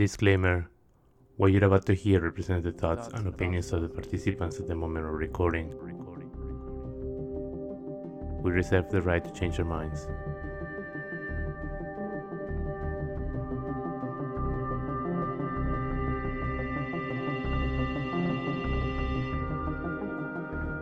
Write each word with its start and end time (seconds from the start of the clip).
Disclaimer 0.00 0.66
What 1.36 1.52
you're 1.52 1.66
about 1.66 1.84
to 1.84 1.92
hear 1.92 2.20
represents 2.20 2.64
the 2.64 2.72
thoughts 2.72 3.08
and 3.08 3.26
opinions 3.26 3.70
of 3.70 3.82
the 3.82 3.88
participants 3.90 4.58
at 4.58 4.66
the 4.66 4.74
moment 4.74 5.04
of 5.04 5.12
recording. 5.12 5.74
We 8.42 8.50
reserve 8.50 8.88
the 8.88 9.02
right 9.02 9.22
to 9.22 9.30
change 9.38 9.58
our 9.58 9.66
minds. 9.66 10.06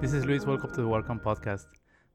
This 0.01 0.13
is 0.13 0.25
Luis. 0.27 0.47
Welcome 0.47 0.71
to 0.75 0.83
the 0.83 0.87
Welcome 0.87 1.19
Podcast. 1.19 1.67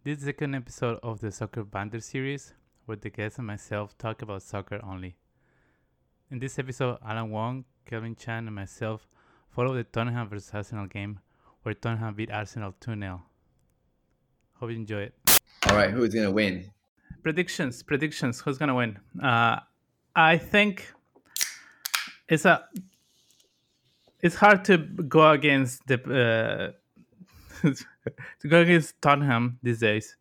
This 0.05 0.19
is 0.19 0.23
the 0.23 0.27
second 0.27 0.55
episode 0.55 0.99
of 1.03 1.19
the 1.19 1.33
Soccer 1.33 1.65
Banter 1.65 1.99
series, 1.99 2.53
where 2.85 2.95
the 2.95 3.09
guests 3.09 3.39
and 3.39 3.47
myself 3.47 3.97
talk 3.97 4.21
about 4.21 4.41
soccer 4.41 4.79
only. 4.81 5.17
In 6.33 6.39
this 6.39 6.57
episode, 6.57 6.97
Alan 7.05 7.29
Wong, 7.29 7.63
Kelvin 7.85 8.15
Chan, 8.15 8.47
and 8.47 8.55
myself 8.55 9.07
follow 9.51 9.75
the 9.75 9.83
Tottenham 9.83 10.27
vs 10.27 10.49
Arsenal 10.51 10.87
game, 10.87 11.19
where 11.61 11.75
Tottenham 11.75 12.15
beat 12.15 12.31
Arsenal 12.31 12.73
2 12.79 12.99
0. 12.99 13.21
Hope 14.55 14.69
you 14.71 14.75
enjoy 14.75 15.01
it. 15.01 15.13
All 15.69 15.75
right, 15.75 15.91
who's 15.91 16.11
gonna 16.11 16.31
win? 16.31 16.71
Predictions, 17.21 17.83
predictions. 17.83 18.39
Who's 18.39 18.57
gonna 18.57 18.73
win? 18.73 18.97
Uh, 19.21 19.59
I 20.15 20.39
think 20.39 20.91
it's 22.27 22.45
a. 22.45 22.67
It's 24.23 24.33
hard 24.33 24.65
to 24.65 24.79
go 24.79 25.29
against 25.29 25.85
the 25.85 26.73
uh, 27.61 27.69
to 28.39 28.47
go 28.47 28.61
against 28.61 28.99
Tottenham 29.03 29.59
these 29.61 29.81
days. 29.81 30.17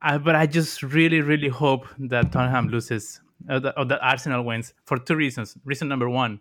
Uh, 0.00 0.18
but 0.18 0.36
I 0.36 0.46
just 0.46 0.80
really, 0.84 1.22
really 1.22 1.48
hope 1.48 1.88
that 1.98 2.30
Tottenham 2.30 2.68
loses 2.68 3.20
or 3.48 3.60
that, 3.60 3.78
or 3.78 4.02
Arsenal 4.02 4.44
wins 4.44 4.74
for 4.84 4.98
two 4.98 5.16
reasons. 5.16 5.56
Reason 5.64 5.88
number 5.88 6.08
one, 6.08 6.40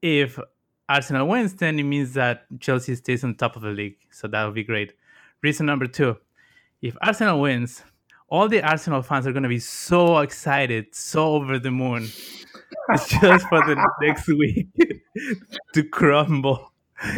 if 0.00 0.38
Arsenal 0.88 1.26
wins, 1.28 1.54
then 1.54 1.78
it 1.78 1.84
means 1.84 2.12
that 2.14 2.46
Chelsea 2.60 2.94
stays 2.94 3.24
on 3.24 3.34
top 3.34 3.56
of 3.56 3.62
the 3.62 3.70
league. 3.70 3.96
So 4.10 4.28
that 4.28 4.44
would 4.44 4.54
be 4.54 4.64
great. 4.64 4.92
Reason 5.42 5.64
number 5.64 5.86
two, 5.86 6.16
if 6.82 6.96
Arsenal 7.02 7.40
wins, 7.40 7.82
all 8.28 8.48
the 8.48 8.62
Arsenal 8.62 9.02
fans 9.02 9.26
are 9.26 9.32
going 9.32 9.42
to 9.42 9.48
be 9.48 9.58
so 9.58 10.18
excited, 10.18 10.94
so 10.94 11.34
over 11.34 11.58
the 11.58 11.70
moon, 11.70 12.02
just 12.96 13.46
for 13.48 13.60
the 13.66 13.86
next 14.00 14.26
week 14.28 14.68
to 15.74 15.84
crumble. 15.84 16.72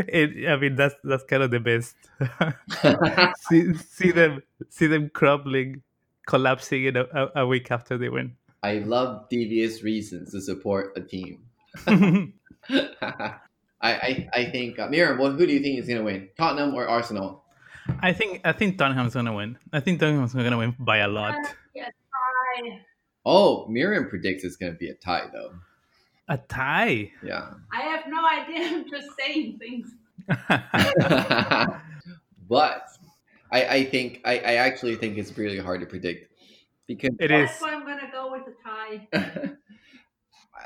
It, 0.09 0.49
I 0.49 0.57
mean, 0.57 0.77
that's 0.77 0.95
that's 1.05 1.25
kind 1.25 1.43
of 1.43 1.51
the 1.51 1.61
best. 1.61 1.95
see, 3.49 3.75
see 3.75 4.11
them, 4.11 4.43
see 4.71 4.87
them 4.87 5.11
crumbling, 5.11 5.83
collapsing 6.27 6.85
in 6.85 6.97
a, 6.97 7.29
a 7.37 7.47
week 7.47 7.71
after 7.71 7.99
they 7.99 8.09
win. 8.09 8.37
I 8.65 8.79
love 8.79 9.29
devious 9.29 9.83
reasons 9.83 10.33
to 10.33 10.41
support 10.41 10.97
a 10.97 11.03
team. 11.03 11.45
I, 11.87 13.37
I 13.83 14.29
I 14.33 14.45
think 14.47 14.79
uh, 14.79 14.89
Miriam, 14.89 15.19
well, 15.19 15.33
who 15.33 15.47
do 15.47 15.53
you 15.53 15.61
think 15.61 15.79
is 15.79 15.87
gonna 15.87 16.03
win? 16.03 16.31
Tottenham 16.39 16.75
or 16.75 16.89
Arsenal? 16.89 17.45
I 18.01 18.15
think 18.15 18.41
I 18.43 18.53
think 18.53 18.79
Tottenham's 18.79 19.13
gonna 19.13 19.35
win. 19.35 19.59
I 19.71 19.81
think 19.81 20.01
Tottenham's 20.01 20.33
gonna 20.33 20.57
win 20.57 20.75
by 20.79 20.99
a 20.99 21.09
lot. 21.09 21.37
Yeah, 21.75 21.91
tie. 21.91 22.81
Oh, 23.27 23.67
Miriam 23.69 24.09
predicts 24.09 24.45
it's 24.45 24.57
gonna 24.57 24.73
be 24.73 24.89
a 24.89 24.95
tie 24.95 25.29
though. 25.31 25.53
A 26.29 26.39
tie. 26.39 27.13
Yeah. 27.23 27.51
I 27.71 27.83
have 27.83 28.05
no 28.09 28.27
idea. 28.27 28.67
I'm 28.67 28.89
just 28.89 29.09
saying 29.21 29.59
things. 29.59 29.93
but 32.49 32.89
I 33.53 33.67
I 33.77 33.85
think 33.85 34.23
I, 34.25 34.39
I 34.39 34.55
actually 34.55 34.97
think 34.97 35.19
it's 35.19 35.37
really 35.37 35.59
hard 35.59 35.81
to 35.81 35.87
predict 35.87 36.34
because 36.87 37.11
it 37.21 37.31
is. 37.31 37.51
That's 37.51 37.63
why 37.63 37.75
I'm 37.75 37.85
gonna 37.87 38.11
go 38.13 38.31
with 38.31 38.45
the 38.45 38.55
tie. 38.65 39.51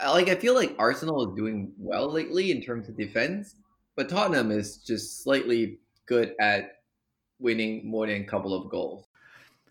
like 0.13 0.29
I 0.29 0.35
feel 0.35 0.55
like 0.55 0.75
Arsenal 0.79 1.29
is 1.29 1.37
doing 1.37 1.73
well 1.79 2.11
lately 2.11 2.51
in 2.51 2.61
terms 2.61 2.89
of 2.89 2.97
defense, 2.97 3.57
but 3.97 4.09
Tottenham 4.09 4.51
is 4.51 4.79
just 4.79 5.23
slightly 5.23 5.79
good 6.07 6.35
at 6.41 6.79
winning 7.39 7.89
more 7.89 8.07
than 8.07 8.23
a 8.23 8.25
couple 8.25 8.55
of 8.55 8.71
goals. 8.71 9.07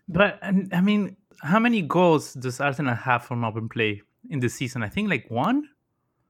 But 0.08 0.38
I 0.42 0.80
mean, 0.80 1.16
how 1.42 1.58
many 1.58 1.82
goals 1.82 2.34
does 2.34 2.60
Arsenal 2.60 2.94
have 2.94 3.24
from 3.24 3.44
open 3.44 3.68
play 3.68 4.02
in 4.30 4.40
the 4.40 4.48
season? 4.48 4.82
I 4.82 4.88
think 4.88 5.10
like 5.10 5.30
one. 5.30 5.68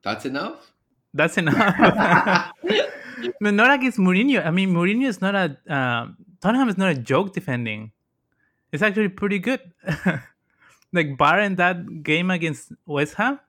That's 0.02 0.24
enough. 0.24 0.72
That's 1.14 1.38
enough. 1.42 2.52
but 3.40 3.54
not 3.54 3.72
against 3.72 3.98
Mourinho. 3.98 4.44
I 4.44 4.50
mean, 4.50 4.72
Mourinho 4.74 5.06
is 5.06 5.20
not 5.20 5.34
a 5.34 5.56
um, 5.72 6.16
Tottenham 6.40 6.68
is 6.68 6.78
not 6.78 6.90
a 6.90 6.94
joke 6.94 7.32
defending. 7.32 7.92
It's 8.72 8.82
actually 8.82 9.08
pretty 9.08 9.38
good. 9.38 9.60
like 10.92 11.16
barring 11.16 11.56
that 11.56 12.02
game 12.02 12.30
against 12.30 12.72
West 12.86 13.14
Ham, 13.14 13.40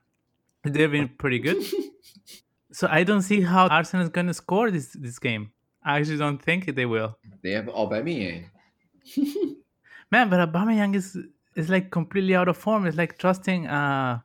they've 0.64 0.90
been 0.90 1.08
pretty 1.08 1.38
good. 1.38 1.62
so 2.72 2.88
I 2.90 3.04
don't 3.04 3.22
see 3.22 3.42
how 3.42 3.68
Arsenal 3.68 4.04
is 4.04 4.10
going 4.10 4.26
to 4.26 4.34
score 4.34 4.70
this 4.70 4.92
this 4.92 5.18
game. 5.18 5.52
I 5.82 5.98
actually 5.98 6.18
don't 6.18 6.42
think 6.42 6.74
they 6.74 6.86
will. 6.86 7.18
They 7.42 7.52
have 7.52 7.66
Aubameyang. 7.66 8.46
Man, 10.12 10.28
but 10.28 10.52
Aubameyang 10.52 10.94
is 10.94 11.16
is 11.56 11.68
like 11.68 11.90
completely 11.90 12.34
out 12.34 12.48
of 12.48 12.56
form. 12.56 12.86
It's 12.86 12.96
like 12.96 13.18
trusting. 13.18 13.66
Uh, 13.66 14.20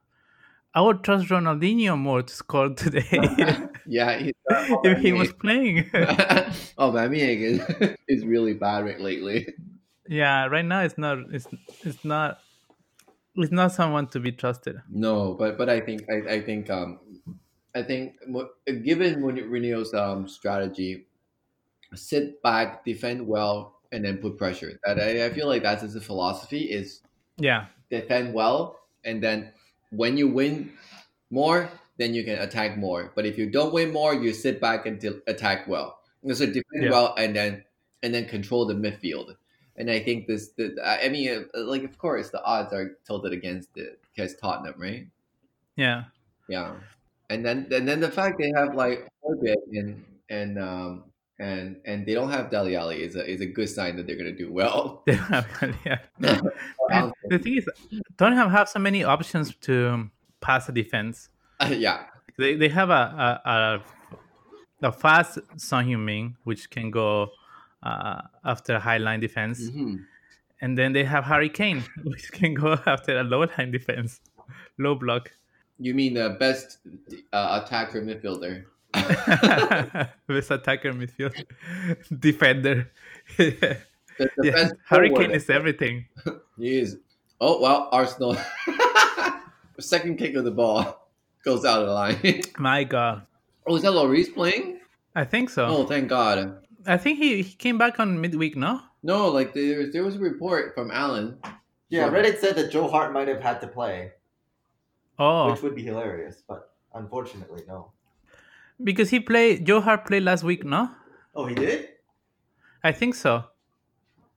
I 0.74 0.82
would 0.82 1.04
trust 1.04 1.30
Ronaldinho 1.30 1.98
more 1.98 2.22
to 2.22 2.34
score 2.34 2.68
today 2.70 3.08
yeah, 3.86 4.18
he's, 4.18 4.34
if 4.84 5.00
he 5.00 5.14
was 5.14 5.32
playing. 5.34 5.84
Aubameyang 6.78 7.42
is, 7.42 7.96
is 8.08 8.26
really 8.26 8.54
bad 8.54 8.86
right 8.86 9.00
lately. 9.00 9.54
Yeah, 10.08 10.46
right 10.48 10.66
now 10.66 10.82
it's 10.82 10.98
not. 10.98 11.18
It's 11.34 11.48
it's 11.84 12.04
not. 12.04 12.40
It's 13.36 13.52
not 13.52 13.72
someone 13.74 14.08
to 14.10 14.20
be 14.20 14.32
trusted. 14.32 14.78
No, 14.88 15.34
but 15.34 15.58
but 15.58 15.70
I 15.70 15.80
think 15.82 16.04
I, 16.10 16.36
I 16.36 16.42
think 16.42 16.70
um 16.70 17.00
I 17.74 17.82
think 17.84 18.18
given 18.84 19.22
Mourinho's 19.22 19.94
um 19.94 20.28
strategy, 20.28 21.08
sit 21.96 22.42
back, 22.44 22.86
defend 22.86 23.28
well, 23.28 23.82
and 23.92 24.06
then 24.06 24.20
put 24.20 24.38
pressure. 24.38 24.80
That 24.86 25.00
I, 25.00 25.26
I 25.28 25.32
feel 25.32 25.48
like 25.48 25.64
that's 25.64 25.84
his 25.84 26.04
philosophy 26.06 26.64
is 26.72 27.02
Yeah, 27.38 27.68
defend 27.90 28.34
well, 28.34 28.80
and 29.06 29.24
then 29.24 29.54
when 29.92 30.18
you 30.18 30.30
win 30.30 30.74
more, 31.32 31.70
then 31.98 32.14
you 32.16 32.24
can 32.24 32.40
attack 32.40 32.78
more. 32.78 33.12
But 33.16 33.26
if 33.26 33.38
you 33.38 33.50
don't 33.50 33.74
win 33.74 33.92
more, 33.94 34.14
you 34.16 34.34
sit 34.34 34.62
back 34.62 34.86
and 34.86 35.04
attack 35.28 35.68
well. 35.68 36.00
So 36.34 36.46
defend 36.46 36.64
Yeah. 36.74 36.90
well, 36.90 37.16
and 37.18 37.36
then 37.36 37.66
and 38.04 38.14
then 38.14 38.28
control 38.28 38.66
the 38.66 38.76
midfield. 38.76 39.36
And 39.78 39.92
I 39.92 40.00
think 40.00 40.28
this, 40.28 40.52
the, 40.58 40.76
I 40.84 41.10
mean, 41.10 41.48
uh, 41.54 41.62
like 41.64 41.84
of 41.84 41.98
course 41.98 42.30
the 42.30 42.42
odds 42.44 42.72
are 42.74 42.92
tilted 43.06 43.34
against 43.34 43.76
it 43.76 44.00
because 44.16 44.36
Tottenham, 44.36 44.76
right? 44.78 45.08
yeah. 45.76 46.06
Yeah, 46.48 46.76
and 47.30 47.44
then 47.44 47.68
and 47.72 47.88
then 47.88 48.00
the 48.00 48.12
fact 48.12 48.38
they 48.40 48.52
have 48.56 48.76
like 48.76 49.08
Orbit 49.22 49.58
and 49.74 50.06
and 50.30 50.60
um 50.60 51.06
and 51.40 51.78
and 51.86 52.06
they 52.06 52.14
don't 52.14 52.30
have 52.30 52.52
Dele 52.52 52.76
Alli 52.76 53.02
is 53.02 53.16
a 53.16 53.28
is 53.28 53.42
a 53.42 53.46
good 53.46 53.68
sign 53.68 53.96
that 53.98 54.06
they're 54.06 54.16
gonna 54.16 54.32
do 54.32 54.52
well. 54.52 55.04
They 55.08 55.16
don't 55.16 55.26
have, 55.26 55.48
yeah. 55.86 56.00
And 56.92 57.14
the 57.30 57.40
thing 57.40 57.58
is, 57.58 57.68
Tottenham 58.18 58.50
have 58.50 58.52
have 58.52 58.70
so 58.70 58.80
many 58.80 59.04
options 59.04 59.56
to 59.62 60.10
pass 60.40 60.68
the 60.68 60.72
defense. 60.72 61.30
yeah, 61.68 62.06
They 62.38 62.56
they 62.56 62.70
have 62.70 62.92
a 62.92 63.42
a, 63.44 63.50
a, 63.50 64.88
a 64.88 64.92
fast 64.92 65.40
Son 65.58 65.86
Heung-min, 65.86 66.36
which 66.44 66.70
can 66.70 66.92
go 66.92 67.32
uh, 67.86 68.22
after 68.44 68.80
high 68.80 68.98
line 68.98 69.20
defense, 69.22 69.70
Mhm. 69.70 70.04
and 70.62 70.78
then 70.78 70.94
they 70.94 71.04
have 71.06 71.24
Harry 71.26 71.50
Kane, 71.50 71.84
which 72.04 72.32
can 72.32 72.54
go 72.54 72.74
after 72.86 73.18
a 73.20 73.24
low 73.24 73.46
line 73.58 73.72
defense, 73.72 74.20
low 74.80 74.96
block. 74.96 75.32
you 75.80 75.94
mean 75.94 76.14
the 76.16 76.30
best 76.40 76.80
uh, 77.34 77.62
attacker 77.64 78.02
midfielder? 78.02 78.64
Best 80.28 80.52
attacker 80.52 80.94
midfielder, 80.94 81.44
defender. 82.20 82.92
The, 83.38 83.78
the 84.38 84.46
yeah. 84.48 84.52
best 84.52 84.74
forward. 84.88 85.16
Kane 85.18 85.32
is 85.32 85.50
everything. 85.50 86.06
He 86.58 86.80
is. 86.80 86.98
Oh 87.42 87.60
well, 87.62 87.90
Arsenal. 87.92 88.38
Second 89.80 90.18
kick 90.18 90.36
of 90.36 90.46
the 90.46 90.52
ball 90.52 91.10
goes 91.44 91.66
out 91.66 91.82
of 91.82 91.88
the 91.88 91.94
line. 91.94 92.42
My 92.58 92.86
God, 92.86 93.28
oh, 93.68 93.76
is 93.76 93.82
that 93.84 93.92
Lloris 93.92 94.34
playing? 94.34 94.80
I 95.14 95.26
think 95.26 95.50
so. 95.50 95.66
Oh, 95.68 95.86
thank 95.86 96.08
God. 96.08 96.65
I 96.88 96.98
think 96.98 97.20
he, 97.20 97.42
he 97.42 97.54
came 97.56 97.78
back 97.78 98.00
on 98.00 98.20
midweek, 98.22 98.56
no? 98.56 98.82
No, 99.04 99.30
like 99.30 99.54
there, 99.54 99.92
there 99.92 100.04
was 100.04 100.16
a 100.16 100.20
report 100.20 100.74
from 100.76 100.92
Alan. 100.92 101.38
Yeah, 101.90 102.10
Reddit 102.10 102.40
said 102.40 102.56
that 102.56 102.72
Joe 102.72 102.88
Hart 102.88 103.14
might 103.14 103.28
have 103.28 103.42
had 103.42 103.62
to 103.62 103.68
play, 103.68 104.12
Oh, 105.20 105.52
which 105.52 105.62
would 105.62 105.76
be 105.76 105.84
hilarious, 105.84 106.44
but 106.48 106.74
unfortunately, 106.94 107.64
no. 107.68 107.92
because 108.84 109.10
he 109.10 109.20
played. 109.20 109.66
Joe 109.66 109.80
Hart 109.82 110.06
played 110.06 110.24
last 110.24 110.44
week, 110.44 110.66
no? 110.66 110.90
Oh, 111.36 111.46
he 111.46 111.56
did? 111.56 111.90
I 112.84 112.92
think 112.92 113.16
so. 113.16 113.44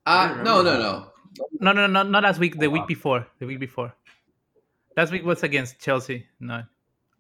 Uh, 0.07 0.29
don't 0.29 0.45
no, 0.45 0.63
no, 0.63 0.79
no. 0.79 1.07
No, 1.61 1.73
no, 1.73 1.87
no, 1.87 2.03
not 2.03 2.23
last 2.23 2.39
week. 2.39 2.59
The 2.59 2.67
Oh, 2.67 2.71
week 2.71 2.83
wow. 2.83 2.87
before. 2.87 3.27
The 3.39 3.47
week 3.47 3.61
before. 3.61 3.95
Last 4.97 5.13
week 5.13 5.25
was 5.25 5.43
against 5.43 5.79
Chelsea. 5.81 6.27
No. 6.41 6.63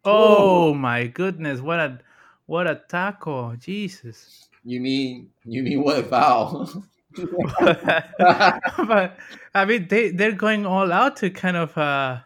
Oh 0.05 0.75
my 0.75 1.07
goodness! 1.07 1.61
What 1.61 1.81
a 1.81 1.99
what 2.47 2.67
a 2.67 2.83
tackle! 2.89 3.55
Jesus. 3.59 4.49
You 4.69 4.83
mean 4.83 5.31
you 5.47 5.63
mean 5.63 5.83
what 5.83 5.99
a 5.99 6.03
foul? 6.03 6.69
but 7.17 9.17
I 9.55 9.65
mean, 9.65 9.89
they 9.89 10.11
they're 10.11 10.33
going 10.33 10.67
all 10.67 10.93
out 10.93 11.17
to 11.19 11.31
kind 11.31 11.57
of. 11.57 11.79
uh 11.79 12.19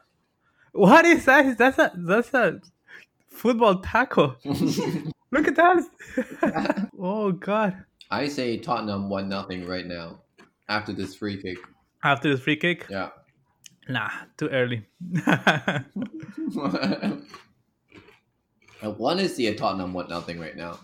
What 0.72 1.04
is 1.04 1.24
that? 1.26 1.56
That's 1.56 1.78
a 1.78 1.92
that's 1.94 2.34
a 2.34 2.60
football 3.30 3.80
tackle. 3.80 4.34
Look 4.44 5.46
at 5.46 5.54
that. 5.54 6.90
oh 6.98 7.30
god. 7.30 7.84
I 8.10 8.26
say 8.26 8.56
Tottenham 8.56 9.08
one 9.08 9.28
nothing 9.28 9.64
right 9.64 9.86
now 9.86 10.18
after 10.68 10.92
this 10.92 11.14
free 11.14 11.40
kick. 11.40 11.58
After 12.02 12.28
this 12.28 12.40
free 12.40 12.56
kick? 12.56 12.86
Yeah. 12.90 13.10
Nah, 13.88 14.10
too 14.36 14.48
early. 14.48 14.84
I 15.26 15.84
want 18.82 19.20
to 19.20 19.28
see 19.28 19.46
a 19.46 19.54
Tottenham 19.54 19.92
one 19.92 20.08
nothing 20.08 20.40
right 20.40 20.56
now 20.56 20.80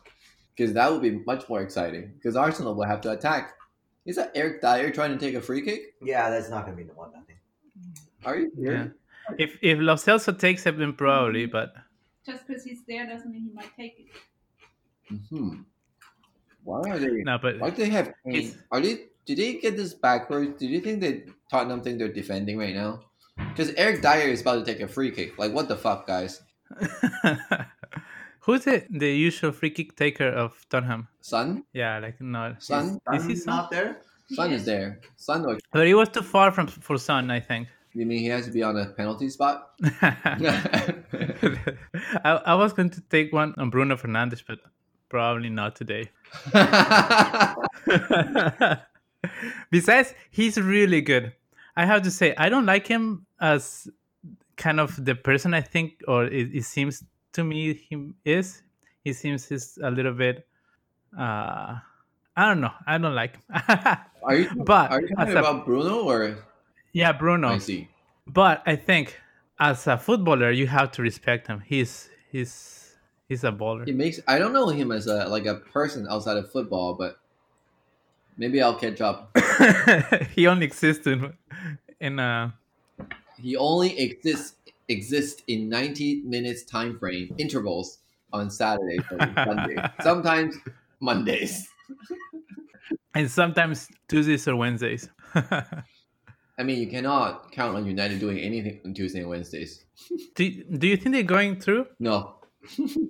because 0.58 0.74
that 0.74 0.90
would 0.90 1.02
be 1.02 1.12
much 1.24 1.48
more 1.48 1.60
exciting. 1.62 2.12
Because 2.14 2.34
Arsenal 2.34 2.74
will 2.74 2.84
have 2.84 3.00
to 3.02 3.12
attack. 3.12 3.54
Is 4.04 4.16
that 4.16 4.32
Eric 4.34 4.60
Dier 4.60 4.90
trying 4.90 5.16
to 5.16 5.18
take 5.18 5.34
a 5.36 5.40
free 5.40 5.62
kick? 5.62 5.94
Yeah, 6.02 6.30
that's 6.30 6.50
not 6.50 6.64
gonna 6.64 6.76
be 6.76 6.82
the 6.82 6.94
one 6.94 7.12
nothing. 7.12 7.36
Are 8.24 8.36
you? 8.36 8.50
Here? 8.58 8.94
yeah. 9.30 9.36
If 9.38 9.56
if 9.62 9.78
Lo 9.78 9.94
Celso 9.94 10.36
takes 10.36 10.66
it, 10.66 10.76
then 10.78 10.94
probably, 10.94 11.46
but 11.46 11.74
Just 12.26 12.46
because 12.46 12.64
he's 12.64 12.82
there 12.88 13.06
doesn't 13.06 13.30
mean 13.30 13.44
he 13.44 13.54
might 13.54 13.74
take 13.76 14.10
it. 15.10 15.18
Hmm. 15.30 15.60
Why 16.64 16.80
are 16.90 16.98
they? 16.98 17.22
no, 17.22 17.38
but 17.38 17.60
Why 17.60 17.70
do 17.70 17.76
they 17.76 17.90
have? 17.90 18.12
It's- 18.24 18.58
Are 18.72 18.80
they? 18.80 19.04
Did 19.26 19.38
they 19.38 19.54
get 19.54 19.76
this 19.76 19.92
backwards? 19.94 20.58
Do 20.58 20.66
you 20.66 20.80
think 20.80 21.00
that 21.02 21.28
Tottenham 21.50 21.82
think 21.82 21.98
they're 21.98 22.12
defending 22.12 22.58
right 22.58 22.74
now? 22.74 23.00
Because 23.36 23.70
Eric 23.74 24.00
Dier 24.02 24.28
is 24.28 24.40
about 24.40 24.64
to 24.64 24.72
take 24.72 24.80
a 24.80 24.88
free 24.88 25.10
kick. 25.12 25.38
Like 25.38 25.52
what 25.52 25.68
the 25.68 25.76
fuck, 25.76 26.06
guys? 26.06 26.42
who's 28.48 28.66
it? 28.66 28.86
The 28.90 29.10
usual 29.12 29.52
free 29.52 29.70
kick 29.70 29.94
taker 29.94 30.28
of 30.28 30.64
Tottenham? 30.70 31.06
Son, 31.20 31.62
Yeah, 31.74 31.98
like 31.98 32.18
no. 32.20 32.56
Son, 32.58 32.98
Is 33.12 33.24
he 33.26 33.34
Son's 33.36 33.44
Son? 33.44 33.56
not 33.56 33.70
there? 33.70 34.00
Son 34.32 34.52
is 34.52 34.64
there. 34.64 35.00
Son, 35.16 35.44
or 35.44 35.58
But 35.70 35.86
he 35.86 35.92
was 35.94 36.08
too 36.08 36.22
far 36.22 36.50
from 36.50 36.66
for 36.66 36.96
Son, 36.98 37.30
I 37.30 37.40
think. 37.40 37.68
you 37.92 38.06
mean 38.06 38.20
he 38.20 38.26
has 38.26 38.46
to 38.46 38.50
be 38.52 38.62
on 38.62 38.76
a 38.78 38.86
penalty 38.86 39.28
spot? 39.28 39.70
I, 42.24 42.26
I 42.52 42.54
was 42.54 42.72
going 42.72 42.90
to 42.90 43.00
take 43.10 43.32
one 43.32 43.54
on 43.58 43.68
Bruno 43.70 43.96
Fernandes, 43.96 44.42
but 44.46 44.58
probably 45.10 45.50
not 45.50 45.76
today. 45.76 46.10
Besides, 49.70 50.14
he's 50.30 50.56
really 50.58 51.00
good. 51.02 51.32
I 51.76 51.84
have 51.86 52.02
to 52.02 52.10
say, 52.10 52.34
I 52.36 52.48
don't 52.48 52.66
like 52.66 52.86
him 52.86 53.26
as 53.40 53.88
kind 54.56 54.80
of 54.80 55.02
the 55.04 55.14
person 55.14 55.54
I 55.54 55.60
think, 55.60 56.00
or 56.08 56.24
it, 56.24 56.54
it 56.54 56.64
seems 56.64 57.04
to 57.32 57.44
me 57.44 57.74
he 57.74 58.12
is. 58.24 58.62
He 59.04 59.12
seems 59.12 59.48
he's 59.48 59.78
a 59.82 59.90
little 59.90 60.12
bit. 60.12 60.46
Uh, 61.16 61.78
I 62.36 62.46
don't 62.48 62.60
know. 62.60 62.72
I 62.86 62.98
don't 62.98 63.14
like 63.14 63.34
him. 63.36 63.42
are 64.22 64.36
you? 64.36 64.50
but 64.64 64.90
Are 64.90 65.00
you 65.02 65.08
talking 65.16 65.36
a- 65.36 65.40
about 65.40 65.64
Bruno 65.64 66.02
or? 66.04 66.38
yeah, 66.92 67.12
Bruno. 67.12 67.48
I 67.48 67.58
see. 67.58 67.88
But 68.26 68.62
I 68.66 68.76
think 68.76 69.18
as 69.58 69.86
a 69.86 69.96
footballer, 69.98 70.50
you 70.50 70.66
have 70.66 70.92
to 70.92 71.02
respect 71.02 71.46
him. 71.46 71.60
He's 71.64 72.10
he's 72.30 72.94
he's 73.28 73.44
a 73.44 73.50
baller. 73.52 73.86
He 73.86 73.92
makes. 73.92 74.20
I 74.28 74.38
don't 74.38 74.52
know 74.52 74.68
him 74.68 74.92
as 74.92 75.06
a 75.06 75.26
like 75.28 75.46
a 75.46 75.56
person 75.56 76.06
outside 76.08 76.36
of 76.36 76.50
football, 76.52 76.94
but 76.94 77.18
maybe 78.36 78.60
I'll 78.62 78.74
catch 78.76 79.00
up. 79.00 79.36
he 80.34 80.46
only 80.46 80.66
exists 80.66 81.06
in 81.06 81.32
in 82.00 82.18
uh 82.20 82.50
He 83.40 83.56
only 83.56 83.98
exists 83.98 84.54
exists 84.88 85.42
in 85.48 85.68
90 85.68 86.22
minutes 86.22 86.64
time 86.64 86.98
frame 86.98 87.34
intervals 87.38 87.98
on 88.32 88.50
Saturdays 88.50 89.02
and 89.10 89.34
Sundays. 89.34 89.78
Sometimes 90.02 90.56
Mondays. 91.00 91.68
and 93.14 93.30
sometimes 93.30 93.88
Tuesdays 94.08 94.46
or 94.48 94.56
Wednesdays. 94.56 95.08
I 95.34 96.64
mean, 96.64 96.80
you 96.80 96.88
cannot 96.88 97.52
count 97.52 97.76
on 97.76 97.86
United 97.86 98.18
doing 98.18 98.38
anything 98.38 98.80
on 98.84 98.94
Tuesday 98.94 99.20
and 99.20 99.28
Wednesdays. 99.28 99.84
do 100.34 100.64
do 100.64 100.88
you 100.88 100.96
think 100.96 101.14
they're 101.14 101.22
going 101.22 101.60
through? 101.60 101.86
No, 102.00 102.34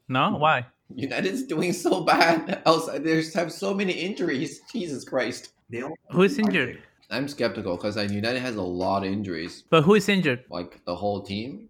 No, 0.08 0.36
why? 0.36 0.66
United's 0.94 1.42
doing 1.44 1.72
so 1.72 2.02
bad. 2.02 2.62
Outside, 2.66 3.04
there's 3.04 3.34
have 3.34 3.52
so 3.52 3.74
many 3.74 3.92
injuries. 3.92 4.60
Jesus 4.72 5.04
Christ. 5.04 5.52
Who 6.10 6.22
is 6.22 6.38
injured? 6.38 6.82
I'm 7.10 7.28
skeptical 7.28 7.76
because 7.76 7.96
United 7.96 8.40
has 8.40 8.56
a 8.56 8.62
lot 8.62 9.04
of 9.04 9.12
injuries. 9.12 9.64
But 9.70 9.82
who 9.82 9.94
is 9.94 10.08
injured? 10.08 10.44
Like 10.50 10.84
the 10.84 10.94
whole 10.94 11.22
team. 11.22 11.67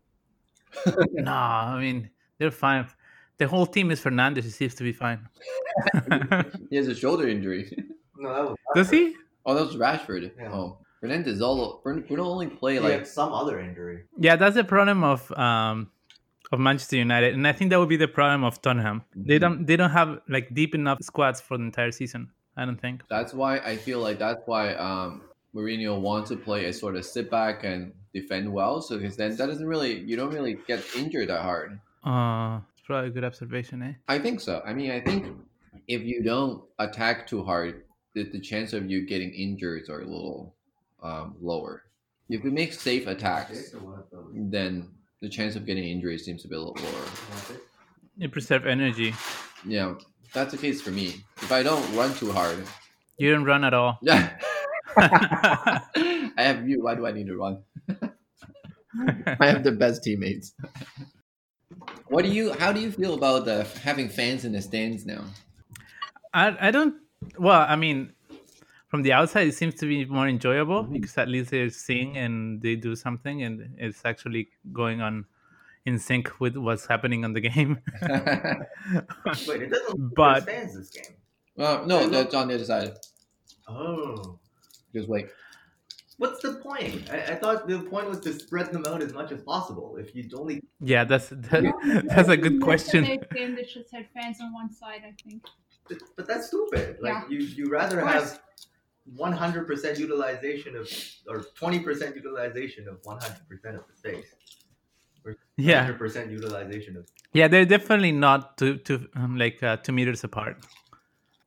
No, 1.12 1.32
I 1.32 1.81
mean 1.81 2.11
they're 2.38 2.50
fine. 2.50 2.87
The 3.38 3.47
whole 3.47 3.67
team 3.67 3.91
is 3.91 4.00
Fernandes. 4.00 4.43
He 4.44 4.50
seems 4.50 4.75
to 4.76 4.85
be 4.85 4.93
fine. 4.93 5.29
He 6.70 6.76
has 6.76 6.88
a 6.88 6.94
shoulder 6.94 7.29
injury. 7.29 7.70
No, 8.17 8.35
that 8.35 8.44
was 8.50 8.56
Does 8.75 8.91
he? 8.91 9.15
Oh, 9.47 9.55
that 9.55 9.67
was 9.67 9.76
Rashford. 9.76 10.31
Yeah. 10.37 10.53
Oh, 10.53 10.79
Fernandes 11.03 11.41
all 11.41 11.81
Bruno 11.85 12.25
only 12.25 12.49
play 12.49 12.75
He 12.75 12.81
like 12.81 13.06
some 13.06 13.32
other 13.32 13.61
injury. 13.61 14.05
Yeah, 14.19 14.37
that's 14.37 14.56
the 14.56 14.65
problem 14.65 15.05
of 15.05 15.31
um 15.38 15.91
of 16.50 16.59
Manchester 16.59 16.97
United, 16.97 17.35
and 17.35 17.47
I 17.47 17.53
think 17.53 17.71
that 17.71 17.79
would 17.79 17.91
be 17.91 17.97
the 17.99 18.09
problem 18.09 18.43
of 18.43 18.61
Tottenham. 18.62 19.03
They 19.14 19.37
Mhm. 19.37 19.41
don't 19.41 19.67
they 19.67 19.76
don't 19.76 19.91
have 19.91 20.21
like 20.29 20.53
deep 20.55 20.75
enough 20.75 20.99
squads 21.03 21.41
for 21.41 21.56
the 21.59 21.64
entire 21.64 21.93
season. 21.93 22.31
I 22.56 22.64
don't 22.64 22.81
think. 22.81 23.03
That's 23.09 23.32
why 23.32 23.59
I 23.59 23.76
feel 23.76 24.00
like 24.00 24.19
that's 24.19 24.43
why 24.47 24.75
um, 24.75 25.23
Mourinho 25.55 26.00
wants 26.00 26.31
to 26.31 26.37
play 26.37 26.64
a 26.64 26.73
sort 26.73 26.97
of 26.97 27.05
sit 27.05 27.31
back 27.31 27.62
and 27.64 27.93
defend 28.14 28.52
well. 28.52 28.81
So 28.81 28.99
because 28.99 29.16
then 29.16 29.37
that 29.37 29.46
doesn't 29.46 29.66
really 29.66 30.00
you 30.00 30.16
don't 30.16 30.32
really 30.32 30.58
get 30.66 30.84
injured 30.96 31.28
that 31.28 31.43
hard. 31.43 31.78
Uh, 32.05 32.60
it's 32.72 32.87
probably 32.87 33.08
a 33.08 33.12
good 33.12 33.25
observation, 33.25 33.82
eh? 33.82 33.93
I 34.08 34.19
think 34.19 34.40
so. 34.40 34.62
I 34.64 34.72
mean, 34.72 34.90
I 34.90 35.00
think 35.00 35.26
if 35.88 36.02
you 36.02 36.22
don't 36.22 36.62
attack 36.78 37.26
too 37.26 37.44
hard, 37.44 37.82
the, 38.14 38.25
the 38.25 38.40
chance 38.40 38.72
of 38.72 38.90
you 38.90 39.06
getting 39.06 39.31
injured 39.32 39.88
are 39.90 40.00
a 40.00 40.06
little 40.06 40.55
um, 41.02 41.37
lower. 41.40 41.82
If 42.31 42.44
you 42.44 42.50
make 42.50 42.72
safe 42.72 43.06
attacks, 43.06 43.75
then 44.34 44.88
the 45.20 45.28
chance 45.28 45.56
of 45.56 45.64
getting 45.66 45.84
injured 45.84 46.20
seems 46.20 46.43
to 46.43 46.49
be 46.49 46.54
a 46.54 46.58
little 46.58 46.76
lower. 46.82 47.04
You 48.16 48.28
preserve 48.28 48.66
energy. 48.66 49.14
Yeah, 49.66 49.94
that's 50.34 50.52
the 50.52 50.58
case 50.58 50.81
for 50.82 50.90
me. 50.90 51.25
If 51.38 51.50
I 51.52 51.62
don't 51.62 51.82
run 51.96 52.14
too 52.14 52.32
hard, 52.32 52.64
You 53.16 53.32
don't 53.32 53.44
run 53.44 53.64
at 53.64 53.72
all. 53.75 53.99
yeah. 54.02 54.38
I 56.38 56.44
have 56.44 56.69
you. 56.69 56.82
Why 56.82 56.94
do 56.94 57.05
I 57.05 57.12
need 57.12 57.26
to 57.26 57.37
run? 57.37 57.58
I 59.40 59.46
have 59.46 59.64
the 59.64 59.73
best 59.73 60.05
teammates. 60.05 60.55
What 62.06 62.25
do 62.25 62.31
you? 62.31 62.52
How 62.55 62.73
do 62.73 62.81
you 62.81 62.93
feel 62.93 63.14
about 63.14 63.44
the 63.44 63.64
having 63.82 64.08
fans 64.08 64.44
in 64.44 64.52
the 64.52 64.62
stands 64.62 65.05
now? 65.05 65.25
I 66.32 66.69
I 66.69 66.70
don't. 66.70 66.94
Well, 67.37 67.67
I 67.69 67.75
mean, 67.75 68.12
from 68.87 69.02
the 69.02 69.12
outside, 69.12 69.49
it 69.49 69.55
seems 69.55 69.75
to 69.76 69.87
be 69.87 70.05
more 70.05 70.29
enjoyable 70.29 70.85
mm-hmm. 70.85 70.93
because 70.93 71.19
at 71.19 71.29
least 71.29 71.50
they 71.50 71.69
sing 71.70 72.17
and 72.17 72.62
they 72.62 72.76
do 72.76 72.94
something, 72.94 73.43
and 73.43 73.75
it's 73.76 74.05
actually 74.05 74.49
going 74.73 75.00
on 75.02 75.26
in 75.85 75.99
sync 75.99 76.38
with 76.38 76.56
what's 76.56 76.87
happening 76.87 77.25
on 77.25 77.32
the 77.32 77.40
game. 77.40 77.81
Wait, 79.49 79.62
it 79.62 79.71
doesn't 79.71 80.14
But- 80.14 80.45
fans 80.45 80.76
this 80.76 80.90
game. 80.90 81.16
well, 81.57 81.85
no, 81.87 82.09
that's 82.09 82.35
on 82.35 82.49
the 82.49 82.54
other 82.54 82.64
side. 82.64 82.92
Oh. 83.66 84.38
Just 84.95 85.09
wait. 85.09 85.28
What's 86.18 86.42
the 86.42 86.54
point? 86.54 87.08
I, 87.12 87.18
I 87.32 87.34
thought 87.37 87.68
the 87.68 87.78
point 87.78 88.08
was 88.08 88.20
to 88.20 88.32
spread 88.32 88.72
them 88.72 88.84
out 88.87 89.02
as 89.02 89.12
much 89.12 89.30
as 89.32 89.40
possible. 89.42 89.96
If 89.98 90.14
you 90.14 90.28
only 90.37 90.60
yeah, 90.80 91.04
that's 91.04 91.28
that, 91.50 92.04
that's 92.12 92.28
a 92.28 92.37
good 92.37 92.60
question. 92.60 93.04
Game, 93.34 93.54
they 93.54 93.64
should 93.64 93.87
have 93.92 94.06
fans 94.14 94.38
on 94.40 94.52
one 94.52 94.72
side, 94.72 95.02
I 95.06 95.14
think. 95.22 95.42
But, 95.88 95.98
but 96.16 96.26
that's 96.26 96.48
stupid. 96.48 96.98
Like 97.00 97.14
Yeah. 97.14 97.22
you, 97.30 97.38
you 97.38 97.70
rather 97.70 98.04
have 98.04 98.40
one 99.16 99.32
hundred 99.32 99.66
percent 99.66 99.98
utilization 99.98 100.76
of 100.76 100.87
or 101.28 101.44
twenty 101.54 101.80
percent 101.80 102.14
utilization 102.16 102.88
of 102.88 102.98
one 103.04 103.18
hundred 103.20 103.48
percent 103.48 103.76
of 103.76 103.84
the 103.88 103.96
space. 103.96 104.26
Yeah, 105.56 105.82
Hundred 105.82 105.98
percent 105.98 106.30
utilization 106.30 106.96
of 106.96 107.06
yeah, 107.32 107.48
they're 107.48 107.64
definitely 107.66 108.12
not 108.12 108.56
two 108.58 108.78
two 108.78 109.08
um, 109.14 109.37
like 109.37 109.62
uh, 109.62 109.76
two 109.76 109.92
meters 109.92 110.25
apart. 110.25 110.56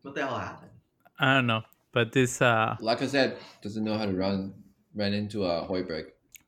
what 0.03 0.13
the 0.15 0.21
hell 0.25 0.37
happened? 0.37 0.71
I 1.19 1.33
don't 1.35 1.47
know, 1.47 1.61
but 1.91 2.11
this 2.11 2.41
uh 2.41 2.75
Like 2.79 3.01
I 3.01 3.07
said, 3.07 3.37
doesn't 3.63 3.83
know 3.83 3.97
how 3.97 4.05
to 4.05 4.13
run. 4.13 4.53
Ran 4.95 5.13
into 5.13 5.45
a 5.45 5.65
Højbjerg. 5.67 6.05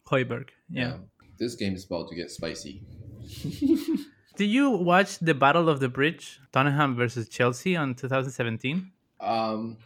Højbjerg, 0.07 0.49
yeah. 0.69 0.97
This 1.39 1.55
game 1.55 1.75
is 1.75 1.85
about 1.85 2.09
to 2.09 2.15
get 2.15 2.31
spicy. 2.31 2.81
Did 4.35 4.49
you 4.49 4.69
watch 4.71 5.19
the 5.19 5.33
Battle 5.33 5.69
of 5.69 5.79
the 5.79 5.89
Bridge, 5.89 6.39
Tottenham 6.51 6.95
versus 6.95 7.29
Chelsea 7.29 7.75
on 7.75 7.95
2017? 7.95 8.91
Um, 9.19 9.77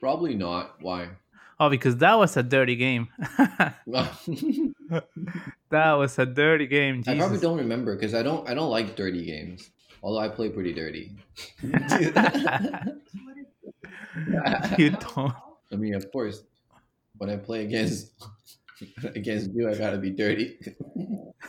probably 0.00 0.34
not. 0.34 0.76
Why? 0.80 1.08
Oh, 1.60 1.70
because 1.70 1.96
that 1.98 2.18
was 2.18 2.36
a 2.36 2.42
dirty 2.42 2.76
game. 2.76 3.08
That 5.70 5.92
was 5.94 6.18
a 6.18 6.26
dirty 6.26 6.66
game. 6.66 7.02
Jesus. 7.02 7.14
I 7.14 7.16
probably 7.16 7.38
don't 7.38 7.56
remember 7.56 7.96
because 7.96 8.12
I 8.14 8.22
don't. 8.22 8.46
I 8.46 8.52
don't 8.52 8.68
like 8.68 8.94
dirty 8.94 9.24
games. 9.24 9.70
Although 10.02 10.18
I 10.18 10.28
play 10.28 10.50
pretty 10.50 10.74
dirty. 10.74 11.16
you 11.62 11.70
don't. 14.90 15.32
I 15.72 15.76
mean, 15.76 15.94
of 15.94 16.12
course, 16.12 16.42
when 17.18 17.30
I 17.30 17.36
play 17.36 17.64
against 17.64 18.12
against 19.14 19.50
you, 19.54 19.68
I 19.68 19.74
gotta 19.74 19.98
be 19.98 20.10
dirty. 20.10 20.58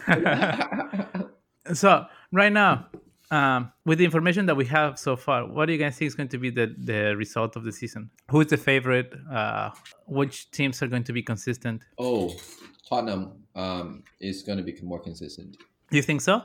so 1.74 2.05
right 2.32 2.51
now, 2.51 2.88
um, 3.32 3.72
with 3.86 3.98
the 3.98 4.05
information 4.05 4.46
that 4.46 4.55
we 4.55 4.65
have 4.65 5.00
so 5.00 5.15
far, 5.15 5.48
what 5.48 5.65
do 5.65 5.74
you 5.74 5.79
guys 5.79 5.98
think 5.98 6.08
is 6.08 6.15
going 6.15 6.29
to 6.29 6.38
be 6.38 6.50
the, 6.50 6.75
the 6.77 7.15
result 7.15 7.55
of 7.55 7.63
the 7.63 7.72
season? 7.72 8.10
Who 8.29 8.41
is 8.41 8.48
the 8.48 8.58
favorite? 8.58 9.13
Uh, 9.32 9.72
which 10.05 10.51
teams 10.51 10.82
are 10.84 10.88
going 10.88 11.03
to 11.05 11.13
be 11.13 11.24
consistent? 11.24 11.84
oh, 11.98 12.36
Tottenham 12.88 13.32
um, 13.55 14.03
is 14.20 14.43
gonna 14.43 14.62
be 14.62 14.77
more 14.84 15.00
consistent. 15.00 15.58
You 15.89 16.01
think 16.01 16.22
so? 16.22 16.43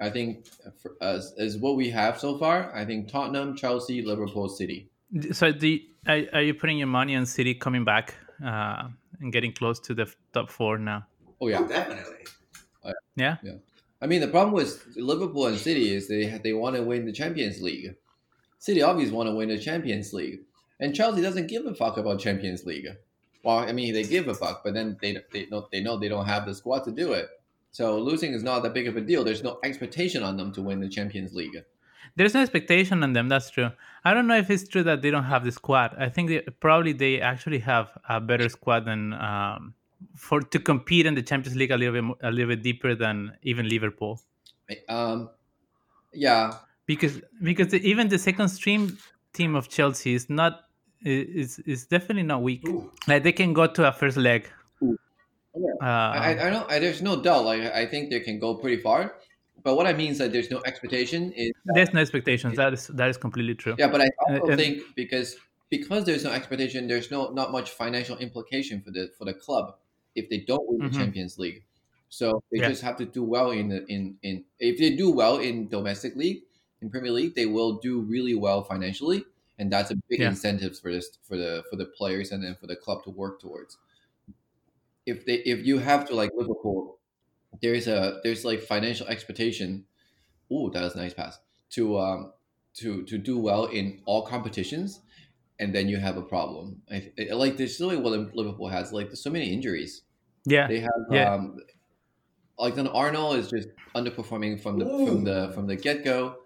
I 0.00 0.10
think 0.10 0.46
for, 0.80 0.92
as 1.00 1.34
as 1.38 1.58
what 1.58 1.76
we 1.76 1.90
have 1.90 2.18
so 2.18 2.38
far, 2.38 2.74
I 2.74 2.84
think 2.84 3.08
Tottenham, 3.08 3.56
Chelsea, 3.56 4.02
Liverpool, 4.02 4.48
City. 4.48 4.90
So, 5.32 5.52
do 5.52 5.68
you, 5.68 5.80
are, 6.06 6.22
are 6.32 6.42
you 6.42 6.54
putting 6.54 6.78
your 6.78 6.86
money 6.86 7.16
on 7.16 7.26
City 7.26 7.54
coming 7.54 7.84
back 7.84 8.14
uh, 8.44 8.88
and 9.20 9.32
getting 9.32 9.52
close 9.52 9.80
to 9.80 9.94
the 9.94 10.02
f- 10.02 10.16
top 10.32 10.50
four 10.50 10.78
now? 10.78 11.06
Oh 11.40 11.48
yeah, 11.48 11.60
Oh, 11.60 11.66
definitely. 11.68 12.24
Yeah. 13.16 13.36
I 14.00 14.06
mean 14.06 14.20
the 14.20 14.28
problem 14.28 14.54
with 14.54 14.86
Liverpool 14.96 15.46
and 15.46 15.58
City 15.58 15.92
is 15.92 16.08
they 16.08 16.38
they 16.42 16.52
want 16.52 16.76
to 16.76 16.82
win 16.82 17.04
the 17.04 17.12
Champions 17.12 17.60
League. 17.60 17.96
City 18.58 18.82
obviously 18.82 19.14
want 19.16 19.28
to 19.28 19.34
win 19.34 19.48
the 19.48 19.58
Champions 19.58 20.12
League, 20.12 20.40
and 20.80 20.94
Chelsea 20.94 21.20
doesn't 21.20 21.48
give 21.48 21.66
a 21.66 21.74
fuck 21.74 21.96
about 21.96 22.20
Champions 22.20 22.64
League. 22.64 22.86
Well, 23.42 23.58
I 23.58 23.72
mean 23.72 23.92
they 23.94 24.04
give 24.04 24.28
a 24.28 24.34
fuck, 24.34 24.62
but 24.62 24.74
then 24.74 24.96
they 25.02 25.18
they 25.32 25.46
know 25.46 25.68
they 25.72 25.80
know 25.80 25.96
they 25.96 26.08
don't 26.08 26.26
have 26.26 26.46
the 26.46 26.54
squad 26.54 26.84
to 26.84 26.92
do 26.92 27.12
it. 27.12 27.28
So 27.72 27.98
losing 27.98 28.32
is 28.32 28.42
not 28.42 28.62
that 28.62 28.74
big 28.74 28.86
of 28.88 28.96
a 28.96 29.00
deal. 29.00 29.24
There's 29.24 29.42
no 29.42 29.58
expectation 29.64 30.22
on 30.22 30.36
them 30.36 30.52
to 30.52 30.62
win 30.62 30.80
the 30.80 30.88
Champions 30.88 31.34
League. 31.34 31.56
There's 32.16 32.34
no 32.34 32.40
expectation 32.40 33.02
on 33.02 33.12
them. 33.12 33.28
That's 33.28 33.50
true. 33.50 33.70
I 34.04 34.14
don't 34.14 34.26
know 34.26 34.36
if 34.36 34.50
it's 34.50 34.66
true 34.68 34.82
that 34.84 35.02
they 35.02 35.10
don't 35.10 35.24
have 35.24 35.44
the 35.44 35.52
squad. 35.52 35.94
I 35.98 36.08
think 36.08 36.28
they, 36.28 36.40
probably 36.60 36.92
they 36.92 37.20
actually 37.20 37.58
have 37.60 37.88
a 38.08 38.20
better 38.20 38.48
squad 38.48 38.84
than 38.86 39.12
um, 39.14 39.74
for 40.16 40.40
to 40.40 40.58
compete 40.58 41.06
in 41.06 41.14
the 41.14 41.22
Champions 41.22 41.56
League 41.56 41.70
a 41.70 41.76
little 41.76 41.94
bit 42.00 42.16
a 42.22 42.30
little 42.30 42.48
bit 42.54 42.62
deeper 42.62 42.94
than 42.94 43.32
even 43.42 43.68
Liverpool. 43.68 44.20
Um, 44.88 45.30
yeah, 46.12 46.54
Because 46.86 47.20
because 47.42 47.68
the, 47.68 47.80
even 47.88 48.08
the 48.08 48.18
second 48.18 48.48
stream 48.48 48.98
team 49.32 49.54
of 49.54 49.68
Chelsea 49.68 50.14
is 50.14 50.28
not 50.30 50.64
is 51.04 51.58
is 51.60 51.86
definitely 51.86 52.22
not 52.24 52.42
weak. 52.42 52.66
Ooh. 52.68 52.90
Like 53.06 53.22
they 53.22 53.32
can 53.32 53.52
go 53.52 53.66
to 53.66 53.88
a 53.88 53.92
first 53.92 54.16
leg. 54.16 54.48
Yeah. 54.80 55.72
Uh, 55.82 55.84
I, 55.86 56.34
I- 56.34 56.46
I 56.46 56.50
know. 56.50 56.66
I, 56.68 56.78
there's 56.78 57.02
no 57.02 57.20
doubt. 57.20 57.44
Like 57.44 57.62
I 57.62 57.84
think 57.86 58.10
they 58.10 58.20
can 58.20 58.38
go 58.38 58.54
pretty 58.54 58.80
far. 58.80 59.14
But 59.62 59.76
what 59.76 59.86
I 59.86 59.92
mean 59.92 60.10
is 60.12 60.18
that 60.18 60.32
there's 60.32 60.50
no 60.50 60.62
expectation. 60.64 61.32
Is 61.32 61.52
there's 61.64 61.92
no 61.92 62.00
expectations. 62.00 62.56
That 62.56 62.72
is 62.72 62.86
that 62.88 63.08
is 63.08 63.16
completely 63.16 63.54
true. 63.54 63.78
yeah, 63.78 63.88
but 63.88 64.00
I 64.00 64.08
also 64.40 64.52
Uh, 64.52 64.56
think 64.56 64.82
because 64.96 65.36
because 65.70 66.04
there's 66.04 66.24
no 66.24 66.32
expectation, 66.32 66.88
there's 66.88 67.10
no 67.10 67.30
not 67.30 67.52
much 67.52 67.70
financial 67.70 68.16
implication 68.18 68.82
for 68.82 68.90
the 68.90 69.10
for 69.18 69.24
the 69.24 69.34
club 69.34 69.76
if 70.14 70.28
they 70.30 70.38
don't 70.40 70.66
win 70.68 70.80
Mhm. 70.80 70.88
the 70.90 70.90
Champions 70.90 71.38
League. 71.38 71.64
So 72.08 72.42
they 72.50 72.60
Yeah. 72.60 72.70
just 72.70 72.82
have 72.82 72.96
to 72.96 73.04
do 73.06 73.22
well 73.22 73.50
in 73.50 73.68
the 73.68 73.84
in 73.86 74.18
in 74.22 74.44
if 74.58 74.78
they 74.78 74.96
do 74.96 75.10
well 75.12 75.38
in 75.38 75.68
domestic 75.68 76.16
league 76.16 76.44
in 76.80 76.90
Premier 76.90 77.10
League, 77.12 77.34
they 77.34 77.46
will 77.46 77.78
do 77.78 78.00
really 78.00 78.34
well 78.34 78.64
financially, 78.64 79.24
and 79.58 79.70
that's 79.72 79.90
a 79.90 79.96
big 80.08 80.22
Yeah. 80.22 80.32
incentive 80.32 80.78
for 80.78 80.90
this 80.92 81.18
for 81.22 81.36
the 81.36 81.64
for 81.70 81.76
the 81.76 81.86
players 81.86 82.32
and 82.32 82.42
then 82.42 82.54
for 82.54 82.66
the 82.66 82.76
club 82.76 83.04
to 83.04 83.10
work 83.10 83.40
towards. 83.40 83.78
If 85.06 85.24
they 85.24 85.36
if 85.38 85.66
you 85.66 85.78
have 85.78 86.06
to 86.08 86.14
like 86.14 86.30
Liverpool, 86.34 86.97
there's 87.62 87.86
a 87.86 88.20
there's 88.22 88.44
like 88.44 88.60
financial 88.62 89.06
expectation. 89.08 89.84
Oh, 90.50 90.70
that 90.70 90.82
was 90.82 90.94
a 90.94 90.98
nice 90.98 91.14
pass 91.14 91.38
to 91.70 91.98
um 91.98 92.32
to 92.74 93.04
to 93.04 93.18
do 93.18 93.38
well 93.38 93.66
in 93.66 94.00
all 94.06 94.22
competitions, 94.26 95.00
and 95.58 95.74
then 95.74 95.88
you 95.88 95.98
have 95.98 96.16
a 96.16 96.22
problem. 96.22 96.82
I, 96.90 97.10
I- 97.18 97.34
like 97.34 97.56
there's 97.56 97.74
still 97.74 97.88
what 98.00 98.12
Liverpool 98.34 98.68
has 98.68 98.92
like 98.92 99.06
there's 99.08 99.22
so 99.22 99.30
many 99.30 99.52
injuries. 99.52 100.02
Yeah. 100.46 100.66
They 100.68 100.80
have 100.80 100.90
Yeah. 101.10 101.34
um, 101.34 101.56
like 102.58 102.74
then 102.74 102.86
Arnold 102.88 103.36
is 103.36 103.50
just 103.50 103.68
underperforming 103.94 104.60
from 104.62 104.78
the 104.78 104.84
from 104.86 105.24
the 105.24 105.50
from 105.54 105.66
the 105.66 105.76
get 105.76 106.04
go, 106.04 106.36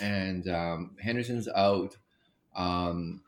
and 0.00 0.48
um, 0.48 0.96
Henderson's 1.00 1.48
out. 1.48 1.96
Um, 2.54 3.22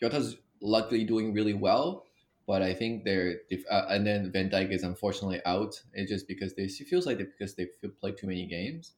Jota's 0.00 0.36
luckily 0.60 1.04
doing 1.04 1.32
really 1.32 1.54
well, 1.54 2.06
but 2.48 2.62
I 2.62 2.74
think 2.74 3.04
they're 3.04 3.40
uh, 3.70 3.86
and 3.90 4.06
then 4.06 4.32
Van 4.32 4.50
Dijk 4.50 4.72
is 4.72 4.82
unfortunately 4.82 5.40
out. 5.46 5.80
It's 5.94 6.10
just 6.10 6.26
because 6.26 6.54
they 6.56 6.64
it 6.64 6.88
feels 6.88 7.06
like 7.06 7.18
they 7.18 7.24
because 7.26 7.54
they 7.54 7.68
feel- 7.80 7.92
played 8.00 8.16
too 8.18 8.26
many 8.26 8.46
games. 8.46 8.94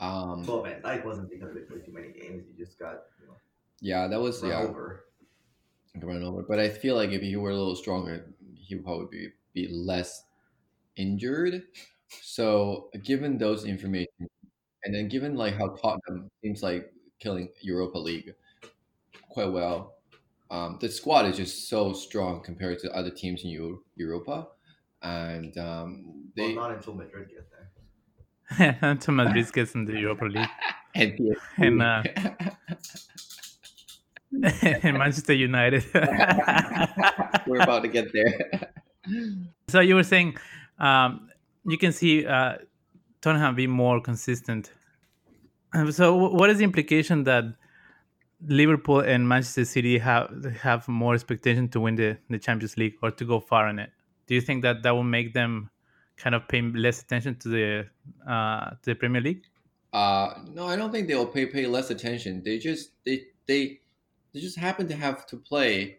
Um, 0.00 0.42
Well, 0.44 0.62
Van 0.64 0.82
Dijk 0.82 1.04
wasn't 1.04 1.30
because 1.30 1.54
they 1.54 1.60
played 1.60 1.84
too 1.84 1.92
many 1.92 2.12
games. 2.12 2.46
He 2.48 2.54
just 2.64 2.78
got 2.78 3.04
you 3.20 3.28
know, 3.28 3.36
yeah, 3.80 4.08
that 4.08 4.20
was 4.20 4.42
yeah. 4.42 4.60
over. 4.62 5.04
run 6.02 6.22
over. 6.24 6.42
But 6.48 6.58
I 6.60 6.70
feel 6.70 6.96
like 6.96 7.10
if 7.10 7.22
he 7.22 7.36
were 7.36 7.50
a 7.50 7.56
little 7.56 7.76
stronger, 7.76 8.34
he 8.56 8.74
would 8.74 8.84
probably 8.84 9.06
be, 9.54 9.66
be 9.66 9.68
less 9.72 10.24
injured. 10.96 11.64
So 12.22 12.90
given 13.04 13.38
those 13.38 13.64
information, 13.64 14.28
and 14.84 14.94
then 14.94 15.08
given 15.08 15.36
like 15.36 15.54
how 15.58 15.68
Tottenham 15.76 16.30
seems 16.42 16.62
like 16.62 16.92
killing 17.20 17.50
Europa 17.62 17.98
League 17.98 18.34
quite 19.30 19.52
well, 19.52 19.94
um, 20.52 20.76
the 20.80 20.88
squad 20.90 21.24
is 21.24 21.38
just 21.38 21.68
so 21.68 21.94
strong 21.94 22.42
compared 22.42 22.78
to 22.80 22.92
other 22.92 23.10
teams 23.10 23.42
in 23.42 23.48
Eu- 23.50 23.82
Europa, 23.96 24.48
and 25.00 25.56
um, 25.56 26.28
they 26.36 26.54
well, 26.54 26.68
not 26.68 26.72
until 26.76 26.94
Madrid 26.94 27.28
get 27.30 27.48
there. 27.50 28.78
Until 28.82 29.14
Madrid 29.14 29.50
gets 29.50 29.74
in 29.74 29.86
the 29.86 29.94
Europa 29.98 30.26
League 30.26 30.48
and, 30.94 31.18
and 31.56 31.82
uh, 31.82 32.02
and 34.82 34.98
Manchester 34.98 35.32
United. 35.32 35.84
we're 37.46 37.62
about 37.62 37.82
to 37.82 37.88
get 37.88 38.12
there. 38.12 38.72
so 39.68 39.80
you 39.80 39.94
were 39.94 40.02
saying 40.02 40.36
um, 40.78 41.30
you 41.66 41.78
can 41.78 41.92
see 41.92 42.26
uh, 42.26 42.58
Tottenham 43.22 43.54
be 43.54 43.66
more 43.66 44.00
consistent. 44.00 44.70
So 45.92 46.14
what 46.14 46.50
is 46.50 46.58
the 46.58 46.64
implication 46.64 47.24
that 47.24 47.44
Liverpool 48.46 49.00
and 49.00 49.28
Manchester 49.28 49.64
City 49.64 49.98
have 49.98 50.44
have 50.60 50.88
more 50.88 51.14
expectation 51.14 51.68
to 51.68 51.80
win 51.80 51.94
the, 51.96 52.18
the 52.28 52.38
Champions 52.38 52.76
League 52.76 52.94
or 53.02 53.10
to 53.10 53.24
go 53.24 53.40
far 53.40 53.68
in 53.68 53.78
it? 53.78 53.90
Do 54.26 54.34
you 54.34 54.40
think 54.40 54.62
that 54.62 54.82
that 54.82 54.92
will 54.92 55.04
make 55.04 55.32
them 55.34 55.70
kind 56.16 56.34
of 56.34 56.48
pay 56.48 56.62
less 56.62 57.02
attention 57.02 57.36
to 57.40 57.48
the 57.48 57.86
uh, 58.28 58.70
to 58.70 58.90
the 58.90 58.94
Premier 58.94 59.20
League? 59.20 59.44
Uh, 59.92 60.34
no, 60.54 60.66
I 60.66 60.76
don't 60.76 60.90
think 60.90 61.08
they 61.08 61.14
will 61.14 61.26
pay 61.26 61.46
pay 61.46 61.66
less 61.66 61.90
attention. 61.90 62.42
They 62.42 62.58
just 62.58 62.90
they 63.04 63.26
they 63.46 63.80
they 64.32 64.40
just 64.40 64.58
happen 64.58 64.88
to 64.88 64.96
have 64.96 65.26
to 65.26 65.36
play 65.36 65.98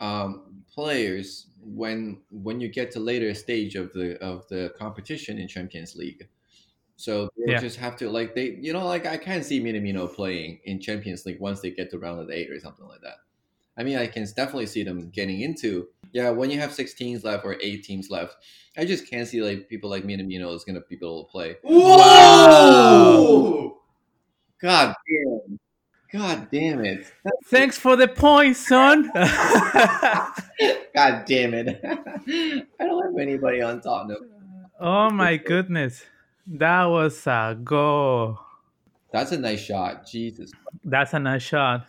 um, 0.00 0.62
players 0.72 1.46
when 1.60 2.22
when 2.30 2.60
you 2.60 2.68
get 2.68 2.90
to 2.92 3.00
later 3.00 3.32
stage 3.34 3.74
of 3.74 3.92
the 3.92 4.20
of 4.22 4.48
the 4.48 4.72
competition 4.78 5.38
in 5.38 5.48
Champions 5.48 5.94
League. 5.96 6.28
So 6.98 7.30
they 7.36 7.52
Yeah. 7.52 7.60
just 7.60 7.78
have 7.78 7.96
to 7.98 8.10
like 8.10 8.34
they 8.34 8.58
you 8.60 8.72
know 8.72 8.84
like 8.84 9.06
I 9.06 9.16
can't 9.16 9.44
see 9.44 9.60
Minamino 9.60 10.12
playing 10.12 10.58
in 10.64 10.80
Champions 10.80 11.24
League 11.24 11.38
once 11.40 11.60
they 11.60 11.70
get 11.70 11.90
to 11.92 11.98
round 11.98 12.20
of 12.20 12.28
eight 12.30 12.50
or 12.50 12.58
something 12.58 12.86
like 12.86 13.00
that. 13.02 13.18
I 13.76 13.84
mean, 13.84 13.96
I 13.96 14.08
can 14.08 14.24
definitely 14.36 14.66
see 14.66 14.82
them 14.82 15.08
getting 15.10 15.40
into 15.40 15.86
yeah 16.12 16.30
when 16.30 16.50
you 16.50 16.58
have 16.58 16.74
six 16.74 16.94
teams 16.94 17.22
left 17.22 17.44
or 17.44 17.56
eight 17.62 17.84
teams 17.84 18.10
left. 18.10 18.36
I 18.76 18.84
just 18.84 19.08
can't 19.08 19.28
see 19.28 19.40
like 19.42 19.68
people 19.68 19.88
like 19.88 20.02
Minamino 20.02 20.52
is 20.54 20.64
gonna 20.64 20.80
be 20.88 20.96
able 20.96 21.24
to 21.24 21.30
play. 21.30 21.56
Whoa! 21.62 23.78
God 24.60 24.94
damn. 25.08 25.58
God 26.12 26.48
damn 26.50 26.84
it. 26.84 27.06
Thanks 27.44 27.78
for 27.78 27.94
the 27.94 28.08
point, 28.08 28.56
son. 28.56 29.12
God 30.94 31.24
damn 31.26 31.54
it. 31.54 31.80
I 31.84 32.84
don't 32.84 33.04
have 33.04 33.18
anybody 33.20 33.62
on 33.62 33.80
Tottenham. 33.80 34.18
oh 34.80 35.10
my 35.10 35.36
goodness, 35.36 36.04
that 36.48 36.84
was 36.84 37.26
a 37.26 37.58
go. 37.62 38.38
That's 39.12 39.32
a 39.32 39.38
nice 39.38 39.60
shot. 39.60 40.06
Jesus. 40.06 40.50
That's 40.84 41.14
a 41.14 41.18
nice 41.18 41.42
shot. 41.42 41.88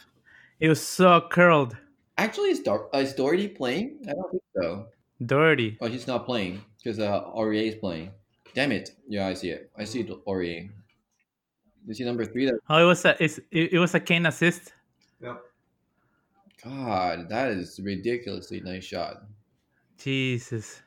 It 0.60 0.70
was 0.70 0.82
so 0.86 1.22
curled, 1.32 1.78
Actually, 2.18 2.50
is, 2.50 2.60
Dor- 2.60 2.90
is 2.94 3.14
Doherty 3.14 3.48
playing? 3.48 4.00
I 4.10 4.12
don't 4.12 4.30
think 4.32 4.44
so. 4.62 4.88
dirty. 5.26 5.78
Oh, 5.80 5.88
he's 5.88 6.06
not 6.06 6.26
playing 6.26 6.62
because 6.78 7.00
uh, 7.00 7.24
Aurier 7.34 7.70
is 7.70 7.76
playing. 7.76 8.12
Damn 8.54 8.74
it. 8.74 8.92
Yeah, 9.08 9.28
I 9.28 9.34
see 9.36 9.52
it. 9.52 9.72
I 9.78 9.86
see 9.86 10.04
Aurier. 10.28 10.70
You 11.88 11.94
see 11.94 12.04
number 12.04 12.26
three? 12.26 12.46
That 12.46 12.60
Oh, 12.70 12.78
it 12.84 12.86
was 12.86 13.06
a 13.06 13.16
it's, 13.24 13.38
it, 13.52 13.74
it 13.74 13.80
was 13.80 13.96
a 13.96 14.00
Kane 14.02 14.26
assist. 14.26 14.74
Yep. 15.22 15.42
God, 16.64 17.30
that 17.30 17.52
is 17.52 17.80
ridiculously 17.82 18.60
nice 18.60 18.84
shot. 18.84 19.24
Jesus. 19.98 20.82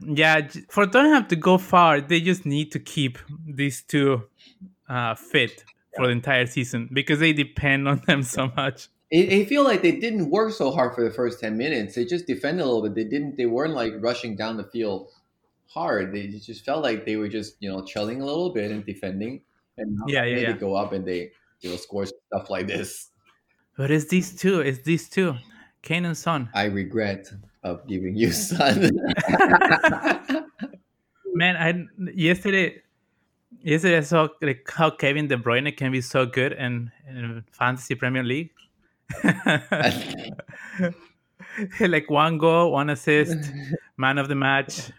Yeah, 0.00 0.48
for 0.68 0.86
Tottenham 0.86 1.26
to 1.26 1.36
go 1.36 1.58
far, 1.58 2.00
they 2.00 2.20
just 2.20 2.44
need 2.46 2.72
to 2.72 2.78
keep 2.78 3.18
these 3.46 3.82
two 3.82 4.24
uh, 4.88 5.14
fit 5.14 5.64
for 5.96 6.06
the 6.06 6.12
entire 6.12 6.46
season 6.46 6.88
because 6.92 7.20
they 7.20 7.32
depend 7.32 7.88
on 7.88 8.02
them 8.06 8.22
so 8.22 8.50
much. 8.56 8.88
I, 9.12 9.44
feel 9.44 9.62
like 9.62 9.82
they 9.82 9.92
didn't 9.92 10.30
work 10.30 10.52
so 10.52 10.72
hard 10.72 10.94
for 10.94 11.04
the 11.04 11.10
first 11.10 11.38
ten 11.38 11.56
minutes. 11.56 11.94
They 11.94 12.04
just 12.04 12.26
defended 12.26 12.62
a 12.62 12.66
little 12.66 12.82
bit. 12.82 12.94
They 12.94 13.04
didn't. 13.04 13.36
They 13.36 13.46
weren't 13.46 13.74
like 13.74 13.92
rushing 14.00 14.34
down 14.34 14.56
the 14.56 14.64
field 14.64 15.10
hard. 15.68 16.12
They 16.12 16.26
just 16.28 16.64
felt 16.64 16.82
like 16.82 17.04
they 17.04 17.16
were 17.16 17.28
just 17.28 17.56
you 17.60 17.70
know 17.70 17.84
chilling 17.84 18.20
a 18.20 18.26
little 18.26 18.50
bit 18.50 18.70
and 18.70 18.84
defending. 18.84 19.42
And 19.78 19.96
now 19.96 20.04
Yeah, 20.08 20.24
yeah, 20.24 20.36
they 20.36 20.42
yeah. 20.42 20.52
go 20.52 20.74
up 20.74 20.92
and 20.92 21.06
they 21.06 21.30
you 21.60 21.70
know 21.70 21.76
score 21.76 22.06
stuff 22.06 22.50
like 22.50 22.66
this. 22.66 23.10
But 23.76 23.90
it's 23.90 24.06
these 24.06 24.34
two. 24.34 24.60
It's 24.60 24.80
these 24.80 25.08
two, 25.08 25.36
Kane 25.82 26.04
and 26.04 26.16
Son. 26.16 26.48
I 26.54 26.64
regret 26.64 27.28
of 27.64 27.86
giving 27.86 28.14
you 28.16 28.30
son. 28.30 28.90
Man, 31.34 31.56
I 31.56 32.10
yesterday 32.14 32.82
yesterday 33.62 33.96
I 33.98 34.02
saw 34.02 34.28
like 34.40 34.70
how 34.70 34.90
Kevin 34.90 35.26
De 35.26 35.36
Bruyne 35.36 35.76
can 35.76 35.90
be 35.90 36.00
so 36.00 36.26
good 36.26 36.52
in, 36.52 36.92
in 37.08 37.42
fantasy 37.50 37.94
Premier 37.96 38.22
League. 38.22 38.50
like 41.80 42.08
one 42.10 42.38
goal, 42.38 42.72
one 42.72 42.90
assist, 42.90 43.50
man 43.96 44.18
of 44.18 44.28
the 44.28 44.34
match. 44.34 44.90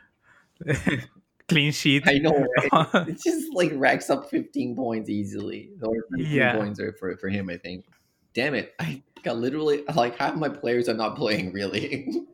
clean 1.47 1.71
sheet. 1.71 2.03
I 2.07 2.17
know, 2.17 2.45
right? 2.73 3.07
it 3.07 3.21
just 3.21 3.53
like 3.53 3.71
racks 3.75 4.09
up 4.09 4.29
15 4.29 4.75
points 4.75 5.09
easily. 5.09 5.69
Or 5.81 5.93
15 6.17 6.31
Yeah. 6.31 6.55
points 6.55 6.79
are 6.79 6.93
for, 6.93 7.15
for 7.17 7.29
him, 7.29 7.49
I 7.49 7.57
think. 7.57 7.85
Damn 8.33 8.55
it. 8.55 8.73
I 8.79 9.03
got 9.23 9.37
literally 9.37 9.83
like 9.95 10.17
half 10.17 10.35
my 10.35 10.49
players 10.49 10.89
are 10.89 10.93
not 10.93 11.15
playing 11.15 11.53
really. 11.53 12.25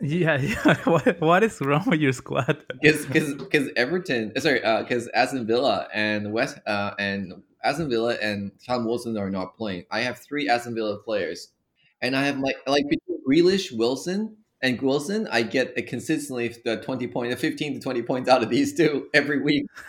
Yeah, 0.00 0.36
yeah. 0.40 0.76
What, 0.84 1.20
what 1.20 1.42
is 1.42 1.60
wrong 1.60 1.84
with 1.86 2.00
your 2.00 2.12
squad? 2.12 2.64
Because 2.80 3.06
because 3.06 3.68
Everton 3.76 4.32
uh, 4.36 4.40
sorry, 4.40 4.60
because 4.82 5.08
Aston 5.08 5.46
Villa 5.46 5.88
and 5.92 6.32
West 6.32 6.58
uh, 6.66 6.94
and 6.98 7.42
Aston 7.64 7.90
Villa 7.90 8.16
and 8.22 8.52
Tom 8.66 8.84
Wilson 8.84 9.16
are 9.16 9.30
not 9.30 9.56
playing. 9.56 9.84
I 9.90 10.00
have 10.00 10.18
three 10.18 10.48
Aston 10.48 10.74
Villa 10.74 10.98
players. 10.98 11.52
And 12.00 12.14
I 12.14 12.24
have 12.24 12.38
like 12.38 12.56
like 12.66 12.84
between 12.88 13.18
Grealish, 13.28 13.76
Wilson, 13.76 14.36
and 14.62 14.80
Wilson, 14.80 15.28
I 15.30 15.42
get 15.42 15.74
a 15.76 15.82
consistently 15.82 16.54
the 16.64 16.78
20 16.78 17.06
point, 17.08 17.30
the 17.30 17.36
15 17.36 17.74
to 17.74 17.80
20 17.80 18.02
points 18.02 18.28
out 18.28 18.42
of 18.42 18.50
these 18.50 18.74
two 18.74 19.08
every 19.14 19.40
week. 19.40 19.66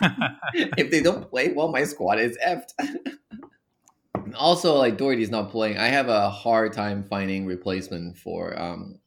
if 0.54 0.90
they 0.90 1.02
don't 1.02 1.28
play, 1.28 1.52
well, 1.52 1.68
my 1.68 1.84
squad 1.84 2.18
is 2.18 2.38
effed. 2.44 2.72
also, 4.34 4.76
like 4.76 4.96
Doherty's 4.96 5.30
not 5.30 5.50
playing. 5.50 5.78
I 5.78 5.86
have 5.86 6.08
a 6.08 6.30
hard 6.30 6.72
time 6.72 7.04
finding 7.08 7.46
replacement 7.46 8.18
for 8.18 8.60
um 8.60 8.98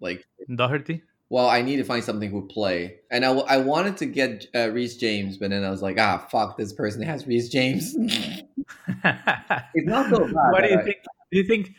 like 0.00 0.26
Doherty? 0.56 1.02
well, 1.32 1.48
I 1.48 1.62
need 1.62 1.76
to 1.76 1.84
find 1.84 2.04
something 2.04 2.30
who 2.30 2.46
play, 2.46 2.96
and 3.10 3.24
I, 3.24 3.30
I 3.30 3.56
wanted 3.56 3.96
to 3.96 4.04
get 4.04 4.48
uh, 4.54 4.70
Reece 4.70 4.98
James, 4.98 5.38
but 5.38 5.48
then 5.48 5.64
I 5.64 5.70
was 5.70 5.80
like, 5.80 5.98
ah, 5.98 6.18
fuck, 6.30 6.58
this 6.58 6.74
person 6.74 7.00
has 7.00 7.26
Reece 7.26 7.48
James. 7.48 7.96
it's 7.98 9.86
not 9.86 10.10
so 10.10 10.26
bad. 10.26 10.34
what 10.34 10.62
do 10.62 10.68
you 10.68 10.76
but 10.76 10.84
think? 10.84 10.96
Do 11.30 11.38
you 11.38 11.44
think 11.44 11.74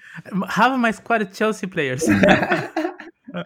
half 0.50 0.72
of 0.72 0.80
my 0.80 0.90
squad 0.90 1.22
is 1.22 1.38
Chelsea 1.38 1.68
players? 1.68 2.10
I, 2.10 3.44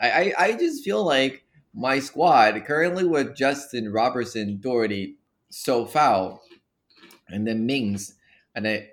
I 0.00 0.32
I 0.38 0.52
just 0.52 0.84
feel 0.84 1.04
like 1.04 1.44
my 1.74 1.98
squad 1.98 2.64
currently 2.64 3.04
with 3.04 3.34
Justin 3.34 3.92
Robertson, 3.92 4.60
Doherty, 4.60 5.16
so 5.50 5.84
foul, 5.84 6.44
and 7.28 7.44
then 7.44 7.66
Mings, 7.66 8.14
and 8.54 8.68
I. 8.68 8.90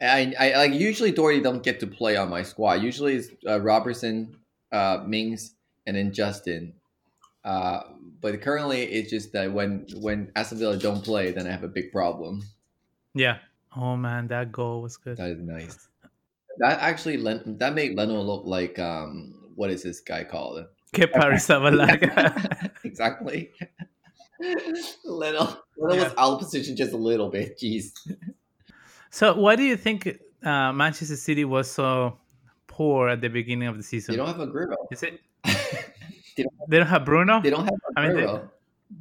I, 0.00 0.34
I 0.36 0.56
like 0.56 0.72
usually 0.72 1.12
Doherty 1.12 1.40
don't 1.40 1.62
get 1.62 1.78
to 1.78 1.86
play 1.86 2.16
on 2.16 2.28
my 2.28 2.42
squad. 2.42 2.82
Usually 2.82 3.14
it's 3.14 3.28
uh, 3.46 3.60
Robertson, 3.60 4.36
uh, 4.72 5.04
Mings, 5.06 5.54
and 5.86 5.96
then 5.96 6.12
Justin. 6.12 6.74
Uh, 7.44 7.82
but 8.20 8.40
currently 8.40 8.82
it's 8.82 9.10
just 9.10 9.32
that 9.32 9.52
when 9.52 9.86
when 9.96 10.30
Aston 10.36 10.58
Villa 10.58 10.76
don't 10.76 11.04
play, 11.04 11.32
then 11.32 11.46
I 11.46 11.50
have 11.50 11.64
a 11.64 11.68
big 11.68 11.92
problem. 11.92 12.42
yeah. 13.14 13.38
Oh 13.74 13.96
man, 13.96 14.28
that 14.28 14.52
goal 14.52 14.82
was 14.82 14.96
good. 14.96 15.16
That 15.16 15.30
is 15.30 15.40
nice. 15.40 15.88
That 16.58 16.80
actually 16.80 17.16
that 17.16 17.74
made 17.74 17.96
Leno 17.96 18.20
look 18.20 18.44
like 18.44 18.78
um 18.78 19.34
what 19.54 19.70
is 19.70 19.82
this 19.82 20.00
guy 20.00 20.24
called? 20.24 20.66
Kepa 20.94 21.14
Arrizabalaga. 21.14 22.70
exactly. 22.84 23.50
Leno 25.04 25.56
Leno 25.76 26.04
was 26.04 26.14
out 26.18 26.34
of 26.34 26.38
position 26.40 26.76
just 26.76 26.92
a 26.92 26.96
little 26.96 27.30
bit. 27.30 27.58
Jeez. 27.58 27.92
so, 29.10 29.34
why 29.34 29.56
do 29.56 29.62
you 29.62 29.76
think 29.76 30.18
uh, 30.44 30.72
Manchester 30.72 31.16
City 31.16 31.44
was 31.44 31.70
so 31.70 32.18
poor 32.76 33.08
at 33.14 33.20
the 33.20 33.28
beginning 33.28 33.68
of 33.68 33.76
the 33.76 33.82
season. 33.82 34.12
They 34.12 34.16
don't 34.20 34.28
have 34.32 34.40
Aguero. 34.48 34.76
Is 34.90 35.02
it 35.02 35.20
they, 36.36 36.42
don't, 36.44 36.56
they 36.70 36.78
don't 36.80 36.86
have 36.94 37.04
Bruno? 37.04 37.40
they 37.42 37.50
don't 37.50 37.64
have 37.64 37.80
I 37.96 38.00
mean, 38.08 38.16
they- 38.16 38.22
Aguero. 38.26 38.48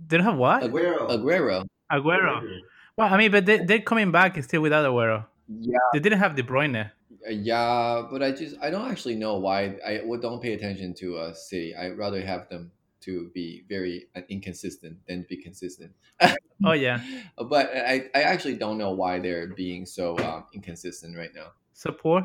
They 0.07 0.17
don't 0.17 0.25
have 0.31 0.37
what? 0.37 0.63
Aguero. 0.63 1.09
Aguero. 1.15 1.57
Aguero. 1.91 2.33
Well, 2.97 3.13
I 3.13 3.17
mean, 3.17 3.31
but 3.31 3.45
they, 3.45 3.57
they're 3.67 3.81
coming 3.91 4.09
back 4.11 4.41
still 4.43 4.61
without 4.61 4.85
Aguero. 4.85 5.25
Yeah, 5.47 5.77
They 5.93 5.99
didn't 5.99 6.19
have 6.19 6.35
De 6.35 6.43
Bruyne. 6.43 6.91
yeah, 7.29 8.03
but 8.09 8.23
I 8.23 8.31
just 8.31 8.55
I 8.61 8.69
don't 8.69 8.89
actually 8.89 9.15
know 9.15 9.35
why 9.37 9.75
I 9.85 10.01
would 10.03 10.21
don't 10.21 10.41
pay 10.41 10.53
attention 10.53 10.93
to 11.01 11.17
uh, 11.17 11.33
City. 11.33 11.75
I'd 11.75 11.97
rather 11.97 12.21
have 12.23 12.47
them 12.49 12.71
to 13.01 13.29
be 13.33 13.63
very 13.67 14.07
uh, 14.15 14.21
inconsistent 14.29 14.95
than 15.07 15.25
be 15.27 15.35
consistent. 15.37 15.91
Oh 16.63 16.73
yeah, 16.73 17.01
But 17.49 17.71
I, 17.75 17.95
I 18.15 18.21
actually 18.23 18.55
don't 18.55 18.77
know 18.77 18.91
why 18.91 19.19
they're 19.19 19.47
being 19.47 19.85
so 19.85 20.17
um, 20.19 20.45
inconsistent 20.53 21.17
right 21.17 21.33
now. 21.35 21.47
So 21.81 21.91
poor. 21.91 22.17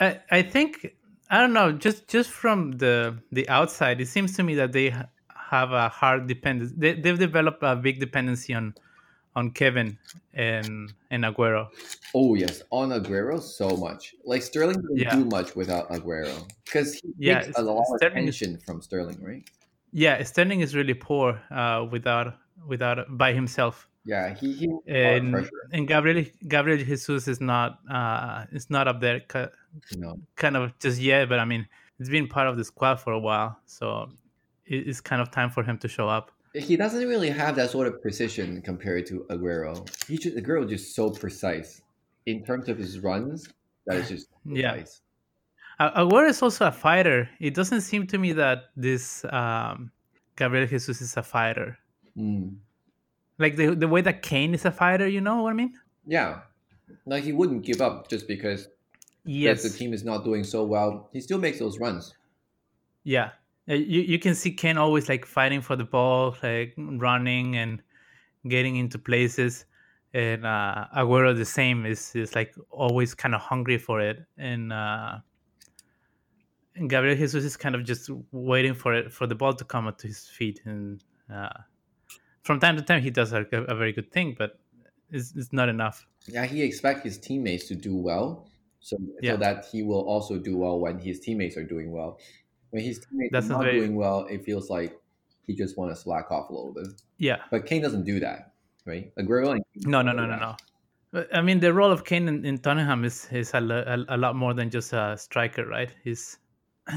I, 0.00 0.20
I 0.30 0.42
think 0.42 0.94
I 1.30 1.38
don't 1.40 1.52
know. 1.52 1.72
Just 1.72 2.08
just 2.08 2.30
from 2.30 2.72
the 2.82 3.16
the 3.30 3.48
outside, 3.48 4.00
it 4.00 4.08
seems 4.08 4.36
to 4.36 4.42
me 4.42 4.54
that 4.56 4.72
they 4.72 4.90
have 5.50 5.72
a 5.72 5.88
hard 5.88 6.26
dependence. 6.26 6.72
They, 6.76 6.92
they've 6.94 7.18
developed 7.18 7.62
a 7.62 7.76
big 7.76 8.00
dependency 8.00 8.52
on 8.54 8.74
on 9.34 9.50
Kevin 9.52 9.96
and 10.34 10.92
and 11.10 11.24
Aguero. 11.24 11.68
Oh 12.14 12.34
yes, 12.34 12.62
on 12.70 12.90
Aguero 12.90 13.40
so 13.40 13.68
much. 13.76 14.14
Like 14.24 14.42
Sterling 14.42 14.80
doesn't 14.82 14.98
Yeah. 14.98 15.14
do 15.16 15.24
much 15.24 15.54
without 15.56 15.88
Aguero 15.90 16.34
because 16.64 16.94
he 16.94 17.08
Yeah, 17.18 17.40
takes 17.42 17.58
a 17.58 17.62
lot 17.62 17.78
of 17.80 17.86
Sterling 17.96 18.28
is- 18.28 18.36
attention 18.42 18.58
from 18.66 18.82
Sterling, 18.82 19.18
right? 19.22 19.44
Yeah, 19.92 20.22
Sterling 20.24 20.60
is 20.60 20.74
really 20.74 20.94
poor 20.94 21.40
uh, 21.50 21.86
without 21.90 22.34
without 22.66 22.98
by 23.16 23.32
himself. 23.32 23.88
Yeah, 24.04 24.34
he 24.34 24.52
he 24.52 24.66
has 24.66 24.72
a 24.86 25.04
lot 25.04 25.16
of 25.16 25.22
and 25.24 25.50
and 25.72 25.88
Gabriel 25.88 26.24
Gabriel 26.48 26.78
Jesus 26.84 27.28
is 27.28 27.40
not 27.40 27.78
uh 27.90 28.46
is 28.52 28.68
not 28.70 28.88
up 28.88 29.00
there 29.00 29.22
You 29.90 29.98
know, 29.98 30.14
kind 30.36 30.56
of 30.56 30.76
just 30.80 31.00
yet, 31.00 31.28
but 31.28 31.38
I 31.38 31.44
mean 31.44 31.66
it's 32.00 32.08
been 32.08 32.26
part 32.26 32.48
of 32.48 32.56
the 32.56 32.64
squad 32.64 32.96
for 32.96 33.12
a 33.12 33.18
while, 33.18 33.58
so 33.66 34.08
it- 34.66 34.88
it's 34.88 35.00
kind 35.00 35.22
of 35.22 35.30
time 35.30 35.50
for 35.50 35.62
him 35.62 35.78
to 35.78 35.88
show 35.88 36.08
up. 36.08 36.30
he 36.54 36.76
doesn't 36.76 37.06
really 37.08 37.30
have 37.30 37.54
that 37.56 37.70
sort 37.70 37.86
of 37.86 37.94
precision 38.02 38.60
compared 38.60 39.06
to 39.06 39.24
Aguero. 39.30 39.72
He 40.08 40.18
just 40.18 40.36
Aguero 40.36 40.64
is 40.64 40.70
just 40.70 40.94
so 40.96 41.10
precise 41.10 41.80
in 42.26 42.44
terms 42.44 42.68
of 42.68 42.76
his 42.78 42.98
runs. 43.00 43.48
That 43.86 43.96
is 44.02 44.08
just 44.08 44.26
Yeah. 44.44 44.72
precise. 44.72 45.00
A- 45.78 45.94
Aguero 46.04 46.28
is 46.28 46.42
also 46.42 46.66
a 46.66 46.72
fighter. 46.72 47.28
It 47.40 47.54
doesn't 47.54 47.80
seem 47.82 48.06
to 48.08 48.18
me 48.18 48.32
that 48.34 48.58
this 48.76 49.24
um, 49.30 49.90
Gabriel 50.36 50.66
Jesus 50.66 51.00
is 51.00 51.16
a 51.16 51.22
fighter. 51.22 51.78
Mm. 52.18 52.56
Like 53.42 53.56
the 53.56 53.74
the 53.74 53.88
way 53.88 54.00
that 54.00 54.22
Kane 54.22 54.54
is 54.54 54.64
a 54.64 54.70
fighter. 54.72 55.06
You 55.06 55.20
know 55.20 55.42
what 55.42 55.50
I 55.50 55.54
mean? 55.54 55.74
Yeah, 56.06 56.40
like 57.06 57.24
he 57.24 57.32
wouldn't 57.32 57.64
give 57.64 57.80
up 57.80 58.08
just 58.08 58.26
because 58.28 58.68
Yes. 59.24 59.62
the 59.62 59.70
team 59.70 59.92
is 59.94 60.02
not 60.04 60.24
doing 60.24 60.44
so 60.44 60.64
well. 60.64 61.08
He 61.12 61.20
still 61.20 61.38
makes 61.38 61.58
those 61.58 61.78
runs. 61.78 62.14
Yeah, 63.04 63.30
Uh, 63.68 63.74
you 63.74 64.00
you 64.02 64.18
can 64.18 64.34
see 64.34 64.52
Kane 64.52 64.78
always 64.78 65.08
like 65.08 65.24
fighting 65.26 65.60
for 65.62 65.76
the 65.76 65.84
ball, 65.84 66.34
like 66.42 66.74
running 66.76 67.56
and 67.56 67.82
getting 68.48 68.76
into 68.76 68.98
places, 68.98 69.64
and 70.14 70.44
uh, 70.44 70.86
Aguero 70.96 71.36
the 71.36 71.44
same 71.44 71.86
is 71.86 72.14
is 72.16 72.34
like 72.34 72.54
always 72.70 73.14
kind 73.14 73.34
of 73.34 73.40
hungry 73.40 73.78
for 73.78 74.00
it, 74.00 74.18
and 74.36 74.72
uh, 74.72 75.18
and 76.74 76.90
Gabriel 76.90 77.16
Jesus 77.16 77.44
is 77.44 77.56
kind 77.56 77.74
of 77.74 77.84
just 77.84 78.10
waiting 78.32 78.74
for 78.74 78.94
it 78.94 79.12
for 79.12 79.26
the 79.26 79.34
ball 79.34 79.54
to 79.54 79.64
come 79.64 79.86
up 79.86 79.98
to 79.98 80.06
his 80.08 80.26
feet, 80.26 80.60
and 80.64 81.04
uh, 81.32 81.50
from 82.42 82.60
time 82.60 82.76
to 82.76 82.82
time 82.82 83.02
he 83.02 83.10
does 83.10 83.32
a, 83.32 83.46
a 83.52 83.74
very 83.74 83.92
good 83.92 84.10
thing, 84.12 84.34
but 84.38 84.58
it's, 85.10 85.34
it's 85.36 85.52
not 85.52 85.68
enough. 85.68 86.06
Yeah, 86.26 86.46
he 86.46 86.62
expects 86.62 87.02
his 87.04 87.18
teammates 87.18 87.66
to 87.68 87.74
do 87.74 87.94
well, 87.96 88.48
so 88.80 88.96
Yeah. 89.20 89.32
so 89.32 89.36
that 89.38 89.66
he 89.70 89.82
will 89.82 90.00
also 90.02 90.38
do 90.38 90.56
well 90.56 90.78
when 90.80 90.98
his 90.98 91.20
teammates 91.20 91.56
are 91.56 91.64
doing 91.64 91.90
well. 91.92 92.18
When 92.70 92.82
his 92.82 93.00
teammates 93.00 93.32
That's 93.32 93.46
are 93.46 93.54
not 93.58 93.64
very- 93.64 93.78
doing 93.80 93.94
well, 93.96 94.26
it 94.30 94.44
feels 94.44 94.70
like 94.70 94.98
he 95.46 95.54
just 95.54 95.76
want 95.76 95.90
to 95.94 95.96
slack 95.96 96.30
off 96.30 96.48
a 96.50 96.52
little 96.52 96.72
bit. 96.72 96.86
Yeah, 97.18 97.38
But 97.50 97.66
Kane 97.66 97.82
doesn't 97.82 98.04
do 98.04 98.20
that, 98.20 98.52
right? 98.86 99.12
Aguero 99.16 99.52
and 99.52 99.62
no, 99.86 100.02
no, 100.02 100.12
no, 100.12 100.26
no, 100.26 100.36
no. 100.36 100.56
I 101.34 101.42
mean, 101.42 101.60
the 101.60 101.74
role 101.74 101.92
of 101.92 102.04
Kane 102.04 102.26
in, 102.26 102.44
in 102.46 102.56
Tottenham 102.58 103.04
is 103.04 103.28
is 103.30 103.52
a, 103.52 103.58
a, 103.58 104.16
a 104.16 104.16
lot 104.16 104.34
more 104.34 104.54
than 104.54 104.70
just 104.70 104.92
a 104.94 105.16
striker, 105.18 105.66
right? 105.66 105.90
He's 106.02 106.38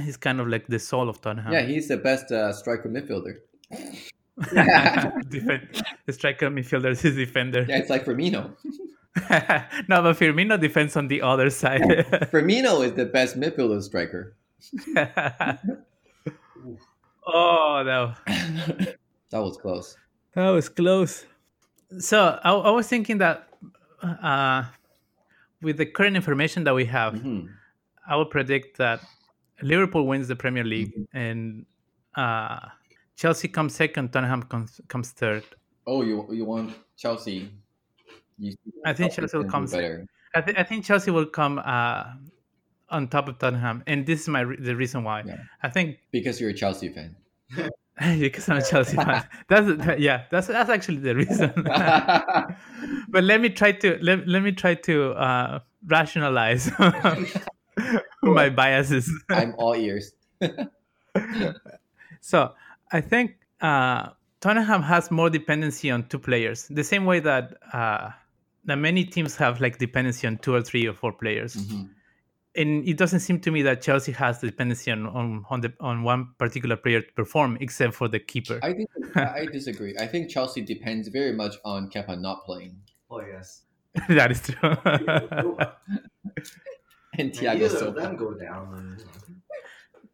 he's 0.03 0.15
kind 0.15 0.39
of 0.39 0.47
like 0.47 0.67
the 0.67 0.79
soul 0.79 1.09
of 1.09 1.19
Tottenham. 1.21 1.51
Yeah, 1.51 1.63
he's 1.63 1.89
the 1.89 1.97
best 1.97 2.31
uh, 2.31 2.53
striker 2.53 2.87
midfielder. 2.89 3.35
Defend, 5.29 5.83
the 6.05 6.13
striker 6.13 6.49
midfielder 6.49 6.91
is 6.91 7.01
his 7.01 7.15
defender. 7.15 7.65
Yeah, 7.67 7.77
it's 7.77 7.89
like 7.89 8.03
Firmino. 8.05 8.51
no, 9.87 10.01
but 10.01 10.17
Firmino 10.17 10.59
defends 10.59 10.97
on 10.97 11.07
the 11.07 11.21
other 11.21 11.49
side. 11.49 11.81
Firmino 12.33 12.83
is 12.85 12.93
the 12.93 13.05
best 13.05 13.39
midfielder 13.39 13.81
striker. 13.81 14.35
oh 17.27 17.83
no, 17.85 18.13
that 19.29 19.39
was 19.39 19.57
close. 19.57 19.95
that 20.33 20.49
was 20.49 20.69
close. 20.69 21.25
So 21.99 22.39
I, 22.43 22.51
I 22.51 22.71
was 22.71 22.87
thinking 22.87 23.19
that 23.19 23.47
uh, 24.01 24.63
with 25.61 25.77
the 25.77 25.85
current 25.85 26.15
information 26.15 26.63
that 26.65 26.73
we 26.75 26.85
have, 26.85 27.13
Mhm. 27.15 27.49
I 28.07 28.15
would 28.17 28.29
predict 28.29 28.77
that 28.77 28.99
Liverpool 29.61 30.05
wins 30.05 30.27
the 30.27 30.35
Premier 30.35 30.63
League 30.63 30.93
and 31.13 31.65
uh, 32.15 32.59
Chelsea 33.15 33.47
comes 33.47 33.75
second, 33.75 34.11
Tottenham 34.11 34.43
comes, 34.43 34.81
comes 34.87 35.11
third. 35.11 35.43
Oh, 35.87 36.01
you 36.01 36.27
you 36.31 36.45
want 36.45 36.73
Chelsea? 36.97 37.49
You, 38.37 38.53
I 38.85 38.93
think 38.93 39.13
Chelsea 39.13 39.37
will 39.37 39.45
come 39.45 39.65
better. 39.65 40.05
I, 40.33 40.41
th- 40.41 40.57
I 40.57 40.63
think 40.63 40.83
Chelsea 40.83 41.11
will 41.11 41.25
come 41.25 41.61
uh, 41.63 42.03
on 42.89 43.07
top 43.07 43.29
of 43.29 43.39
Tottenham, 43.39 43.83
and 43.87 44.05
this 44.05 44.21
is 44.21 44.27
my 44.27 44.41
re- 44.41 44.57
the 44.59 44.75
reason 44.75 45.03
why. 45.03 45.23
Yeah. 45.25 45.37
I 45.63 45.69
think 45.69 45.99
because 46.11 46.41
you're 46.41 46.49
a 46.49 46.53
Chelsea 46.53 46.89
fan. 46.89 47.15
because 48.19 48.49
I'm 48.49 48.57
a 48.57 48.61
Chelsea 48.61 48.97
fan. 48.97 49.25
That's 49.47 49.99
yeah. 49.99 50.23
That's 50.29 50.47
that's 50.47 50.69
actually 50.69 50.97
the 50.97 51.15
reason. 51.15 51.53
but 53.07 53.23
let 53.23 53.39
me 53.39 53.49
try 53.49 53.71
to 53.71 53.97
let, 54.01 54.27
let 54.27 54.43
me 54.43 54.51
try 54.51 54.75
to 54.75 55.11
uh, 55.13 55.59
rationalize 55.87 56.69
my 58.21 58.49
biases. 58.49 59.09
I'm 59.29 59.55
all 59.57 59.75
ears. 59.75 60.11
so 62.19 62.53
I 62.91 63.01
think 63.01 63.37
uh, 63.61 64.09
Tottenham 64.41 64.81
has 64.83 65.11
more 65.11 65.29
dependency 65.29 65.91
on 65.91 66.07
two 66.07 66.19
players, 66.19 66.67
the 66.69 66.83
same 66.83 67.05
way 67.05 67.19
that 67.21 67.53
uh, 67.73 68.11
that 68.65 68.75
many 68.77 69.05
teams 69.05 69.35
have 69.37 69.61
like 69.61 69.77
dependency 69.77 70.27
on 70.27 70.37
two 70.37 70.53
or 70.53 70.61
three 70.61 70.87
or 70.87 70.93
four 70.93 71.11
players. 71.13 71.55
Mhm. 71.55 71.89
And 72.57 72.87
it 72.87 72.97
doesn't 72.97 73.19
seem 73.19 73.41
to 73.41 73.51
me 73.51 73.63
that 73.63 73.81
Chelsea 73.81 74.13
has 74.13 74.39
dependency 74.39 74.89
on 74.91 75.05
on 75.07 75.45
on, 75.49 75.61
the, 75.61 75.73
on 75.81 76.03
one 76.03 76.29
particular 76.37 76.77
player 76.77 77.01
to 77.01 77.11
perform, 77.13 77.57
except 77.59 77.93
for 77.93 78.07
the 78.07 78.19
keeper. 78.19 78.59
I 78.63 78.73
think 78.73 78.89
I 79.15 79.45
disagree. 79.51 79.93
I 79.99 80.07
think 80.07 80.29
Chelsea 80.29 80.61
depends 80.61 81.09
very 81.09 81.33
much 81.33 81.55
on 81.65 81.89
Kepa 81.89 82.19
not 82.19 82.45
playing 82.45 82.79
Oh 83.11 83.21
yes. 83.21 83.63
that 84.09 84.31
is 84.31 84.41
true. 84.41 84.57
and 84.85 85.59
And 87.17 87.31
Thiago 87.31 87.55
either 87.55 87.69
Silva. 87.69 88.01
them 88.01 88.15
go 88.17 88.33
down. 88.33 88.97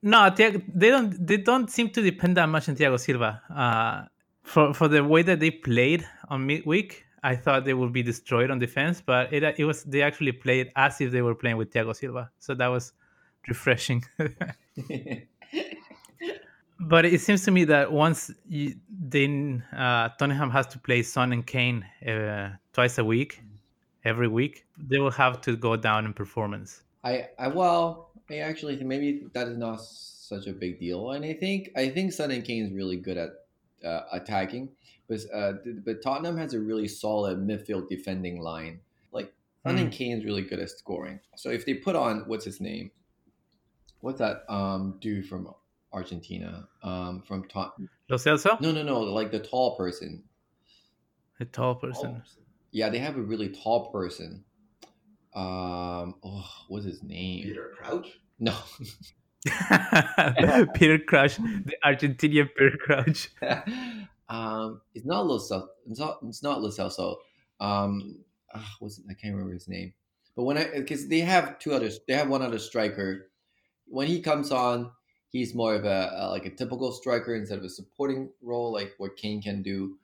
No, 0.01 0.29
they 0.29 0.89
don't 0.89 1.27
they 1.27 1.37
don't 1.37 1.69
seem 1.69 1.89
to 1.91 2.01
depend 2.01 2.37
that 2.37 2.47
much 2.47 2.67
on 2.69 2.75
Thiago 2.75 2.99
Silva. 2.99 3.41
Uh, 3.49 4.05
for 4.43 4.73
for 4.73 4.87
the 4.87 5.03
way 5.03 5.21
that 5.21 5.39
they 5.39 5.51
played 5.51 6.07
on 6.29 6.45
midweek, 6.47 7.05
I 7.23 7.35
thought 7.35 7.65
they 7.65 7.73
would 7.73 7.93
be 7.93 8.01
destroyed 8.01 8.49
on 8.49 8.59
defense, 8.59 9.01
but 9.01 9.31
it 9.31 9.43
it 9.59 9.65
was 9.65 9.83
they 9.83 10.01
actually 10.01 10.31
played 10.31 10.71
as 10.75 10.99
if 11.01 11.11
they 11.11 11.21
were 11.21 11.35
playing 11.35 11.57
with 11.57 11.71
Thiago 11.71 11.95
Silva, 11.95 12.31
so 12.39 12.55
that 12.55 12.67
was 12.67 12.93
refreshing. 13.47 14.03
but 16.79 17.05
it 17.05 17.21
seems 17.21 17.43
to 17.45 17.51
me 17.51 17.63
that 17.65 17.91
once 17.91 18.31
you, 18.47 18.75
then 18.89 19.63
uh, 19.71 20.09
Tottenham 20.17 20.49
has 20.49 20.65
to 20.67 20.79
play 20.79 21.03
Son 21.03 21.31
and 21.31 21.45
Kane 21.45 21.85
uh, 22.07 22.55
twice 22.73 22.97
a 22.97 23.03
week, 23.03 23.41
every 24.03 24.27
week, 24.27 24.65
they 24.77 24.97
will 24.97 25.11
have 25.11 25.41
to 25.41 25.55
go 25.55 25.75
down 25.75 26.05
in 26.05 26.13
performance. 26.13 26.81
I, 27.03 27.29
I 27.37 27.47
well, 27.47 28.11
I 28.29 28.37
actually 28.37 28.75
think 28.75 28.87
maybe 28.87 29.23
that 29.33 29.47
is 29.47 29.57
not 29.57 29.81
such 29.81 30.47
a 30.47 30.53
big 30.53 30.79
deal, 30.79 31.11
and 31.11 31.25
I 31.25 31.33
think 31.33 31.71
I 31.75 31.89
think 31.89 32.13
Son 32.13 32.31
and 32.31 32.43
Kane 32.43 32.65
is 32.65 32.71
really 32.71 32.97
good 32.97 33.17
at 33.17 33.29
uh, 33.85 34.01
attacking, 34.11 34.69
but 35.07 35.19
uh, 35.33 35.53
but 35.83 36.01
Tottenham 36.03 36.37
has 36.37 36.53
a 36.53 36.59
really 36.59 36.87
solid 36.87 37.39
midfield 37.39 37.89
defending 37.89 38.41
line. 38.41 38.79
Like 39.11 39.33
Son 39.65 39.77
and 39.77 39.91
Kane 39.91 40.17
is 40.17 40.25
really 40.25 40.43
good 40.43 40.59
at 40.59 40.69
scoring. 40.69 41.19
So 41.35 41.49
if 41.49 41.65
they 41.65 41.73
put 41.73 41.95
on 41.95 42.23
what's 42.27 42.45
his 42.45 42.61
name, 42.61 42.91
what's 44.01 44.19
that 44.19 44.43
um 44.47 44.97
dude 45.01 45.27
from 45.27 45.53
Argentina 45.91 46.67
um 46.83 47.23
from 47.27 47.47
Tot? 47.47 47.73
Lo 48.09 48.17
Celso, 48.17 48.59
No, 48.61 48.71
no, 48.71 48.83
no, 48.83 48.99
like 49.01 49.31
the 49.31 49.39
tall 49.39 49.75
person. 49.75 50.23
a 51.39 51.45
tall 51.45 51.75
person. 51.75 52.21
Yeah, 52.71 52.89
they 52.89 52.99
have 52.99 53.17
a 53.17 53.21
really 53.21 53.49
tall 53.49 53.91
person. 53.91 54.43
Um, 55.33 56.15
oh, 56.23 56.45
what's 56.67 56.85
his 56.85 57.03
name? 57.03 57.43
Peter 57.43 57.71
Crouch. 57.77 58.19
No. 58.39 58.55
Peter 60.73 60.99
Crouch, 60.99 61.37
the 61.37 61.75
Argentinian 61.83 62.49
Peter 62.55 62.77
Crouch. 62.77 63.29
um, 64.29 64.81
it's 64.93 65.05
not 65.05 65.25
Lo 65.25 65.37
Cel- 65.37 65.71
It's 65.87 65.99
not. 65.99 66.19
It's 66.23 66.43
not 66.43 66.61
Lo 66.61 66.69
Celso. 66.69 67.17
Um, 67.59 68.19
ah, 68.53 68.75
what's 68.79 68.99
it? 68.99 69.05
I 69.09 69.13
can't 69.13 69.33
remember 69.33 69.53
his 69.53 69.67
name. 69.67 69.93
But 70.35 70.43
when 70.43 70.57
I 70.57 70.69
because 70.75 71.07
they 71.07 71.19
have 71.19 71.59
two 71.59 71.73
others. 71.73 71.99
They 72.07 72.13
have 72.13 72.29
one 72.29 72.41
other 72.41 72.59
striker. 72.59 73.29
When 73.87 74.07
he 74.07 74.21
comes 74.21 74.51
on, 74.51 74.91
he's 75.29 75.55
more 75.55 75.75
of 75.75 75.85
a, 75.85 76.11
a 76.15 76.29
like 76.29 76.45
a 76.45 76.49
typical 76.49 76.91
striker 76.91 77.35
instead 77.35 77.57
of 77.57 77.63
a 77.63 77.69
supporting 77.69 78.29
role, 78.41 78.71
like 78.71 78.93
what 78.97 79.17
Kane 79.17 79.41
can 79.41 79.61
do. 79.61 79.97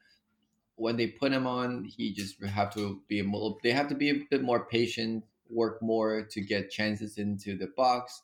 When 0.78 0.98
they 0.98 1.08
put 1.08 1.34
him 1.34 1.48
on, 1.48 1.86
he 1.86 2.13
just 2.13 2.42
have 2.44 2.74
to 2.76 3.04
be 3.08 3.20
a 3.20 3.24
little. 3.24 3.60
They 3.63 3.72
have 3.74 3.90
to 3.90 3.96
be 3.96 4.10
a 4.10 4.24
bit 4.30 4.44
more 4.44 4.66
patient, 4.66 5.26
work 5.50 5.82
more 5.82 6.24
to 6.26 6.42
get 6.42 6.72
chances 6.72 7.18
into 7.18 7.58
the 7.58 7.68
box 7.68 8.24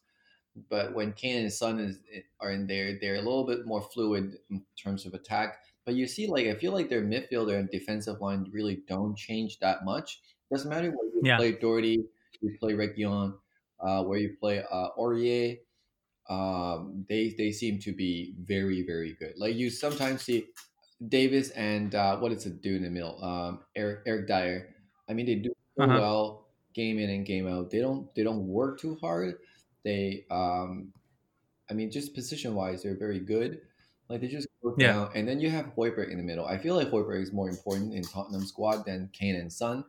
but 0.70 0.94
when 0.94 1.14
Kane 1.14 1.42
and 1.44 1.54
Son 1.54 1.80
is 1.80 2.00
are 2.40 2.52
in 2.52 2.68
there, 2.68 2.98
they're 3.00 3.16
a 3.16 3.22
little 3.22 3.46
bit 3.46 3.66
more 3.66 3.82
fluid 3.82 4.38
in 4.50 4.66
terms 4.78 5.06
of 5.06 5.14
attack. 5.14 5.64
But 5.86 5.96
you 5.96 6.08
see, 6.08 6.28
like 6.28 6.46
I 6.48 6.56
feel 6.56 6.72
like 6.72 6.90
their 6.90 7.02
midfielder 7.04 7.58
and 7.58 7.70
defensive 7.70 8.22
line 8.22 8.50
really 8.52 8.84
don't 8.88 9.18
change 9.18 9.60
that 9.60 9.84
much. 9.84 10.22
Doesn't 10.52 10.70
matter 10.70 10.92
where 10.92 11.08
you 11.08 11.24
Yeah. 11.24 11.38
play 11.38 11.54
Doherty, 11.54 12.06
you 12.42 12.58
play 12.60 12.74
Reguilon, 12.74 13.40
uh, 13.80 14.04
where 14.04 14.20
you 14.20 14.38
play 14.40 14.64
uh, 14.64 14.90
Aurier. 14.98 15.60
Um, 16.30 17.06
they 17.10 17.30
they 17.38 17.52
seem 17.52 17.80
to 17.80 17.94
be 17.94 18.36
very 18.40 18.84
very 18.84 19.14
good. 19.14 19.34
Like 19.38 19.56
you 19.56 19.70
sometimes 19.70 20.22
see 20.24 20.48
Davies 21.08 21.52
and 21.52 21.94
uh, 21.96 22.18
what 22.18 22.32
is 22.32 22.46
it 22.46 22.62
do 22.62 22.76
in 22.76 22.84
the 22.84 22.90
middle? 22.90 23.24
Um, 23.24 23.66
Eric 23.76 24.04
Eric 24.06 24.28
Dier. 24.28 24.76
I 25.10 25.14
mean, 25.14 25.26
they 25.26 25.36
do 25.36 25.54
so 25.76 25.84
Uh-huh. 25.84 26.00
well 26.00 26.48
game 26.74 27.00
in 27.00 27.10
and 27.10 27.26
game 27.26 27.48
out. 27.48 27.70
They 27.72 27.80
don't 27.80 28.14
they 28.16 28.24
don't 28.24 28.48
work 28.48 28.80
too 28.80 28.96
hard. 28.96 29.40
They 29.84 30.26
um, 30.32 30.94
I 31.70 31.74
mean, 31.74 31.92
just 31.92 32.14
position 32.14 32.56
wise, 32.56 32.84
they're 32.84 32.98
very 32.98 33.20
good. 33.20 33.62
Like 34.10 34.22
they 34.22 34.28
just 34.28 34.48
go 34.62 34.76
Yeah. 34.76 34.94
down, 34.94 35.12
and 35.16 35.28
then 35.28 35.40
you 35.40 35.50
have 35.50 35.68
Højbjerg 35.76 36.12
in 36.12 36.18
the 36.18 36.24
middle. 36.24 36.46
I 36.46 36.58
feel 36.58 36.76
like 36.76 36.90
Højbjerg 36.90 37.22
is 37.24 37.32
more 37.34 37.50
important 37.50 37.94
in 37.94 38.04
Tottenham 38.04 38.46
squad 38.46 38.86
than 38.86 39.10
Kane 39.14 39.36
and 39.36 39.52
Son. 39.52 39.86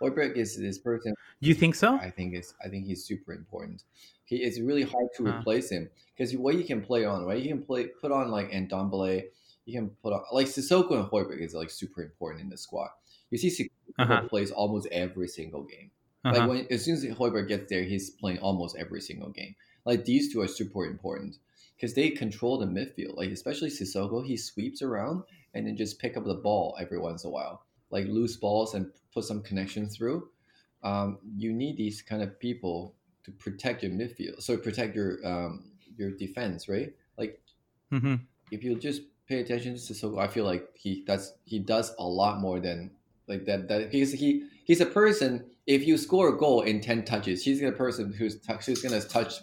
Højbjerg 0.00 0.36
is 0.36 0.56
this 0.58 0.78
person 0.78 1.14
You 1.40 1.54
think 1.54 1.74
so? 1.74 2.00
I 2.00 2.10
think 2.10 2.34
it's 2.34 2.54
I 2.64 2.68
think 2.68 2.86
he's 2.86 3.04
super 3.04 3.32
important. 3.32 3.84
He 4.24 4.42
it's 4.42 4.60
really 4.60 4.82
hard 4.82 5.08
to 5.16 5.24
Huh. 5.24 5.44
replace 5.44 5.70
him 5.70 5.90
because 6.14 6.36
what 6.36 6.56
you 6.56 6.64
can 6.64 6.82
play 6.82 7.04
on, 7.04 7.24
right? 7.24 7.40
You 7.42 7.48
can 7.48 7.64
play 7.64 7.86
put 7.88 8.12
on 8.12 8.30
like 8.30 8.50
Ndombele, 8.50 9.30
you 9.64 9.78
can 9.78 9.90
put 10.02 10.12
on 10.12 10.22
like 10.32 10.46
Sissoko 10.46 10.92
and 10.92 11.08
Højbjerg 11.10 11.40
is 11.40 11.54
like 11.54 11.70
super 11.70 12.02
important 12.02 12.42
in 12.42 12.50
the 12.50 12.56
squad. 12.58 12.90
You 13.30 13.38
see 13.38 13.48
Sissoko 13.50 13.70
Uh-huh. 13.98 14.28
plays 14.28 14.50
almost 14.50 14.88
every 14.92 15.28
single 15.28 15.62
game. 15.64 15.90
Uh-huh. 16.24 16.34
Like 16.40 16.46
when 16.48 16.66
as 16.70 16.84
soon 16.84 16.94
as 16.94 17.04
Højbjerg 17.04 17.48
gets 17.48 17.70
there, 17.70 17.82
he's 17.82 18.10
playing 18.10 18.38
almost 18.38 18.76
every 18.76 19.00
single 19.00 19.30
game. 19.30 19.54
Like 19.84 20.04
these 20.04 20.32
two 20.32 20.40
are 20.40 20.48
super 20.48 20.84
important 20.86 21.38
because 21.76 21.94
they 21.94 22.10
control 22.10 22.58
the 22.58 22.66
midfield. 22.66 23.16
Like 23.16 23.30
especially 23.30 23.70
Sissoko, 23.70 24.24
he 24.24 24.36
sweeps 24.36 24.82
around 24.82 25.24
and 25.54 25.66
then 25.66 25.76
just 25.76 25.98
pick 25.98 26.16
up 26.16 26.24
the 26.24 26.34
ball 26.34 26.76
every 26.80 26.98
once 26.98 27.24
in 27.24 27.28
a 27.28 27.32
while, 27.32 27.64
like 27.90 28.06
loose 28.06 28.36
balls 28.36 28.74
and 28.74 28.90
put 29.12 29.24
some 29.24 29.42
connection 29.42 29.88
through. 29.88 30.28
Um, 30.82 31.18
you 31.36 31.52
need 31.52 31.76
these 31.76 32.02
kind 32.02 32.22
of 32.22 32.38
people 32.38 32.94
to 33.24 33.30
protect 33.32 33.82
your 33.82 33.92
midfield, 33.92 34.42
so 34.42 34.56
protect 34.58 34.94
your 34.94 35.18
um, 35.26 35.72
your 35.96 36.10
defense, 36.10 36.68
right? 36.68 36.94
Like 37.16 37.40
hmm 37.90 38.26
if 38.50 38.62
you 38.62 38.76
just 38.78 39.02
pay 39.28 39.40
attention 39.40 39.74
to 39.74 39.80
Sissoko, 39.80 40.18
I 40.20 40.28
feel 40.28 40.44
like 40.44 40.68
he 40.74 41.04
that's 41.06 41.32
he 41.44 41.58
does 41.58 41.94
a 41.98 42.06
lot 42.06 42.40
more 42.40 42.60
than 42.60 42.92
like 43.26 43.44
that. 43.46 43.68
That 43.68 43.92
he's 43.92 44.12
he 44.12 44.46
he's 44.64 44.80
a 44.80 44.86
person. 44.86 45.46
If 45.66 45.86
you 45.86 45.96
score 45.96 46.28
a 46.28 46.36
goal 46.36 46.60
in 46.62 46.80
ten 46.80 47.04
touches, 47.04 47.42
he's 47.44 47.62
a 47.62 47.72
person 47.72 48.12
who's 48.12 48.38
who's 48.66 48.82
gonna 48.82 49.00
touch, 49.00 49.34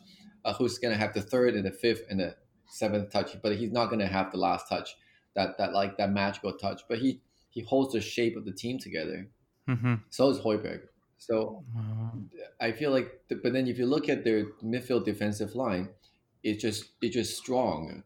uh, 0.45 0.53
who's 0.53 0.77
gonna 0.77 0.97
have 0.97 1.13
the 1.13 1.21
third 1.21 1.55
and 1.55 1.65
the 1.65 1.71
fifth 1.71 2.03
and 2.09 2.19
the 2.19 2.35
seventh 2.67 3.11
touch, 3.11 3.41
but 3.41 3.55
he's 3.57 3.71
not 3.71 3.89
gonna 3.89 4.07
have 4.07 4.31
the 4.31 4.37
last 4.37 4.67
touch. 4.69 4.95
That 5.35 5.57
that 5.57 5.73
like 5.73 5.97
that 5.97 6.11
magical 6.11 6.53
touch, 6.53 6.81
but 6.87 6.99
he 6.99 7.21
he 7.49 7.61
holds 7.61 7.93
the 7.93 8.01
shape 8.01 8.35
of 8.37 8.45
the 8.45 8.51
team 8.53 8.79
together. 8.79 9.29
hmm 9.67 9.95
So 10.09 10.29
is 10.29 10.39
Højbjerg. 10.39 10.87
So 11.17 11.63
I 12.59 12.71
feel 12.71 12.91
like, 12.91 13.21
the, 13.27 13.35
but 13.35 13.53
then 13.53 13.67
if 13.67 13.77
you 13.77 13.85
look 13.85 14.09
at 14.09 14.23
their 14.23 14.45
midfield 14.63 15.05
defensive 15.05 15.55
line, 15.55 15.89
it's 16.43 16.61
just 16.61 16.91
it's 17.01 17.15
just 17.15 17.37
strong. 17.37 18.03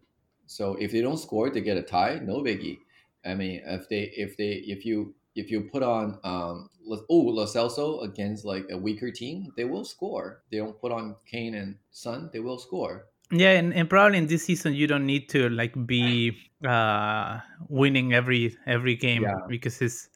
So 0.47 0.75
if 0.75 0.91
they 0.91 1.01
don't 1.01 1.17
score, 1.17 1.49
they 1.49 1.61
get 1.61 1.77
a 1.77 1.81
tie. 1.83 2.19
No 2.23 2.41
biggie. 2.41 2.79
I 3.25 3.33
mean, 3.35 3.61
if 3.65 3.89
they 3.89 4.11
if 4.15 4.37
they 4.37 4.63
if 4.67 4.85
you 4.85 5.15
if 5.35 5.51
you 5.51 5.61
put 5.61 5.83
on 5.83 6.19
um 6.23 6.69
oh 7.09 7.17
Lo 7.17 7.45
Celso 7.45 8.03
against 8.03 8.45
like 8.45 8.65
a 8.69 8.77
weaker 8.77 9.11
team, 9.11 9.51
they 9.57 9.65
will 9.65 9.85
score. 9.85 10.43
They 10.51 10.57
don't 10.57 10.79
put 10.79 10.91
on 10.91 11.15
Kane 11.25 11.55
and 11.55 11.75
Son, 11.91 12.29
they 12.31 12.39
will 12.39 12.59
score. 12.59 13.07
Yeah, 13.31 13.51
and, 13.57 13.73
and 13.73 13.89
probably 13.89 14.19
in 14.19 14.27
this 14.27 14.45
season 14.45 14.75
you 14.75 14.85
don't 14.85 15.05
need 15.05 15.29
to 15.29 15.49
like 15.49 15.73
be 15.87 16.37
uh, 16.63 17.39
winning 17.67 18.13
every 18.13 18.55
every 18.67 18.95
game 18.95 19.23
Yeah. 19.23 19.33
because 19.49 19.77
his 19.79 20.09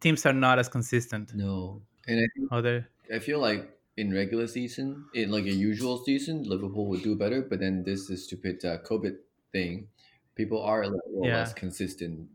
teams 0.00 0.24
are 0.26 0.32
not 0.32 0.58
as 0.58 0.68
consistent. 0.68 1.34
No, 1.34 1.82
and 2.06 2.18
I 2.20 2.26
think 2.36 2.48
Other 2.52 2.88
I 3.12 3.18
feel 3.18 3.40
like 3.40 3.68
in 3.96 4.12
regular 4.12 4.46
season, 4.46 5.08
in 5.14 5.30
like 5.30 5.44
a 5.44 5.52
usual 5.52 5.98
season, 6.04 6.42
Liverpool 6.44 6.86
would 6.88 7.02
do 7.02 7.16
better. 7.16 7.42
But 7.42 7.60
then 7.60 7.84
this 7.84 8.10
is 8.10 8.24
stupid 8.24 8.64
uh, 8.64 8.78
COVID 8.78 9.18
thing. 9.52 9.88
People 10.34 10.62
are 10.62 10.82
a 10.82 10.88
little 10.88 11.12
Yeah. 11.20 11.32
less 11.32 11.52
consistent 11.54 12.30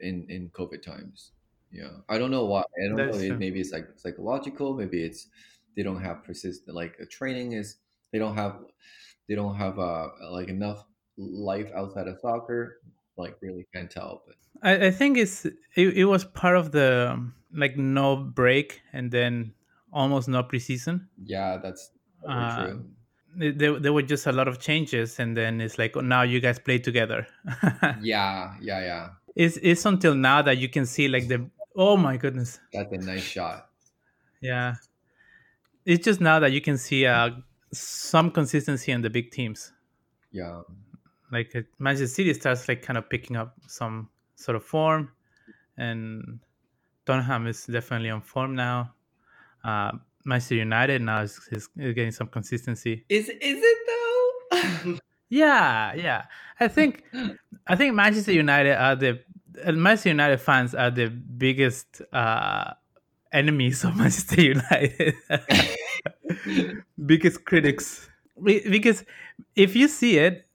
in 0.00 0.28
in 0.30 0.50
COVID 0.50 0.82
times. 0.82 1.32
Yeah, 1.70 1.98
I 2.08 2.18
don't 2.18 2.30
know 2.30 2.44
why. 2.46 2.62
I 2.84 2.88
don't 2.88 3.04
That's 3.08 3.16
know. 3.18 3.18
It, 3.18 3.38
maybe 3.38 3.60
it's 3.60 3.72
like 3.72 3.98
psychological. 3.98 4.74
Maybe 4.74 5.02
it's 5.04 5.28
they 5.76 5.82
don't 5.82 6.02
have 6.02 6.24
persistent 6.24 6.76
like 6.76 6.98
training 7.10 7.52
is. 7.52 7.78
They 8.12 8.18
don't 8.18 8.34
have 8.36 8.64
they 9.28 9.34
don't 9.34 9.56
have 9.56 9.78
uh 9.78 10.10
like 10.30 10.48
enough 10.48 10.86
life 11.16 11.70
outside 11.74 12.08
of 12.08 12.20
soccer. 12.20 12.82
Like 13.16 13.40
really 13.42 13.66
can't 13.74 13.90
tell. 13.90 14.22
But 14.26 14.36
I, 14.62 14.86
I 14.86 14.90
think 14.90 15.18
it's 15.18 15.44
it, 15.44 15.56
it 15.76 16.04
was 16.04 16.24
part 16.24 16.56
of 16.56 16.72
the 16.72 17.30
like 17.52 17.76
no 17.76 18.16
break 18.16 18.82
and 18.92 19.10
then 19.10 19.54
almost 19.92 20.28
no 20.28 20.42
preseason. 20.42 21.06
yeah, 21.24 21.58
that's 21.62 21.90
Uh, 22.26 22.66
true. 22.66 22.84
There- 23.34 23.78
There, 23.80 23.92
were 23.92 24.02
just 24.02 24.26
a 24.26 24.32
lot 24.32 24.46
of 24.48 24.58
changes, 24.60 25.18
and 25.18 25.36
then 25.36 25.60
it's 25.60 25.78
like 25.78 25.96
oh, 25.96 26.00
now 26.02 26.22
you 26.22 26.40
guys 26.40 26.58
play 26.58 26.78
together. 26.78 27.26
Yeah, 28.02 28.54
yeah, 28.60 28.80
yeah. 28.80 29.08
it's 29.34 29.56
it's 29.62 29.86
until 29.86 30.14
now 30.14 30.42
that 30.42 30.58
you 30.58 30.68
can 30.68 30.86
see 30.86 31.08
like 31.08 31.28
the 31.28 31.48
oh 31.74 31.96
my 31.96 32.16
goodness, 32.18 32.60
That's 32.72 32.92
a 32.92 32.98
nice 32.98 33.22
shot. 33.24 33.68
yeah. 34.40 34.74
It's 35.84 36.04
just 36.04 36.20
now 36.20 36.38
that 36.40 36.52
you 36.52 36.60
can 36.60 36.78
see 36.78 37.06
uh, 37.06 37.30
some 37.72 38.30
consistency 38.30 38.92
in 38.92 39.02
the 39.02 39.10
big 39.10 39.30
teams. 39.32 39.72
Yeah. 40.30 40.62
like 41.32 41.52
Manchester 41.78 42.14
City 42.14 42.34
starts 42.34 42.68
like 42.68 42.82
kind 42.82 42.98
of 42.98 43.08
picking 43.08 43.36
up 43.36 43.56
some 43.66 44.08
sort 44.36 44.56
of 44.56 44.62
form, 44.64 45.10
and 45.76 46.38
Tottenham 47.06 47.46
is 47.48 47.64
definitely 47.66 48.10
on 48.10 48.20
form 48.22 48.54
now. 48.54 48.92
Uh, 49.64 49.92
Manchester 50.24 50.54
United 50.56 51.02
now 51.02 51.22
is, 51.22 51.40
is, 51.50 51.68
is 51.76 51.94
getting 51.94 52.12
some 52.12 52.28
consistency. 52.28 53.04
Is 53.08 53.28
is 53.28 53.60
it 53.62 53.78
though? 53.86 54.98
Yeah, 55.28 55.94
yeah. 55.94 56.24
I 56.60 56.68
think 56.68 57.04
I 57.66 57.74
think 57.74 57.94
Manchester 57.94 58.32
United 58.32 58.76
are 58.76 58.94
the 58.96 59.20
uh, 59.64 59.72
Manchester 59.72 60.10
United 60.10 60.38
fans 60.42 60.74
are 60.74 60.90
the 60.90 61.08
biggest 61.08 62.02
uh, 62.12 62.74
enemies 63.32 63.82
of 63.82 63.96
Manchester 64.02 64.42
United, 64.42 65.14
biggest 67.06 67.44
critics. 67.44 68.08
Be- 68.42 68.68
Because 68.68 69.04
if 69.56 69.74
you 69.76 69.88
see 69.88 70.18
it, 70.18 70.46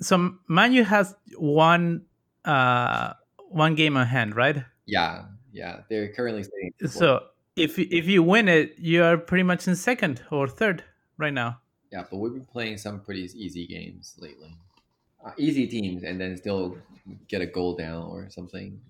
so 0.00 0.36
Manu 0.48 0.84
has 0.84 1.14
one 1.36 2.06
uh, 2.44 3.14
one 3.48 3.74
game 3.74 3.96
on 3.96 4.06
hand, 4.06 4.36
right? 4.36 4.64
yeah, 4.86 5.26
yeah. 5.52 5.80
They're 5.88 6.12
currently 6.12 6.44
sitting. 6.44 6.72
So 6.88 7.28
if 7.56 7.78
if 7.78 8.06
you 8.06 8.22
win 8.22 8.48
it, 8.48 8.74
you 8.78 9.02
are 9.04 9.16
pretty 9.16 9.42
much 9.44 9.68
in 9.68 9.76
second 9.76 10.22
or 10.30 10.48
third 10.48 10.84
right 11.18 11.32
now. 11.32 11.60
yeah, 11.92 12.04
but 12.10 12.18
we've 12.18 12.32
been 12.32 12.46
playing 12.46 12.78
some 12.78 13.00
pretty 13.00 13.22
easy 13.34 13.66
games 13.66 14.14
lately. 14.18 14.56
Uh, 15.24 15.30
easy 15.38 15.66
teams, 15.66 16.02
and 16.02 16.20
then 16.20 16.36
still 16.36 16.76
get 17.28 17.40
a 17.40 17.46
goal 17.46 17.76
down 17.76 18.02
or 18.04 18.28
something, 18.30 18.80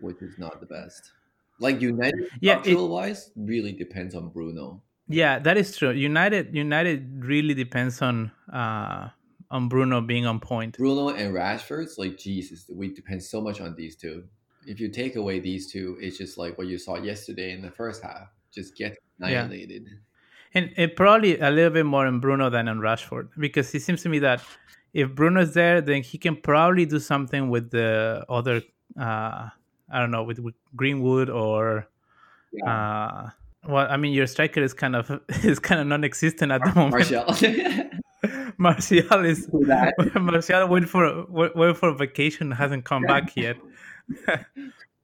which 0.00 0.20
is 0.22 0.38
not 0.38 0.60
the 0.60 0.66
best. 0.66 1.10
Like 1.58 1.80
United, 1.80 2.28
Yeah, 2.40 2.62
it, 2.64 2.74
wise, 2.76 3.30
really 3.36 3.72
depends 3.72 4.14
on 4.14 4.28
Bruno. 4.28 4.82
Yeah, 5.08 5.38
that 5.40 5.56
is 5.56 5.76
true. 5.76 5.90
United 5.90 6.54
United 6.54 7.24
really 7.24 7.54
depends 7.54 8.00
on 8.02 8.30
uh, 8.52 9.08
on 9.50 9.68
Bruno 9.68 10.00
being 10.00 10.26
on 10.26 10.38
point. 10.40 10.76
Bruno 10.76 11.08
and 11.08 11.34
Rashford, 11.34 11.88
like 11.98 12.16
Jesus, 12.16 12.66
we 12.72 12.94
depend 12.94 13.22
so 13.22 13.40
much 13.40 13.60
on 13.60 13.74
these 13.74 13.96
two. 13.96 14.24
If 14.66 14.80
you 14.80 14.88
take 14.88 15.16
away 15.16 15.40
these 15.40 15.70
two, 15.70 15.96
it's 16.00 16.18
just 16.18 16.38
like 16.38 16.58
what 16.58 16.66
you 16.66 16.78
saw 16.78 16.96
yesterday 16.96 17.52
in 17.52 17.62
the 17.62 17.70
first 17.70 18.02
half, 18.02 18.28
just 18.52 18.76
get 18.76 18.98
annihilated. 19.18 19.88
And 20.54 20.70
it 20.76 20.96
probably 20.96 21.38
a 21.38 21.50
little 21.50 21.70
bit 21.70 21.86
more 21.86 22.06
on 22.06 22.20
Bruno 22.20 22.50
than 22.50 22.68
on 22.68 22.78
Rashford 22.78 23.28
because 23.38 23.74
it 23.74 23.82
seems 23.82 24.02
to 24.02 24.08
me 24.08 24.18
that 24.20 24.42
if 24.92 25.14
Bruno's 25.14 25.54
there, 25.54 25.80
then 25.80 26.02
he 26.02 26.18
can 26.18 26.36
probably 26.36 26.86
do 26.86 26.98
something 26.98 27.48
with 27.50 27.70
the 27.70 28.24
other. 28.28 28.62
Uh, 28.98 29.48
I 29.92 29.98
don't 29.98 30.10
know 30.10 30.24
with, 30.24 30.40
with 30.40 30.54
Greenwood 30.76 31.30
or. 31.30 31.88
Uh, 32.66 33.30
well, 33.68 33.86
I 33.88 33.96
mean, 33.96 34.12
your 34.12 34.26
striker 34.26 34.62
is 34.62 34.74
kind 34.74 34.96
of 34.96 35.20
is 35.44 35.58
kind 35.58 35.80
of 35.80 35.86
non-existent 35.86 36.50
at 36.50 36.62
the 36.64 36.74
moment. 36.74 37.10
Martial. 37.10 37.90
Martial 38.58 39.24
is? 39.24 39.48
Martial 39.52 40.68
went 40.68 40.88
for 40.88 41.26
went 41.26 41.56
went 41.56 41.76
for 41.76 41.92
vacation, 41.94 42.50
hasn't 42.50 42.84
come 42.84 43.02
back 43.02 43.36
yet. 43.36 43.56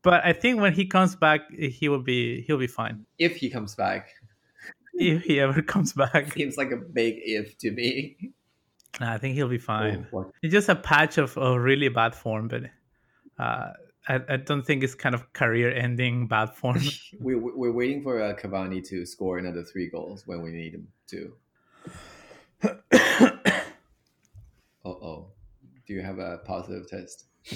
But 0.03 0.25
I 0.25 0.33
think 0.33 0.61
when 0.61 0.73
he 0.73 0.87
comes 0.87 1.17
back, 1.17 1.51
he 1.53 1.89
will 1.89 2.03
be 2.03 2.43
he'll 2.43 2.59
be 2.59 2.67
fine 2.67 3.07
if 3.19 3.37
he 3.37 3.51
comes 3.51 3.75
back, 3.75 4.11
if 4.95 5.23
he 5.23 5.41
ever 5.41 5.63
comes 5.63 5.93
back. 5.93 6.33
seems 6.33 6.57
like 6.57 6.73
a 6.73 6.77
big 6.77 7.17
if 7.19 7.57
to 7.59 7.71
me. 7.71 8.17
I 9.01 9.19
think 9.19 9.35
he'll 9.35 9.49
be 9.49 9.59
fine. 9.59 10.07
Oh, 10.13 10.31
It's 10.43 10.53
just 10.53 10.69
a 10.69 10.75
patch 10.75 11.19
of, 11.19 11.37
of 11.37 11.61
really 11.61 11.89
bad 11.89 12.15
form, 12.15 12.49
but 12.49 12.63
uh, 13.39 13.73
I, 14.09 14.21
I 14.29 14.37
don't 14.37 14.63
think 14.63 14.83
it's 14.83 14.95
kind 14.95 15.15
of 15.15 15.33
career-ending 15.33 16.29
bad 16.29 16.55
form. 16.55 16.81
we, 17.21 17.35
we're 17.35 17.73
waiting 17.73 18.03
for 18.03 18.23
uh, 18.23 18.35
Cavani 18.35 18.87
to 18.89 19.05
score 19.05 19.39
another 19.39 19.65
three 19.65 19.91
goals 19.91 20.27
when 20.27 20.43
we 20.43 20.51
need 20.51 20.75
him 20.75 20.89
to. 21.09 21.33
Oh 24.87 24.91
oh, 25.03 25.27
do 25.87 25.95
you 25.95 26.03
have 26.03 26.19
a 26.19 26.39
positive 26.39 26.89
test? 26.89 27.27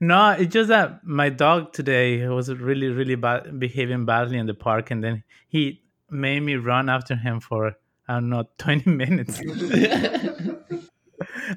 no, 0.00 0.30
it's 0.32 0.52
just 0.52 0.68
that 0.68 1.04
my 1.04 1.30
dog 1.30 1.72
today 1.72 2.26
was 2.28 2.52
really, 2.52 2.88
really 2.88 3.14
bad, 3.14 3.58
behaving 3.58 4.04
badly 4.04 4.38
in 4.38 4.46
the 4.46 4.54
park, 4.54 4.90
and 4.90 5.02
then 5.02 5.24
he 5.48 5.82
made 6.10 6.40
me 6.40 6.56
run 6.56 6.90
after 6.90 7.16
him 7.16 7.40
for 7.40 7.74
I 8.08 8.14
don't 8.14 8.28
know 8.28 8.44
twenty 8.58 8.90
minutes. 8.90 9.40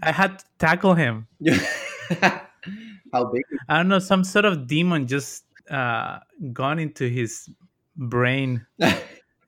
I 0.02 0.12
had 0.12 0.40
to 0.40 0.46
tackle 0.58 0.94
him. 0.94 1.28
How 3.12 3.26
big? 3.32 3.44
I 3.68 3.78
don't 3.78 3.90
know, 3.90 4.00
some 4.00 4.24
sort 4.24 4.46
of 4.46 4.68
demon 4.68 5.08
just 5.08 5.44
uh, 5.70 6.20
gone 6.54 6.80
into 6.80 7.10
his 7.10 7.50
brain 7.98 8.66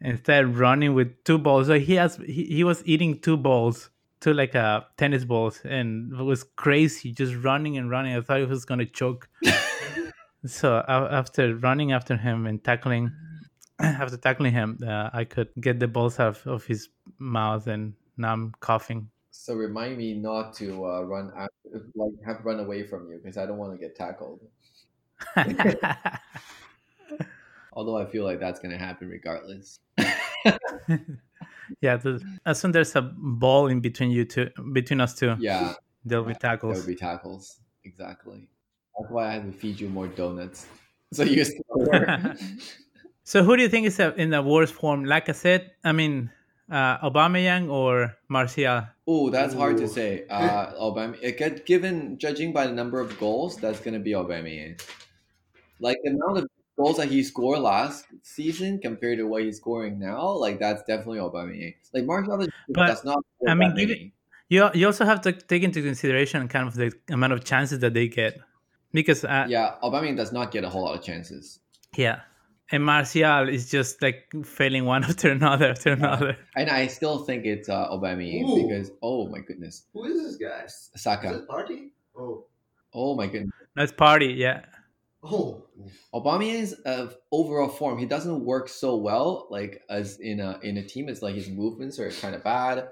started 0.02 0.58
running 0.58 0.94
with 0.94 1.24
two 1.24 1.38
balls. 1.38 1.68
So 1.68 1.80
he 1.80 1.96
has 1.96 2.18
he, 2.18 2.46
he 2.46 2.64
was 2.64 2.84
eating 2.86 3.20
two 3.20 3.38
balls, 3.38 3.90
two 4.20 4.34
like 4.34 4.56
uh, 4.56 4.82
tennis 4.98 5.26
balls, 5.26 5.62
and 5.66 6.14
it 6.14 6.24
was 6.24 6.44
crazy, 6.44 7.12
just 7.12 7.36
running 7.36 7.78
and 7.78 7.90
running. 7.90 8.16
I 8.16 8.22
thought 8.22 8.40
he 8.40 8.46
was 8.46 8.66
gonna 8.66 8.86
choke. 8.86 9.30
so 10.46 10.78
a- 10.88 11.10
after 11.12 11.56
running 11.56 11.92
after 11.92 12.18
him 12.18 12.46
and 12.46 12.64
tackling, 12.64 13.12
after 13.80 14.18
tackling 14.18 14.54
him, 14.54 14.80
uh, 14.86 15.10
I 15.14 15.24
could 15.24 15.50
get 15.60 15.80
the 15.80 15.88
balls 15.88 16.20
out 16.20 16.46
of 16.46 16.66
his 16.66 16.90
mouth, 17.18 17.68
and 17.68 17.94
now 18.18 18.34
I'm 18.34 18.52
coughing. 18.60 19.10
So 19.32 19.54
remind 19.54 19.98
me 19.98 20.16
not 20.16 20.54
to 20.56 20.86
uh, 20.86 21.02
run 21.02 21.32
like 21.96 22.12
have 22.26 22.44
run 22.44 22.60
away 22.60 22.84
from 22.84 23.10
you 23.10 23.18
because 23.18 23.38
I 23.38 23.46
don't 23.46 23.58
want 23.58 23.74
to 23.74 23.78
get 23.78 23.96
tackled. 23.96 24.42
Although 27.74 27.98
I 27.98 28.06
feel 28.06 28.24
like 28.26 28.40
that's 28.40 28.60
gonna 28.60 28.78
happen 28.78 29.10
regardless. 29.10 29.80
yeah, 31.82 31.98
the, 31.98 32.22
as 32.46 32.60
soon 32.60 32.72
as 32.72 32.74
there's 32.74 32.96
a 32.96 33.02
ball 33.18 33.68
in 33.68 33.80
between 33.80 34.12
you 34.12 34.26
two, 34.26 34.50
between 34.74 35.02
us 35.02 35.14
two, 35.16 35.36
Yeah, 35.40 35.74
there'll 36.06 36.26
be 36.26 36.34
tackles. 36.34 36.74
There'll 36.76 36.88
be 36.88 36.96
tackles. 36.96 37.60
Exactly. 37.84 38.48
That's 39.00 39.12
why 39.12 39.28
I 39.30 39.34
had 39.34 39.46
to 39.46 39.52
feed 39.52 39.80
you 39.80 39.90
more 39.90 40.08
donuts. 40.08 40.66
So 41.14 41.24
you 41.24 41.46
slower. 41.46 42.36
So 43.24 43.44
who 43.44 43.56
do 43.58 43.64
you 43.64 43.70
think 43.70 43.88
is 43.88 44.00
uh, 44.00 44.14
in 44.18 44.30
the 44.30 44.42
worst 44.42 44.74
form? 44.74 45.04
Like 45.06 45.28
I 45.30 45.34
said, 45.34 45.72
I 45.84 45.92
mean, 45.94 46.32
uh, 46.72 46.98
Aubameyang 47.00 47.70
or 47.70 48.16
Martial? 48.30 48.84
Oh, 49.06 49.30
that's 49.30 49.54
hard 49.54 49.78
to 49.78 49.88
say. 49.88 50.26
Uh, 50.30 50.74
Aubame- 50.76 51.18
it 51.22 51.38
get- 51.38 51.66
given 51.66 52.18
judging 52.18 52.52
by 52.54 52.68
the 52.68 52.74
number 52.74 53.00
of 53.02 53.18
goals, 53.20 53.56
that's 53.58 53.80
gonna 53.82 54.00
be 54.00 54.12
Aubameyang. 54.12 54.82
Like 55.80 55.98
the 56.04 56.12
amount 56.12 56.38
of 56.40 56.48
goals 56.78 56.98
that 56.98 57.10
he 57.10 57.24
scored 57.24 57.60
last 57.60 58.06
season 58.22 58.80
compared 58.80 59.18
to 59.18 59.24
what 59.28 59.44
he's 59.44 59.58
scoring 59.58 60.00
now, 60.00 60.30
like 60.32 60.60
that's 60.60 60.84
definitely 60.84 61.20
Aubameyang. 61.20 61.76
Like 61.94 62.06
Martial 62.06 62.42
is- 62.42 62.50
But, 62.70 62.88
does 62.88 63.04
not. 63.04 63.24
score 63.38 63.50
I 63.50 63.54
mean, 63.56 63.74
that. 63.76 64.12
You 64.50 64.70
you 64.74 64.86
also 64.86 65.04
have 65.06 65.22
to 65.22 65.34
take 65.34 65.64
into 65.64 65.82
consideration 65.82 66.48
kind 66.48 66.68
of 66.68 66.74
the 66.76 66.94
amount 67.10 67.34
of 67.34 67.44
chances 67.44 67.80
that 67.80 67.94
they 67.94 68.08
get, 68.08 68.40
because 68.94 69.26
uh, 69.26 69.46
yeah. 69.50 69.76
Yeah, 69.82 69.84
Aubameyang 69.84 70.16
does 70.16 70.32
not 70.32 70.52
get 70.52 70.64
a 70.64 70.70
whole 70.70 70.84
lot 70.86 70.96
of 70.98 71.04
chances. 71.04 71.60
Yeah, 71.98 72.22
and 72.72 72.82
Martial 72.86 73.50
is 73.50 73.70
just 73.70 74.02
like 74.02 74.32
failing 74.46 74.86
one 74.86 75.04
after 75.10 75.30
another 75.32 75.72
after 75.72 75.92
another. 75.92 76.38
And 76.56 76.70
I 76.70 76.88
still 76.88 77.26
think 77.26 77.46
it's 77.46 77.68
uh, 77.68 77.90
Aubameyang 77.90 78.48
Ooh. 78.48 78.64
because 78.68 78.92
oh 79.02 79.28
my 79.28 79.40
goodness, 79.40 79.84
Who 79.94 80.06
is 80.06 80.16
this 80.24 80.36
guy? 80.38 80.64
Is 80.64 80.92
Saka. 80.96 81.40
it 81.40 81.48
Partey? 81.50 81.90
Oh. 82.18 82.46
Oh 82.94 83.16
my 83.16 83.28
goodness. 83.28 83.52
That's 83.76 83.92
Partey, 83.92 84.36
yeah. 84.38 84.62
Oh. 85.30 85.64
Aubameyang's 86.14 86.74
uh, 86.86 87.12
overall 87.32 87.68
form, 87.68 87.98
he 88.00 88.06
doesn't 88.06 88.44
work 88.46 88.70
so 88.70 88.96
well 88.96 89.48
like 89.50 89.82
as 89.90 90.20
in 90.20 90.40
a 90.40 90.60
in 90.64 90.78
a 90.78 90.84
team. 90.84 91.10
It's 91.10 91.22
like 91.22 91.36
his 91.36 91.50
movements 91.50 92.00
are 92.00 92.10
kind 92.12 92.36
of 92.36 92.44
bad. 92.44 92.90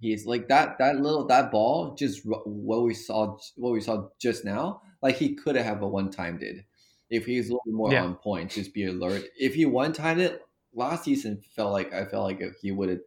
He's 0.00 0.26
like 0.26 0.48
that 0.48 0.78
that 0.78 0.96
little 1.00 1.26
that 1.28 1.50
ball 1.50 1.94
just 1.94 2.22
what 2.24 2.82
we 2.82 2.94
saw 2.94 3.36
what 3.56 3.72
we 3.72 3.80
saw 3.80 4.08
just 4.18 4.44
now. 4.44 4.82
Like 5.02 5.16
he 5.16 5.34
could 5.34 5.56
have 5.56 5.82
a 5.82 5.88
one 5.88 6.10
time 6.10 6.38
did 6.38 6.64
if 7.08 7.24
he's 7.26 7.48
a 7.50 7.52
little 7.54 7.72
more 7.72 7.92
Yeah. 7.92 8.04
on 8.04 8.16
point. 8.16 8.50
Just 8.50 8.74
be 8.74 8.86
alert. 8.86 9.24
If 9.38 9.54
he 9.54 9.64
one 9.64 9.92
timed 9.92 10.20
it 10.20 10.42
last 10.74 11.04
season, 11.04 11.40
felt 11.54 11.72
like 11.72 11.92
I 11.94 12.04
felt 12.04 12.24
like 12.24 12.42
he 12.60 12.72
would 12.72 12.88
have 12.88 13.00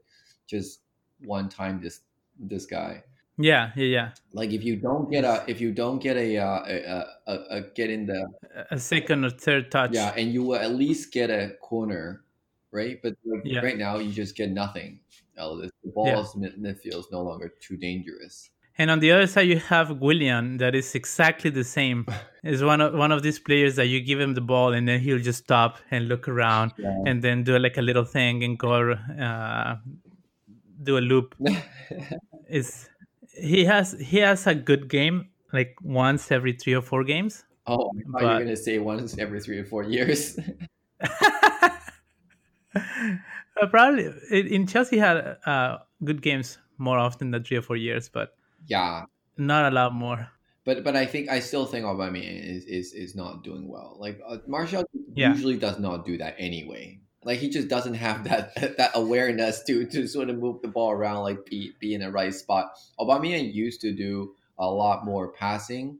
just 0.48 0.82
one 1.20 1.50
time 1.50 1.82
this 1.82 2.02
this 2.40 2.66
guy. 2.66 3.04
Yeah, 3.40 3.72
yeah, 3.76 3.86
yeah. 3.86 4.10
Like 4.34 4.52
if 4.52 4.64
you 4.64 4.76
don't 4.76 5.10
get 5.10 5.24
a 5.24 5.44
if 5.48 5.62
you 5.62 5.72
don't 5.72 6.00
get 6.00 6.18
a 6.18 6.38
uh, 6.38 6.64
a, 6.68 7.06
a, 7.28 7.36
a, 7.58 7.62
get 7.74 7.90
in 7.90 8.06
the 8.06 8.28
A 8.70 8.78
second 8.78 9.24
or 9.26 9.30
third 9.30 9.72
touch. 9.72 9.92
yeah, 9.94 10.14
and 10.18 10.34
you 10.34 10.44
will 10.44 10.60
at 10.60 10.76
least 10.76 11.14
get 11.14 11.30
a 11.30 11.56
corner, 11.62 12.26
right? 12.72 13.00
But 13.02 13.16
like, 13.26 13.42
Yeah. 13.46 13.62
right 13.62 13.78
now, 13.78 13.98
you 13.98 14.12
just 14.12 14.36
get 14.36 14.52
nothing 14.52 15.00
this. 15.62 15.72
The 15.84 15.92
ball's 15.92 16.36
mid- 16.36 16.58
midfield 16.58 17.00
is 17.00 17.08
no 17.12 17.22
longer 17.22 17.54
too 17.62 17.78
dangerous. 17.78 18.50
And 18.78 18.90
on 18.90 19.00
the 19.00 19.12
other 19.12 19.28
side, 19.28 19.48
you 19.48 19.60
have 19.60 20.00
Willian, 20.00 20.58
that 20.58 20.74
is 20.76 20.96
exactly 20.96 21.50
the 21.50 21.64
same. 21.64 22.06
Is 22.44 22.64
one 22.64 22.80
of 22.80 22.94
one 22.94 23.12
of 23.12 23.22
these 23.22 23.38
players 23.38 23.76
that 23.76 23.88
you 23.88 24.00
give 24.00 24.18
him 24.22 24.34
the 24.34 24.40
ball 24.42 24.72
and 24.74 24.88
then 24.88 25.02
he'll 25.02 25.20
just 25.20 25.44
stop 25.44 25.78
and 25.92 26.08
look 26.08 26.30
around 26.30 26.72
Yeah. 26.78 27.04
and 27.06 27.22
then 27.22 27.44
do 27.44 27.60
like 27.60 27.78
a 27.78 27.82
little 27.82 28.06
thing 28.06 28.44
and 28.46 28.58
go 28.58 28.92
uh, 28.94 29.76
do 30.82 30.98
a 30.98 31.04
loop. 31.12 31.36
Is 32.50 32.88
he 33.42 33.66
has 33.66 33.94
he 34.00 34.18
has 34.20 34.48
a 34.48 34.56
good 34.56 34.90
game 34.90 35.30
like 35.54 35.76
once 35.82 36.32
every 36.32 36.54
three 36.54 36.74
or 36.76 36.82
four 36.82 37.04
games. 37.04 37.46
oh, 37.68 37.90
I 38.16 38.22
But- 38.22 38.40
gonna 38.40 38.56
say 38.56 38.80
once 38.80 39.18
every 39.18 39.40
three 39.42 39.60
or 39.60 39.66
four 39.66 39.84
years. 39.84 40.38
Uh, 43.62 43.68
Probably 43.68 44.06
in 44.32 44.48
in 44.48 44.68
Chelsea 44.68 44.98
had 44.98 45.18
uh, 45.46 45.80
good 46.04 46.22
games 46.22 46.60
more 46.78 46.98
often 46.98 47.32
than 47.32 47.44
three 47.44 47.58
or 47.58 47.62
four 47.62 47.76
years, 47.76 48.08
but 48.08 48.38
Yeah, 48.68 49.04
not 49.38 49.68
a 49.72 49.76
lot 49.76 49.92
more. 49.94 50.30
but 50.64 50.84
but 50.84 50.96
I 50.96 51.06
think 51.06 51.28
I 51.30 51.40
still 51.42 51.66
think 51.66 51.84
Aubameyang 51.84 52.40
is 52.40 52.64
is 52.66 52.94
is 52.94 53.16
not 53.16 53.44
doing 53.44 53.68
well. 53.68 53.98
Like 54.00 54.22
uh, 54.26 54.38
Martial 54.48 54.86
Yeah. 55.14 55.34
usually 55.36 55.58
does 55.58 55.80
not 55.80 56.06
do 56.06 56.16
that 56.24 56.36
anyway. 56.40 57.02
Like 57.24 57.40
he 57.40 57.50
just 57.50 57.68
doesn't 57.68 57.96
have 57.96 58.24
that 58.26 58.78
that 58.78 58.92
awareness 58.94 59.64
to 59.64 59.86
to 59.86 60.08
sort 60.08 60.30
of 60.30 60.38
move 60.38 60.62
the 60.62 60.68
ball 60.68 60.92
around, 60.92 61.24
like 61.24 61.46
be 61.46 61.74
be 61.80 61.94
in 61.94 62.02
the 62.02 62.12
right 62.12 62.34
spot. 62.34 62.72
Aubameyang 63.00 63.54
used 63.54 63.82
to 63.82 63.92
do 63.92 64.36
a 64.58 64.70
lot 64.70 65.06
more 65.06 65.30
passing, 65.30 66.00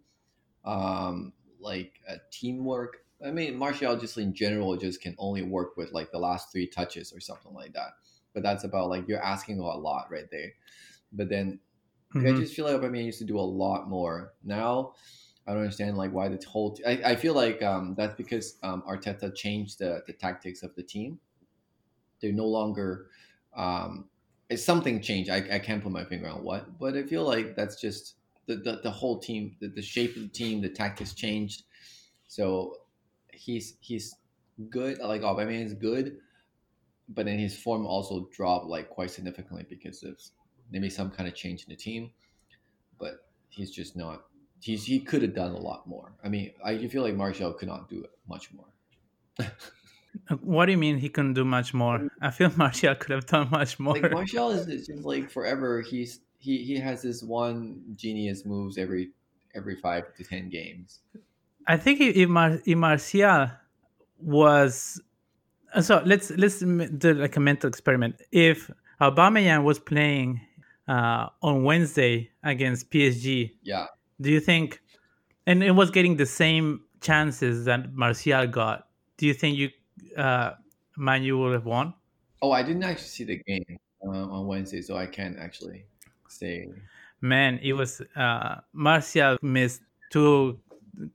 um, 0.66 1.34
like 1.60 2.00
uh, 2.10 2.16
teamwork. 2.32 2.98
I 3.26 3.32
mean, 3.32 3.58
Martial 3.58 3.98
just 3.98 4.18
in 4.18 4.34
general 4.34 4.78
just 4.78 5.02
can 5.02 5.16
only 5.18 5.42
work 5.42 5.76
with 5.76 5.92
like 5.92 6.12
the 6.12 6.20
last 6.20 6.52
three 6.52 6.68
touches 6.68 7.12
or 7.12 7.20
something 7.20 7.54
like 7.54 7.74
that. 7.74 7.90
But 8.34 8.44
that's 8.44 8.64
about 8.64 8.90
like 8.90 9.08
you're 9.08 9.24
asking 9.24 9.60
a 9.60 9.64
lot 9.64 10.08
right 10.10 10.30
there. 10.32 10.54
But 11.12 11.30
then 11.30 11.60
like, 12.14 12.28
I 12.28 12.32
just 12.32 12.56
feel 12.56 12.66
like 12.66 12.76
Aubameyang 12.76 13.06
used 13.06 13.20
to 13.20 13.26
do 13.26 13.38
a 13.38 13.42
lot 13.42 13.90
more. 13.90 14.34
Now, 14.44 14.94
I 15.50 15.54
don't 15.54 15.64
understand 15.64 15.98
like 15.98 16.12
why 16.12 16.28
the 16.28 16.40
whole. 16.48 16.76
T- 16.76 16.86
I, 16.86 17.12
I 17.12 17.16
feel 17.16 17.34
like 17.34 17.64
um, 17.64 17.96
that's 17.98 18.14
because 18.14 18.58
um, 18.62 18.84
Arteta 18.88 19.34
changed 19.34 19.80
the, 19.80 20.04
the 20.06 20.14
tactics 20.14 20.62
of 20.62 20.76
the 20.76 20.84
team. 20.84 21.20
They're 22.22 22.32
no 22.32 22.46
longer. 22.46 23.08
Um, 23.56 24.10
it's 24.48 24.64
something 24.64 25.02
changed. 25.02 25.32
I, 25.32 25.38
I 25.52 25.58
can't 25.58 25.82
put 25.82 25.92
my 25.92 26.06
finger 26.06 26.30
on 26.30 26.44
what, 26.44 26.78
but 26.78 26.96
I 26.96 27.02
feel 27.02 27.24
like 27.24 27.56
that's 27.56 27.82
just 27.82 28.18
the 28.46 28.58
the, 28.58 28.80
the 28.84 28.92
whole 28.92 29.18
team, 29.18 29.56
the, 29.60 29.70
the 29.70 29.82
shape 29.82 30.16
of 30.16 30.22
the 30.22 30.28
team, 30.28 30.62
the 30.62 30.70
tactics 30.70 31.14
changed. 31.16 31.64
So 32.28 32.76
he's 33.34 33.78
he's 33.80 34.16
good. 34.70 35.00
Like 35.00 35.22
Aubameyang 35.22 35.66
is 35.66 35.74
good, 35.74 36.18
but 37.08 37.26
then 37.26 37.40
his 37.40 37.58
form 37.58 37.88
also 37.88 38.30
dropped 38.32 38.68
like 38.68 38.88
quite 38.92 39.10
significantly 39.10 39.66
because 39.68 40.04
of 40.04 40.22
maybe 40.72 40.92
some 40.92 41.10
kind 41.10 41.28
of 41.28 41.34
change 41.34 41.64
in 41.64 41.70
the 41.70 41.76
team. 41.76 42.12
But 43.00 43.26
he's 43.50 43.72
just 43.72 43.96
not. 43.96 44.26
He's 44.62 44.86
he 44.86 45.00
could 45.00 45.22
have 45.22 45.36
done 45.36 45.52
a 45.52 45.60
lot 45.60 45.88
more. 45.88 46.14
I 46.24 46.30
mean, 46.30 46.52
I 46.64 46.88
feel 46.88 47.04
like 47.04 47.16
Martial 47.16 47.54
could 47.54 47.68
not 47.68 47.90
do 47.90 48.04
it 48.04 48.12
much 48.28 48.52
more. 48.54 48.66
What 50.42 50.66
do 50.66 50.72
you 50.72 50.78
mean 50.78 50.98
he 50.98 51.10
couldn't 51.10 51.34
do 51.34 51.46
much 51.46 51.74
more? 51.74 52.08
I 52.22 52.32
feel 52.32 52.52
Martial 52.58 52.96
could 52.96 53.12
have 53.12 53.26
done 53.26 53.50
much 53.52 53.80
more. 53.80 53.94
Like 53.94 54.12
Martial 54.12 54.52
is 54.52 54.88
just 54.88 55.06
like 55.06 55.30
forever. 55.30 55.82
He's 55.82 56.20
he 56.38 56.64
he 56.64 56.78
has 56.78 57.02
this 57.02 57.24
one 57.24 57.82
genius 57.96 58.46
moves 58.46 58.78
every 58.78 59.12
every 59.56 59.76
five 59.76 60.14
to 60.16 60.24
ten 60.24 60.50
games. 60.50 61.00
I 61.68 61.78
think 61.78 62.02
if, 62.02 62.16
if, 62.16 62.30
Mar- 62.30 62.62
if 62.66 62.78
Martial 62.78 63.52
was 64.20 65.02
so 65.82 66.02
let's 66.06 66.32
let's 66.32 66.60
do 66.60 67.14
like 67.14 67.36
a 67.36 67.40
mental 67.40 67.68
experiment. 67.68 68.16
If 68.32 68.72
Aubameyang 69.02 69.64
was 69.64 69.80
playing 69.80 70.42
uh, 70.88 71.28
on 71.42 71.64
Wednesday 71.64 72.32
against 72.44 72.90
PSG, 72.90 73.54
Yeah, 73.62 73.86
do 74.22 74.32
you 74.32 74.40
think, 74.40 74.82
and 75.46 75.64
it 75.64 75.72
was 75.72 75.92
getting 75.92 76.18
the 76.18 76.26
same 76.26 76.82
chances 77.02 77.66
that 77.66 77.94
Martial 77.94 78.48
got? 78.48 78.88
Do 79.18 79.26
you 79.26 79.34
think 79.34 79.58
you 79.58 79.70
uh, 80.18 80.52
Manu 80.98 81.38
would 81.40 81.54
have 81.54 81.66
won? 81.66 81.94
Oh, 82.42 82.52
I 82.52 82.64
didn't 82.64 82.84
actually 82.84 83.08
see 83.08 83.24
the 83.26 83.38
game 83.44 83.80
uh, 84.06 84.10
on 84.10 84.48
Wednesday, 84.48 84.82
so 84.82 84.98
I 84.98 85.06
can't 85.06 85.38
actually 85.38 85.86
say. 86.28 86.68
Man, 87.22 87.60
it 87.62 87.74
was 87.74 88.02
uh, 88.16 88.56
Martial 88.74 89.38
missed 89.42 89.82
two 90.12 90.60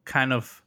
kind 0.05 0.33
of 0.33 0.62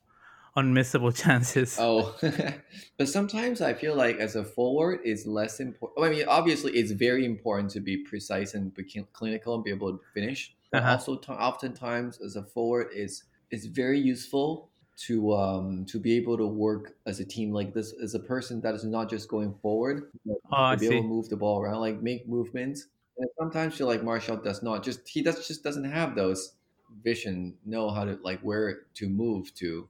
unmissable 0.55 1.15
chances. 1.23 1.77
Oh, 1.79 2.15
but 2.97 3.07
sometimes 3.07 3.61
I 3.61 3.73
feel 3.73 3.95
like 3.95 4.17
as 4.17 4.35
a 4.35 4.43
forward, 4.43 4.99
it's 5.03 5.25
less 5.25 5.59
important. 5.59 6.05
I 6.05 6.09
mean, 6.09 6.25
obviously, 6.27 6.73
it's 6.73 6.91
very 6.91 7.25
important 7.25 7.71
to 7.71 7.79
be 7.79 7.97
precise 7.97 8.53
and 8.55 8.73
be 8.73 8.83
clinical 9.13 9.55
and 9.55 9.63
be 9.63 9.71
able 9.71 9.93
to 9.93 10.03
finish. 10.13 10.55
But 10.71 10.83
Uh-huh. 10.83 10.97
also, 10.99 11.17
t- 11.17 11.31
oftentimes, 11.31 12.19
as 12.21 12.35
a 12.35 12.43
forward, 12.43 12.89
is 12.93 13.23
is 13.51 13.65
very 13.67 13.99
useful 13.99 14.69
to 14.97 15.33
um 15.33 15.85
to 15.85 15.99
be 15.99 16.13
able 16.17 16.37
to 16.37 16.47
work 16.47 16.97
as 17.05 17.19
a 17.19 17.25
team 17.25 17.51
like 17.51 17.73
this 17.73 17.93
as 18.03 18.15
a 18.15 18.19
person 18.19 18.61
that 18.61 18.75
is 18.75 18.83
not 18.83 19.09
just 19.09 19.29
going 19.29 19.53
forward, 19.59 20.11
but 20.25 20.37
Oh, 20.51 20.63
I 20.63 20.75
to 20.75 20.77
be 20.77 20.85
see. 20.87 20.87
able 20.87 21.01
to 21.03 21.07
move 21.07 21.29
the 21.29 21.37
ball 21.37 21.61
around, 21.61 21.79
like 21.81 22.01
make 22.01 22.27
movements. 22.27 22.87
And 23.17 23.29
sometimes 23.39 23.75
feel 23.77 23.87
like 23.87 24.03
Martial 24.03 24.37
does 24.37 24.61
not 24.63 24.83
just 24.83 25.07
he 25.07 25.21
does 25.23 25.47
just 25.47 25.63
doesn't 25.63 25.85
have 25.85 26.15
those 26.15 26.55
vision, 27.03 27.57
know 27.65 27.89
how 27.89 28.05
to 28.05 28.15
like 28.21 28.39
where 28.41 28.83
to 28.95 29.09
move 29.09 29.53
to. 29.55 29.89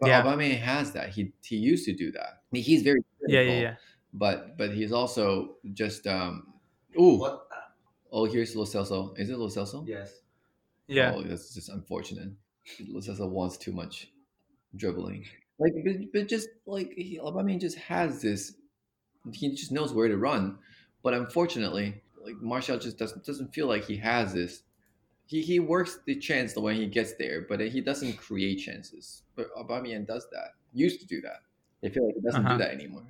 But 0.00 0.08
Yeah. 0.08 0.24
Aubameyang 0.24 0.58
has 0.60 0.92
that. 0.92 1.10
He 1.10 1.32
he 1.44 1.56
used 1.56 1.84
to 1.86 1.94
do 1.94 2.12
that. 2.12 2.28
I 2.28 2.48
mean, 2.52 2.62
he's 2.64 2.82
very 2.82 3.02
Yeah, 3.26 3.40
yeah, 3.42 3.60
yeah. 3.60 3.76
But 4.14 4.56
but 4.58 4.72
he's 4.74 4.92
also 4.92 5.56
just 5.72 6.06
um. 6.06 6.54
Ooh. 6.98 7.18
What? 7.18 7.48
Oh, 8.12 8.24
here's 8.26 8.54
Lo 8.54 8.64
Celso. 8.64 9.18
Is 9.18 9.30
it 9.30 9.38
Lo 9.38 9.48
Celso? 9.48 9.86
Yes. 9.88 10.12
Yeah. 10.86 11.12
Oh, 11.14 11.22
that's 11.22 11.54
just 11.54 11.70
unfortunate. 11.70 12.28
Lo 12.88 13.00
Celso 13.00 13.28
wants 13.28 13.56
too 13.56 13.72
much 13.72 14.08
dribbling. 14.76 15.24
Like, 15.58 15.72
but, 15.84 15.94
but 16.12 16.28
just 16.28 16.48
like 16.66 16.92
he, 16.96 17.18
Aubameyang 17.18 17.60
just 17.60 17.78
has 17.78 18.20
this. 18.20 18.54
He 19.32 19.50
just 19.54 19.72
knows 19.72 19.92
where 19.94 20.08
to 20.08 20.16
run, 20.16 20.58
but 21.02 21.14
unfortunately, 21.14 22.02
like 22.24 22.34
Martial 22.40 22.78
just 22.78 22.98
doesn't 22.98 23.24
doesn't 23.24 23.54
feel 23.54 23.66
like 23.68 23.84
he 23.84 23.96
has 23.98 24.32
this. 24.34 24.62
He, 25.26 25.40
he 25.40 25.60
works 25.60 26.00
the 26.04 26.16
chance 26.16 26.54
when 26.56 26.76
he 26.76 26.86
gets 26.86 27.14
there, 27.14 27.46
but 27.48 27.60
he 27.60 27.80
doesn't 27.80 28.18
create 28.18 28.56
chances. 28.56 29.22
But 29.36 29.54
Aubameyang 29.56 30.06
does 30.06 30.26
that. 30.32 30.54
Used 30.74 31.00
to 31.00 31.06
do 31.06 31.20
that. 31.22 31.42
I 31.84 31.88
feel 31.88 32.04
like 32.06 32.16
he 32.16 32.20
doesn't 32.20 32.44
Uh-huh. 32.44 32.58
do 32.58 32.64
that 32.64 32.72
anymore 32.72 33.06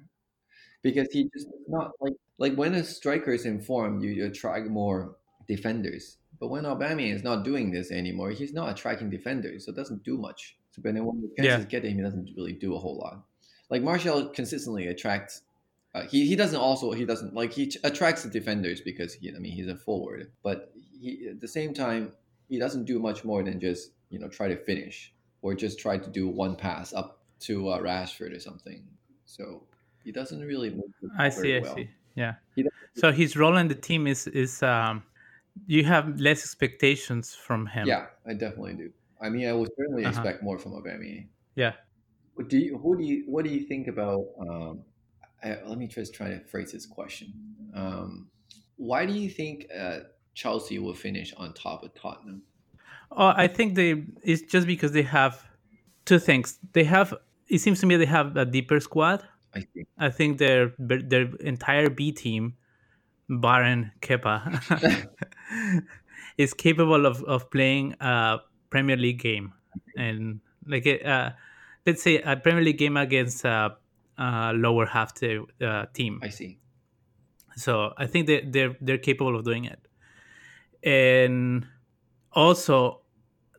because 0.82 1.08
he 1.12 1.30
just 1.32 1.48
not 1.68 1.92
like 2.00 2.14
like 2.38 2.54
when 2.54 2.74
a 2.74 2.84
striker 2.84 3.32
is 3.32 3.46
in 3.46 3.60
form, 3.60 4.00
you 4.00 4.24
attract 4.26 4.68
more 4.68 5.16
defenders. 5.46 6.18
But 6.40 6.48
when 6.48 6.64
Aubameyang 6.64 7.14
is 7.14 7.22
not 7.22 7.44
doing 7.44 7.70
this 7.70 7.92
anymore, 7.92 8.30
he's 8.30 8.52
not 8.52 8.70
attracting 8.70 9.10
defenders, 9.10 9.64
so 9.64 9.70
it 9.70 9.76
doesn't 9.76 10.02
do 10.02 10.18
much. 10.18 10.56
So 10.72 10.82
when 10.82 10.94
the 10.94 11.30
chances 11.38 11.66
get 11.66 11.82
to 11.82 11.88
him, 11.88 11.98
he 11.98 12.02
doesn't 12.02 12.30
really 12.36 12.54
do 12.54 12.74
a 12.74 12.78
whole 12.78 12.98
lot. 12.98 13.22
Like 13.70 13.82
Martial 13.82 14.26
consistently 14.26 14.88
attracts. 14.88 15.42
Uh, 15.94 16.02
he, 16.04 16.26
he 16.26 16.34
doesn't 16.34 16.58
also 16.58 16.92
he 16.92 17.04
doesn't 17.04 17.34
like 17.34 17.52
he 17.52 17.72
attracts 17.84 18.22
the 18.22 18.30
defenders 18.30 18.80
because 18.80 19.14
he 19.14 19.28
I 19.34 19.38
mean 19.38 19.52
he's 19.52 19.68
a 19.68 19.76
forward, 19.76 20.32
but 20.42 20.72
he 21.00 21.28
at 21.30 21.40
the 21.40 21.48
same 21.48 21.74
time 21.74 22.12
he 22.48 22.58
doesn't 22.58 22.86
do 22.86 22.98
much 22.98 23.24
more 23.24 23.42
than 23.42 23.60
just 23.60 23.92
you 24.10 24.18
know 24.18 24.28
try 24.28 24.48
to 24.48 24.56
finish 24.56 25.12
or 25.42 25.54
just 25.54 25.78
try 25.78 25.98
to 25.98 26.10
do 26.10 26.28
one 26.28 26.56
pass 26.56 26.92
up 26.92 27.20
to 27.40 27.68
uh, 27.68 27.78
Rashford 27.78 28.34
or 28.34 28.40
something. 28.40 28.84
So 29.26 29.64
he 30.04 30.12
doesn't 30.12 30.40
really. 30.40 30.70
Move 30.70 30.90
I 31.18 31.28
see. 31.28 31.56
I 31.56 31.62
see. 31.62 31.90
Yeah. 32.14 32.34
He 32.54 32.66
So 32.94 33.10
his 33.12 33.36
role 33.36 33.56
in 33.56 33.68
the 33.68 33.74
team 33.74 34.06
is 34.06 34.26
is 34.26 34.62
um, 34.62 35.02
you 35.66 35.84
have 35.84 36.18
less 36.20 36.42
expectations 36.44 37.34
from 37.34 37.66
him. 37.66 37.86
Yeah, 37.86 38.06
I 38.26 38.34
definitely 38.34 38.74
do. 38.74 38.92
I 39.20 39.28
mean, 39.30 39.46
I 39.48 39.52
would 39.52 39.70
certainly 39.76 40.04
Uh-huh. 40.04 40.10
expect 40.20 40.42
more 40.42 40.58
from 40.58 40.72
Aubameyang. 40.72 41.28
Yeah. 41.54 41.74
What 42.34 42.48
do 42.48 42.58
you? 42.58 42.78
Who 42.78 42.96
do 42.98 43.04
you? 43.04 43.24
What 43.26 43.44
do 43.44 43.50
you 43.50 43.64
think 43.66 43.86
about? 43.88 44.24
Um, 44.40 44.84
I, 45.42 45.58
let 45.66 45.78
me 45.78 45.86
just 45.86 46.14
try 46.14 46.28
to 46.28 46.40
phrase 46.40 46.72
this 46.72 46.86
question. 46.86 47.32
Um, 47.74 48.30
why 48.76 49.06
do 49.06 49.12
you 49.12 49.28
think 49.28 49.66
uh, 49.76 50.00
Chelsea 50.34 50.78
will 50.78 50.94
finish 50.94 51.32
on 51.34 51.52
top 51.54 51.82
of 51.84 51.94
Tottenham? 51.94 52.42
Oh, 53.10 53.32
I 53.36 53.46
think 53.48 53.74
they 53.74 54.04
it's 54.22 54.42
just 54.42 54.66
because 54.66 54.92
they 54.92 55.02
have 55.02 55.44
two 56.04 56.18
things. 56.18 56.58
They 56.72 56.84
have 56.84 57.14
it 57.48 57.58
seems 57.58 57.80
to 57.80 57.86
me 57.86 57.96
they 57.96 58.06
have 58.06 58.36
a 58.36 58.44
deeper 58.46 58.80
squad. 58.80 59.22
I 59.54 59.60
think. 59.60 59.88
I 59.98 60.10
think 60.10 60.38
their 60.38 60.72
their 60.78 61.28
entire 61.40 61.90
B 61.90 62.12
team, 62.12 62.54
Baron 63.28 63.92
Kepa, 64.00 64.62
is 66.38 66.54
capable 66.54 67.06
of, 67.06 67.22
of 67.24 67.50
playing 67.50 67.94
a 68.00 68.38
Premier 68.70 68.96
League 68.96 69.20
game, 69.20 69.52
and 69.96 70.40
like 70.66 70.86
uh, 70.86 71.30
let's 71.86 72.02
say 72.02 72.20
a 72.22 72.36
Premier 72.36 72.62
League 72.62 72.78
game 72.78 72.96
against 72.96 73.44
a, 73.44 73.76
a 74.18 74.52
lower 74.54 74.86
half 74.86 75.14
the 75.16 75.44
uh, 75.60 75.86
team. 75.92 76.20
I 76.22 76.28
see. 76.28 76.58
So 77.56 77.92
I 77.98 78.06
think 78.06 78.26
they 78.26 78.40
they're 78.40 78.76
they're 78.80 78.98
capable 78.98 79.36
of 79.36 79.44
doing 79.44 79.64
it, 79.66 79.80
and 80.82 81.66
also 82.32 83.02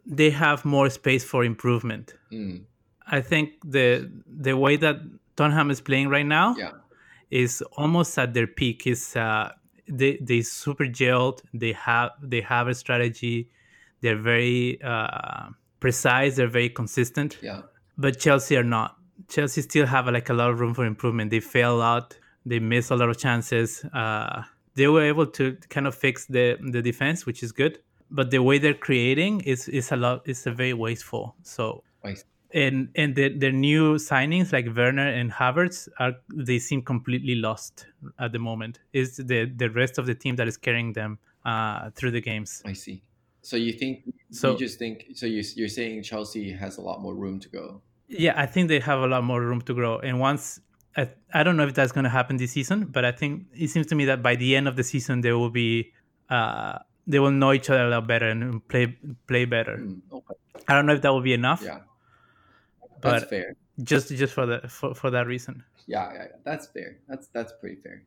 they 0.06 0.32
have 0.32 0.66
more 0.66 0.90
space 0.90 1.24
for 1.24 1.44
improvement. 1.44 2.16
Mm, 2.32 2.64
I 3.06 3.22
think 3.22 3.54
the 3.64 4.12
the 4.26 4.58
way 4.58 4.78
that 4.78 4.98
Tottenham 5.36 5.72
is 5.72 5.82
playing 5.82 6.10
right 6.10 6.26
now 6.26 6.56
yeah. 6.58 6.72
is 7.32 7.62
almost 7.74 8.18
at 8.18 8.34
their 8.34 8.48
peak. 8.48 8.88
Is 8.88 9.16
uh, 9.16 9.52
they 9.88 10.18
they 10.22 10.42
super 10.42 10.86
gelled. 10.86 11.42
They 11.54 11.74
have 11.74 12.12
they 12.22 12.42
have 12.42 12.68
a 12.68 12.76
strategy. 12.76 13.50
They're 14.02 14.18
very 14.22 14.82
uh, 14.82 15.50
precise. 15.80 16.36
They're 16.36 16.48
very 16.48 16.70
consistent. 16.70 17.38
Yeah. 17.42 17.62
But 17.98 18.20
Chelsea 18.20 18.58
are 18.58 18.64
not. 18.64 18.98
Chelsea 19.30 19.62
still 19.62 19.86
have 19.86 20.08
like 20.08 20.30
a 20.30 20.34
lot 20.34 20.50
of 20.50 20.60
room 20.60 20.74
for 20.74 20.86
improvement. 20.86 21.32
They 21.32 21.40
fail 21.40 21.82
out. 21.82 22.18
They 22.46 22.60
miss 22.60 22.90
a 22.90 22.96
lot 22.96 23.10
of 23.10 23.18
chances. 23.18 23.86
Uh, 23.94 24.44
they 24.76 24.88
were 24.88 25.04
able 25.04 25.28
to 25.28 25.58
kind 25.70 25.88
of 25.88 25.96
fix 25.96 26.26
the 26.26 26.58
the 26.62 26.82
defense, 26.82 27.26
which 27.26 27.44
is 27.44 27.52
good. 27.52 27.80
But 28.12 28.30
the 28.32 28.40
way 28.44 28.60
they're 28.60 28.74
creating 28.74 29.42
is 29.42 29.68
is 29.68 29.92
a 29.92 29.96
lot. 29.96 30.24
It's 30.26 30.46
a 30.46 30.52
very 30.52 30.74
wasteful. 30.74 31.36
So 31.44 31.84
see. 32.04 32.24
And 32.54 32.90
and 32.96 33.16
the, 33.16 33.30
the 33.38 33.52
new 33.52 33.96
signings 33.96 34.54
like 34.54 34.68
Werner 34.76 35.08
and 35.08 35.32
Havertz 35.32 35.88
are 36.00 36.14
they 36.34 36.60
seem 36.60 36.82
completely 36.82 37.36
lost 37.36 37.88
at 38.20 38.32
the 38.32 38.40
moment. 38.40 38.80
Is 38.94 39.18
the 39.18 39.46
the 39.46 39.70
rest 39.70 39.98
of 39.98 40.06
the 40.06 40.16
team 40.16 40.36
that 40.38 40.48
is 40.48 40.58
carrying 40.58 40.94
them 40.94 41.20
uh, 41.46 41.90
through 41.92 42.12
the 42.12 42.22
games. 42.22 42.62
I 42.66 42.74
see. 42.74 43.04
So 43.42 43.58
you 43.58 43.74
think 43.74 44.04
So 44.32 44.52
you 44.52 44.58
just 44.58 44.80
think 44.80 45.06
so 45.16 45.26
you 45.26 45.44
you're 45.56 45.68
saying 45.68 46.04
Chelsea 46.04 46.52
has 46.52 46.78
a 46.78 46.82
lot 46.82 47.02
more 47.02 47.16
room 47.16 47.40
to 47.42 47.50
go. 47.50 47.82
yeah, 48.08 48.34
I 48.36 48.46
think 48.46 48.68
they 48.70 48.80
have 48.80 49.00
a 49.00 49.08
lot 49.08 49.24
more 49.24 49.42
room 49.42 49.62
to 49.62 49.74
grow. 49.74 50.00
And 50.00 50.20
once 50.20 50.60
I, 50.96 51.10
I 51.34 51.42
don't 51.44 51.58
know 51.58 51.66
if 51.68 51.74
that's 51.74 51.92
going 51.92 52.04
to 52.04 52.10
happen 52.20 52.38
this 52.38 52.52
season, 52.52 52.86
but 52.86 53.04
I 53.04 53.12
think 53.12 53.48
it 53.54 53.70
seems 53.70 53.88
to 53.88 53.96
me 53.96 54.06
that 54.06 54.22
by 54.22 54.36
the 54.36 54.56
end 54.56 54.68
of 54.68 54.76
the 54.76 54.84
season 54.84 55.22
they 55.22 55.32
will 55.34 55.50
be 55.50 55.92
uh, 56.30 56.78
they 57.08 57.20
will 57.20 57.32
know 57.32 57.52
each 57.52 57.70
other 57.70 57.86
a 57.88 57.90
lot 57.90 58.06
better 58.08 58.28
and 58.28 58.66
play 58.68 58.96
play 59.28 59.46
better. 59.46 59.78
Hmm, 59.78 60.00
okay. 60.12 60.36
I 60.68 60.74
don't 60.76 60.86
know 60.86 60.94
if 60.94 61.02
that 61.02 61.12
will 61.12 61.22
be 61.22 61.34
enough, 61.34 61.62
Yeah. 61.66 61.80
That's 63.04 63.24
but 63.24 63.30
fair. 63.30 63.56
just 63.84 64.10
just 64.10 64.34
for 64.34 64.46
the 64.46 64.68
for, 64.68 64.94
for 64.96 65.10
that 65.12 65.28
reason. 65.28 65.64
Yeah, 65.88 66.12
yeah, 66.14 66.20
yeah, 66.24 66.28
that's 66.44 66.68
fair. 66.68 66.98
That's 67.08 67.28
that's 67.28 67.54
pretty 67.60 67.76
fair. 67.82 68.04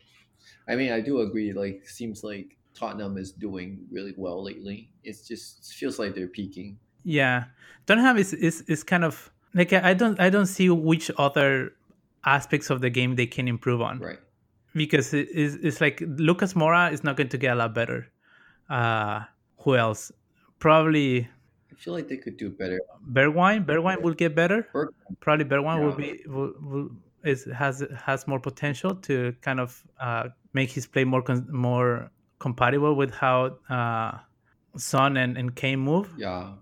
I 0.69 0.77
mean, 0.77 0.93
I 0.93 1.01
do 1.01 1.21
agree. 1.21 1.53
Like, 1.53 1.89
seems 1.89 2.23
like 2.25 2.57
Tottenham 2.75 3.17
is 3.19 3.33
doing 3.33 3.85
really 3.91 4.15
well 4.17 4.43
lately. 4.43 4.91
It's 5.05 5.27
just 5.27 5.71
it 5.71 5.75
feels 5.77 5.99
like 5.99 6.15
they're 6.15 6.29
peaking. 6.29 6.79
Yeah, 7.05 7.45
Tottenham 7.87 8.17
is, 8.17 8.33
is 8.33 8.63
is 8.63 8.83
kind 8.83 9.05
of 9.05 9.31
like 9.55 9.73
I 9.73 9.95
don't 9.95 10.19
I 10.21 10.31
don't 10.31 10.47
see 10.47 10.71
which 10.71 11.11
other 11.19 11.73
aspects 12.25 12.71
of 12.71 12.81
the 12.81 12.91
game 12.91 13.15
they 13.17 13.27
can 13.27 13.47
improve 13.47 13.81
on 13.81 14.01
Right. 14.01 14.19
because 14.75 15.15
it 15.15 15.29
is 15.31 15.55
it's 15.63 15.81
like 15.81 16.03
Lucas 16.07 16.55
Moura 16.55 16.93
is 16.93 17.05
not 17.05 17.17
going 17.17 17.29
to 17.31 17.39
get 17.39 17.53
a 17.53 17.55
lot 17.57 17.75
better. 17.75 18.09
Uh, 18.69 19.21
who 19.59 19.77
else? 19.77 20.11
Probably 20.59 21.29
I 21.77 21.79
feel 21.79 21.93
like 21.95 22.09
they 22.09 22.17
could 22.17 22.37
do 22.37 22.51
better. 22.51 22.81
Bergwijn. 23.13 23.67
Bergwijn 23.67 24.01
will 24.03 24.15
get 24.15 24.35
better. 24.35 24.67
Berg- 24.73 24.95
Probably 25.21 25.45
Bergwijn 25.45 25.85
will 25.85 25.95
be 25.95 26.23
will, 26.27 26.55
will 26.61 26.91
is 27.25 27.45
has 27.45 27.85
has 28.05 28.27
more 28.27 28.41
potential 28.41 28.95
to 28.95 29.35
kind 29.43 29.61
of 29.61 29.85
uh, 30.01 30.29
make 30.53 30.71
his 30.71 30.87
play 30.87 31.05
more 31.05 31.23
con- 31.23 31.47
more 31.51 32.11
compatible 32.39 32.95
with 32.95 33.13
how 33.13 33.59
uh, 33.69 34.19
Son 34.77 35.17
and, 35.17 35.37
and 35.37 35.55
Kane 35.55 35.81
move. 35.81 36.13
Yeah. 36.17 36.55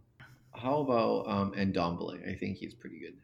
How 0.54 0.80
about 0.80 1.28
um 1.28 1.52
Ndombele? 1.52 2.28
I 2.28 2.34
think 2.34 2.56
he's 2.58 2.74
pretty 2.74 2.98
good. 2.98 3.16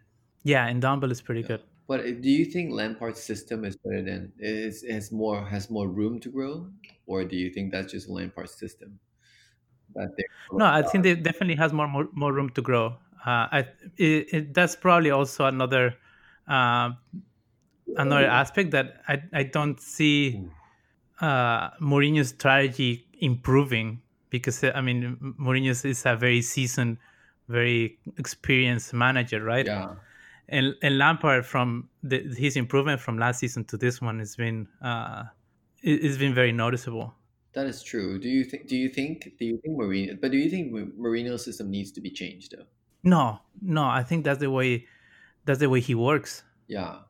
Yeah, 0.43 0.71
Ndombele 0.73 1.13
is 1.13 1.23
pretty 1.23 1.43
good. 1.43 1.63
But 1.87 2.01
uh, 2.01 2.13
do 2.13 2.31
you 2.31 2.45
think 2.45 2.71
Lampard's 2.73 3.21
system 3.21 3.65
is 3.65 3.77
better 3.77 4.03
than 4.03 4.33
is 4.39 4.85
has 4.89 5.11
more 5.11 5.45
has 5.45 5.71
more 5.71 5.89
room 5.89 6.21
to 6.21 6.29
grow, 6.31 6.71
or 7.07 7.25
do 7.25 7.37
you 7.37 7.51
think 7.51 7.73
that's 7.73 7.93
just 7.93 8.09
Lampard's 8.09 8.55
system? 8.55 9.01
No, 10.53 10.65
I 10.65 10.83
think 10.83 11.07
it 11.07 11.23
definitely 11.23 11.57
has 11.57 11.73
more 11.73 11.89
more, 11.89 12.09
more 12.13 12.33
room 12.33 12.51
to 12.51 12.63
grow. 12.63 12.97
Uh, 13.27 13.47
I 13.53 13.69
it, 13.97 14.33
it, 14.33 14.55
that's 14.55 14.77
probably 14.77 15.11
also 15.11 15.47
another 15.47 15.95
uh, 16.49 16.91
another 17.97 18.27
aspect 18.27 18.71
that 18.73 19.03
I 19.09 19.23
I 19.33 19.43
don't 19.45 19.81
see 19.81 20.43
uh, 21.21 21.71
Mourinho's 21.81 22.31
strategy 22.31 23.07
improving 23.19 24.01
because 24.31 24.63
uh, 24.65 24.73
I 24.75 24.81
mean 24.81 25.35
Mourinho 25.39 25.85
is 25.85 26.07
a 26.07 26.17
very 26.17 26.43
seasoned, 26.43 26.99
very 27.49 27.99
experienced 28.17 28.95
manager, 28.95 29.43
right? 29.43 29.67
yeah. 29.67 29.95
And 30.49 30.75
and 30.83 30.99
Lampard 30.99 31.47
from 31.47 31.89
the, 32.03 32.19
his 32.37 32.57
improvement 32.57 33.01
from 33.01 33.19
last 33.19 33.39
season 33.39 33.65
to 33.67 33.77
this 33.77 34.01
one 34.01 34.19
has 34.19 34.35
been 34.35 34.67
uh, 34.83 35.25
it's 35.83 36.17
been 36.17 36.35
very 36.35 36.53
noticeable. 36.53 37.15
That 37.53 37.67
is 37.67 37.83
true. 37.83 38.19
Do 38.19 38.29
you 38.29 38.45
think? 38.45 38.69
Do 38.69 38.77
you 38.77 38.89
think? 38.89 39.33
Do 39.39 39.45
you 39.45 39.59
think 39.59 39.77
Mourinho? 39.77 40.21
But 40.21 40.31
do 40.31 40.39
you 40.39 40.49
think 40.51 40.73
Mourinho's 40.73 41.45
system 41.45 41.71
needs 41.71 41.91
to 41.93 42.01
be 42.01 42.11
changed 42.11 42.55
though? 42.57 42.65
No, 43.03 43.41
no, 43.61 43.85
I 43.85 44.03
think 44.03 44.25
that's 44.25 44.39
the 44.41 44.51
way 44.51 44.87
that's 45.45 45.59
the 45.61 45.69
way 45.69 45.81
he 45.81 45.95
works. 45.95 46.43
Yeah, 46.69 47.01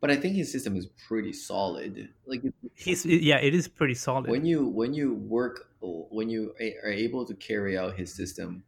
but 0.00 0.10
I 0.10 0.16
think 0.16 0.36
his 0.36 0.52
system 0.52 0.76
is 0.76 0.86
pretty 1.08 1.32
solid. 1.32 2.10
Like 2.26 2.42
He's 2.74 3.06
yeah, 3.06 3.38
it 3.38 3.54
is 3.54 3.66
pretty 3.68 3.94
solid. 3.94 4.28
when 4.30 4.44
you 4.44 4.66
when 4.66 4.92
you 4.92 5.14
work 5.14 5.70
when 5.80 6.28
you 6.28 6.54
are 6.84 6.90
able 6.92 7.24
to 7.24 7.34
carry 7.34 7.78
out 7.78 7.96
his 7.96 8.12
system 8.14 8.64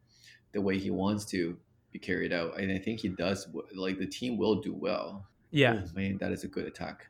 the 0.53 0.61
way 0.61 0.79
he 0.79 0.89
wants 0.89 1.25
to 1.25 1.57
be 1.91 1.99
carried 1.99 2.33
out, 2.33 2.59
and 2.59 2.71
I 2.71 2.79
think 2.79 3.01
he 3.01 3.09
does. 3.09 3.47
Like 3.75 3.99
the 3.99 4.07
team 4.07 4.37
will 4.37 4.55
do 4.61 4.73
well. 4.73 5.27
yeah, 5.51 5.83
Oh, 5.85 5.89
man, 5.93 6.17
that 6.17 6.31
is 6.31 6.43
a 6.45 6.47
good 6.47 6.65
attack. 6.65 7.07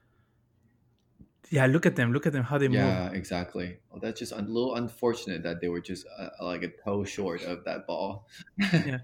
Yeah. 1.51 1.65
Look 1.67 1.85
at 1.85 1.95
them. 1.95 2.11
Look 2.13 2.25
at 2.25 2.33
them. 2.33 2.43
How 2.43 2.57
they 2.57 2.67
move. 2.67 2.77
Yeah, 2.77 3.11
exactly. 3.11 3.77
Well, 3.89 3.99
that's 4.01 4.19
just 4.19 4.31
a 4.31 4.41
little 4.41 4.75
unfortunate 4.75 5.43
that 5.43 5.61
they 5.61 5.69
were 5.69 5.81
just 5.81 6.05
uh, 6.17 6.29
like 6.41 6.63
a 6.63 6.71
toe 6.83 7.03
short 7.03 7.43
of 7.43 7.63
that 7.65 7.85
ball. 7.85 8.25
yeah 8.57 8.99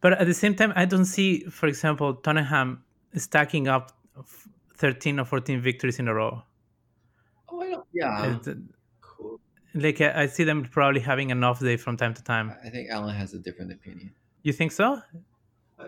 But 0.00 0.12
at 0.20 0.26
the 0.26 0.34
same 0.34 0.54
time, 0.54 0.72
I 0.74 0.84
don't 0.84 1.04
see, 1.04 1.44
for 1.58 1.66
example, 1.68 2.14
Tottenham 2.14 2.82
stacking 3.14 3.68
up 3.68 3.92
thirteen 4.74 5.20
or 5.20 5.24
fourteen 5.24 5.60
victories 5.60 5.98
in 6.00 6.08
a 6.08 6.14
row. 6.14 6.42
Oh, 7.48 7.60
I 7.60 7.70
don't. 7.70 7.86
Yeah, 7.92 8.36
It's, 8.36 8.48
uh, 8.48 8.54
Cool. 9.00 9.38
like 9.74 10.00
I 10.00 10.22
I 10.22 10.26
see 10.26 10.44
them 10.44 10.64
probably 10.64 11.00
having 11.00 11.30
an 11.30 11.44
off 11.44 11.60
day 11.60 11.76
from 11.76 11.96
time 11.96 12.14
to 12.14 12.22
time. 12.24 12.52
I 12.64 12.70
think 12.70 12.90
Alan 12.90 13.14
has 13.14 13.32
a 13.34 13.38
different 13.38 13.70
opinion. 13.72 14.12
You 14.42 14.52
think 14.52 14.72
so? 14.72 14.86
I, 15.78 15.82
I, 15.82 15.86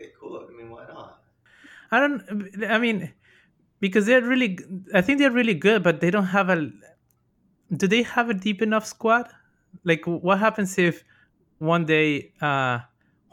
I 0.00 0.04
cool. 0.18 0.44
I 0.48 0.52
mean, 0.56 0.70
why 0.70 0.84
not? 0.88 1.22
I 1.92 2.00
don't. 2.00 2.22
I 2.76 2.78
mean, 2.78 3.12
because 3.84 4.06
they're 4.06 4.22
really. 4.22 4.58
I 4.94 5.02
think 5.02 5.18
they're 5.18 5.36
really 5.40 5.52
good, 5.52 5.82
but 5.82 6.00
they 6.00 6.10
don't 6.10 6.32
have 6.38 6.48
a. 6.48 6.70
Do 7.76 7.86
they 7.86 8.02
have 8.02 8.30
a 8.30 8.34
deep 8.34 8.62
enough 8.62 8.86
squad? 8.86 9.28
Like, 9.84 10.06
what 10.06 10.38
happens 10.38 10.78
if 10.78 11.04
one 11.58 11.84
day 11.84 12.32
uh, 12.40 12.78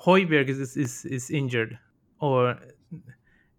Højbjerg 0.06 0.50
is, 0.50 0.76
is 0.76 1.06
is 1.06 1.30
injured, 1.30 1.80
or 2.20 2.58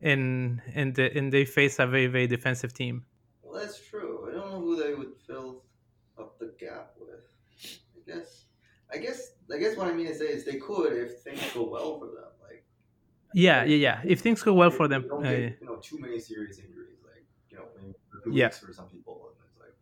and 0.03 0.61
and 0.75 0.95
the, 0.95 1.17
and 1.17 1.33
they 1.33 1.47
face 1.47 1.79
a 1.79 1.87
very 1.87 2.09
very 2.09 2.27
defensive 2.27 2.75
team? 2.75 3.07
Well, 3.43 3.59
that's 3.59 3.81
true. 3.89 4.29
I 4.29 4.35
don't 4.35 4.51
know 4.53 4.61
who 4.61 4.77
they 4.77 4.93
would 4.93 5.15
fill 5.27 5.63
up 6.19 6.39
the 6.39 6.53
gap 6.61 6.93
with. 7.01 7.25
I 7.97 8.01
guess. 8.07 8.45
I 8.93 8.99
guess. 8.99 9.33
I 9.51 9.57
guess 9.57 9.79
what 9.79 9.87
I 9.87 9.95
mean 9.95 10.09
to 10.09 10.15
say 10.15 10.27
is 10.27 10.45
they 10.45 10.59
could 10.59 10.93
if 10.93 11.23
things 11.23 11.41
go 11.55 11.71
well 11.71 11.99
for 11.99 12.09
them. 12.09 12.32
Like 13.35 13.43
Yeah, 13.43 13.65
yeah, 13.65 13.77
yeah. 13.77 14.01
If 14.05 14.21
things 14.21 14.43
go 14.43 14.53
well 14.55 14.69
if 14.69 14.75
for 14.77 14.89
them, 14.89 15.07
Don't 15.09 15.25
uh, 15.27 15.31
get, 15.31 15.59
you 15.61 15.67
know, 15.67 15.77
too 15.77 15.99
many 15.99 16.19
serious 16.21 16.59
injuries. 16.59 16.99
Like 17.05 17.25
you 17.51 17.57
know, 17.59 17.65
maybe 17.77 17.95
for 18.23 18.31
Yeah. 18.31 18.49
for 18.51 18.73
some 18.73 18.89
people. 18.89 19.33
And 19.35 19.37
it's 19.49 19.59
like, 19.59 19.75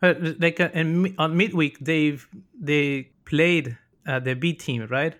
But 0.00 0.40
like 0.40 0.60
uh, 0.60 0.70
in, 0.74 1.14
on 1.18 1.36
midweek, 1.36 1.78
they've 1.80 2.26
they 2.60 3.10
played 3.24 3.76
uh, 4.06 4.20
the 4.20 4.34
B 4.34 4.52
team, 4.54 4.86
right? 4.90 5.14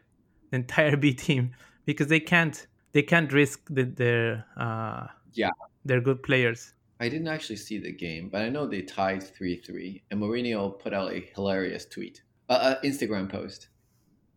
The 0.50 0.56
entire 0.56 0.96
B 0.96 1.12
team 1.14 1.54
because 1.84 2.08
they 2.08 2.20
can't 2.20 2.66
they 2.92 3.02
can't 3.02 3.32
risk 3.32 3.60
the, 3.70 3.84
their 3.84 4.44
uh, 4.56 5.06
Yeah. 5.34 5.50
their 5.84 6.00
good 6.00 6.22
players. 6.22 6.74
I 7.00 7.08
didn't 7.08 7.28
actually 7.28 7.56
see 7.56 7.78
the 7.78 7.92
game, 7.92 8.28
but 8.28 8.42
I 8.42 8.48
know 8.48 8.66
they 8.66 8.82
tied 8.82 9.22
three 9.22 9.56
three, 9.56 10.02
and 10.10 10.20
Mourinho 10.20 10.78
put 10.78 10.92
out 10.92 11.12
a 11.12 11.20
hilarious 11.34 11.86
tweet, 11.86 12.22
uh, 12.48 12.52
uh, 12.52 12.80
Instagram 12.82 13.28
post. 13.30 13.68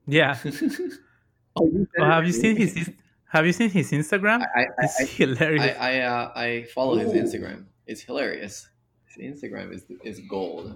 Yeah. 0.08 0.38
oh, 1.56 1.66
you 1.74 1.88
Oh, 1.98 2.06
have 2.06 2.26
you 2.26 2.34
seen 2.34 2.56
his 2.56 2.76
Ins- 2.76 2.90
Have 3.32 3.46
you 3.46 3.54
seen 3.54 3.70
his 3.70 3.92
Instagram? 3.92 4.46
I 4.56 4.62
I, 4.62 4.66
It's 4.80 5.00
I, 5.00 5.06
hilarious. 5.06 5.78
I, 5.80 6.00
I, 6.00 6.00
uh, 6.02 6.32
I 6.36 6.64
follow 6.76 6.98
his 6.98 7.14
Instagram. 7.14 7.66
It's 7.88 8.02
hilarious. 8.02 8.68
His 9.06 9.18
Instagram 9.32 9.74
is 9.74 9.86
is 10.04 10.20
gold. 10.30 10.76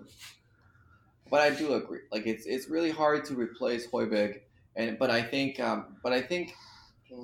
But 1.29 1.41
I 1.41 1.49
do 1.49 1.73
agree. 1.73 1.99
Like 2.13 2.25
it's 2.27 2.45
it's 2.45 2.69
really 2.69 2.91
hard 2.91 3.25
to 3.25 3.33
replace 3.35 3.87
Højbjerg, 3.87 4.39
and 4.75 4.97
but 4.97 5.09
I 5.09 5.21
think 5.21 5.59
um, 5.59 5.97
but 6.01 6.13
I 6.13 6.21
think 6.21 6.53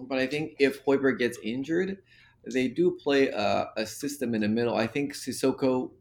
but 0.09 0.19
I 0.19 0.27
think 0.27 0.55
if 0.59 0.83
Højbjerg 0.85 1.17
gets 1.19 1.37
injured, 1.43 1.99
they 2.51 2.67
do 2.67 2.97
play 3.01 3.29
a, 3.29 3.69
a 3.77 3.85
system 3.85 4.35
in 4.35 4.41
the 4.41 4.49
middle. 4.49 4.75
I 4.75 4.87
think 4.87 5.13
Sissoko, 5.13 5.91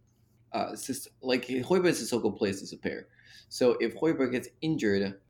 uh, 0.52 0.74
Sis- 0.74 1.08
like 1.22 1.46
Højbjerg 1.46 1.86
and 1.86 1.96
Sissoko 1.96 2.36
plays 2.36 2.62
as 2.62 2.72
a 2.72 2.78
pair. 2.78 3.06
So 3.48 3.76
if 3.80 3.94
Højbjerg 3.94 4.32
gets 4.32 4.48
injured, 4.60 5.20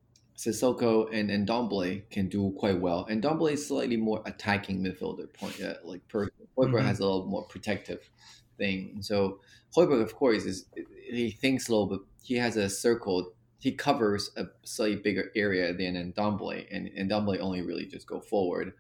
Sissoko 0.40 1.06
and 1.12 1.28
Ndombele 1.28 2.08
can 2.08 2.28
do 2.28 2.54
quite 2.58 2.80
well. 2.80 3.06
Ndombele 3.10 3.52
is 3.52 3.66
slightly 3.66 3.98
more 3.98 4.22
attacking 4.24 4.82
midfielder 4.82 5.30
point, 5.34 5.60
uh, 5.60 5.74
like 5.84 6.06
per 6.08 6.30
Højbjerg 6.56 6.80
Mhm. 6.80 6.86
has 6.86 6.98
a 6.98 7.04
little 7.04 7.26
more 7.26 7.44
protective 7.44 8.10
thing. 8.56 9.02
So 9.02 9.40
Højbjerg, 9.76 10.02
of 10.02 10.14
course, 10.14 10.46
is 10.46 10.64
he 11.10 11.30
thinks 11.30 11.68
low, 11.68 11.84
but 11.84 12.00
he 12.22 12.36
has 12.36 12.56
a 12.56 12.70
circle. 12.70 13.34
He 13.58 13.72
covers 13.72 14.30
a 14.36 14.46
slightly 14.64 14.96
bigger 14.96 15.30
area 15.36 15.74
than 15.74 15.94
Ndombele, 15.94 16.66
and 16.70 16.88
Ndombele 16.88 17.38
only 17.40 17.60
really 17.60 17.84
just 17.84 18.06
go 18.06 18.20
forward. 18.20 18.72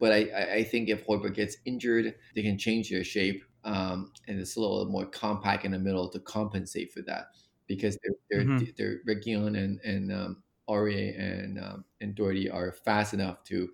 But 0.00 0.12
I, 0.12 0.20
I, 0.30 0.54
I 0.60 0.64
think 0.64 0.88
if 0.88 1.04
Højbjerg 1.06 1.34
gets 1.34 1.58
injured, 1.66 2.14
they 2.34 2.42
can 2.42 2.56
change 2.56 2.88
their 2.88 3.04
shape, 3.04 3.44
um, 3.64 4.12
and 4.26 4.40
it's 4.40 4.56
a 4.56 4.60
little 4.60 4.86
more 4.86 5.04
compact 5.04 5.66
in 5.66 5.72
the 5.72 5.78
middle 5.78 6.08
to 6.08 6.20
compensate 6.20 6.90
for 6.92 7.02
that 7.02 7.26
because 7.68 7.98
they're 8.02 8.16
they're, 8.30 8.50
Mhm. 8.50 8.68
they're 8.78 9.00
Reguilon 9.06 9.58
and 9.58 9.80
and 9.82 10.12
um, 10.12 10.44
Aurier 10.68 11.18
and 11.20 11.60
um, 11.60 11.86
and 12.02 12.16
Doherty 12.16 12.50
are 12.50 12.72
fast 12.72 13.14
enough 13.14 13.44
to 13.46 13.70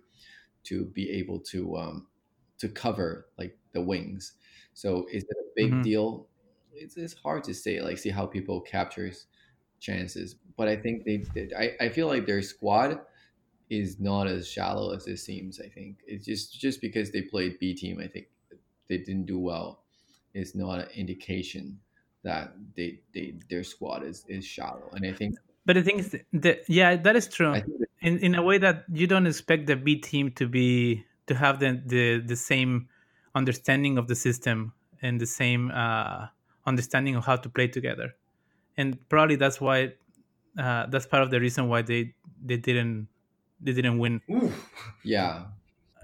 to 0.65 0.85
be 0.85 1.11
able 1.11 1.39
to 1.39 1.77
um, 1.77 2.07
to 2.59 2.69
cover 2.69 3.29
like 3.37 3.57
the 3.73 3.81
wings. 3.81 4.33
So 4.73 5.07
is 5.11 5.23
it 5.23 5.37
a 5.39 5.49
big 5.55 5.81
Mhm. 5.81 5.83
deal? 5.83 6.29
It's, 6.73 6.97
it's 6.97 7.13
hard 7.13 7.43
to 7.45 7.53
say. 7.53 7.81
Like 7.81 7.97
see 7.97 8.09
how 8.09 8.25
people 8.25 8.61
captures 8.61 9.27
chances, 9.79 10.35
but 10.57 10.67
I 10.67 10.77
think 10.77 11.05
they. 11.05 11.17
Did. 11.35 11.53
I 11.53 11.75
I 11.79 11.89
feel 11.89 12.07
like 12.07 12.25
their 12.25 12.41
squad 12.41 12.99
is 13.69 13.99
not 13.99 14.27
as 14.27 14.47
shallow 14.47 14.93
as 14.95 15.07
it 15.07 15.17
seems. 15.17 15.59
I 15.59 15.69
think 15.69 16.01
it's 16.07 16.25
just 16.25 16.59
just 16.59 16.81
because 16.81 17.11
they 17.11 17.23
played 17.23 17.59
B 17.59 17.73
team. 17.75 17.99
I 17.99 18.07
think 18.07 18.27
they 18.87 18.99
didn't 18.99 19.25
do 19.25 19.39
well. 19.39 19.83
Is 20.33 20.55
not 20.55 20.79
an 20.81 20.89
indication 20.95 21.79
that 22.25 22.53
they, 22.75 22.99
they 23.13 23.33
their 23.49 23.63
squad 23.63 24.03
is 24.03 24.25
is 24.27 24.43
shallow, 24.45 24.89
and 24.93 25.05
I 25.05 25.13
think 25.13 25.37
But 25.65 25.75
the 25.77 25.83
thing 25.87 25.97
is, 26.03 26.13
that, 26.45 26.57
yeah, 26.67 26.95
that 27.05 27.15
is 27.15 27.25
true. 27.27 27.51
I 27.53 27.61
think 27.61 27.79
that- 27.79 27.89
in 28.01 28.19
in 28.19 28.35
a 28.35 28.43
way 28.43 28.57
that 28.59 28.85
you 28.91 29.07
don't 29.07 29.25
expect 29.25 29.65
the 29.71 29.75
B 29.85 29.95
team 30.09 30.29
to 30.39 30.45
be 30.57 30.67
to 31.29 31.33
have 31.33 31.55
the 31.63 31.81
the, 31.93 32.03
the 32.31 32.35
same 32.35 32.71
understanding 33.33 33.97
of 33.97 34.05
the 34.11 34.15
system 34.15 34.73
and 35.01 35.19
the 35.19 35.25
same 35.25 35.71
uh, 35.73 36.27
understanding 36.65 37.15
of 37.15 37.25
how 37.25 37.37
to 37.37 37.49
play 37.49 37.67
together, 37.67 38.13
and 38.77 38.97
probably 39.09 39.37
that's 39.37 39.59
why 39.61 39.77
uh, 40.59 40.85
that's 40.91 41.07
part 41.07 41.23
of 41.23 41.29
the 41.33 41.39
reason 41.39 41.67
why 41.71 41.81
they 41.81 42.13
they 42.45 42.57
didn't 42.57 43.07
they 43.65 43.73
didn't 43.73 43.97
win. 43.97 44.21
Ooh. 44.29 44.51
yeah, 45.03 45.45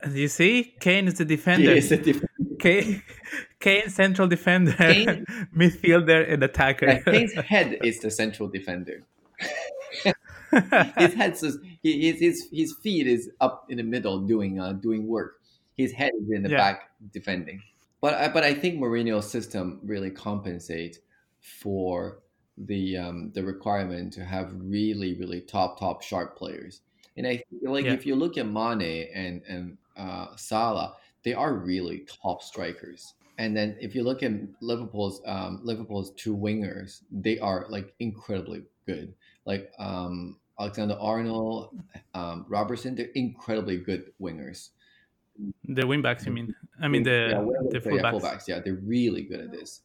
You 0.10 0.28
see, 0.28 0.74
Kane 0.80 1.06
is 1.08 1.16
the 1.22 1.26
defender. 1.26 1.72
It's 1.78 1.92
a 1.92 1.98
different- 1.98 2.31
Kane, 2.62 3.04
Kane 3.60 3.90
central 3.90 4.28
defender, 4.28 4.74
Kane- 4.74 5.26
midfielder, 5.56 6.32
and 6.32 6.44
attacker. 6.44 6.86
Yeah, 6.88 7.00
Kane's 7.02 7.34
head 7.34 7.80
is 7.84 8.00
the 8.00 8.12
central 8.12 8.48
defender. 8.50 9.04
his 10.98 11.14
head 11.14 11.32
is 11.34 11.58
his, 11.84 12.20
his 12.20 12.48
his 12.52 12.76
feet 12.84 13.08
is 13.08 13.30
up 13.40 13.66
in 13.70 13.78
the 13.78 13.84
middle 13.84 14.20
doing 14.20 14.60
uh, 14.60 14.74
doing 14.74 15.08
work. 15.08 15.42
His 15.78 15.92
head 15.92 16.12
is 16.22 16.30
in 16.32 16.44
the 16.44 16.50
Yeah. 16.50 16.58
back 16.58 16.92
defending. 17.14 17.62
But 18.02 18.14
I, 18.16 18.28
but 18.30 18.44
I 18.44 18.54
think 18.54 18.80
Mourinho's 18.80 19.30
system 19.30 19.80
really 19.84 20.10
compensates 20.10 21.00
for 21.40 22.20
the 22.58 22.98
um, 22.98 23.32
the 23.34 23.44
requirement 23.44 24.14
to 24.14 24.26
have 24.26 24.52
really 24.56 25.16
really 25.20 25.42
top 25.42 25.80
top 25.80 26.02
sharp 26.04 26.38
players. 26.38 26.82
And 27.18 27.28
I 27.28 27.44
feel 27.62 27.72
like 27.72 27.86
Yeah. 27.86 27.94
if 27.94 28.06
you 28.06 28.16
look 28.16 28.38
at 28.38 28.48
Mane 28.48 29.08
and 29.14 29.42
and 29.48 29.78
uh, 29.98 30.36
Salah, 30.36 30.96
they 31.24 31.34
are 31.34 31.54
really 31.54 32.06
top 32.22 32.42
strikers. 32.42 33.14
And 33.38 33.56
then 33.56 33.76
if 33.80 33.96
you 33.96 34.04
look 34.04 34.22
at 34.24 34.32
Liverpool's 34.62 35.22
um, 35.26 35.62
Liverpool's 35.64 36.12
two 36.12 36.36
wingers, 36.36 37.02
they 37.12 37.40
are 37.40 37.66
like 37.70 37.94
incredibly 38.00 38.64
good. 38.86 39.14
Like 39.46 39.72
um, 39.80 40.38
Alexander 40.60 40.98
Arnold, 41.00 41.76
um, 42.14 42.46
Robertson, 42.50 42.94
they're 42.96 43.10
incredibly 43.16 43.78
good 43.78 44.12
wingers. 44.22 44.70
the 45.66 45.82
wingbacks, 45.84 46.26
you 46.26 46.32
mean? 46.32 46.54
I 46.82 46.88
mean 46.88 47.04
the 47.04 47.30
yeah, 47.32 47.70
the 47.72 47.80
play, 47.82 47.96
yeah, 47.96 48.02
fullbacks. 48.12 48.22
fullbacks. 48.22 48.48
Yeah, 48.48 48.60
they're 48.60 48.76
really 48.86 49.24
good 49.24 49.40
at 49.40 49.52
this. 49.52 49.82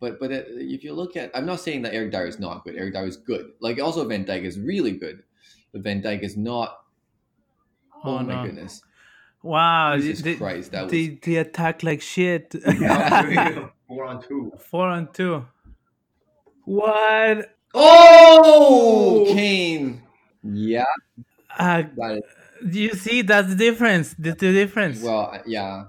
But 0.00 0.18
but 0.18 0.32
uh, 0.32 0.42
if 0.48 0.82
you 0.82 0.92
look 0.92 1.16
at, 1.16 1.30
I'm 1.34 1.46
not 1.46 1.60
saying 1.60 1.82
that 1.82 1.94
Eric 1.94 2.10
Dier 2.10 2.26
is 2.26 2.38
not 2.40 2.64
good. 2.64 2.74
Eric 2.76 2.94
Dier 2.94 3.06
is 3.06 3.16
good. 3.16 3.52
Like 3.60 3.80
also 3.80 4.06
Van 4.08 4.24
Dijk 4.24 4.42
is 4.42 4.58
really 4.58 4.92
good, 4.92 5.22
but 5.72 5.82
Van 5.82 6.02
Dijk 6.02 6.22
is 6.22 6.36
not. 6.36 6.80
Oh, 8.04 8.18
Oh, 8.18 8.22
my 8.22 8.34
no. 8.34 8.44
goodness! 8.46 8.80
Wow, 9.42 9.96
Jesus 9.96 10.22
they, 10.22 10.34
Christ, 10.36 10.72
that 10.72 10.82
was 10.84 10.92
they, 10.92 11.08
they 11.22 11.36
attack 11.36 11.82
like 11.82 12.00
shit. 12.02 12.52
Four 13.88 14.04
on 14.04 14.22
two. 14.22 14.52
Four 14.58 14.86
on 14.88 15.12
two. 15.12 15.46
What? 16.64 17.54
oh 17.74 19.24
Kane. 19.28 20.02
Yeah, 20.42 20.84
Uh, 21.58 21.82
do 22.68 22.80
you 22.80 22.94
see 22.94 23.22
that's 23.22 23.48
the 23.48 23.54
difference? 23.56 24.14
The, 24.14 24.30
the 24.32 24.52
difference. 24.52 25.02
Well, 25.02 25.30
uh, 25.32 25.38
yeah, 25.46 25.84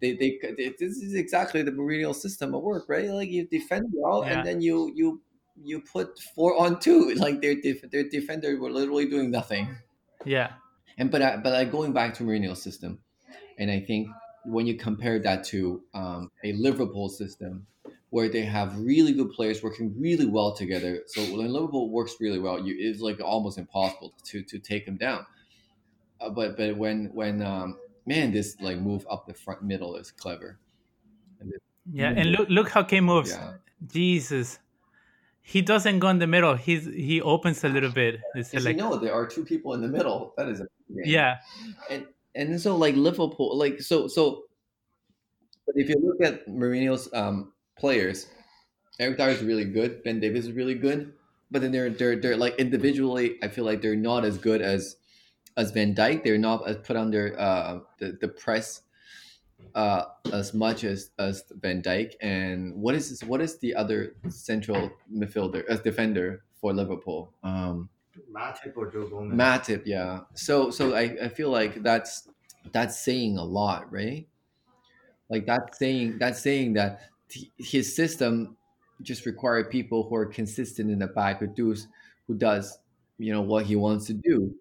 they, 0.00 0.12
they 0.16 0.38
they 0.56 0.68
this 0.78 0.98
is 0.98 1.14
exactly 1.14 1.62
the 1.62 1.70
Mourinho 1.70 2.14
system 2.14 2.54
at 2.54 2.62
work, 2.62 2.84
right? 2.88 3.08
Like 3.10 3.28
you 3.30 3.46
defend 3.46 3.86
well, 3.92 4.24
Yeah. 4.24 4.38
and 4.38 4.46
then 4.46 4.60
you 4.60 4.92
you 4.94 5.22
you 5.62 5.80
put 5.80 6.18
four 6.34 6.56
on 6.58 6.80
two. 6.80 7.14
Like 7.16 7.40
their 7.40 7.54
def- 7.60 7.90
their 7.90 8.08
defender 8.08 8.58
were 8.58 8.70
literally 8.70 9.06
doing 9.06 9.30
nothing. 9.30 9.68
yeah. 10.24 10.52
And 10.98 11.10
but 11.10 11.22
I, 11.22 11.36
but 11.36 11.52
like 11.52 11.72
going 11.72 11.92
back 11.92 12.14
to 12.14 12.24
Mourinho's 12.24 12.62
system, 12.62 12.98
and 13.58 13.70
I 13.70 13.80
think 13.80 14.08
when 14.44 14.66
you 14.66 14.76
compare 14.76 15.18
that 15.20 15.44
to 15.44 15.82
um, 15.94 16.30
a 16.44 16.52
Liverpool 16.52 17.08
system 17.08 17.66
where 18.10 18.28
they 18.28 18.42
have 18.42 18.78
really 18.78 19.12
good 19.12 19.30
players 19.32 19.62
working 19.62 19.92
really 19.98 20.26
well 20.26 20.54
together, 20.54 21.00
so 21.06 21.22
when 21.22 21.52
Liverpool 21.52 21.90
works 21.90 22.16
really 22.20 22.38
well, 22.38 22.64
you 22.64 22.76
it's 22.78 23.00
like 23.00 23.20
almost 23.20 23.58
impossible 23.58 24.14
to 24.24 24.42
to 24.42 24.58
take 24.58 24.86
them 24.86 24.96
down. 24.96 25.26
Uh, 26.20 26.30
but 26.30 26.56
but 26.56 26.76
when 26.76 27.06
when 27.12 27.42
um, 27.42 27.76
man, 28.06 28.32
this 28.32 28.56
like 28.60 28.78
move 28.78 29.06
up 29.10 29.26
the 29.26 29.34
front 29.34 29.62
middle 29.62 29.96
is 29.96 30.10
clever. 30.10 30.58
Yeah. 31.92 32.10
And 32.10 32.30
look 32.32 32.48
look 32.48 32.68
how 32.70 32.82
Kane 32.82 33.04
moves. 33.04 33.30
Yeah, 33.30 33.54
Jesus. 33.86 34.58
He 35.46 35.60
doesn't 35.60 35.98
go 35.98 36.08
in 36.08 36.18
the 36.18 36.26
middle. 36.26 36.54
He's 36.54 36.86
he 36.86 37.20
opens 37.20 37.62
a 37.64 37.68
little 37.68 37.90
bit. 37.90 38.18
It's 38.34 38.54
like 38.54 38.76
you 38.76 38.82
know 38.82 38.96
there 38.96 39.12
are 39.12 39.26
two 39.26 39.44
people 39.44 39.74
in 39.74 39.82
the 39.82 39.88
middle, 39.88 40.32
that 40.38 40.48
is 40.48 40.60
a 40.60 40.66
yeah. 40.88 41.36
and 41.90 42.06
and 42.34 42.58
so 42.58 42.74
like 42.76 42.96
Liverpool, 42.96 43.56
like 43.56 43.82
so 43.82 44.08
so. 44.08 44.44
But 45.66 45.76
if 45.76 45.90
you 45.90 45.96
look 46.02 46.26
at 46.26 46.48
Mourinho's 46.48 47.12
um, 47.12 47.52
players, 47.78 48.26
Eric 48.98 49.18
Dier 49.18 49.28
is 49.28 49.42
really 49.42 49.66
good. 49.66 50.02
Ben 50.02 50.18
Davies 50.18 50.46
is 50.46 50.52
really 50.52 50.74
good, 50.74 51.12
but 51.50 51.60
then 51.60 51.72
they're 51.72 51.90
they're 51.90 52.16
they're 52.16 52.38
like 52.38 52.54
individually, 52.56 53.36
I 53.42 53.48
feel 53.48 53.66
like 53.66 53.82
they're 53.82 53.96
not 53.96 54.24
as 54.24 54.38
good 54.38 54.62
as 54.62 54.96
as 55.58 55.72
Van 55.72 55.94
Dijk. 55.94 56.24
They're 56.24 56.38
not 56.38 56.66
as 56.66 56.78
put 56.78 56.96
under 56.96 57.38
uh, 57.38 57.80
the 57.98 58.16
the 58.18 58.28
press 58.28 58.80
uh, 59.74 60.04
as 60.32 60.54
much 60.54 60.84
as 60.84 61.10
as 61.18 61.44
Van 61.60 61.82
Dijk. 61.82 62.14
And 62.20 62.74
what 62.74 62.94
is 62.94 63.10
this, 63.10 63.22
what 63.22 63.40
is 63.40 63.58
the 63.58 63.74
other 63.74 64.14
central 64.28 64.90
midfielder 65.12 65.64
as 65.68 65.80
defender 65.80 66.44
for 66.54 66.72
Liverpool? 66.72 67.32
Um, 67.42 67.88
Matip 68.32 68.76
or 68.76 68.90
Joe 68.90 69.06
Gomez. 69.06 69.36
Matip, 69.36 69.82
yeah. 69.86 70.20
So 70.34 70.70
so 70.70 70.94
I, 70.94 71.16
I 71.22 71.28
feel 71.28 71.50
like 71.50 71.82
that's 71.82 72.28
that's 72.72 72.98
saying 72.98 73.38
a 73.38 73.44
lot, 73.44 73.90
right? 73.92 74.26
Like 75.28 75.46
that's 75.46 75.78
saying 75.78 76.18
that's 76.18 76.40
saying 76.40 76.74
that 76.74 77.00
t- 77.28 77.50
his 77.58 77.94
system 77.94 78.56
just 79.02 79.26
require 79.26 79.64
people 79.64 80.08
who 80.08 80.14
are 80.14 80.26
consistent 80.26 80.90
in 80.90 80.98
the 81.00 81.06
back 81.08 81.40
who 81.40 81.46
does 81.48 81.88
who 82.26 82.34
does 82.34 82.78
you 83.18 83.32
know 83.32 83.42
what 83.42 83.66
he 83.66 83.76
wants 83.76 84.06
to 84.06 84.14
do. 84.14 84.54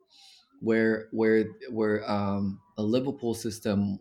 Where 0.61 1.09
where 1.11 1.45
where 1.69 2.09
um, 2.09 2.59
a 2.77 2.83
Liverpool 2.83 3.33
system 3.33 3.99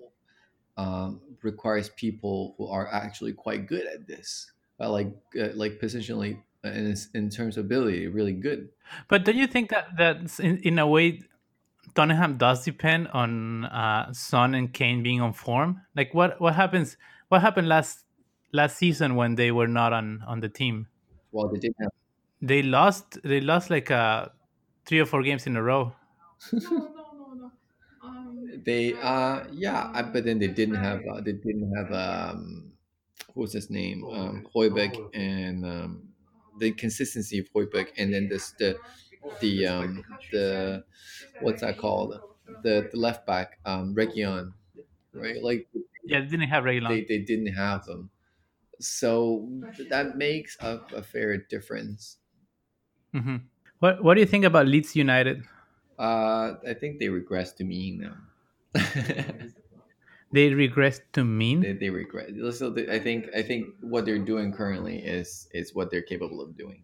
um, 0.76 1.20
requires 1.42 1.88
people 1.90 2.54
who 2.58 2.66
are 2.68 2.92
actually 2.92 3.32
quite 3.32 3.66
good 3.66 3.86
at 3.86 4.06
this, 4.06 4.50
uh, 4.80 4.90
like 4.90 5.14
uh, 5.38 5.48
like 5.54 5.80
positionally 5.80 6.42
and 6.64 6.96
in 7.14 7.28
terms 7.30 7.56
of 7.56 7.64
ability, 7.66 8.06
really 8.06 8.32
good. 8.32 8.70
But 9.08 9.24
don't 9.24 9.36
you 9.36 9.46
think 9.46 9.70
that 9.70 9.88
that's 9.96 10.40
in, 10.40 10.58
in 10.58 10.78
a 10.78 10.86
way 10.86 11.22
Tottenham 11.94 12.38
does 12.38 12.64
depend 12.64 13.08
on 13.08 13.64
uh, 13.66 14.12
Son 14.12 14.54
and 14.54 14.72
Kane 14.72 15.02
being 15.02 15.20
on 15.20 15.32
form? 15.32 15.82
Like 15.96 16.14
what 16.14 16.40
what 16.40 16.54
happens? 16.54 16.96
What 17.28 17.42
happened 17.42 17.68
last 17.68 18.04
last 18.52 18.76
season 18.78 19.16
when 19.16 19.36
they 19.36 19.52
were 19.52 19.68
not 19.68 19.92
on 19.92 20.22
on 20.26 20.40
the 20.40 20.48
team? 20.48 20.88
Well, 21.32 21.48
they 21.48 21.58
didn't 21.58 21.76
have 21.80 21.92
They 22.42 22.62
lost. 22.62 23.18
They 23.22 23.40
lost 23.40 23.70
like 23.70 23.90
uh, 23.90 24.28
three 24.84 25.00
or 25.00 25.06
four 25.06 25.22
games 25.22 25.46
in 25.46 25.56
a 25.56 25.62
row. 25.62 25.94
No, 26.52 26.78
no, 26.78 27.12
no, 27.12 27.34
no. 27.34 27.52
Um, 28.02 28.41
They 28.52 28.94
uh 28.94 29.46
yeah, 29.52 29.90
I, 29.94 30.02
but 30.02 30.24
then 30.24 30.38
they 30.38 30.48
didn't 30.48 30.74
have 30.76 31.00
uh, 31.06 31.20
they 31.20 31.32
didn't 31.32 31.72
have 31.74 31.92
um 31.92 32.72
what's 33.34 33.52
his 33.54 33.70
name? 33.70 34.04
Um 34.04 34.46
Højbjerg. 34.54 35.10
And 35.14 35.64
um 35.66 36.14
the 36.58 36.72
consistency 36.72 37.38
of 37.38 37.50
Højbjerg 37.52 37.92
and 37.98 38.12
then 38.12 38.28
this 38.28 38.52
the 38.52 38.78
the 39.40 39.66
um 39.66 40.04
the 40.32 40.84
what's 41.40 41.62
that 41.62 41.78
called? 41.78 42.20
The 42.62 42.88
the 42.92 42.98
left 42.98 43.26
back 43.26 43.60
um 43.64 43.94
Reguilon 43.94 44.54
right? 45.14 45.42
Like 45.42 45.68
Yeah, 46.04 46.20
they 46.20 46.26
didn't 46.26 46.48
have 46.48 46.64
Reguilon. 46.64 46.98
they 46.98 47.04
they 47.04 47.18
didn't 47.18 47.54
have 47.54 47.84
them. 47.86 48.10
So 48.80 49.48
that 49.90 50.16
makes 50.16 50.58
a, 50.60 50.78
a 50.94 51.02
fair 51.02 51.36
difference. 51.38 52.18
Hmm 53.12 53.36
What 53.78 54.02
What 54.04 54.14
do 54.14 54.20
you 54.20 54.26
think 54.26 54.44
about 54.44 54.66
Leeds 54.66 54.94
United? 54.96 55.44
uh 55.98 56.56
I 56.66 56.74
think 56.74 56.98
they 56.98 57.08
regress 57.08 57.52
to 57.54 57.64
mean 57.64 58.00
now 58.00 58.16
They 60.32 60.48
regressed 60.50 61.02
to 61.12 61.24
mean. 61.24 61.60
they, 61.60 61.74
they 61.74 61.90
regret. 61.90 62.30
So 62.54 62.74
I 62.90 62.98
think 62.98 63.28
I 63.36 63.42
think 63.42 63.66
what 63.80 64.06
they're 64.06 64.18
doing 64.18 64.50
currently 64.52 64.96
is 64.98 65.48
is 65.52 65.74
what 65.74 65.90
they're 65.90 66.02
capable 66.02 66.40
of 66.40 66.56
doing, 66.56 66.82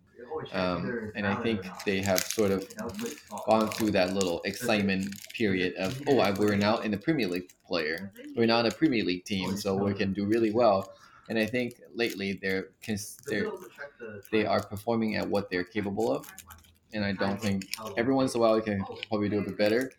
um, 0.53 1.11
and 1.15 1.27
I 1.27 1.35
think 1.37 1.65
they 1.87 2.03
have 2.03 2.21
sort 2.21 2.51
of 2.51 2.69
gone 3.47 3.69
through 3.69 3.93
that 3.93 4.13
little 4.13 4.43
excitement 4.45 5.17
period 5.33 5.75
of 5.77 6.01
oh 6.07 6.35
we're 6.39 6.57
now 6.57 6.79
in 6.79 6.91
the 6.91 6.99
Premier 6.99 7.27
League 7.27 7.51
player, 7.67 8.13
we're 8.37 8.47
now 8.47 8.61
in 8.61 8.67
a 8.67 8.71
Premier 8.71 9.03
League 9.03 9.25
team, 9.25 9.57
so 9.57 9.75
we 9.75 9.95
can 9.95 10.13
do 10.13 10.27
really 10.27 10.51
well. 10.51 10.93
And 11.31 11.39
I 11.39 11.47
think 11.47 11.81
lately 11.95 12.39
they're 12.43 12.69
they're 13.27 13.51
they 14.31 14.45
are 14.45 14.63
performing 14.63 15.17
at 15.17 15.27
what 15.27 15.51
they're 15.51 15.65
capable 15.65 16.13
of, 16.13 16.27
and 16.93 17.03
I 17.03 17.13
don't 17.13 17.41
think 17.41 17.67
every 17.97 18.13
once 18.13 18.35
in 18.35 18.41
a 18.41 18.43
while 18.43 18.57
we 18.57 18.61
can 18.61 18.85
probably 19.09 19.31
do 19.31 19.39
a 19.39 19.43
bit 19.43 19.57
better. 19.57 19.91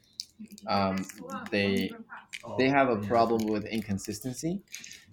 Um, 0.68 1.06
they 1.52 2.00
they 2.58 2.70
have 2.70 2.90
a 2.90 2.98
problem 2.98 3.48
with 3.48 3.66
inconsistency. 3.66 4.62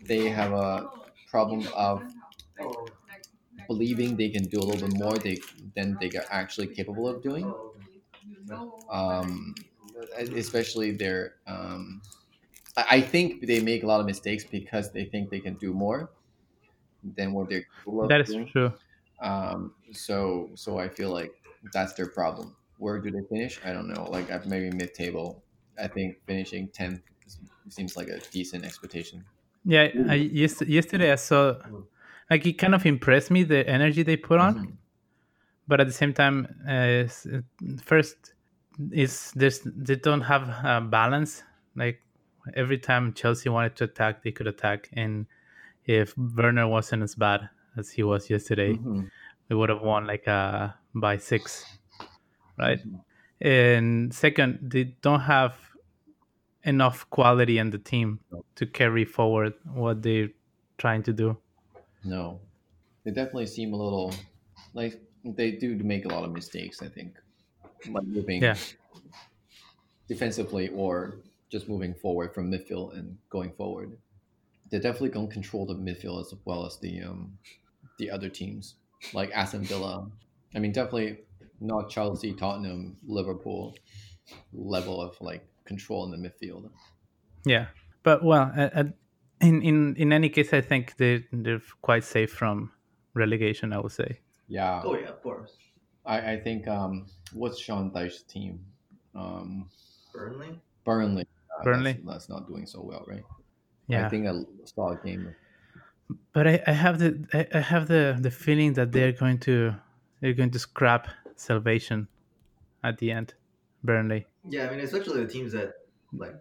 They 0.02 0.28
have 0.30 0.52
a 0.52 0.90
problem 1.30 1.68
of 1.74 2.04
believing 3.66 4.16
they 4.16 4.30
can 4.30 4.48
do 4.48 4.58
a 4.58 4.64
little 4.64 4.88
bit 4.88 4.96
more 4.96 5.18
they, 5.18 5.38
than 5.74 5.96
they 5.98 6.10
are 6.16 6.26
actually 6.30 6.68
capable 6.68 7.06
of 7.08 7.22
doing. 7.22 7.54
Um, 8.88 9.54
especially 10.18 10.92
their, 10.92 11.36
um, 11.46 12.02
I 12.76 13.00
think 13.00 13.46
they 13.46 13.60
make 13.60 13.82
a 13.82 13.86
lot 13.86 14.00
of 14.00 14.06
mistakes 14.06 14.44
because 14.44 14.92
they 14.92 15.06
think 15.06 15.30
they 15.30 15.40
can 15.40 15.56
do 15.56 15.72
more 15.74 16.10
than 17.02 17.32
what 17.32 17.48
they're 17.48 17.66
capable 17.84 18.04
of 18.04 18.12
That 18.12 18.20
is 18.22 18.34
doing. 18.34 18.52
true. 18.52 18.72
Um, 19.20 19.74
so 19.92 20.50
so 20.56 20.78
I 20.78 20.88
feel 20.88 21.10
like 21.12 21.32
that's 21.72 21.94
their 21.94 22.08
problem. 22.08 22.56
Where 22.78 22.98
do 23.00 23.10
they 23.10 23.22
finish? 23.28 23.60
I 23.64 23.72
don't 23.72 23.88
know. 23.88 24.04
Like 24.10 24.28
maybe 24.46 24.70
mid 24.70 24.94
table. 24.94 25.42
I 25.78 25.88
think 25.88 26.18
finishing 26.26 26.68
tenth 26.68 27.00
seems 27.68 27.96
like 27.96 28.08
a 28.08 28.18
decent 28.30 28.64
expectation. 28.64 29.24
Yeah, 29.64 29.88
I, 30.08 30.14
yesterday 30.14 31.12
I 31.12 31.16
saw 31.16 31.56
like 32.30 32.46
it 32.46 32.54
kind 32.54 32.74
of 32.74 32.86
impressed 32.86 33.30
me 33.30 33.42
the 33.42 33.68
energy 33.68 34.02
they 34.02 34.16
put 34.16 34.38
on, 34.40 34.54
Mhm. 34.54 34.76
but 35.68 35.80
at 35.80 35.86
the 35.86 35.92
same 35.92 36.12
time, 36.12 36.46
uh, 36.68 37.04
first 37.82 38.34
is 38.92 39.32
there's 39.32 39.60
they 39.64 39.96
don't 39.96 40.22
have 40.22 40.48
uh, 40.64 40.80
balance. 40.80 41.42
Like 41.74 42.00
every 42.54 42.78
time 42.78 43.12
Chelsea 43.12 43.48
wanted 43.48 43.74
to 43.76 43.84
attack, 43.84 44.22
they 44.22 44.32
could 44.32 44.46
attack, 44.46 44.88
and 44.92 45.26
if 45.84 46.16
Werner 46.16 46.68
wasn't 46.68 47.02
as 47.02 47.14
bad 47.14 47.48
as 47.76 47.90
he 47.90 48.02
was 48.02 48.30
yesterday, 48.30 48.74
Mhm. 48.74 49.10
we 49.48 49.56
would 49.56 49.68
have 49.68 49.82
won 49.82 50.06
like 50.06 50.28
uh 50.28 50.70
by 50.94 51.16
six, 51.16 51.64
right? 52.58 52.80
And 53.40 54.14
second, 54.14 54.70
they 54.72 54.84
don't 54.84 55.20
have 55.20 55.58
enough 56.64 57.08
quality 57.10 57.58
in 57.58 57.70
the 57.70 57.78
team 57.78 58.20
to 58.56 58.66
carry 58.66 59.04
forward 59.04 59.54
what 59.64 60.02
they're 60.02 60.30
trying 60.78 61.02
to 61.04 61.12
do. 61.12 61.38
No, 62.04 62.40
they 63.04 63.10
definitely 63.12 63.46
seem 63.46 63.72
a 63.72 63.76
little 63.76 64.14
like 64.74 65.02
they 65.24 65.52
do 65.52 65.76
make 65.78 66.04
a 66.04 66.08
lot 66.08 66.24
of 66.24 66.32
mistakes. 66.32 66.82
I 66.82 66.88
think, 66.88 67.18
like 67.86 68.04
moving 68.06 68.52
Yeah. 68.52 68.58
defensively 70.08 70.68
or 70.68 71.22
just 71.50 71.68
moving 71.68 71.94
forward 71.94 72.34
from 72.34 72.50
midfield 72.50 72.96
and 72.96 73.18
going 73.28 73.52
forward. 73.52 73.98
They 74.70 74.80
definitely 74.80 75.10
don't 75.10 75.30
control 75.30 75.66
the 75.66 75.74
midfield 75.76 76.20
as 76.22 76.34
well 76.46 76.66
as 76.66 76.78
the 76.80 77.02
um, 77.02 77.38
the 77.98 78.10
other 78.10 78.30
teams 78.30 78.76
like 79.14 79.32
Aston 79.32 79.64
Villa. 79.64 80.10
I 80.54 80.60
mean, 80.60 80.72
definitely 80.72 81.25
not 81.60 81.90
Chelsea, 81.90 82.32
Tottenham, 82.32 82.96
Liverpool 83.06 83.74
level 84.52 85.00
of 85.00 85.16
like 85.20 85.46
control 85.64 86.04
in 86.04 86.10
the 86.10 86.28
midfield. 86.28 86.70
Yeah, 87.44 87.66
but 88.02 88.24
well, 88.24 88.52
uh, 88.56 88.84
in 89.40 89.62
in 89.62 89.96
in 89.96 90.12
any 90.12 90.28
case, 90.28 90.52
I 90.52 90.60
think 90.60 90.96
they 90.96 91.24
they're 91.32 91.62
quite 91.82 92.04
safe 92.04 92.32
from 92.32 92.72
relegation. 93.14 93.72
I 93.72 93.78
would 93.78 93.92
say. 93.92 94.20
Yeah, 94.48 94.82
Oh 94.84 94.96
yeah, 94.96 95.08
of 95.08 95.22
course. 95.22 95.56
I, 96.04 96.32
I 96.32 96.40
think 96.40 96.68
um, 96.68 97.06
what's 97.32 97.58
Sean 97.58 97.90
Dyche's 97.90 98.22
team? 98.22 98.60
Um, 99.14 99.68
Burnley. 100.12 100.60
Burnley. 100.84 101.26
Uh, 101.58 101.64
Burnley. 101.64 101.92
That's, 101.94 102.04
that's 102.06 102.28
not 102.28 102.46
doing 102.46 102.64
so 102.64 102.80
well, 102.80 103.04
right? 103.08 103.24
Yeah, 103.88 104.06
I 104.06 104.08
think 104.08 104.26
I 104.26 104.32
saw 104.64 104.92
a 104.92 104.96
game. 105.04 105.34
but 106.32 106.46
I, 106.46 106.62
I 106.66 106.72
have 106.72 106.98
the 106.98 107.26
I, 107.32 107.58
I 107.58 107.60
have 107.60 107.88
the 107.88 108.16
the 108.20 108.30
feeling 108.30 108.74
that 108.74 108.92
they're 108.92 109.12
going 109.12 109.38
to 109.40 109.74
they're 110.20 110.34
going 110.34 110.50
to 110.52 110.58
scrap 110.58 111.08
salvation 111.36 112.08
at 112.82 112.98
the 112.98 113.10
end. 113.10 113.34
Burnley, 113.84 114.26
Yeah, 114.48 114.66
I 114.66 114.70
mean, 114.70 114.80
especially 114.80 115.22
the 115.22 115.30
teams 115.30 115.52
that 115.52 115.74
like 116.12 116.34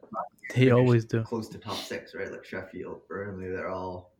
they 0.55 0.71
always 0.71 1.05
do. 1.05 1.21
close 1.23 1.47
to 1.49 1.59
top 1.59 1.75
six, 1.75 2.15
right? 2.15 2.31
Like 2.31 2.43
Sheffield, 2.43 3.01
Burnley, 3.07 3.49
they're 3.49 3.69
all 3.69 4.13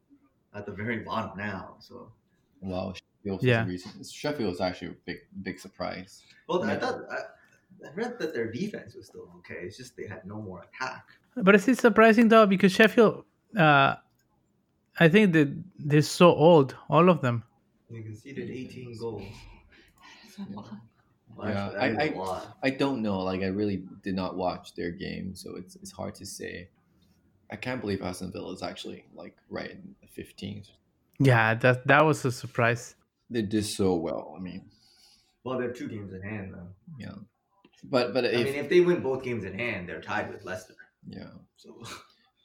at 0.54 0.66
the 0.68 0.72
very 0.72 1.00
bottom 1.00 1.36
now. 1.38 1.76
So, 1.80 2.12
Wow, 2.62 2.94
Sheffield 2.94 3.42
Yeah. 3.44 3.64
yeah. 3.64 3.66
recent. 3.72 4.06
Sheffield 4.06 4.50
was 4.52 4.62
actually 4.62 4.90
a 4.90 4.96
big 5.06 5.18
big 5.42 5.60
surprise. 5.60 6.22
well, 6.48 6.64
I 6.64 6.76
thought 6.78 7.02
I, 7.10 7.16
I 7.88 7.94
read 7.96 8.20
that 8.20 8.34
their 8.34 8.52
defense 8.52 8.94
was 8.96 9.08
still 9.08 9.28
okay. 9.40 9.60
It's 9.66 9.78
just 9.78 9.98
they 9.98 10.08
had 10.08 10.24
no 10.26 10.40
more 10.42 10.66
attack. 10.68 11.06
But 11.36 11.56
it's 11.56 11.80
surprising 11.82 12.28
though 12.28 12.46
because 12.46 12.72
Sheffield, 12.74 13.24
uh, 13.58 13.96
I 15.00 15.10
think 15.10 15.34
that 15.34 15.50
they're 15.80 16.02
so 16.04 16.28
old, 16.34 16.76
all 16.90 17.10
of 17.10 17.22
them. 17.22 17.44
They 17.90 18.02
conceded 18.02 18.50
18 18.52 18.98
goals. 19.00 19.24
That's 20.38 20.50
a 20.52 20.56
lot. 20.56 20.72
Well, 21.36 21.50
Yeah, 21.50 21.66
actually, 21.80 21.96
that 21.96 22.14
I- 22.16 22.18
lot. 22.18 22.58
I 22.64 22.70
don't 22.70 23.02
know. 23.02 23.20
Like 23.24 23.42
I 23.42 23.48
really 23.48 23.84
did 24.04 24.16
not 24.16 24.36
watch 24.38 24.74
their 24.76 24.92
game, 24.92 25.36
so 25.36 25.56
it's 25.56 25.76
it's 25.76 25.92
hard 25.92 26.16
to 26.16 26.26
say. 26.26 26.70
I 27.52 27.56
can't 27.58 27.80
believe 27.82 28.02
Aston 28.02 28.32
Villa 28.32 28.52
is 28.54 28.64
actually 28.64 29.06
like 29.14 29.36
right 29.50 29.70
in 29.72 29.96
the 30.02 30.08
15th. 30.24 30.70
Yeah, 31.20 31.54
that 31.56 31.86
that 31.88 32.06
was 32.06 32.26
a 32.26 32.32
surprise. 32.32 32.96
They 33.30 33.42
did 33.42 33.66
so 33.66 33.96
well. 33.96 34.34
I 34.38 34.40
mean, 34.42 34.66
Well, 35.44 35.58
they're 35.60 35.72
two 35.74 35.88
games 35.88 36.14
in 36.14 36.22
hand 36.22 36.54
though. 36.54 36.70
yeah, 36.98 37.16
but 37.84 38.14
but 38.14 38.24
I 38.26 38.30
if 38.30 38.46
mean, 38.46 38.56
if 38.56 38.70
they 38.70 38.82
win 38.82 39.02
both 39.02 39.24
games 39.24 39.44
in 39.44 39.58
hand, 39.58 39.88
they're 39.90 40.02
tied 40.02 40.32
with 40.32 40.44
Leicester. 40.46 40.76
yeah 41.08 41.30
So 41.58 41.82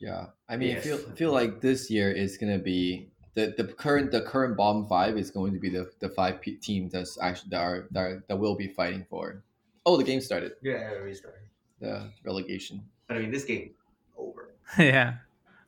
yeah, 0.01 0.27
I 0.49 0.57
mean, 0.61 0.77
I 0.77 0.81
feel 0.81 0.99
I 1.11 1.15
feel 1.17 1.33
like 1.33 1.61
this 1.61 1.91
year 1.91 2.11
is 2.11 2.37
gonna 2.39 2.59
be 2.59 3.10
the, 3.35 3.55
the 3.57 3.65
current 3.65 4.11
the 4.11 4.23
current 4.23 4.57
bottom 4.57 4.87
five 4.87 5.17
is 5.17 5.31
going 5.31 5.53
to 5.53 5.59
be 5.59 5.71
the, 5.71 5.91
the 6.01 6.09
five 6.09 6.41
pe- 6.41 6.57
teams 6.57 6.93
that's 6.93 7.19
actually 7.21 7.51
that 7.51 7.61
are, 7.61 7.89
that 7.93 8.01
are 8.01 8.25
that 8.29 8.37
will 8.37 8.57
be 8.57 8.69
fighting 8.69 9.07
for. 9.09 9.43
Oh, 9.87 9.97
the 9.97 10.05
game 10.05 10.21
started. 10.21 10.53
yeah, 10.63 10.91
restart. 10.95 11.43
The 11.81 12.11
relegation. 12.25 12.83
But 13.09 13.17
I 13.17 13.21
mean, 13.21 13.31
this 13.31 13.45
game 13.45 13.71
over. 14.17 14.55
yeah, 14.79 15.15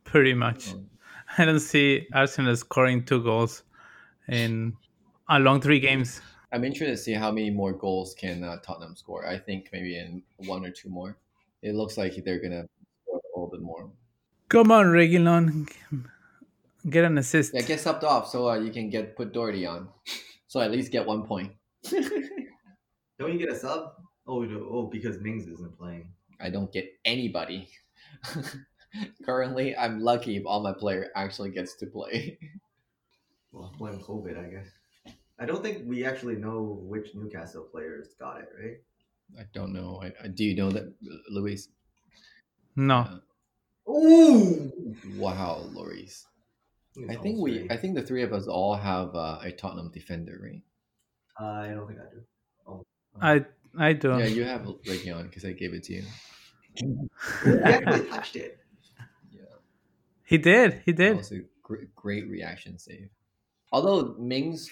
pretty 0.05 0.35
much. 0.35 0.73
Um, 0.73 0.89
I 1.39 1.45
don't 1.45 1.61
see 1.61 2.07
Arsenal 2.13 2.55
scoring 2.57 3.05
two 3.05 3.23
goals 3.23 3.63
in 4.29 4.77
along 5.29 5.63
three 5.63 5.81
games. 5.81 6.21
I'm 6.53 6.65
interested 6.65 6.93
to 6.93 7.03
see 7.03 7.15
how 7.15 7.31
many 7.31 7.51
more 7.51 7.73
goals 7.73 8.15
can 8.15 8.45
uh, 8.45 8.59
Tottenham 8.59 8.95
score. 8.95 9.27
I 9.27 9.39
think 9.39 9.71
maybe 9.73 9.97
in 9.97 10.23
one 10.47 10.67
or 10.67 10.71
two 10.71 10.91
more. 10.91 11.17
It 11.63 11.75
looks 11.75 11.97
like 11.97 12.15
they're 12.25 12.41
gonna 12.41 12.67
score 13.05 13.21
a 13.25 13.39
little 13.39 13.51
bit 13.51 13.63
more. 13.63 13.89
Come 14.49 14.71
on, 14.71 14.87
Reguilon, 14.87 15.73
get 16.89 17.05
an 17.05 17.19
assist. 17.19 17.55
Yeah, 17.55 17.63
get 17.63 17.79
subbed 17.79 18.05
off 18.05 18.29
so 18.29 18.49
uh, 18.49 18.59
you 18.59 18.71
can 18.71 18.91
get 18.91 19.17
put 19.17 19.33
Doherty 19.33 19.67
on, 19.67 19.89
so 20.49 20.61
at 20.61 20.71
least 20.71 20.93
get 20.93 21.07
one 21.07 21.25
point. 21.25 21.53
Don't 21.91 23.33
you 23.33 23.39
get 23.39 23.51
a 23.51 23.57
sub? 23.57 23.93
Oh, 24.27 24.43
no- 24.43 24.69
oh, 24.71 24.87
because 24.87 25.21
Mings 25.21 25.47
isn't 25.47 25.79
playing. 25.79 26.13
I 26.41 26.51
don't 26.51 26.73
get 26.73 26.93
anybody. 27.05 27.69
Currently, 29.25 29.77
I'm 29.77 30.01
lucky 30.01 30.37
if 30.37 30.45
all 30.45 30.61
my 30.61 30.73
player 30.73 31.11
actually 31.15 31.51
gets 31.51 31.77
to 31.77 31.87
play. 31.87 32.39
Well, 33.53 33.73
blame 33.79 34.01
COVID, 34.01 34.39
I 34.39 34.49
guess. 34.49 34.69
I 35.39 35.47
don't 35.47 35.63
think 35.63 35.83
we 35.87 36.05
actually 36.05 36.37
know 36.37 36.81
which 36.83 37.15
Newcastle 37.15 37.69
players 37.71 38.15
got 38.19 38.41
it, 38.41 38.49
right? 38.61 38.77
I 39.39 39.45
don't 39.53 39.73
know. 39.73 40.01
I, 40.03 40.13
I, 40.25 40.29
do 40.29 40.45
you 40.45 40.57
know 40.57 40.71
that, 40.71 40.93
Luis? 41.31 41.69
No, 42.75 43.21
Ooh! 43.89 44.73
Wow, 45.17 45.65
Lloris. 45.73 46.25
I 47.09 47.17
think 47.17 47.41
we. 47.41 47.69
I 47.71 47.77
think 47.77 47.95
the 47.95 48.03
three 48.03 48.23
of 48.23 48.33
us 48.33 48.47
all 48.47 48.75
have 48.75 49.15
uh, 49.15 49.39
a 49.43 49.51
Tottenham 49.51 49.91
defender, 49.93 50.39
right? 50.43 50.63
I 51.39 51.69
don't 51.73 51.87
think 51.87 51.99
I 52.01 52.15
do. 52.15 52.23
Oh. 52.67 52.85
I 53.21 53.45
I 53.79 53.93
don't. 53.95 54.19
Yeah, 54.21 54.27
you 54.27 54.45
have 54.45 54.63
Reguilon 54.87 55.25
because 55.25 55.45
I 55.45 55.53
gave 55.53 55.73
it 55.73 55.85
to 55.85 55.95
you. 55.95 56.03
You 56.77 57.09
actually 57.65 58.09
touched 58.09 58.37
it. 58.37 58.59
Yeah. 59.33 59.43
he 60.25 60.39
did. 60.39 60.83
He 60.85 60.93
That 60.93 60.97
did. 61.05 61.17
was 61.17 61.33
a 61.33 61.41
great, 61.63 61.95
great 61.95 62.29
reaction 62.29 62.79
save. 62.79 63.09
Although 63.73 64.15
Mings, 64.19 64.71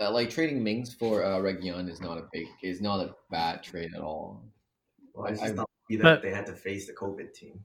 uh, 0.00 0.10
like 0.10 0.30
trading 0.30 0.62
Mings 0.64 0.92
for 0.92 1.24
uh, 1.24 1.38
Reguilon 1.38 1.88
is 1.88 2.00
not 2.00 2.18
a 2.18 2.24
big, 2.32 2.46
is 2.62 2.80
not 2.80 2.98
a 3.00 3.14
bad 3.30 3.62
trade 3.62 3.92
at 3.94 4.00
all. 4.00 4.42
Well, 5.14 5.26
I- 5.28 5.30
just 5.30 5.54
not 5.54 5.68
lucky 5.88 5.96
that 5.98 6.02
But- 6.02 6.22
they 6.22 6.30
had 6.30 6.46
to 6.46 6.52
face 6.52 6.86
the 6.88 6.92
COVID 6.94 7.32
team. 7.32 7.64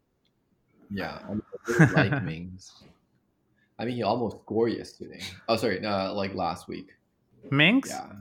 Yeah, 0.92 1.18
I, 1.28 1.30
mean, 1.32 1.42
I 1.68 1.72
really 1.72 2.10
like 2.10 2.24
Mings. 2.24 2.84
I 3.78 3.86
mean, 3.86 3.96
he 3.96 4.04
almost 4.04 4.38
scored 4.44 4.74
yesterday. 4.74 5.22
Oh, 5.50 5.58
sorry, 5.58 5.84
uh, 5.86 6.14
like 6.14 6.34
last 6.34 6.68
week. 6.68 6.90
Mings. 7.52 7.90
Yeah, 7.90 8.12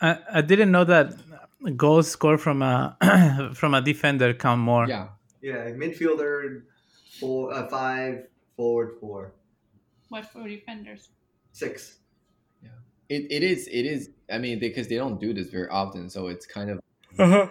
I, 0.00 0.18
I 0.38 0.40
didn't 0.40 0.70
know 0.72 0.84
that 0.84 1.14
goals 1.76 2.10
scored 2.10 2.40
from 2.40 2.62
a 2.62 2.96
from 3.54 3.74
a 3.74 3.80
defender 3.82 4.34
count 4.34 4.60
more. 4.60 4.86
yeah. 4.88 5.08
Yeah, 5.42 5.70
midfielder, 5.72 6.62
four, 7.18 7.52
uh, 7.52 7.66
five, 7.68 8.28
forward, 8.56 8.94
four, 9.00 9.32
What 10.08 10.26
four 10.26 10.46
defenders? 10.46 11.08
six. 11.52 11.98
Yeah. 12.62 12.68
It, 13.08 13.26
it 13.30 13.42
is 13.42 13.66
it 13.66 13.84
is. 13.84 14.10
I 14.30 14.38
mean, 14.38 14.60
because 14.60 14.86
they 14.86 14.94
don't 14.96 15.20
do 15.20 15.32
this 15.34 15.48
very 15.50 15.68
often, 15.68 16.08
so 16.08 16.28
it's 16.28 16.46
kind 16.46 16.70
of 16.70 16.78
Uh-huh. 17.18 17.48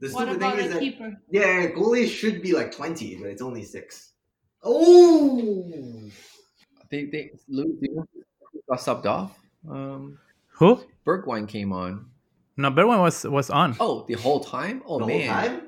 The 0.00 0.08
What 0.10 0.28
about 0.30 0.56
thing 0.56 0.64
is 0.64 0.70
a 0.70 0.74
that 0.74 0.80
keeper? 0.80 1.12
yeah, 1.30 1.66
goalies 1.76 2.08
should 2.08 2.40
be 2.42 2.52
like 2.54 2.72
twenty, 2.74 3.16
but 3.16 3.28
it's 3.28 3.42
only 3.42 3.64
six. 3.64 4.13
Oh, 4.64 6.10
I 6.80 6.86
think 6.86 7.12
they 7.12 7.30
Lou, 7.48 7.64
do 7.64 7.78
you 7.82 8.06
got 8.68 8.78
subbed 8.78 9.06
off. 9.06 9.38
Um, 9.68 10.18
Who? 10.58 10.80
Bergwijn 11.06 11.48
came 11.48 11.72
on. 11.72 12.06
No, 12.56 12.70
Bergwijn 12.70 13.00
was 13.00 13.24
was 13.24 13.50
on. 13.50 13.76
Oh, 13.80 14.04
the 14.08 14.14
whole 14.14 14.40
time. 14.40 14.82
Oh 14.86 14.98
the 14.98 15.06
man. 15.06 15.28
whole 15.28 15.48
time. 15.50 15.62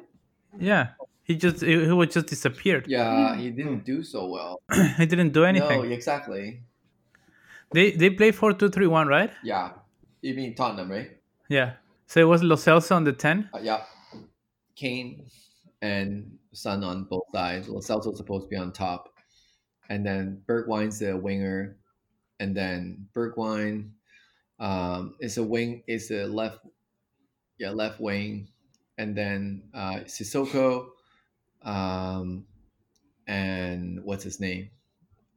Yeah, 0.59 0.88
he 1.24 1.36
just 1.36 1.61
he, 1.61 1.84
he 1.84 1.92
was 1.92 2.09
just 2.09 2.26
disappeared. 2.26 2.86
Yeah, 2.88 3.36
he 3.36 3.51
didn't 3.51 3.84
do 3.84 4.03
so 4.03 4.26
well. 4.28 4.62
he 4.97 5.07
didn't 5.07 5.32
do 5.32 5.44
anything. 5.44 5.82
No, 5.82 5.88
exactly. 5.88 6.62
They 7.72 7.90
they 7.92 8.11
play 8.11 8.30
four 8.30 8.53
two 8.53 8.70
three 8.70 8.86
one, 8.86 9.09
right? 9.09 9.30
Yeah, 9.42 9.72
you 10.22 10.34
mean 10.34 10.55
Tottenham, 10.55 10.90
right? 10.90 11.11
Yeah. 11.49 11.74
So 12.07 12.20
it 12.20 12.24
was 12.24 12.42
Lo 12.42 12.57
Celso 12.57 12.94
on 12.94 13.05
the 13.05 13.12
ten. 13.12 13.51
Uh, 13.53 13.59
yeah, 13.59 13.82
Kane 14.76 15.26
and 15.82 16.38
Son 16.57 16.82
on 16.84 17.04
both 17.04 17.24
sides. 17.34 17.68
Lo 17.68 17.80
Celso's 17.80 18.18
supposed 18.18 18.44
to 18.44 18.48
be 18.48 18.57
on 18.57 18.72
top, 18.72 19.14
and 19.88 20.04
then 20.07 20.42
Bergwijn's 20.46 20.98
the 21.00 21.16
winger, 21.16 21.76
and 22.40 22.57
then 22.57 23.09
Bergwijn 23.14 23.92
um, 24.59 25.16
is 25.20 25.38
a 25.38 25.42
wing, 25.44 25.82
is 25.86 26.11
a 26.11 26.26
left, 26.26 26.61
yeah, 27.59 27.70
left 27.70 28.00
wing, 28.00 28.48
and 28.98 29.16
then 29.16 29.68
uh, 29.74 30.00
Sissoko, 30.07 30.90
um, 31.62 32.46
and 33.26 34.02
what's 34.04 34.24
his 34.24 34.40
name? 34.40 34.70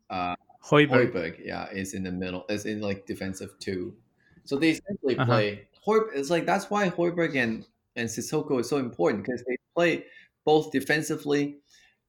Uh, 0.09 0.35
Højbjerg. 0.63 1.11
Højbjerg, 1.13 1.45
yeah, 1.45 1.69
is 1.71 1.93
in 1.93 2.03
the 2.03 2.11
middle, 2.11 2.45
is 2.49 2.65
in 2.65 2.81
like 2.81 3.05
defensive 3.05 3.57
two. 3.59 3.95
So 4.43 4.57
they 4.57 4.71
essentially 4.71 5.17
Uh-huh. 5.17 5.25
play. 5.25 5.67
Hoib, 5.85 6.09
it's 6.13 6.29
like 6.29 6.45
that's 6.45 6.69
why 6.69 6.89
Højbjerg 6.89 7.35
and 7.35 7.65
and 7.95 8.09
Sissoko 8.09 8.59
is 8.59 8.69
so 8.69 8.77
important 8.77 9.23
because 9.25 9.43
they 9.47 9.57
play 9.75 10.05
both 10.45 10.71
defensively 10.71 11.57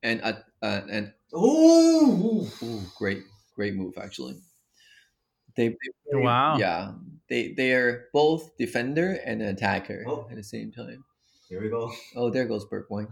and 0.03 0.21
at 0.23 0.45
uh, 0.63 0.81
and 0.91 1.13
Ooh, 1.35 2.47
Ooh, 2.63 2.83
great, 2.99 3.23
great 3.55 3.75
move 3.75 3.95
actually. 3.99 4.37
They, 5.57 5.69
they 6.11 6.19
Wow. 6.19 6.59
yeah, 6.59 6.93
they 7.29 7.53
they 7.53 7.73
are 7.75 8.07
both 8.13 8.57
defender 8.57 9.19
and 9.25 9.43
attacker 9.43 10.05
Oh. 10.07 10.27
at 10.31 10.37
the 10.37 10.43
same 10.45 10.73
time. 10.73 11.05
here 11.49 11.61
we 11.63 11.69
go. 11.69 11.91
Oh, 12.17 12.31
there 12.31 12.47
goes 12.47 12.65
Bergwijn. 12.67 13.09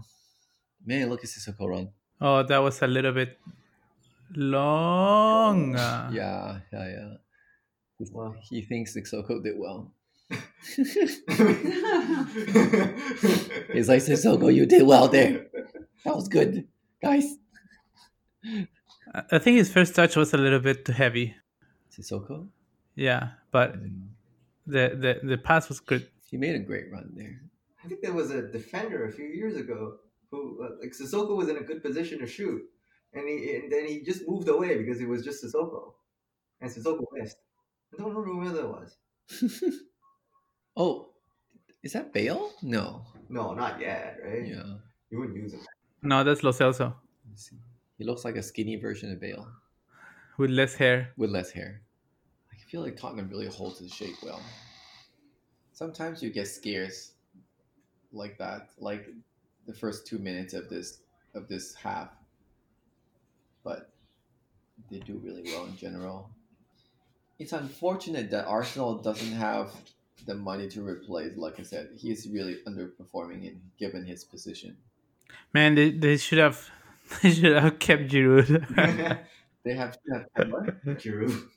Man, 0.85 1.09
look 1.09 1.23
at 1.23 1.29
Sissoko 1.29 1.67
run. 1.67 1.89
Oh, 2.21 2.43
that 2.43 2.59
was 2.59 2.81
a 2.81 2.87
little 2.87 3.11
bit 3.11 3.37
long. 4.35 5.73
Yeah, 5.75 6.59
yeah, 6.71 6.87
yeah. 6.89 7.13
Wow. 8.11 8.35
He 8.41 8.61
thinks 8.61 8.95
Sissoko 8.95 9.43
did 9.43 9.59
well. 9.59 9.91
He's 13.73 13.87
like 13.87 14.01
Sissoko, 14.01 14.53
you 14.53 14.65
did 14.65 14.83
well 14.85 15.07
there. 15.07 15.47
That 16.05 16.15
was 16.15 16.27
good, 16.27 16.67
guys. 17.01 17.25
I- 18.45 18.67
I 19.31 19.39
think 19.39 19.57
his 19.57 19.71
first 19.71 19.95
touch 19.95 20.15
was 20.15 20.33
a 20.33 20.37
little 20.37 20.59
bit 20.59 20.85
too 20.85 20.91
heavy. 20.91 21.35
Sissoko, 21.91 22.47
Yeah, 22.95 23.29
but 23.51 23.75
the 24.67 24.83
the, 25.03 25.27
the 25.27 25.37
pass 25.37 25.67
was 25.69 25.79
good. 25.79 26.07
he 26.29 26.37
made 26.37 26.55
a 26.55 26.59
great 26.59 26.91
run 26.91 27.11
there. 27.15 27.41
I 27.83 27.87
think 27.87 28.01
there 28.01 28.13
was 28.13 28.29
a 28.31 28.41
defender 28.51 29.05
a 29.05 29.11
few 29.11 29.25
years 29.25 29.55
ago 29.55 29.95
who, 30.29 30.63
uh, 30.63 30.69
like, 30.81 30.91
Sissoko 30.91 31.35
was 31.35 31.49
in 31.49 31.57
a 31.57 31.61
good 31.63 31.81
position 31.81 32.19
to 32.19 32.27
shoot, 32.27 32.61
and 33.13 33.27
he 33.27 33.55
and 33.55 33.71
then 33.71 33.87
he 33.87 34.01
just 34.03 34.27
moved 34.27 34.47
away 34.47 34.77
because 34.77 35.01
it 35.01 35.09
was 35.09 35.23
just 35.23 35.43
Sissoko, 35.43 35.93
and 36.61 36.69
Sissoko 36.71 37.03
missed. 37.13 37.37
I 37.93 37.97
don't 37.97 38.13
remember 38.13 38.45
who 38.45 38.53
that 38.55 38.69
was. 38.69 38.97
Oh, 40.79 41.09
is 41.83 41.91
that 41.93 42.13
Bale? 42.13 42.53
No. 42.63 43.01
No, 43.27 43.53
not 43.53 43.79
yet, 43.81 44.17
right? 44.23 44.47
Yeah. 44.47 44.63
You 45.11 45.19
wouldn't 45.19 45.37
use 45.37 45.53
him. 45.53 45.59
No, 46.01 46.23
that's 46.23 46.41
Lo 46.41 46.51
Celso 46.51 46.93
He 47.97 48.05
looks 48.05 48.23
like 48.23 48.37
a 48.37 48.41
skinny 48.41 48.77
version 48.77 49.11
of 49.11 49.19
Bale 49.19 49.45
with 50.37 50.49
less 50.49 50.73
hair. 50.73 51.11
with 51.17 51.29
less 51.31 51.51
hair. 51.51 51.81
I 52.53 52.55
feel 52.71 52.81
like 52.81 52.95
Tottenham 52.95 53.29
really 53.29 53.47
holds 53.47 53.79
his 53.79 53.93
shape 53.93 54.15
well. 54.23 54.41
Sometimes 55.73 56.23
you 56.23 56.29
get 56.29 56.47
scares 56.47 57.11
like 58.13 58.37
that, 58.37 58.69
like 58.79 59.09
the 59.67 59.73
first 59.73 60.07
two 60.07 60.17
minutes 60.17 60.53
of 60.53 60.69
this 60.69 60.99
of 61.35 61.49
this 61.49 61.75
half. 61.75 62.09
But 63.63 63.89
they 64.89 64.99
do 64.99 65.19
really 65.23 65.43
well 65.43 65.65
in 65.65 65.75
general. 65.75 66.29
It's 67.37 67.51
unfortunate 67.53 68.31
that 68.31 68.45
Arsenal 68.47 68.95
doesn't 68.97 69.33
have 69.33 69.71
the 70.25 70.35
money 70.35 70.67
to 70.69 70.85
replace. 70.85 71.35
Like 71.37 71.59
I 71.59 71.63
said, 71.63 71.89
he's 71.97 72.27
really 72.27 72.57
underperforming 72.67 73.45
in 73.45 73.61
given 73.77 74.05
his 74.05 74.23
position. 74.23 74.77
Man, 75.53 75.75
they, 75.75 75.91
they 75.91 76.17
should 76.17 76.39
have 76.39 76.69
they 77.21 77.31
should 77.31 77.55
have 77.55 77.79
kept 77.79 78.07
Giroud. 78.07 79.25
They 79.65 79.73
have, 79.73 79.97
have 80.37 80.51
what? 80.51 80.85
Giroud. 80.85 81.49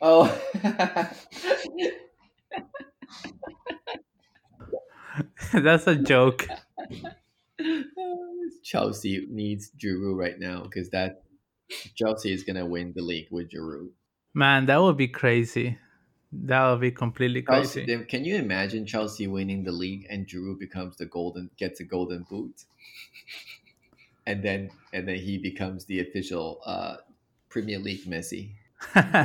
Oh, 0.00 0.26
that's 5.52 5.86
a 5.86 5.96
joke. 5.96 6.48
Chelsea 8.62 9.26
needs 9.28 9.70
Giroud 9.76 10.16
right 10.16 10.38
now 10.38 10.62
because 10.62 10.88
that 10.90 11.22
Chelsea 11.94 12.32
is 12.32 12.44
gonna 12.44 12.66
win 12.66 12.92
the 12.96 13.02
league 13.02 13.28
with 13.30 13.50
Giroud. 13.50 13.90
Man, 14.32 14.66
that 14.66 14.80
would 14.80 14.96
be 14.96 15.08
crazy. 15.08 15.78
That 16.32 16.68
would 16.70 16.80
be 16.80 16.90
completely 16.90 17.42
crazy. 17.42 17.86
then 17.86 18.04
can 18.06 18.24
you 18.24 18.36
imagine 18.36 18.86
Chelsea 18.86 19.26
winning 19.26 19.64
the 19.64 19.72
league 19.72 20.06
and 20.10 20.26
Giroud 20.26 20.58
becomes 20.58 20.96
the 20.96 21.06
golden 21.06 21.50
gets 21.56 21.80
a 21.80 21.84
golden 21.84 22.24
boot, 22.24 22.64
and 24.26 24.42
then 24.42 24.70
and 24.92 25.08
then 25.08 25.16
he 25.16 25.38
becomes 25.38 25.84
the 25.86 26.00
official 26.00 26.60
uh, 26.64 26.96
Premier 27.48 27.78
League 27.78 28.04
Messi. 28.06 28.52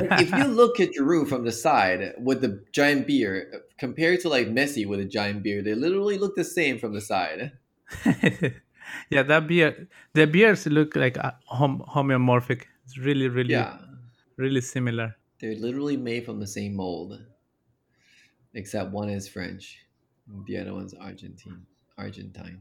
if 0.00 0.32
you 0.32 0.46
look 0.48 0.80
at 0.80 0.90
Giroud 0.92 1.28
from 1.28 1.44
the 1.44 1.52
side 1.52 2.14
with 2.18 2.40
the 2.42 2.64
giant 2.72 3.06
beard 3.06 3.54
compared 3.78 4.20
to 4.20 4.28
like 4.28 4.48
Messi 4.48 4.86
with 4.86 5.00
a 5.00 5.04
giant 5.04 5.42
beard, 5.42 5.64
they 5.64 5.74
literally 5.74 6.18
look 6.18 6.36
the 6.36 6.44
same 6.44 6.78
from 6.78 6.94
the 6.94 7.00
side. 7.00 7.52
yeah, 9.10 9.22
that 9.22 9.46
beard, 9.46 9.88
the 10.14 10.26
beards 10.26 10.66
look 10.66 10.96
like 10.96 11.18
uh, 11.18 11.32
hom- 11.46 11.82
homeomorphic. 11.88 12.64
It's 12.84 12.98
really, 12.98 13.28
really, 13.28 13.68
Yeah, 13.68 13.78
really 14.36 14.60
similar. 14.60 15.16
They're 15.40 15.54
literally 15.56 15.96
made 15.96 16.24
from 16.24 16.40
the 16.40 16.46
same 16.46 16.74
mold, 16.74 17.18
except 18.54 18.90
one 18.90 19.08
is 19.08 19.28
French, 19.28 19.78
the 20.46 20.58
other 20.58 20.74
one's 20.74 20.94
Argentine. 20.94 21.66
Argentine. 21.98 22.60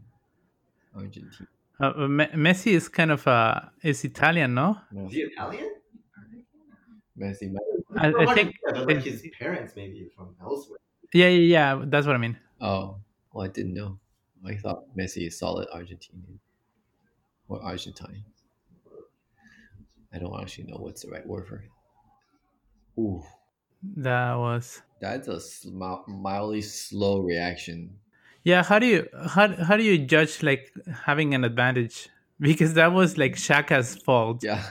Argentine. 0.95 1.47
Uh, 1.79 1.85
uh, 1.87 2.07
Messi 2.07 2.71
is 2.73 2.87
kind 2.87 3.11
of 3.11 3.27
uh, 3.27 3.59
is 3.83 4.03
Italian, 4.05 4.53
no? 4.53 4.77
Is 4.95 5.11
he 5.11 5.21
Italian? 5.21 5.71
Messi. 7.19 7.53
I, 7.97 8.07
I 8.07 8.11
think. 8.11 8.55
Argentina, 8.65 8.85
but 8.85 8.87
like 8.87 9.03
his 9.03 9.27
parents 9.37 9.73
maybe 9.75 10.09
from 10.15 10.35
elsewhere. 10.41 10.79
Yeah, 11.13 11.27
yeah, 11.27 11.75
yeah. 11.75 11.85
That's 11.85 12.07
what 12.07 12.15
I 12.15 12.19
mean. 12.19 12.37
Oh, 12.61 12.97
well, 13.33 13.45
I 13.45 13.49
didn't 13.49 13.73
know. 13.73 13.99
I 14.45 14.55
thought 14.55 14.83
Messi 14.97 15.27
is 15.27 15.37
solid 15.39 15.67
Argentinian 15.73 16.39
or 17.47 17.61
Argentine. 17.61 18.23
I 20.13 20.17
don't 20.17 20.39
actually 20.39 20.65
know 20.65 20.77
what's 20.77 21.01
the 21.01 21.09
right 21.11 21.25
word 21.25 21.47
for 21.47 21.57
it. 21.57 21.69
Ooh, 22.97 23.23
That 23.97 24.35
was. 24.35 24.81
that's 25.01 25.27
a 25.27 25.39
sm- 25.39 26.03
mildly 26.07 26.61
slow 26.61 27.19
reaction. 27.19 27.97
Yeah, 28.43 28.63
how 28.63 28.79
do 28.79 28.85
you 28.87 29.07
how 29.29 29.47
how 29.63 29.75
do 29.77 29.83
you 29.83 29.97
judge 29.97 30.41
like 30.43 30.71
having 31.05 31.33
an 31.33 31.43
advantage? 31.43 32.09
Because 32.39 32.73
that 32.73 32.91
was 32.91 33.17
like 33.17 33.35
Xhaka's 33.37 33.95
fault. 33.95 34.43
Yeah, 34.43 34.61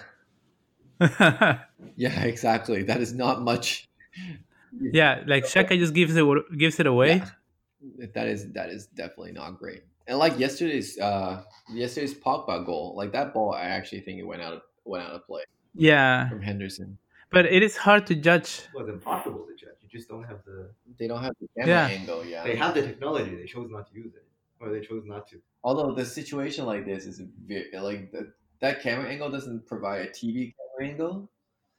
Yeah, 1.97 2.23
exactly. 2.25 2.83
That 2.83 3.01
is 3.01 3.13
not 3.15 3.43
much. 3.43 3.89
Yeah, 4.79 5.23
like 5.27 5.47
Shaka 5.53 5.77
just 5.77 5.95
gives 5.95 6.15
it 6.17 6.25
gives 6.59 6.79
it 6.81 6.87
away. 6.87 7.17
Yeah. 7.17 7.29
That 8.15 8.29
is 8.29 8.53
that 8.53 8.71
is 8.71 8.87
definitely 8.87 9.33
not 9.33 9.59
great. 9.59 9.83
And 10.07 10.19
like 10.19 10.39
yesterday's 10.39 10.99
uh 10.99 11.43
yesterday's 11.73 12.15
Pogba 12.15 12.65
goal, 12.65 12.95
like 12.97 13.13
that 13.13 13.33
ball, 13.35 13.55
I 13.55 13.63
actually 13.63 14.01
think 14.01 14.19
it 14.21 14.25
went 14.27 14.43
out 14.43 14.53
of 14.55 14.63
went 14.85 15.05
out 15.05 15.13
of 15.13 15.27
play 15.27 15.45
Yeah, 15.75 16.29
from 16.29 16.43
Henderson. 16.43 16.99
But 17.35 17.45
it 17.47 17.63
is 17.69 17.77
hard 17.87 18.03
to 18.11 18.15
judge. 18.29 18.51
It 18.75 18.79
was 18.83 18.89
impossible 18.89 19.43
to 19.49 19.55
judge. 19.63 19.79
You 19.83 19.89
just 19.89 20.09
don't 20.09 20.25
have 20.31 20.41
the. 20.49 20.59
They 20.99 21.07
don't 21.11 21.23
have 21.27 21.35
the 21.41 21.49
camera 21.57 21.71
Yeah. 21.75 21.99
angle. 21.99 22.21
Yeah, 22.25 22.45
They 22.49 22.57
have 22.65 22.73
the 22.79 22.83
technology. 22.91 23.33
They 23.41 23.49
chose 23.55 23.69
not 23.77 23.85
to 23.91 23.95
use 24.05 24.15
it, 24.21 24.27
or 24.61 24.67
they 24.75 24.81
chose 24.91 25.05
not 25.15 25.23
to. 25.31 25.37
Although 25.67 25.91
the 26.01 26.05
situation 26.21 26.63
like 26.73 26.83
this 26.93 27.03
is 27.11 27.17
ve- 27.49 27.71
like 27.89 28.01
the, 28.13 28.23
that 28.63 28.75
camera 28.87 29.07
angle 29.15 29.31
doesn't 29.37 29.61
provide 29.73 30.01
a 30.09 30.11
TV 30.19 30.37
camera 30.57 30.83
angle, 30.91 31.15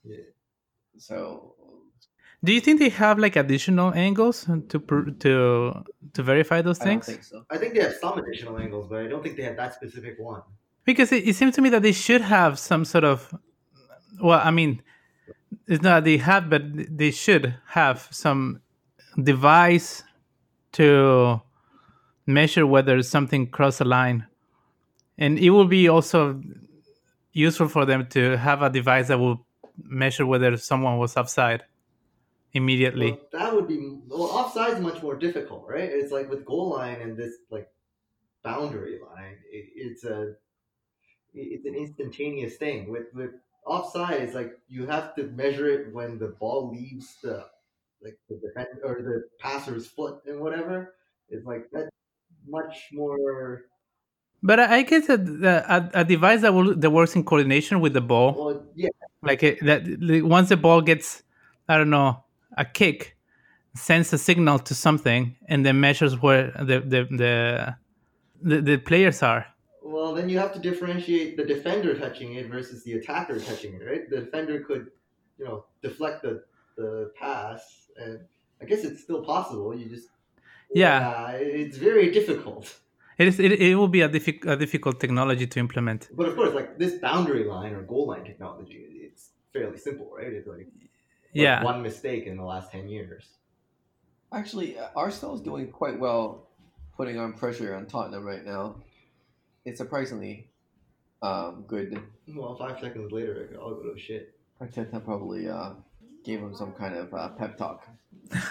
Yeah. 0.03 0.17
so 0.97 1.55
Do 2.43 2.51
you 2.53 2.61
think 2.65 2.79
they 2.79 2.89
have 3.05 3.17
like 3.25 3.35
additional 3.35 3.89
angles 4.07 4.37
to 4.71 4.77
pr- 4.89 5.09
to 5.23 5.33
to 6.15 6.19
verify 6.31 6.59
those 6.67 6.79
I 6.79 6.85
don't 6.85 6.91
things? 6.93 7.05
think 7.11 7.23
so. 7.31 7.37
I 7.49 7.57
think 7.59 7.73
they 7.75 7.81
have 7.87 7.95
some 8.03 8.15
additional 8.21 8.55
angles, 8.65 8.85
but 8.89 8.97
I 9.05 9.07
don't 9.11 9.23
think 9.23 9.35
they 9.37 9.43
have 9.49 9.57
that 9.63 9.73
specific 9.79 10.15
one. 10.19 10.41
Because 10.89 11.09
it, 11.11 11.21
it 11.29 11.35
seems 11.39 11.55
to 11.55 11.61
me 11.65 11.69
that 11.75 11.81
they 11.81 11.91
should 12.05 12.21
have 12.21 12.59
some 12.59 12.83
sort 12.85 13.03
of. 13.03 13.17
Well, 14.21 14.39
I 14.49 14.51
mean, 14.51 14.71
it's 15.67 15.81
not 15.81 16.03
they 16.03 16.17
have, 16.17 16.49
but 16.49 16.63
they 16.75 17.11
should 17.11 17.55
have 17.67 18.07
some 18.11 18.61
device 19.21 20.03
to 20.73 21.41
measure 22.25 22.67
whether 22.67 23.01
something 23.01 23.47
crossed 23.47 23.81
a 23.81 23.85
line, 23.85 24.27
and 25.17 25.39
it 25.39 25.51
will 25.51 25.67
be 25.67 25.87
also 25.87 26.41
useful 27.31 27.67
for 27.67 27.85
them 27.85 28.07
to 28.07 28.37
have 28.37 28.61
a 28.61 28.69
device 28.69 29.07
that 29.07 29.19
will 29.19 29.45
measure 29.83 30.25
whether 30.25 30.55
someone 30.57 30.97
was 30.97 31.17
offside 31.17 31.63
immediately. 32.53 33.11
Well, 33.11 33.27
that 33.33 33.53
would 33.53 33.67
be 33.67 33.99
well. 34.07 34.23
Offside 34.23 34.73
is 34.73 34.79
much 34.79 35.01
more 35.01 35.15
difficult, 35.15 35.65
right? 35.67 35.89
It's 35.91 36.11
like 36.11 36.29
with 36.29 36.45
goal 36.45 36.69
line 36.71 37.01
and 37.01 37.17
this 37.17 37.35
like 37.49 37.67
boundary 38.43 38.99
line. 38.99 39.37
It, 39.51 39.65
it's 39.75 40.03
a 40.03 40.33
it's 41.33 41.65
an 41.65 41.75
instantaneous 41.75 42.55
thing. 42.55 42.89
With 42.89 43.07
with 43.13 43.31
offside, 43.65 44.21
is 44.21 44.33
like 44.35 44.59
you 44.67 44.87
have 44.87 45.15
to 45.15 45.23
measure 45.25 45.67
it 45.67 45.93
when 45.93 46.17
the 46.17 46.27
ball 46.27 46.69
leaves 46.71 47.17
the 47.23 47.45
like 48.01 48.17
the 48.29 48.35
defend 48.37 48.79
or 48.83 49.01
the 49.01 49.23
passer's 49.39 49.87
foot 49.87 50.21
and 50.25 50.39
whatever. 50.39 50.95
It's 51.29 51.45
like 51.45 51.69
that's 51.71 51.89
much 52.47 52.89
more. 52.93 53.63
But 54.43 54.59
I 54.59 54.83
guess 54.83 55.09
a, 55.09 55.15
a, 55.15 56.01
a 56.01 56.05
device 56.05 56.41
that 56.41 56.53
will 56.53 56.75
that 56.75 56.91
works 56.91 57.15
in 57.15 57.23
coordination 57.23 57.79
with 57.81 57.93
the 57.93 58.01
ball, 58.01 58.33
Well, 58.33 58.65
yeah, 58.75 58.89
like 59.23 59.41
it, 59.43 59.59
that 59.65 59.83
once 60.23 60.49
the 60.49 60.57
ball 60.57 60.81
gets 60.81 61.23
I 61.67 61.77
don't 61.77 61.89
know, 61.89 62.23
a 62.57 62.65
kick, 62.65 63.17
sends 63.75 64.13
a 64.13 64.17
signal 64.17 64.59
to 64.59 64.75
something, 64.75 65.35
and 65.47 65.65
then 65.65 65.79
measures 65.79 66.21
where 66.21 66.51
the 66.51 66.79
the 66.81 67.07
the 67.11 67.77
the, 68.41 68.61
the 68.61 68.77
players 68.77 69.23
are. 69.23 69.47
Well, 69.87 70.15
then 70.15 70.29
you 70.29 70.39
have 70.39 70.51
to 70.53 70.59
differentiate 70.59 71.37
the 71.37 71.45
defender 71.45 71.93
touching 72.03 72.33
it 72.33 72.47
versus 72.49 72.83
the 72.83 72.93
attacker 72.93 73.39
touching 73.39 73.75
it, 73.75 73.83
right? 73.85 74.09
The 74.09 74.21
defender 74.21 74.61
could, 74.61 74.89
you 75.37 75.45
know, 75.45 75.65
deflect 75.83 76.23
the, 76.23 76.43
the 76.75 77.11
pass, 77.19 77.61
and 77.95 78.19
I 78.61 78.65
guess 78.65 78.83
it's 78.83 79.01
still 79.03 79.23
possible. 79.23 79.77
You 79.77 79.85
just 79.87 80.07
Yeah. 80.73 81.29
it's 81.33 81.77
very 81.77 82.09
difficult. 82.11 82.65
It 83.19 83.27
is. 83.27 83.39
It, 83.39 83.51
it 83.67 83.75
will 83.75 83.87
be 83.87 84.01
a, 84.01 84.09
diffi- 84.09 84.45
a 84.45 84.57
difficult 84.57 84.99
technology 84.99 85.45
to 85.47 85.59
implement. 85.59 86.09
But 86.19 86.27
of 86.29 86.35
course, 86.35 86.53
like 86.53 86.79
this 86.79 86.95
boundary 86.95 87.45
line 87.45 87.73
or 87.73 87.81
goal 87.83 88.07
line 88.07 88.25
technology, 88.25 88.79
it's 89.07 89.29
fairly 89.53 89.77
simple, 89.77 90.09
right? 90.17 90.33
It's 90.33 90.47
like, 90.47 90.67
like 90.81 90.89
Yeah. 91.31 91.63
one 91.63 91.81
mistake 91.83 92.25
in 92.25 92.35
the 92.37 92.43
last 92.53 92.71
ten 92.71 92.89
years. 92.89 93.23
Actually, 94.33 94.77
Arsenal's 94.95 95.41
doing 95.41 95.71
quite 95.71 95.97
well 95.99 96.47
putting 96.97 97.17
on 97.19 97.33
pressure 97.33 97.75
on 97.75 97.85
Tottenham 97.85 98.25
right 98.25 98.43
now. 98.43 98.75
It's 99.65 99.79
surprisingly 99.79 100.49
um, 101.21 101.65
good. 101.67 101.99
Well, 102.27 102.55
five 102.55 102.79
seconds 102.79 103.11
later, 103.11 103.49
I'll 103.59 103.75
go 103.75 103.93
to 103.93 103.99
shit. 103.99 104.35
Arteta 104.61 105.03
probably 105.03 105.49
uh, 105.49 105.71
gave 106.23 106.39
him 106.39 106.55
some 106.55 106.73
kind 106.73 106.95
of 106.95 107.13
uh, 107.13 107.29
pep 107.29 107.57
talk. 107.57 107.87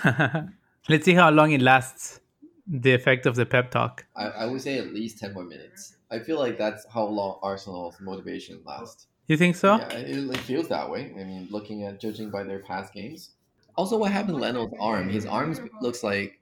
Let's 0.89 1.05
see 1.05 1.15
how 1.15 1.31
long 1.31 1.53
it 1.53 1.63
lasts. 1.63 2.21
The 2.67 2.95
effect 2.95 3.27
of 3.27 3.37
the 3.37 3.45
pep 3.45 3.71
talk. 3.71 4.07
I, 4.17 4.25
I 4.25 4.47
would 4.47 4.63
say 4.63 4.79
at 4.79 4.93
least 4.93 5.19
10 5.19 5.35
more 5.35 5.45
minutes. 5.45 5.97
I 6.11 6.19
feel 6.19 6.39
like 6.39 6.57
that's 6.57 6.87
how 6.93 7.05
long 7.05 7.39
Arsenal's 7.43 7.97
motivation 8.01 8.61
lasts. 8.65 9.07
You 9.27 9.37
think 9.37 9.57
so? 9.57 9.77
Yeah, 9.77 9.93
it, 9.93 10.31
it 10.31 10.37
feels 10.39 10.69
that 10.69 10.91
way. 10.91 11.13
I 11.19 11.25
mean, 11.25 11.49
looking 11.51 11.85
at 11.85 12.01
judging 12.01 12.31
by 12.31 12.43
their 12.43 12.61
past 12.61 12.93
games. 12.93 13.31
Also, 13.77 13.99
what 13.99 14.13
happened 14.13 14.37
to 14.37 14.41
Leno's 14.41 14.73
arm? 14.81 15.09
His 15.09 15.27
arm 15.27 15.57
looks 15.81 16.03
like 16.03 16.41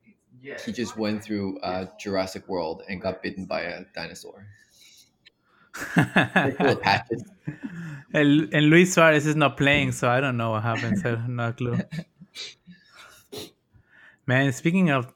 he 0.64 0.72
just 0.72 0.96
went 0.96 1.22
through 1.22 1.58
uh, 1.60 1.86
Jurassic 1.98 2.48
World 2.48 2.82
and 2.88 3.00
got 3.00 3.22
bitten 3.22 3.44
by 3.44 3.62
a 3.62 3.84
dinosaur. 3.94 4.46
They're 5.96 6.54
full 6.58 6.68
of 6.68 6.82
patches. 6.82 7.24
and, 8.12 8.52
and 8.52 8.66
Luis 8.66 8.94
Suarez 8.94 9.26
is 9.26 9.36
not 9.36 9.56
playing, 9.56 9.92
so 9.92 10.08
I 10.08 10.20
don't 10.20 10.36
know 10.36 10.50
what 10.50 10.62
happens. 10.62 11.04
I 11.04 11.10
have 11.10 11.28
no 11.28 11.52
clue. 11.52 11.78
Man, 14.26 14.52
speaking 14.52 14.90
of 14.90 15.12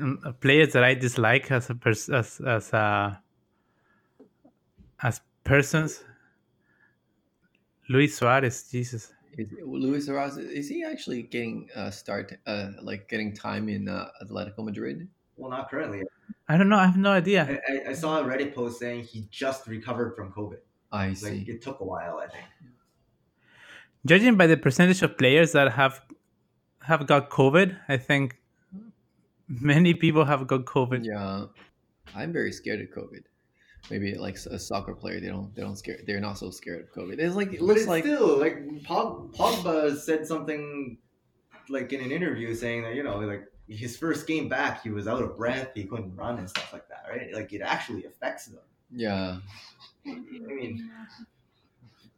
um, 0.00 0.18
of 0.24 0.40
players 0.40 0.72
that 0.72 0.84
I 0.84 0.94
dislike 0.94 1.50
as 1.50 1.70
a 1.70 1.74
pers- 1.74 2.08
as 2.08 2.40
as 2.40 2.72
uh, 2.72 3.16
as 5.02 5.20
persons, 5.44 6.02
Luis 7.88 8.16
Suarez, 8.16 8.70
Jesus. 8.70 9.12
Is, 9.32 9.48
Luis 9.64 10.06
Suarez 10.06 10.36
is 10.36 10.68
he 10.68 10.84
actually 10.84 11.22
getting 11.22 11.68
uh, 11.74 11.90
start 11.90 12.34
uh, 12.46 12.72
like 12.82 13.08
getting 13.08 13.32
time 13.34 13.68
in 13.68 13.88
uh, 13.88 14.10
Atletico 14.22 14.64
Madrid? 14.64 15.08
Well, 15.36 15.50
not 15.50 15.70
currently. 15.70 16.02
I 16.48 16.58
don't 16.58 16.68
know. 16.68 16.76
I 16.76 16.86
have 16.86 16.96
no 16.98 17.12
idea. 17.12 17.60
I, 17.68 17.72
I, 17.72 17.90
I 17.90 17.92
saw 17.94 18.20
a 18.20 18.24
Reddit 18.24 18.54
post 18.54 18.78
saying 18.78 19.04
he 19.04 19.26
just 19.30 19.66
recovered 19.66 20.14
from 20.16 20.32
COVID. 20.32 20.58
I 20.90 21.08
Like 21.08 21.16
see. 21.16 21.44
it 21.48 21.62
took 21.62 21.80
a 21.80 21.84
while, 21.84 22.18
I 22.18 22.26
think. 22.28 22.44
Judging 24.04 24.36
by 24.36 24.46
the 24.46 24.56
percentage 24.56 25.02
of 25.02 25.16
players 25.16 25.52
that 25.52 25.72
have 25.72 26.02
have 26.82 27.06
got 27.06 27.30
COVID, 27.30 27.78
I 27.88 27.96
think 27.96 28.38
many 29.48 29.94
people 29.94 30.24
have 30.24 30.46
got 30.46 30.64
COVID. 30.64 31.04
Yeah, 31.04 31.46
I'm 32.14 32.32
very 32.32 32.52
scared 32.52 32.80
of 32.80 32.88
COVID. 32.88 33.24
Maybe 33.90 34.14
like 34.14 34.36
a 34.36 34.58
soccer 34.58 34.94
player, 34.94 35.20
they 35.20 35.28
don't 35.28 35.54
they 35.54 35.62
don't 35.62 35.76
scare 35.76 35.98
they're 36.06 36.20
not 36.20 36.38
so 36.38 36.50
scared 36.50 36.82
of 36.82 36.92
COVID. 36.92 37.18
It's 37.18 37.34
like 37.34 37.52
it 37.52 37.58
But 37.58 37.66
looks 37.66 37.80
it's 37.80 37.88
like 37.88 38.04
still 38.04 38.38
like 38.38 38.58
Pogba 38.84 39.98
said 39.98 40.26
something 40.26 40.98
like 41.68 41.92
in 41.92 42.00
an 42.00 42.10
interview 42.12 42.54
saying 42.54 42.82
that 42.82 42.94
you 42.94 43.02
know 43.02 43.18
like 43.18 43.44
his 43.68 43.96
first 43.96 44.26
game 44.26 44.48
back 44.48 44.82
he 44.82 44.90
was 44.90 45.06
out 45.08 45.22
of 45.22 45.36
breath 45.36 45.70
he 45.74 45.84
couldn't 45.84 46.14
run 46.14 46.38
and 46.38 46.48
stuff 46.48 46.72
like 46.72 46.86
that 46.88 47.04
right 47.08 47.32
like 47.32 47.52
it 47.52 47.60
actually 47.62 48.04
affects 48.04 48.46
them. 48.46 48.60
yeah. 48.90 49.38
I 50.06 50.10
mean 50.14 50.90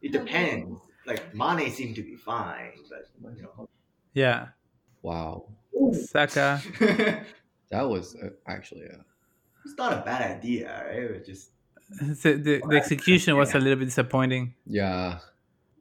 it 0.01 0.11
depends. 0.11 0.79
Like 1.05 1.33
Mane 1.33 1.71
seemed 1.71 1.95
to 1.95 2.03
be 2.03 2.15
fine, 2.15 2.71
but 2.89 3.35
you 3.35 3.43
know 3.43 3.69
Yeah, 4.13 4.47
Wow, 5.01 5.45
Saka. 5.91 6.61
that 7.69 7.87
was 7.87 8.15
uh, 8.15 8.29
actually 8.47 8.85
a 8.85 9.05
it's 9.65 9.77
not 9.77 9.93
a 9.93 10.01
bad 10.05 10.37
idea, 10.37 10.85
right? 10.87 11.03
It 11.03 11.11
was 11.17 11.25
just 11.25 11.51
The, 12.21 12.33
the, 12.33 12.61
the 12.67 12.75
execution 12.75 13.37
was 13.37 13.53
a 13.53 13.59
little 13.59 13.77
bit 13.77 13.85
disappointing. 13.85 14.53
yeah. 14.65 15.19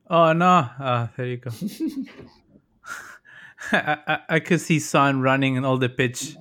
Oh 0.08 0.34
no! 0.34 0.68
Ah, 0.78 1.10
there 1.16 1.26
you 1.26 1.38
go. 1.38 1.50
I, 3.72 3.98
I, 4.06 4.18
I 4.28 4.40
could 4.40 4.60
see 4.60 4.78
Son 4.78 5.22
running 5.22 5.56
in 5.56 5.64
all 5.64 5.78
the 5.78 5.88
pitch. 5.88 6.36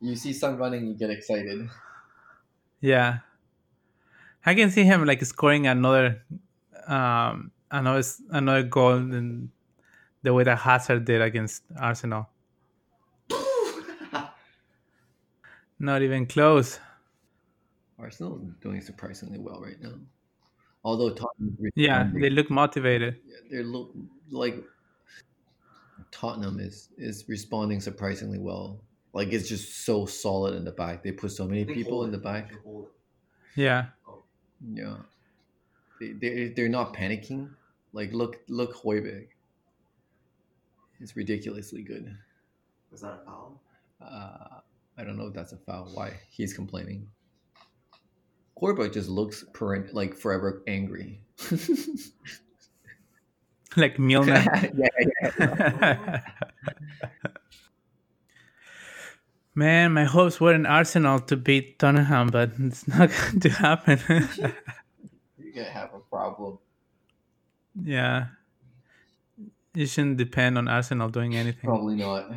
you 0.00 0.16
see 0.16 0.32
Son 0.32 0.56
running, 0.56 0.86
you 0.86 0.94
get 0.94 1.10
excited. 1.10 1.68
Yeah, 2.80 3.18
I 4.46 4.54
can 4.54 4.70
see 4.70 4.84
him 4.84 5.04
like 5.04 5.22
scoring 5.24 5.66
another, 5.66 6.22
um, 6.86 7.50
another 7.70 8.02
another 8.30 8.62
goal 8.62 8.94
in 8.96 9.50
the 10.22 10.32
way 10.32 10.44
that 10.44 10.56
Hazard 10.58 11.04
did 11.04 11.20
against 11.20 11.62
Arsenal. 11.78 12.28
Not 15.78 16.02
even 16.02 16.26
close. 16.26 16.78
Arsenal 18.02 18.36
is 18.42 18.54
doing 18.60 18.80
surprisingly 18.80 19.38
well 19.38 19.60
right 19.60 19.80
now. 19.80 19.94
Although 20.84 21.10
Tottenham, 21.14 21.56
Yeah, 21.76 22.10
they 22.12 22.28
look 22.30 22.50
motivated. 22.50 23.20
they're 23.50 23.62
look 23.62 23.94
like 24.30 24.56
Tottenham 26.10 26.58
is 26.60 26.88
is 26.98 27.28
responding 27.28 27.80
surprisingly 27.80 28.38
well. 28.38 28.80
Like 29.12 29.32
it's 29.32 29.48
just 29.48 29.84
so 29.86 30.06
solid 30.06 30.54
in 30.54 30.64
the 30.64 30.72
back. 30.72 31.02
They 31.02 31.12
put 31.12 31.30
so 31.32 31.46
many 31.46 31.64
people 31.64 32.04
in 32.04 32.10
the 32.10 32.18
back. 32.18 32.50
they 32.50 32.56
hold 32.64 32.86
it. 32.86 32.92
Yeah, 33.54 33.86
Yeah, 34.74 34.96
they 36.00 36.12
they 36.12 36.48
they're 36.48 36.68
not 36.68 36.94
panicking. 36.94 37.50
Like 37.92 38.12
look 38.12 38.40
look 38.48 38.74
Højbjerg. 38.74 39.28
It's 41.00 41.14
ridiculously 41.16 41.82
good. 41.82 42.16
Was 42.90 43.00
that 43.02 43.20
a 43.22 43.24
foul? 43.24 43.60
Uh, 44.00 44.60
I 44.98 45.04
don't 45.04 45.16
know 45.16 45.26
if 45.28 45.34
that's 45.34 45.52
a 45.52 45.56
foul. 45.58 45.86
Why 45.94 46.12
he's 46.30 46.54
complaining? 46.54 47.08
Højbjerg 48.62 48.92
just 48.94 49.08
looks 49.08 49.44
parent 49.52 49.92
like 49.92 50.14
forever 50.14 50.62
angry. 50.68 51.20
like 53.76 53.98
Milner. 53.98 54.44
yeah, 54.74 56.20
Man, 59.54 59.92
my 59.92 60.04
hopes 60.04 60.40
were 60.40 60.54
in 60.54 60.64
Arsenal 60.64 61.18
to 61.20 61.36
beat 61.36 61.78
Tottenham, 61.78 62.28
but 62.28 62.52
it's 62.58 62.88
not 62.88 63.10
going 63.20 63.40
to 63.40 63.50
happen. 63.50 63.98
You're 65.36 65.52
gonna 65.54 65.68
have 65.68 65.92
a 65.92 66.00
problem. 66.00 66.58
yeah. 67.82 68.28
You 69.74 69.86
shouldn't 69.86 70.18
depend 70.18 70.58
on 70.58 70.68
Arsenal 70.68 71.08
doing 71.08 71.34
anything. 71.34 71.68
Probably 71.68 71.96
not. 71.96 72.30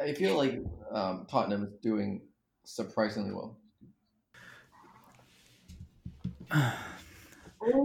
I 0.00 0.14
feel 0.14 0.36
like 0.36 0.62
um, 0.92 1.26
Tottenham 1.28 1.64
is 1.64 1.72
doing 1.82 2.22
surprisingly 2.68 3.32
well. 3.32 3.56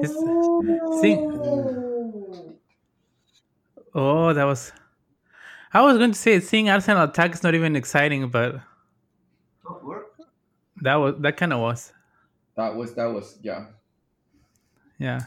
It's- 0.01 1.01
see, 1.01 1.15
oh, 3.95 4.34
that 4.34 4.43
was. 4.43 4.71
I 5.73 5.81
was 5.81 5.97
going 5.97 6.11
to 6.11 6.17
say 6.17 6.39
seeing 6.39 6.69
Arsenal 6.69 7.03
attack 7.03 7.34
is 7.34 7.41
not 7.43 7.55
even 7.55 7.75
exciting, 7.75 8.29
but 8.29 8.61
that 10.81 10.95
was 10.95 11.15
that 11.21 11.38
kind 11.38 11.53
of 11.53 11.59
was. 11.59 11.91
That 12.55 12.75
was 12.75 12.93
that 12.95 13.05
was 13.07 13.39
yeah. 13.41 13.65
Yeah. 14.99 15.21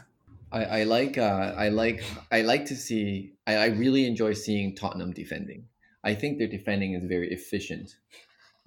I, 0.49 0.63
I 0.63 0.83
like 0.83 1.17
uh, 1.17 1.53
I 1.57 1.69
like 1.69 2.03
I 2.31 2.41
like 2.41 2.65
to 2.65 2.75
see 2.75 3.33
I, 3.45 3.55
I 3.55 3.65
really 3.67 4.05
enjoy 4.05 4.33
seeing 4.33 4.75
Tottenham 4.75 5.11
defending. 5.11 5.67
I 6.03 6.13
think 6.15 6.37
their 6.37 6.47
defending 6.47 6.93
is 6.93 7.03
very 7.03 7.31
efficient. 7.33 7.97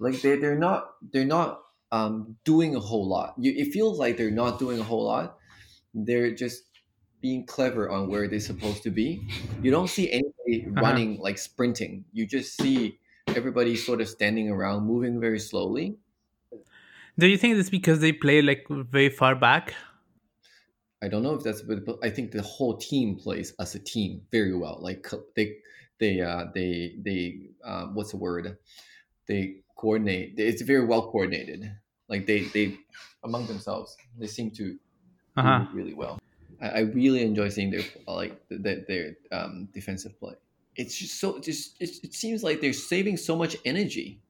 Like 0.01 0.21
they 0.21 0.37
they're 0.37 0.59
not 0.59 0.95
they're 1.13 1.25
not 1.25 1.63
um, 1.93 2.37
doing 2.45 2.75
a 2.75 2.81
whole 2.81 3.07
lot. 3.07 3.35
You, 3.37 3.53
it 3.53 3.73
feels 3.73 3.99
like 3.99 4.17
they're 4.17 4.31
not 4.31 4.59
doing 4.59 4.79
a 4.79 4.83
whole 4.83 5.05
lot. 5.05 5.37
They're 5.93 6.33
just 6.35 6.63
being 7.21 7.45
clever 7.45 7.89
on 7.89 8.09
where 8.09 8.27
they're 8.27 8.39
supposed 8.41 8.83
to 8.83 8.91
be. 8.91 9.27
You 9.61 9.71
don't 9.71 9.89
see 9.89 10.11
anybody 10.11 10.67
Uh-huh. 10.75 10.81
running 10.81 11.19
like 11.19 11.37
sprinting. 11.39 12.05
You 12.13 12.27
just 12.27 12.57
see 12.57 12.99
everybody 13.35 13.75
sort 13.77 14.01
of 14.01 14.09
standing 14.09 14.49
around, 14.49 14.85
moving 14.85 15.19
very 15.21 15.39
slowly. 15.39 15.99
Do 17.17 17.27
you 17.27 17.37
think 17.37 17.57
it's 17.57 17.69
because 17.69 17.99
they 17.99 18.11
play 18.13 18.41
like 18.41 18.65
very 18.69 19.09
far 19.09 19.35
back? 19.35 19.73
I 21.01 21.07
don't 21.07 21.23
know 21.23 21.33
if 21.33 21.43
that's, 21.43 21.61
but 21.63 21.83
I 22.03 22.09
think 22.09 22.31
the 22.31 22.41
whole 22.43 22.77
team 22.77 23.15
plays 23.17 23.53
as 23.59 23.73
a 23.73 23.79
team 23.79 24.27
very 24.31 24.55
well. 24.55 24.77
Like 24.81 25.07
they, 25.35 25.57
they, 25.97 26.21
uh, 26.21 26.45
they, 26.53 26.95
they, 26.99 27.49
uh, 27.63 27.87
what's 27.87 28.11
the 28.11 28.17
word? 28.17 28.57
They 29.27 29.63
coordinate. 29.77 30.33
It's 30.37 30.61
very 30.61 30.85
well 30.85 31.11
coordinated. 31.11 31.71
Like 32.07 32.25
they, 32.27 32.45
they, 32.45 32.77
among 33.23 33.47
themselves, 33.47 33.97
they 34.17 34.27
seem 34.27 34.51
to 34.51 34.79
Uh 35.35 35.41
huh. 35.43 35.59
do 35.59 35.69
really 35.71 35.93
well. 35.93 36.19
I, 36.61 36.69
I 36.69 36.79
really 36.81 37.21
enjoy 37.23 37.49
seeing 37.49 37.71
their 37.71 37.83
like 38.07 38.41
their, 38.49 38.85
their 38.87 39.15
um, 39.31 39.69
defensive 39.73 40.19
play. 40.19 40.35
It's 40.75 40.97
just 40.97 41.19
so 41.19 41.39
just 41.39 41.81
it, 41.81 41.89
it 42.03 42.13
seems 42.13 42.43
like 42.43 42.61
they're 42.61 42.73
saving 42.73 43.17
so 43.17 43.35
much 43.35 43.57
energy. 43.65 44.23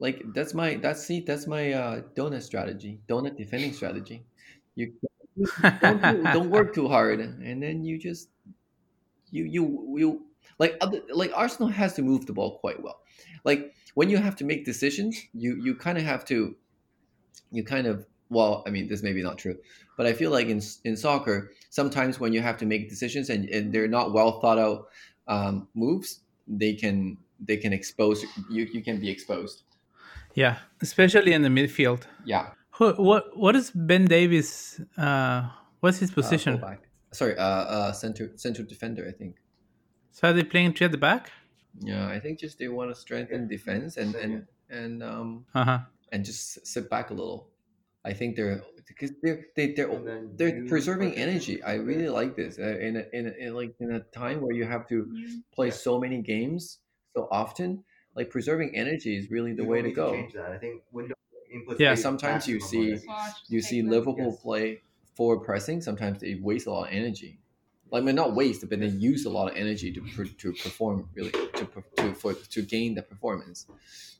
Like 0.00 0.22
that's 0.34 0.54
my 0.54 0.76
that's 0.76 1.04
see 1.04 1.20
that's 1.20 1.46
my 1.46 1.72
uh, 1.72 2.02
donut 2.16 2.42
strategy, 2.42 3.02
donut 3.08 3.36
defending 3.36 3.72
strategy. 3.72 4.26
You 4.76 4.94
don't, 5.82 6.06
do- 6.06 6.28
don't 6.28 6.50
work 6.50 6.74
too 6.74 6.88
hard, 6.88 7.20
and 7.20 7.62
then 7.62 7.84
you 7.84 7.98
just 7.98 8.30
you 9.30 9.44
you 9.44 9.94
you 9.98 10.26
like 10.58 10.76
other 10.80 11.02
like 11.10 11.32
Arsenal 11.34 11.68
has 11.68 11.94
to 11.94 12.02
move 12.02 12.26
the 12.26 12.32
ball 12.32 12.58
quite 12.58 12.82
well. 12.82 13.00
Like 13.44 13.74
when 13.94 14.10
you 14.10 14.18
have 14.18 14.36
to 14.36 14.44
make 14.44 14.64
decisions, 14.64 15.18
you 15.32 15.56
you 15.62 15.74
kind 15.74 15.98
of 15.98 16.04
have 16.04 16.24
to 16.26 16.56
you 17.50 17.64
kind 17.64 17.86
of 17.86 18.06
well, 18.30 18.62
I 18.66 18.70
mean 18.70 18.88
this 18.88 19.02
may 19.02 19.12
be 19.12 19.22
not 19.22 19.38
true, 19.38 19.56
but 19.96 20.06
I 20.06 20.12
feel 20.12 20.30
like 20.30 20.48
in 20.48 20.60
in 20.84 20.96
soccer 20.96 21.52
sometimes 21.70 22.20
when 22.20 22.32
you 22.32 22.40
have 22.42 22.56
to 22.58 22.66
make 22.66 22.88
decisions 22.88 23.30
and, 23.30 23.48
and 23.48 23.72
they're 23.72 23.88
not 23.88 24.12
well 24.12 24.40
thought 24.40 24.58
out 24.58 24.88
um, 25.26 25.68
moves, 25.74 26.20
they 26.46 26.74
can 26.74 27.16
they 27.40 27.56
can 27.56 27.72
expose 27.72 28.24
you 28.50 28.64
you 28.72 28.82
can 28.82 29.00
be 29.00 29.10
exposed. 29.10 29.62
yeah, 30.34 30.56
especially 30.82 31.32
in 31.32 31.42
the 31.42 31.48
midfield. 31.48 32.02
Yeah, 32.24 32.50
Who, 32.72 32.92
what 32.92 33.36
what 33.36 33.56
is 33.56 33.70
Ben 33.70 34.04
Davies? 34.06 34.80
Uh, 34.96 35.48
what's 35.80 35.98
his 35.98 36.10
uh, 36.10 36.14
position? 36.14 36.58
fullback. 36.58 36.80
Sorry, 37.12 37.36
uh, 37.36 37.42
uh, 37.76 37.92
center 37.92 38.30
center 38.36 38.62
defender. 38.62 39.06
I 39.08 39.12
think. 39.12 39.36
so 40.12 40.28
are 40.28 40.32
they 40.32 40.44
playing 40.44 40.74
three 40.74 40.84
at 40.86 40.92
the 40.92 40.98
back? 40.98 41.30
Yeah, 41.80 42.06
I 42.08 42.18
think 42.20 42.38
just 42.38 42.58
they 42.58 42.68
want 42.68 42.90
to 42.94 43.00
strengthen 43.00 43.48
defense 43.48 43.96
and 43.96 44.14
and 44.14 44.46
and 44.70 45.02
um 45.02 45.46
Uh 45.54 45.64
huh. 45.64 45.78
and 46.12 46.24
just 46.24 46.66
sit 46.66 46.88
back 46.90 47.10
a 47.10 47.14
little. 47.14 47.48
I 48.04 48.12
think 48.14 48.36
they're 48.36 48.62
because 48.86 49.12
they're 49.22 49.44
they, 49.56 49.72
they're 49.72 49.90
they're 50.36 50.64
preserving 50.66 51.14
energy. 51.14 51.62
I 51.62 51.74
really 51.74 52.04
it. 52.06 52.12
like 52.12 52.36
this. 52.36 52.58
Uh, 52.58 52.78
in, 52.78 52.96
a, 52.96 53.04
in, 53.12 53.26
a, 53.26 53.30
in 53.46 53.54
like 53.54 53.74
in 53.80 53.92
a 53.92 54.00
time 54.00 54.40
where 54.40 54.54
you 54.54 54.64
have 54.64 54.86
to 54.88 55.06
You- 55.12 55.42
play 55.52 55.66
Yeah. 55.68 55.74
so 55.74 55.98
many 56.00 56.22
games 56.22 56.78
so 57.14 57.28
often, 57.30 57.84
like 58.14 58.30
preserving 58.30 58.74
energy 58.76 59.16
is 59.16 59.30
really 59.30 59.52
the 59.52 59.62
You 59.64 59.68
way 59.68 59.82
to 59.82 59.92
go. 59.92 60.12
change 60.12 60.32
that. 60.34 60.52
I 60.52 60.58
think 60.58 60.82
window 60.92 61.14
input. 61.52 61.78
Yeah, 61.80 61.94
sometimes 61.94 62.46
you 62.48 62.60
see- 62.60 62.98
You 63.48 63.60
see 63.60 63.80
them. 63.82 63.90
Liverpool 63.90 64.32
Yes. 64.32 64.42
play 64.42 64.82
forward 65.16 65.40
pressing. 65.44 65.80
Sometimes 65.82 66.20
they 66.20 66.34
waste 66.36 66.66
a 66.66 66.70
lot 66.70 66.88
of 66.88 66.94
energy. 66.94 67.40
Like, 67.90 68.02
I 68.02 68.04
mean, 68.06 68.14
not 68.14 68.34
waste, 68.34 68.68
but 68.68 68.80
they 68.80 68.86
use 68.86 69.24
a 69.24 69.30
lot 69.30 69.50
of 69.50 69.56
energy 69.56 69.92
to 69.92 70.24
to 70.24 70.52
perform 70.52 71.08
really 71.14 71.30
to 71.30 71.68
to 71.96 72.14
for 72.14 72.34
to 72.34 72.62
gain 72.62 72.94
the 72.94 73.02
performance. 73.02 73.66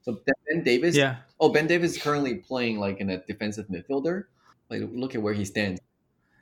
So 0.03 0.21
Ben 0.49 0.63
Davies, 0.65 0.97
Yeah. 0.97 1.17
oh 1.39 1.51
Ben 1.51 1.67
Davies 1.67 1.97
is 1.97 2.03
currently 2.03 2.37
playing 2.37 2.79
like 2.79 2.99
in 3.01 3.11
a 3.11 3.19
defensive 3.27 3.67
midfielder. 3.69 4.25
Like, 4.71 4.83
look 4.93 5.15
at 5.15 5.23
where 5.23 5.35
he 5.35 5.45
stands. 5.45 5.81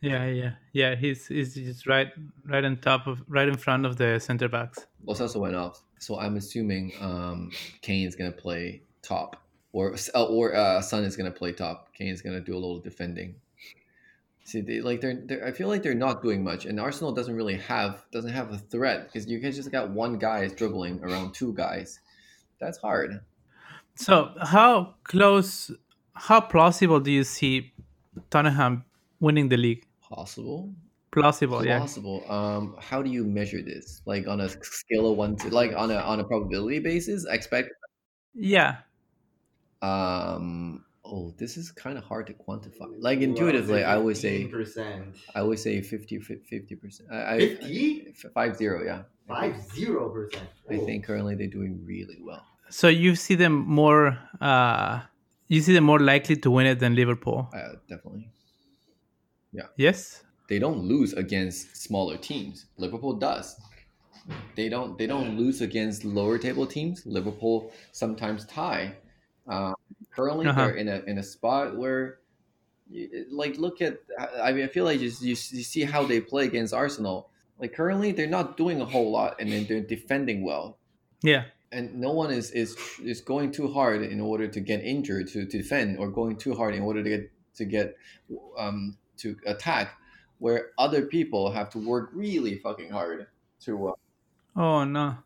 Yeah, 0.03 0.27
yeah, 0.27 0.53
yeah. 0.73 0.95
He's 0.95 1.27
he's 1.27 1.55
just 1.55 1.87
right, 1.87 2.09
right 2.45 2.65
on 2.65 2.77
top 2.77 3.07
of, 3.07 3.19
right 3.29 3.49
in 3.49 3.57
front 3.57 3.87
of 3.87 3.97
the 3.97 4.19
center 4.21 4.49
backs. 4.49 4.87
Los 5.05 5.21
also 5.21 5.41
went 5.41 5.57
off, 5.57 5.83
so 5.99 6.19
I'm 6.19 6.37
assuming 6.37 6.93
um, 7.01 7.51
Kane 7.81 8.07
is 8.07 8.15
gonna 8.15 8.31
play 8.31 8.83
top, 9.03 9.43
or 9.73 9.97
or 10.15 10.55
uh, 10.55 10.83
Son 10.83 11.03
is 11.05 11.17
gonna 11.17 11.31
play 11.31 11.53
top. 11.53 11.95
Kane 11.95 12.09
is 12.13 12.21
gonna 12.23 12.41
do 12.41 12.53
a 12.53 12.61
little 12.61 12.79
defending. 12.79 13.37
See, 14.47 14.61
they 14.61 14.81
like 14.81 15.01
they're, 15.01 15.21
they're 15.25 15.45
I 15.45 15.51
feel 15.51 15.67
like 15.67 15.83
they're 15.83 16.03
not 16.07 16.23
doing 16.23 16.45
much, 16.45 16.67
and 16.67 16.79
Arsenal 16.79 17.11
doesn't 17.11 17.35
really 17.35 17.57
have 17.57 18.05
doesn't 18.13 18.31
have 18.31 18.53
a 18.53 18.59
threat 18.59 19.07
because 19.07 19.27
you 19.27 19.41
guys 19.41 19.57
just 19.57 19.73
got 19.73 19.91
one 19.91 20.19
guy 20.19 20.47
dribbling 20.47 21.03
around 21.03 21.35
two 21.35 21.53
guys. 21.53 21.99
That's 22.61 22.79
hard. 22.79 23.21
So 23.97 24.31
how 24.41 24.95
close, 25.03 25.73
how 26.15 26.41
plausible 26.41 27.01
do 27.01 27.11
you 27.11 27.25
see 27.25 27.73
Tottenham 28.31 28.85
winning 29.19 29.49
the 29.49 29.57
league? 29.57 29.85
Possible, 30.01 30.73
Plausible, 31.11 31.67
yeah. 31.67 31.81
possible. 31.81 32.23
Um, 32.31 32.77
how 32.79 33.03
do 33.03 33.11
you 33.11 33.25
measure 33.25 33.63
this? 33.63 34.01
Like 34.05 34.29
on 34.29 34.41
a 34.41 34.49
scale 34.49 35.11
of 35.11 35.17
one 35.17 35.35
to 35.37 35.51
like 35.51 35.73
on 35.75 35.91
a 35.91 35.97
on 35.97 36.21
a 36.21 36.25
probability 36.25 36.79
basis? 36.79 37.27
I 37.27 37.35
expect 37.35 37.71
Yeah, 38.33 38.77
Um. 39.83 40.86
Oh, 41.09 41.33
this 41.39 41.57
is 41.57 41.71
kind 41.71 41.97
of 41.97 42.05
hard 42.05 42.27
to 42.27 42.35
quantify. 42.35 42.87
Like 42.99 42.99
Ooh, 42.99 43.01
I 43.01 43.15
would 43.15 43.23
intuitively, 43.23 43.81
say 43.81 43.85
I 43.85 43.97
would 43.97 44.17
say 44.17 44.45
15%. 44.45 45.17
I 45.35 45.43
would 45.43 45.59
say 45.59 45.81
50 45.81 46.19
50 46.21 46.75
percent. 46.77 47.09
I, 47.13 47.35
I 47.35 47.39
50? 47.39 48.07
f- 48.25 48.33
five 48.35 48.57
zero. 48.57 48.85
Yeah, 48.85 49.03
I 49.31 49.51
Five 49.51 49.57
think, 49.57 49.73
zero 49.75 50.09
percent. 50.11 50.49
I 50.71 50.79
think 50.79 51.05
currently 51.07 51.35
they're 51.37 51.47
doing 51.61 51.75
really 51.85 52.19
well. 52.23 52.45
so 52.71 52.89
you 52.89 53.15
see 53.15 53.37
them 53.37 53.53
more, 53.67 54.19
uh, 54.41 55.01
you 55.49 55.61
see 55.61 55.73
them 55.73 55.85
more 55.85 56.01
likely 56.01 56.37
to 56.37 56.51
win 56.51 56.67
it 56.67 56.79
than 56.81 56.95
Liverpool. 56.97 57.49
Uh, 57.55 57.77
definitely, 57.89 58.29
Yeah. 59.53 59.69
Yes. 59.77 60.25
they 60.49 60.59
don't 60.59 60.79
lose 60.81 61.13
against 61.13 61.77
smaller 61.87 62.17
teams. 62.17 62.67
Liverpool 62.77 63.15
does. 63.15 63.55
They 64.57 64.69
don't. 64.69 64.99
They 64.99 65.07
don't 65.07 65.37
lose 65.39 65.61
against 65.61 66.05
lower 66.05 66.37
table 66.39 66.67
teams. 66.67 67.07
Liverpool 67.07 67.71
sometimes 67.93 68.45
tie. 68.47 68.95
Uh, 69.47 69.73
currently, 70.17 70.47
Uh-huh. 70.47 70.67
they're 70.67 70.75
in 70.77 70.89
a 70.89 70.99
in 71.07 71.19
a 71.19 71.23
spot 71.23 71.77
where, 71.77 72.19
you, 72.89 73.27
like, 73.31 73.57
look 73.59 73.81
at. 73.83 73.99
I 74.43 74.53
mean, 74.53 74.65
I 74.65 74.69
feel 74.69 74.85
like 74.85 75.01
you, 75.01 75.11
you, 75.21 75.37
you 75.59 75.63
see 75.65 75.85
how 75.85 76.05
they 76.05 76.21
play 76.21 76.45
against 76.47 76.73
Arsenal. 76.75 77.31
Like 77.59 77.73
currently, 77.75 78.13
they're 78.13 78.27
not 78.39 78.57
doing 78.57 78.81
a 78.81 78.85
whole 78.85 79.11
lot, 79.11 79.37
and 79.41 79.51
then 79.53 79.67
they're 79.67 79.81
defending 79.81 80.45
well. 80.45 80.79
Yeah. 81.23 81.45
and 81.73 81.99
no 81.99 82.13
one 82.13 82.31
is 82.31 82.51
is 82.53 82.77
is 83.03 83.21
going 83.21 83.51
too 83.51 83.67
hard 83.73 84.03
in 84.03 84.21
order 84.21 84.47
to 84.47 84.61
get 84.61 84.81
injured 84.85 85.27
to, 85.33 85.45
to 85.47 85.59
defend 85.59 85.99
or 85.99 86.09
going 86.11 86.37
too 86.37 86.55
hard 86.55 86.75
in 86.75 86.83
order 86.83 87.03
to 87.03 87.09
get 87.11 87.33
to 87.59 87.65
get 87.65 87.97
um 88.57 88.97
to 89.17 89.35
attack 89.47 89.97
where 90.39 90.71
other 90.79 91.03
people 91.17 91.51
have 91.51 91.69
to 91.71 91.79
work 91.79 92.11
really 92.15 92.55
fucking 92.59 92.91
hard 92.91 93.27
to 93.65 93.89
uh, 93.89 93.93
Oh 94.55 94.85
no. 94.85 95.17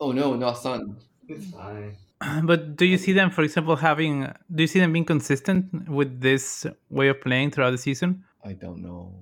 oh 0.00 0.10
no 0.12 0.34
not 0.34 0.58
son 0.58 0.96
It's 1.28 1.46
fine. 1.52 1.94
But 2.44 2.76
do 2.76 2.84
you 2.84 2.98
see 2.98 3.12
them, 3.12 3.30
for 3.30 3.42
example, 3.42 3.76
having? 3.76 4.32
Do 4.52 4.62
you 4.62 4.66
see 4.66 4.80
them 4.80 4.92
being 4.92 5.04
consistent 5.04 5.88
with 5.88 6.20
this 6.20 6.66
way 6.90 7.08
of 7.08 7.20
playing 7.20 7.52
throughout 7.52 7.70
the 7.70 7.78
season? 7.78 8.24
i 8.44 8.52
don't 8.52 8.82
know 8.82 9.14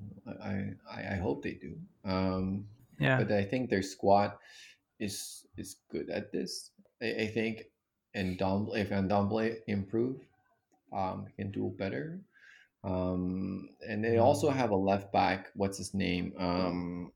i 0.42 0.70
i, 0.90 1.14
I 1.14 1.16
hope 1.16 1.42
they 1.42 1.58
do 1.58 1.76
um 2.04 2.66
Yeah. 2.98 3.18
but 3.18 3.32
i 3.32 3.44
think 3.44 3.68
their 3.68 3.82
squad 3.82 4.32
is 4.98 5.46
is 5.56 5.76
good 5.90 6.08
at 6.10 6.32
this 6.32 6.70
i, 7.02 7.24
I 7.24 7.26
think 7.28 7.64
and 8.14 8.38
Dom, 8.38 8.70
if 8.72 8.88
Ndombele 8.90 9.60
improve 9.66 10.16
um 10.92 11.26
can 11.36 11.50
do 11.50 11.74
better 11.76 12.20
um 12.84 13.68
and 13.88 14.04
they 14.04 14.18
also 14.18 14.48
have 14.48 14.70
a 14.70 14.76
left 14.76 15.12
back 15.12 15.50
what's 15.54 15.78
his 15.78 15.92
name 15.92 16.32
um 16.38 17.12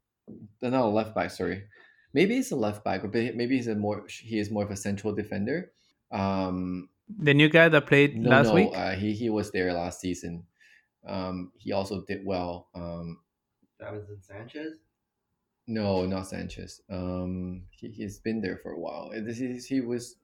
not 0.62 0.84
a 0.84 0.86
left 0.86 1.14
back 1.14 1.30
sorry 1.30 1.64
maybe 2.12 2.34
he's 2.36 2.50
a 2.52 2.56
left 2.56 2.84
back 2.84 3.02
but 3.02 3.12
maybe 3.12 3.56
he's 3.56 3.66
a 3.68 3.74
more 3.74 4.04
he 4.08 4.38
is 4.38 4.50
more 4.50 4.64
of 4.64 4.70
a 4.70 4.76
central 4.76 5.14
defender 5.14 5.72
um 6.12 6.88
The 7.18 7.34
new 7.34 7.48
guy 7.48 7.68
that 7.68 7.86
played 7.86 8.16
no 8.16 8.30
last 8.30 8.48
no 8.48 8.54
week. 8.54 8.70
Uh, 8.74 8.94
he 8.94 9.12
he 9.14 9.28
was 9.30 9.50
there 9.52 9.72
last 9.72 10.00
season 10.00 10.46
um 11.06 11.52
he 11.56 11.72
also 11.72 12.04
did 12.04 12.24
well 12.24 12.68
um 12.74 13.20
Davinson 13.80 14.22
Sanchez? 14.22 14.74
No, 15.66 16.04
not 16.04 16.26
Sanchez. 16.26 16.82
Um, 16.90 17.64
he, 17.70 17.88
he's 17.88 18.18
been 18.18 18.40
there 18.40 18.56
for 18.58 18.72
a 18.72 18.78
while. 18.78 19.10
Uh, 19.14 19.20
This 19.20 19.40
is 19.40 19.66
he 19.66 19.80
was 19.80 20.16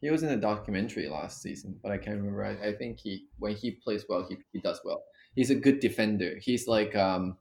he 0.00 0.10
was 0.10 0.22
in 0.22 0.28
a 0.30 0.36
documentary 0.36 1.08
last 1.08 1.40
season, 1.42 1.78
but 1.82 1.92
I 1.92 1.98
can't 1.98 2.16
remember. 2.18 2.44
I, 2.44 2.68
I 2.68 2.72
think 2.76 2.98
he 3.00 3.26
when 3.38 3.54
he 3.56 3.72
plays 3.72 4.04
well, 4.08 4.26
he, 4.28 4.36
he 4.52 4.60
does 4.60 4.80
well. 4.84 5.02
He's 5.34 5.50
a 5.50 5.54
good 5.54 5.80
defender. 5.80 6.38
He's 6.40 6.68
like 6.68 6.94
um 6.94 7.38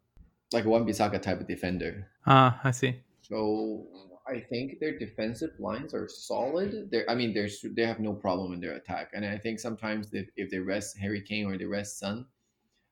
like 0.54 0.66
Wan-Bissaka 0.66 1.22
type 1.22 1.40
of 1.42 1.48
defender. 1.48 2.08
Ah, 2.26 2.60
I 2.64 2.72
see. 2.72 3.02
So 3.32 3.88
I 4.28 4.42
think 4.42 4.80
their 4.80 4.98
defensive 5.00 5.52
lines 5.58 5.94
are 5.94 6.08
solid. 6.10 6.92
They 6.92 7.08
I 7.08 7.16
mean 7.16 7.34
there's 7.34 7.64
they 7.64 7.86
have 7.86 8.00
no 8.00 8.14
problem 8.14 8.52
in 8.54 8.60
their 8.60 8.74
attack, 8.74 9.12
and 9.14 9.26
I 9.26 9.38
think 9.38 9.60
sometimes 9.60 10.14
if, 10.14 10.28
if 10.36 10.50
they 10.50 10.60
rest 10.60 10.98
Harry 10.98 11.22
Kane 11.22 11.46
or 11.46 11.58
they 11.58 11.66
rest 11.66 11.98
Son, 11.98 12.26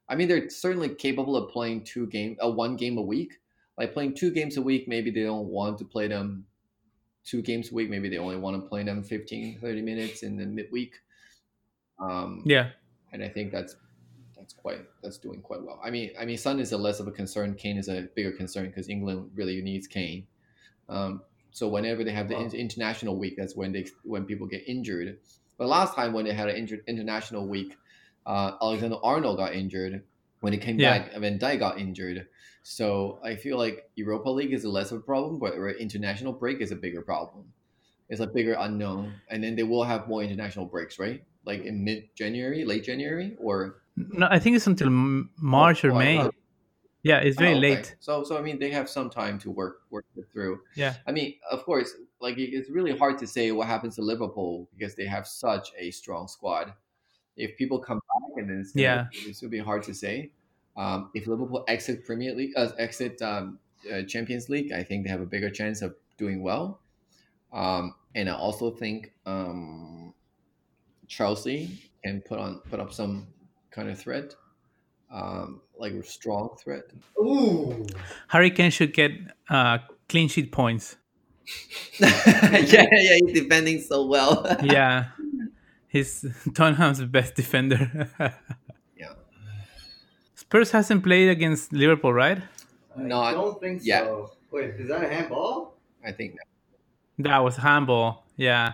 I 0.08 0.16
mean 0.16 0.30
they're 0.30 0.50
certainly 0.50 0.96
capable 0.96 1.36
of 1.36 1.52
playing 1.52 1.84
two 1.84 2.08
game 2.08 2.38
a 2.40 2.50
one 2.50 2.78
game 2.78 2.98
a 2.98 3.02
week. 3.02 3.34
Like 3.78 3.94
playing 3.94 4.16
two 4.16 4.32
games 4.32 4.58
a 4.58 4.62
week, 4.62 4.88
maybe 4.88 5.12
they 5.12 5.24
don't 5.24 5.48
want 5.48 5.78
to 5.80 5.86
play 5.86 6.08
them 6.08 6.46
two 7.24 7.42
games 7.42 7.72
a 7.72 7.76
week. 7.76 7.90
Maybe 7.90 8.10
they 8.10 8.18
only 8.18 8.38
want 8.38 8.62
to 8.62 8.68
play 8.68 8.84
them 8.84 9.04
15, 9.04 9.60
30 9.60 9.82
minutes 9.82 10.24
in 10.24 10.36
the 10.36 10.46
midweek. 10.46 10.96
Um, 12.00 12.44
Yeah. 12.46 12.72
and 13.14 13.24
I 13.24 13.30
think 13.30 13.52
that's 13.54 13.76
that's 14.50 14.60
quite 14.60 14.86
that's 15.04 15.18
doing 15.18 15.42
quite 15.42 15.62
well. 15.62 15.80
I 15.84 15.92
mean, 15.92 16.12
I 16.20 16.26
mean, 16.26 16.38
Son 16.38 16.60
is 16.60 16.72
a 16.72 16.78
less 16.78 17.00
of 17.00 17.08
a 17.08 17.12
concern. 17.12 17.54
Kane 17.54 17.78
is 17.78 17.88
a 17.88 18.10
bigger 18.16 18.32
concern 18.32 18.68
because 18.68 18.90
England 18.90 19.32
really 19.36 19.62
needs 19.62 19.88
Kane. 19.88 20.26
Um, 20.88 21.22
so 21.52 21.68
whenever 21.68 22.04
they 22.04 22.12
have 22.12 22.28
the 22.28 22.36
Wow. 22.36 22.46
in- 22.46 22.56
international 22.56 23.18
week, 23.18 23.36
that's 23.38 23.56
when 23.56 23.72
they 23.72 23.86
when 24.04 24.26
people 24.26 24.48
get 24.48 24.64
injured. 24.68 25.20
But 25.58 25.68
last 25.68 25.94
time 25.96 26.14
when 26.14 26.26
they 26.26 26.34
had 26.34 26.50
an 26.50 26.56
injured 26.56 26.84
international 26.88 27.48
week, 27.48 27.78
uh, 28.26 28.58
Alexander 28.62 28.98
Arnold 29.04 29.38
got 29.38 29.54
injured. 29.54 30.04
When 30.40 30.54
he 30.54 30.60
came 30.60 30.80
Yeah. 30.80 30.98
back, 30.98 31.14
Van 31.16 31.38
Dijk 31.38 31.60
got 31.60 31.80
injured. 31.80 32.28
So 32.64 33.20
I 33.24 33.36
feel 33.36 33.58
like 33.58 33.90
Europa 33.96 34.30
League 34.30 34.54
is 34.54 34.64
a 34.64 34.70
less 34.70 34.92
of 34.92 35.00
a 35.00 35.02
problem, 35.02 35.38
but 35.38 35.54
international 35.80 36.34
break 36.34 36.62
is 36.62 36.72
a 36.72 36.76
bigger 36.76 37.02
problem. 37.02 37.54
It's 38.08 38.22
a 38.22 38.28
bigger 38.28 38.56
unknown, 38.58 39.14
and 39.30 39.44
then 39.44 39.56
they 39.56 39.64
will 39.64 39.84
have 39.84 40.08
more 40.08 40.24
international 40.24 40.66
breaks, 40.66 40.98
right? 40.98 41.24
Like 41.46 41.62
in 41.66 41.84
mid 41.84 42.10
January, 42.16 42.66
late 42.66 42.84
January, 42.84 43.36
or 43.38 43.82
No, 44.14 44.28
I 44.30 44.40
think 44.40 44.56
it's 44.56 44.68
until 44.68 44.90
March 44.90 45.84
or 45.84 45.92
Oh, 45.92 45.96
I 45.98 46.04
May. 46.06 46.30
Yeah, 47.04 47.20
it's 47.20 47.38
very 47.38 47.54
Oh, 47.54 47.58
okay. 47.58 47.76
late. 47.76 47.96
So, 48.00 48.24
so 48.24 48.38
I 48.38 48.42
mean, 48.42 48.60
they 48.60 48.72
have 48.72 48.90
some 48.90 49.10
time 49.10 49.40
to 49.40 49.52
work 49.52 49.82
work 49.90 50.06
it 50.18 50.26
through. 50.34 50.60
Yeah. 50.76 50.96
I 51.08 51.12
mean, 51.12 51.36
of 51.50 51.64
course, 51.64 51.94
like 52.20 52.38
it's 52.38 52.70
really 52.70 52.98
hard 52.98 53.18
to 53.20 53.28
say 53.28 53.52
what 53.52 53.68
happens 53.68 53.96
to 53.96 54.02
Liverpool 54.02 54.68
because 54.78 54.96
they 54.96 55.06
have 55.06 55.26
such 55.28 55.72
a 55.78 55.92
strong 55.92 56.28
squad. 56.28 56.74
If 57.38 57.56
people 57.58 57.80
come 57.80 58.00
back, 58.00 58.42
and 58.42 58.50
then 58.50 58.60
it's 58.60 58.76
Yeah. 58.76 59.08
it's 59.12 59.40
gonna 59.42 59.50
be 59.50 59.60
hard 59.60 59.84
to 59.84 59.94
say. 59.94 60.32
Um, 60.76 61.10
if 61.14 61.26
Liverpool 61.28 61.64
exit 61.68 62.06
Premier 62.06 62.34
League, 62.36 62.54
uh, 62.58 62.70
exit 62.78 63.22
um, 63.22 63.60
uh, 63.92 64.04
Champions 64.04 64.50
League, 64.50 64.72
I 64.74 64.84
think 64.84 65.04
they 65.06 65.10
have 65.10 65.22
a 65.22 65.26
bigger 65.26 65.50
chance 65.50 65.82
of 65.82 65.96
doing 66.18 66.42
well. 66.44 66.82
Um, 67.54 67.96
and 68.16 68.30
I 68.30 68.34
also 68.34 68.72
think 68.72 69.14
um, 69.26 70.14
Chelsea 71.08 71.80
can 72.04 72.22
put 72.22 72.40
on 72.40 72.60
put 72.70 72.80
up 72.80 72.92
some 72.94 73.28
kind 73.80 73.90
of 73.90 73.98
threat, 73.98 74.36
um, 75.12 75.62
like 75.78 75.94
a 75.94 76.04
strong 76.04 76.50
threat. 76.62 76.84
Ooh. 77.18 77.86
Harry 78.28 78.52
Kane 78.52 78.72
should 78.72 78.94
get 78.94 79.12
uh, 79.50 79.78
clean 80.10 80.28
sheet 80.28 80.52
points. 80.52 80.98
yeah, 82.00 82.86
yeah, 82.92 83.16
he's 83.22 83.34
defending 83.42 83.80
so 83.82 84.06
well. 84.06 84.46
Yeah, 84.64 85.06
he's 85.88 86.26
Tottenham's 86.54 87.02
best 87.06 87.36
defender. 87.36 88.10
Yeah. 88.98 89.14
Spurs 90.36 90.72
hasn't 90.72 91.04
played 91.04 91.30
against 91.30 91.72
Liverpool, 91.72 92.14
right? 92.14 92.42
No, 92.98 93.22
I 93.22 93.32
Not 93.32 93.42
don't 93.42 93.60
think 93.62 93.82
yet. 93.86 94.04
so. 94.04 94.32
Wait, 94.52 94.72
is 94.78 94.90
that 94.90 95.04
a 95.04 95.08
handball? 95.08 95.78
I 96.06 96.12
think. 96.12 96.36
That 97.20 97.40
was 97.40 97.56
handball. 97.58 98.26
Yeah. 98.36 98.74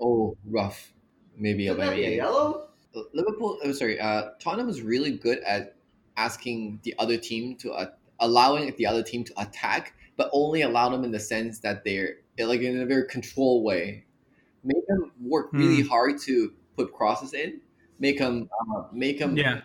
Oh, 0.00 0.34
rough. 0.46 0.92
Maybe 1.36 1.68
a 1.68 1.74
Shouldn't 1.74 1.92
a 1.98 2.16
yellow? 2.16 2.67
Liverpool. 3.12 3.58
I'm 3.62 3.70
oh, 3.70 3.72
sorry. 3.72 4.00
Uh, 4.00 4.30
Tottenham 4.40 4.68
is 4.68 4.82
really 4.82 5.12
good 5.12 5.38
at 5.40 5.76
asking 6.16 6.80
the 6.82 6.94
other 6.98 7.16
team 7.16 7.56
to 7.56 7.72
uh, 7.72 7.86
allowing 8.20 8.74
the 8.76 8.86
other 8.86 9.02
team 9.02 9.24
to 9.24 9.32
attack, 9.40 9.94
but 10.16 10.30
only 10.32 10.62
allow 10.62 10.88
them 10.88 11.04
in 11.04 11.12
the 11.12 11.20
sense 11.20 11.60
that 11.60 11.84
they're 11.84 12.16
like 12.38 12.60
in 12.60 12.80
a 12.80 12.86
very 12.86 13.06
controlled 13.08 13.64
way. 13.64 14.04
Make 14.64 14.86
them 14.88 15.12
work 15.20 15.52
really 15.52 15.82
hard 15.82 16.18
to 16.22 16.52
put 16.76 16.92
crosses 16.92 17.32
in. 17.34 17.60
Make 17.98 18.18
them 18.18 18.48
uh, 18.60 18.84
make 18.92 19.18
them 19.18 19.36
Yeah. 19.36 19.62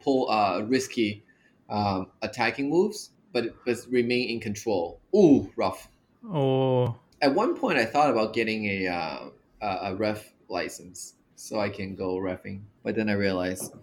pull 0.00 0.30
uh, 0.30 0.62
risky 0.62 1.24
um, 1.68 2.08
attacking 2.22 2.68
moves, 2.68 3.10
but 3.32 3.54
but 3.64 3.78
remain 3.90 4.30
in 4.30 4.40
control. 4.40 5.00
Ooh, 5.14 5.50
rough. 5.56 5.88
Oh, 6.28 6.96
At 7.20 7.34
one 7.34 7.56
point, 7.56 7.78
I 7.78 7.84
thought 7.84 8.10
about 8.10 8.32
getting 8.32 8.64
a 8.66 8.88
uh, 8.88 9.28
a 9.60 9.94
ref 9.94 10.32
license 10.48 11.14
so 11.36 11.60
I 11.60 11.68
can 11.68 11.94
go 11.94 12.16
refing, 12.16 12.60
but 12.82 12.94
then 12.94 13.08
I 13.08 13.12
realized 13.14 13.74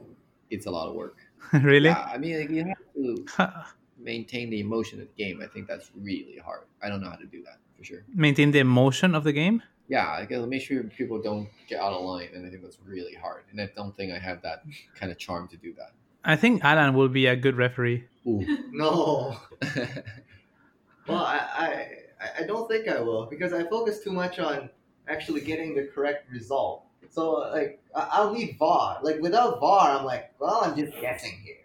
it's 0.49 0.65
a 0.65 0.71
lot 0.71 0.87
of 0.89 0.95
work. 0.95 1.17
really? 1.53 1.89
Yeah, 1.89 2.09
I 2.13 2.17
mean, 2.17 2.39
like, 2.39 2.49
you 2.49 2.63
have 2.65 2.93
to 2.95 3.65
maintain 3.97 4.49
the 4.49 4.59
emotion 4.59 5.01
of 5.01 5.07
the 5.15 5.23
game. 5.23 5.41
I 5.41 5.47
think 5.47 5.67
that's 5.67 5.91
really 5.95 6.37
hard. 6.43 6.63
I 6.81 6.89
don't 6.89 7.01
know 7.01 7.09
how 7.09 7.15
to 7.17 7.25
do 7.25 7.43
that 7.43 7.57
for 7.77 7.83
sure. 7.83 8.03
Maintain 8.13 8.51
the 8.51 8.59
emotion 8.59 9.15
of 9.15 9.23
the 9.23 9.33
game. 9.33 9.61
Yeah, 9.87 10.09
I 10.09 10.25
gotta 10.25 10.47
make 10.47 10.61
sure 10.61 10.83
people 10.83 11.21
don't 11.21 11.49
get 11.67 11.81
out 11.81 11.91
of 11.91 12.03
line, 12.05 12.29
and 12.33 12.45
I 12.45 12.49
think 12.49 12.61
that's 12.63 12.77
really 12.85 13.13
hard. 13.13 13.43
And 13.51 13.59
I 13.59 13.69
don't 13.75 13.95
think 13.97 14.13
I 14.13 14.19
have 14.19 14.41
that 14.43 14.63
kind 14.95 15.11
of 15.11 15.17
charm 15.17 15.47
to 15.49 15.57
do 15.57 15.73
that. 15.73 15.91
I 16.23 16.35
think 16.37 16.63
Alan 16.63 16.93
will 16.93 17.09
be 17.09 17.25
a 17.25 17.35
good 17.35 17.57
referee. 17.57 18.05
Ooh. 18.27 18.45
No. 18.71 19.35
Well, 21.07 21.25
I, 21.25 21.37
I 21.37 21.67
I- 22.21 22.41
I 22.41 22.43
don't 22.43 22.69
think 22.69 22.87
I 22.87 23.01
will 23.01 23.25
because 23.25 23.51
I 23.51 23.63
focus 23.63 24.03
too 24.03 24.11
much 24.11 24.37
on 24.37 24.69
actually 25.07 25.41
getting 25.41 25.73
the 25.75 25.89
correct 25.93 26.29
result. 26.31 26.85
So 27.09 27.31
like 27.53 27.81
I- 27.95 28.07
I'll 28.11 28.33
need 28.33 28.57
VAR. 28.57 28.99
Like 29.01 29.19
without 29.19 29.59
VAR, 29.59 29.97
I'm 29.97 30.05
like, 30.05 30.33
well, 30.39 30.61
I'm 30.63 30.75
just 30.77 30.93
guessing 31.01 31.37
here. 31.43 31.55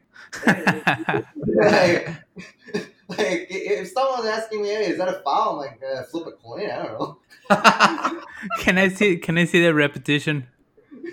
like, 0.46 2.08
like 3.08 3.46
if 3.50 3.88
someone's 3.88 4.26
asking 4.26 4.62
me, 4.62 4.68
hey, 4.68 4.90
is 4.90 4.98
that 4.98 5.08
a 5.08 5.20
foul? 5.24 5.52
I'm 5.52 5.58
like, 5.58 5.80
uh, 5.82 6.02
flip 6.04 6.26
a 6.26 6.32
coin. 6.32 6.70
I 6.70 6.82
don't 6.82 6.98
know. 6.98 7.18
can 8.58 8.78
I 8.78 8.88
see? 8.88 9.18
Can 9.18 9.38
I 9.38 9.44
see 9.44 9.62
the 9.62 9.72
repetition? 9.74 10.46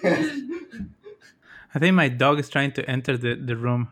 I 0.04 1.80
think 1.80 1.96
my 1.96 2.10
dog 2.10 2.40
is 2.40 2.50
trying 2.50 2.72
to 2.74 2.90
enter 2.90 3.18
the, 3.18 3.36
the 3.36 3.56
room, 3.56 3.90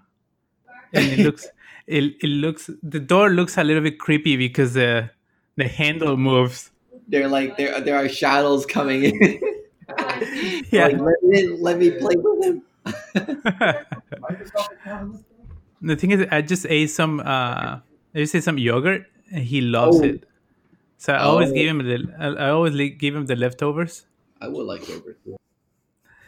and 0.93 1.05
it 1.05 1.19
looks 1.19 1.47
it, 1.88 2.15
it 2.21 2.27
looks 2.27 2.69
the 2.82 2.99
door 2.99 3.29
looks 3.29 3.57
a 3.57 3.63
little 3.63 3.84
bit 3.84 3.99
creepy 3.99 4.38
because 4.38 4.73
the 4.73 5.09
the 5.55 5.67
handle 5.67 6.17
moves. 6.17 6.71
They're 7.07 7.27
like 7.27 7.57
there. 7.57 7.79
There 7.82 7.95
are 7.97 8.07
shadows 8.09 8.65
coming 8.65 9.03
in. 9.03 9.41
Yeah. 10.72 10.88
Like, 10.88 10.99
let, 11.01 11.24
me, 11.24 11.47
let 11.59 11.78
me 11.78 11.91
play 11.91 12.15
with 12.17 12.43
him. 12.45 12.63
the 15.82 15.95
thing 15.95 16.11
is, 16.11 16.26
I 16.32 16.41
just 16.41 16.65
ate 16.69 16.88
some. 16.89 17.19
Uh, 17.19 17.80
I 18.13 18.15
just 18.15 18.36
ate 18.36 18.43
some 18.43 18.57
yogurt, 18.57 19.05
and 19.32 19.43
he 19.43 19.61
loves 19.61 19.99
Oh. 19.99 20.03
it. 20.03 20.24
So 20.97 21.13
I 21.13 21.19
always 21.24 21.51
Oh. 21.51 21.53
give 21.53 21.67
him 21.67 21.78
the. 21.80 22.13
I 22.19 22.28
I 22.28 22.49
always 22.49 22.76
give 22.97 23.15
him 23.15 23.26
the 23.26 23.36
leftovers. 23.36 24.05
I 24.41 24.47
would 24.47 24.65
like 24.65 24.88
yogurt. 24.88 25.19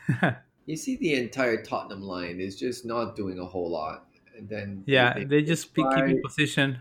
You 0.66 0.78
see, 0.78 0.96
the 0.96 1.16
entire 1.16 1.62
Tottenham 1.62 2.04
line 2.04 2.40
is 2.40 2.58
just 2.58 2.86
not 2.86 3.18
doing 3.18 3.38
a 3.38 3.44
whole 3.44 3.70
lot, 3.70 4.08
and 4.38 4.48
then 4.48 4.82
yeah, 4.88 5.14
they, 5.14 5.26
they 5.26 5.42
just 5.44 5.76
keep 5.76 5.86
keep 5.94 6.06
in 6.06 6.22
position, 6.24 6.78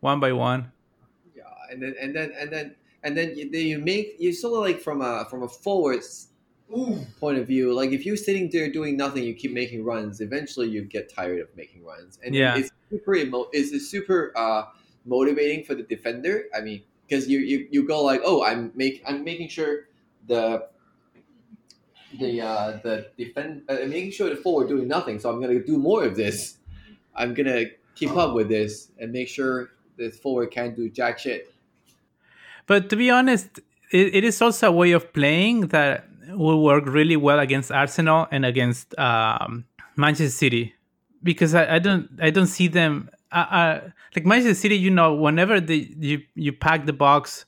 one 0.00 0.18
by 0.18 0.32
one. 0.32 0.72
yeah, 1.36 1.44
and 1.70 1.80
then 1.80 1.94
and 2.02 2.16
then 2.16 2.32
and 2.36 2.50
then 2.50 2.74
and 3.04 3.16
then 3.16 3.38
you, 3.38 3.48
then 3.48 3.64
you 3.66 3.78
make 3.78 4.16
you 4.18 4.32
sort 4.32 4.54
of 4.58 4.64
like 4.66 4.80
from 4.82 5.02
a 5.02 5.24
from 5.30 5.44
a 5.44 5.48
forwards 5.48 6.30
Ooh. 6.74 7.04
point 7.20 7.38
of 7.38 7.46
view, 7.46 7.74
like 7.74 7.90
if 7.90 8.06
you're 8.06 8.16
sitting 8.16 8.48
there 8.50 8.70
doing 8.72 8.96
nothing, 8.96 9.24
you 9.24 9.34
keep 9.34 9.52
making 9.52 9.84
runs. 9.84 10.20
Eventually, 10.20 10.68
you 10.68 10.82
get 10.82 11.12
tired 11.12 11.40
of 11.40 11.48
making 11.56 11.84
runs, 11.84 12.18
and 12.24 12.34
Yeah. 12.34 12.56
it's 12.56 12.70
super 12.90 13.14
emo- 13.14 13.48
it's 13.52 13.88
super 13.90 14.32
uh, 14.36 14.64
motivating 15.04 15.64
for 15.64 15.74
the 15.74 15.82
defender. 15.82 16.44
I 16.56 16.60
mean, 16.62 16.82
because 17.06 17.28
you, 17.28 17.40
you 17.40 17.68
you 17.70 17.86
go 17.86 18.02
like, 18.02 18.22
oh, 18.24 18.42
I'm 18.42 18.72
make 18.74 19.02
I'm 19.06 19.22
making 19.24 19.48
sure 19.48 19.88
the 20.26 20.68
the 22.18 22.40
uh, 22.40 22.78
the 22.82 23.10
defend 23.16 23.62
uh, 23.68 23.76
making 23.86 24.10
sure 24.12 24.28
the 24.30 24.36
forward 24.36 24.68
doing 24.68 24.88
nothing. 24.88 25.18
So 25.18 25.30
I'm 25.30 25.40
gonna 25.40 25.62
do 25.62 25.78
more 25.78 26.04
of 26.04 26.16
this. 26.16 26.58
I'm 27.14 27.34
gonna 27.34 27.64
keep 27.94 28.10
up 28.16 28.34
with 28.34 28.48
this 28.48 28.88
and 28.98 29.12
make 29.12 29.28
sure 29.28 29.70
the 29.96 30.10
forward 30.10 30.50
can't 30.50 30.74
do 30.74 30.88
jack 30.88 31.18
shit. 31.18 31.52
But 32.66 32.88
to 32.90 32.96
be 32.96 33.10
honest, 33.10 33.60
it, 33.90 34.14
it 34.14 34.24
is 34.24 34.40
also 34.40 34.68
a 34.68 34.72
way 34.72 34.92
of 34.92 35.12
playing 35.12 35.68
that 35.68 36.06
will 36.34 36.62
work 36.62 36.84
really 36.86 37.16
well 37.16 37.38
against 37.38 37.70
Arsenal 37.70 38.26
and 38.30 38.44
against 38.44 38.98
um, 38.98 39.64
Manchester 39.96 40.30
City, 40.30 40.74
because 41.22 41.54
I, 41.54 41.76
I 41.76 41.78
don't 41.78 42.08
I 42.20 42.30
don't 42.30 42.46
see 42.46 42.68
them 42.68 43.10
uh, 43.30 43.36
uh, 43.50 43.80
like 44.16 44.26
Manchester 44.26 44.54
City. 44.54 44.76
You 44.76 44.90
know, 44.90 45.14
whenever 45.14 45.60
they 45.60 45.88
you 45.98 46.22
you 46.34 46.52
pack 46.52 46.86
the 46.86 46.92
box, 46.92 47.44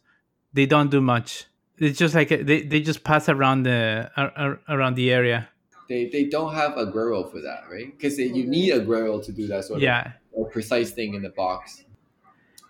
they 0.53 0.67
don't 0.67 0.91
do 0.91 1.01
much. 1.01 1.47
It's 1.79 1.99
just 1.99 2.15
like 2.15 2.29
they, 2.29 2.63
they 2.63 2.81
just 2.81 3.03
pass 3.05 3.29
around 3.29 3.65
the 3.65 4.11
ar- 4.17 4.61
around 4.69 4.95
the 4.95 5.11
area. 5.13 5.49
They, 5.89 6.09
they 6.09 6.25
don't 6.25 6.55
have 6.55 6.73
Aguero 6.73 7.31
for 7.31 7.41
that, 7.43 7.65
right? 7.71 7.91
Because 7.93 8.19
you 8.19 8.47
need 8.47 8.73
Aguero 8.73 9.23
to 9.25 9.33
do 9.33 9.47
that 9.49 9.65
sort 9.65 9.81
Yeah, 9.81 10.13
of 10.35 10.51
precise 10.51 10.93
thing 10.93 11.13
in 11.15 11.23
the 11.23 11.29
box. 11.29 11.85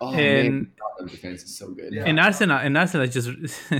Oh 0.01 0.13
and 0.13 0.71
Tottenham 0.77 1.07
defense 1.09 1.43
is 1.43 1.57
so 1.57 1.69
good. 1.71 1.93
Yeah. 1.93 2.03
and 2.05 2.19
Arsenal 2.19 2.57
and 2.57 2.77
Arsenal 2.77 3.07
just 3.07 3.29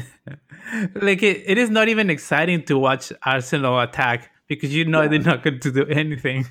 like 0.95 1.23
it, 1.23 1.43
it 1.45 1.57
is 1.57 1.69
not 1.69 1.87
even 1.89 2.09
exciting 2.09 2.63
to 2.65 2.77
watch 2.77 3.11
Arsenal 3.23 3.79
attack 3.79 4.31
because 4.47 4.73
you 4.73 4.85
know 4.85 5.01
Yeah. 5.01 5.07
they're 5.09 5.19
not 5.19 5.43
going 5.43 5.59
to 5.59 5.71
do 5.71 5.85
anything. 5.87 6.45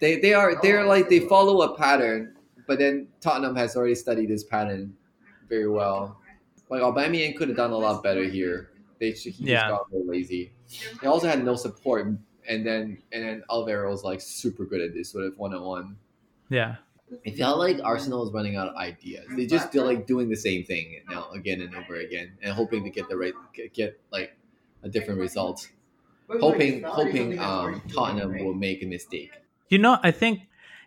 They 0.00 0.18
they 0.20 0.34
are 0.34 0.60
they're 0.62 0.84
like 0.86 1.08
they 1.08 1.20
follow 1.20 1.62
a 1.62 1.76
pattern, 1.76 2.36
but 2.66 2.78
then 2.78 3.08
Tottenham 3.20 3.56
has 3.56 3.76
already 3.76 3.94
studied 3.94 4.28
this 4.30 4.44
pattern 4.44 4.94
very 5.48 5.68
well. 5.68 6.20
Like 6.68 6.82
Aubameyang 6.82 7.36
could 7.36 7.48
have 7.48 7.56
done 7.56 7.70
a 7.72 7.76
lot 7.78 8.02
better 8.02 8.24
here. 8.24 8.70
They 8.98 9.10
he 9.12 9.30
just 9.30 9.40
Yeah. 9.40 9.68
got 9.70 9.86
a 9.90 9.94
little 9.96 10.10
lazy. 10.10 10.52
They 11.00 11.06
also 11.06 11.28
had 11.28 11.44
no 11.44 11.54
support, 11.54 12.06
and 12.48 12.66
then 12.66 12.98
and 13.12 13.22
then 13.24 13.42
Alvaro 13.50 13.90
was 13.90 14.04
like 14.04 14.20
super 14.20 14.64
good 14.64 14.80
at 14.80 14.92
this 14.94 15.10
sort 15.12 15.24
of 15.24 15.38
one 15.38 15.54
on 15.54 15.62
one. 15.62 15.96
Yeah. 16.48 16.76
I 17.26 17.30
felt 17.30 17.58
like 17.58 17.78
Arsenal 17.84 18.20
was 18.24 18.32
running 18.32 18.56
out 18.56 18.68
of 18.68 18.76
ideas. 18.76 19.26
They 19.36 19.46
just 19.46 19.70
feel 19.70 19.84
like 19.84 20.06
doing 20.06 20.28
the 20.28 20.36
same 20.36 20.64
thing 20.64 21.00
now 21.08 21.30
again 21.30 21.60
and 21.60 21.74
over 21.74 21.96
again, 21.96 22.32
and 22.42 22.52
hoping 22.52 22.82
to 22.84 22.90
get 22.90 23.08
the 23.08 23.16
right 23.16 23.32
get- 23.52 23.72
get 23.74 24.00
like 24.10 24.36
a 24.82 24.88
different 24.88 25.20
result. 25.20 25.68
Hoping 26.28 26.82
hoping 26.82 27.38
um, 27.38 27.80
Tottenham 27.92 28.44
will 28.44 28.54
make 28.54 28.82
a 28.82 28.86
mistake. 28.86 29.30
You 29.68 29.78
know, 29.78 29.98
I 30.02 30.10
think 30.10 30.40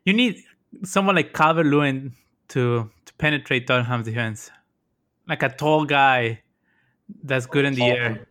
you 0.05 0.11
need 0.13 0.43
someone 0.83 1.15
like 1.15 1.33
Calvert 1.33 1.65
Lewin 1.65 2.13
to 2.49 2.89
to 3.05 3.13
penetrate 3.13 3.65
Tottenham's 3.67 4.05
defense, 4.05 4.51
like 5.27 5.41
a 5.41 5.49
tall 5.49 5.85
guy 5.85 6.41
that's 7.23 7.45
good 7.45 7.63
in 7.65 7.73
the 7.73 7.79
Tall, 7.81 7.91
air, 7.91 8.27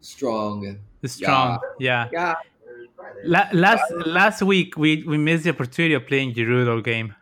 Strong. 0.00 0.78
strong. 1.04 1.58
Yeah. 1.78 2.08
Yeah. 2.12 2.34
La- 3.24 3.48
last 3.52 3.84
last 4.06 4.42
week 4.42 4.76
we 4.76 5.04
we 5.04 5.16
missed 5.16 5.44
the 5.44 5.50
opportunity 5.50 5.94
of 5.94 6.06
playing 6.06 6.34
Giroud 6.34 6.68
all 6.68 6.80
game. 6.80 7.14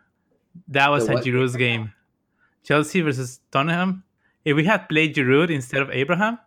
That 0.67 0.89
was 0.89 1.05
The 1.05 1.11
a 1.11 1.15
what? 1.15 1.23
Giroud's 1.25 1.55
game. 1.55 1.93
Chelsea 2.63 3.01
versus 3.01 3.39
Tottenham. 3.51 4.03
If 4.45 4.55
we 4.55 4.63
had 4.65 4.87
played 4.89 5.15
Giroud 5.15 5.49
instead 5.49 5.81
of 5.81 5.89
Abraham, 5.91 6.39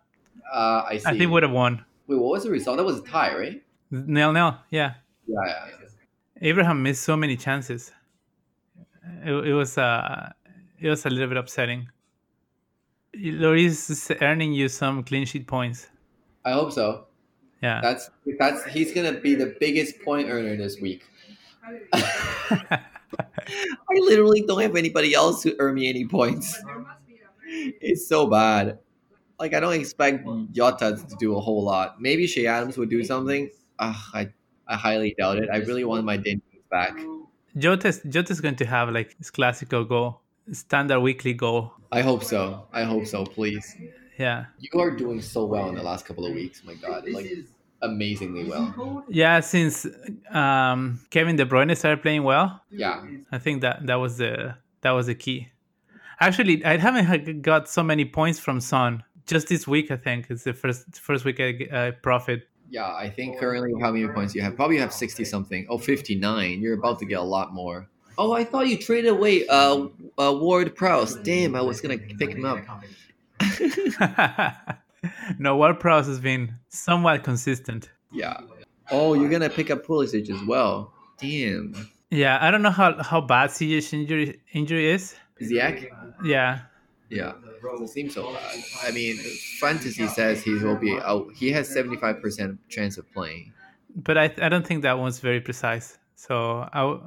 Uh, 0.51 0.83
I 0.89 0.97
see. 0.97 1.05
I 1.05 1.11
think 1.11 1.21
we 1.21 1.27
would 1.27 1.43
have 1.43 1.51
won. 1.51 1.85
Wait, 2.07 2.17
what 2.19 2.31
was 2.31 2.43
the 2.43 2.51
result? 2.51 2.77
That 2.77 2.83
was 2.85 2.99
a 2.99 3.03
tie, 3.03 3.33
right? 3.35 3.63
Nil 3.91 4.33
nil. 4.33 4.57
Yeah. 4.69 4.93
Yeah, 5.27 5.35
yeah. 5.45 5.67
yeah. 5.81 6.49
Abraham 6.49 6.81
missed 6.83 7.03
so 7.03 7.15
many 7.15 7.37
chances. 7.37 7.91
it, 9.23 9.31
it 9.31 9.53
was 9.53 9.77
uh, 9.77 10.31
it 10.79 10.89
was 10.89 11.05
a 11.05 11.09
little 11.09 11.27
bit 11.27 11.37
upsetting. 11.37 11.87
Lloris 13.15 13.89
is 13.89 14.11
earning 14.21 14.53
you 14.53 14.67
some 14.69 15.03
clean 15.03 15.25
sheet 15.25 15.45
points. 15.47 15.87
I 16.45 16.51
hope 16.53 16.71
so. 16.71 17.07
Yeah. 17.61 17.79
That's 17.81 18.09
that's 18.39 18.65
he's 18.65 18.93
gonna 18.93 19.19
be 19.19 19.35
the 19.35 19.55
biggest 19.59 20.01
point 20.01 20.27
earner 20.29 20.55
this 20.57 20.79
week. 20.81 21.03
I 23.37 23.93
literally 23.93 24.41
don't 24.41 24.61
have 24.61 24.75
anybody 24.75 25.13
else 25.13 25.43
to 25.43 25.55
earn 25.59 25.75
me 25.75 25.89
any 25.89 26.05
points. 26.05 26.61
It's 27.45 28.07
so 28.07 28.27
bad. 28.27 28.79
Like 29.39 29.53
I 29.53 29.59
don't 29.59 29.73
expect 29.73 30.27
Jota 30.51 30.97
to 31.09 31.15
do 31.17 31.35
a 31.35 31.39
whole 31.39 31.63
lot. 31.63 32.01
Maybe 32.01 32.27
Che 32.27 32.45
Adams 32.45 32.77
would 32.77 32.89
do 32.89 33.03
something. 33.03 33.49
Uh, 33.79 33.93
I 34.13 34.29
I 34.67 34.75
highly 34.75 35.15
doubt 35.17 35.37
it. 35.37 35.49
I 35.51 35.57
really 35.57 35.83
want 35.83 36.05
my 36.05 36.17
Daniels 36.17 36.63
back. 36.69 36.97
Jota's 37.57 38.01
Jota's 38.07 38.39
going 38.39 38.55
to 38.57 38.65
have 38.65 38.89
like 38.89 39.17
his 39.17 39.31
classical 39.31 39.83
goal, 39.83 40.21
standard 40.53 41.01
weekly 41.01 41.33
goal. 41.33 41.73
I 41.91 42.01
hope 42.01 42.23
so. 42.23 42.67
I 42.71 42.83
hope 42.83 43.05
so. 43.05 43.25
Please. 43.25 43.75
Yeah. 44.17 44.45
You 44.59 44.79
are 44.79 44.91
doing 44.91 45.21
so 45.21 45.45
well 45.45 45.67
in 45.69 45.75
the 45.75 45.83
last 45.83 46.05
couple 46.05 46.25
of 46.25 46.33
weeks. 46.33 46.63
My 46.63 46.75
God, 46.75 47.09
like 47.09 47.25
amazingly 47.81 48.45
well. 48.45 49.03
Yeah, 49.09 49.39
since 49.39 49.85
um, 50.29 50.99
Kevin 51.09 51.35
De 51.35 51.45
Bruyne 51.45 51.75
started 51.75 52.01
playing 52.01 52.23
well, 52.23 52.61
Yeah. 52.69 53.03
I 53.31 53.37
think 53.37 53.61
that 53.61 53.85
that 53.87 53.95
was 53.95 54.17
the 54.17 54.55
that 54.81 54.91
was 54.91 55.07
the 55.07 55.15
key. 55.15 55.49
Actually, 56.19 56.63
I 56.63 56.77
haven't 56.77 57.41
got 57.41 57.67
so 57.69 57.83
many 57.83 58.05
points 58.05 58.39
from 58.39 58.59
Son 58.59 59.03
just 59.25 59.47
this 59.47 59.67
week. 59.67 59.91
I 59.91 59.97
think 59.97 60.27
it's 60.29 60.43
the 60.43 60.53
first 60.53 60.99
first 60.99 61.25
week 61.25 61.39
I, 61.39 61.67
I 61.71 61.91
profit. 61.91 62.47
Yeah, 62.69 62.93
I 62.93 63.09
think 63.09 63.37
currently 63.39 63.73
how 63.81 63.91
many 63.91 64.07
points 64.07 64.33
you 64.33 64.41
have? 64.41 64.55
Probably 64.55 64.77
have 64.77 64.93
60 64.93 65.25
something. 65.25 65.67
Oh, 65.69 65.77
59. 65.77 66.61
You're 66.61 66.75
about 66.75 66.99
to 66.99 67.05
get 67.05 67.19
a 67.19 67.23
lot 67.23 67.53
more. 67.53 67.89
Oh, 68.17 68.31
I 68.31 68.45
thought 68.45 68.67
you 68.67 68.77
traded 68.77 69.11
away 69.11 69.45
uh, 69.47 69.87
uh 70.17 70.33
Ward 70.39 70.75
Prowse. 70.75 71.15
Damn, 71.15 71.55
I 71.55 71.61
was 71.61 71.81
gonna 71.81 71.97
pick 71.97 72.31
him 72.31 72.45
up. 72.45 72.59
no, 75.39 75.55
Ward 75.57 75.79
Prowse 75.79 76.07
has 76.07 76.19
been 76.19 76.53
somewhat 76.69 77.23
consistent. 77.23 77.89
Yeah. 78.11 78.37
Oh, 78.91 79.13
you're 79.13 79.29
gonna 79.29 79.49
pick 79.49 79.71
up 79.71 79.85
Pulisic 79.85 80.29
as 80.29 80.43
well. 80.45 80.93
Damn. 81.19 81.73
Yeah, 82.09 82.37
I 82.41 82.51
don't 82.51 82.61
know 82.61 82.71
how 82.71 83.01
how 83.01 83.21
bad 83.21 83.49
Ziyech's 83.51 83.93
injury 83.93 84.41
injury 84.53 84.89
is. 84.91 85.15
Ziyech? 85.41 85.87
Yeah, 86.23 86.59
Yeah. 87.09 87.33
Doesn't 87.63 87.87
seem 87.89 88.09
so 88.09 88.33
bad. 88.33 88.59
I 88.83 88.91
mean, 88.91 89.17
fantasy 89.59 90.07
says 90.07 90.41
he 90.43 90.53
will 90.55 90.75
be 90.75 90.97
out. 90.99 91.27
He 91.35 91.51
has 91.51 91.69
75% 91.69 92.57
chance 92.69 92.97
of 92.97 93.05
playing. 93.13 93.53
but 93.95 94.17
I 94.17 94.25
I 94.41 94.49
don't 94.49 94.65
think 94.67 94.81
that 94.83 94.97
one's 94.99 95.19
very 95.19 95.41
precise. 95.41 95.97
So 96.15 96.67
I 96.73 96.79
w- 96.81 97.01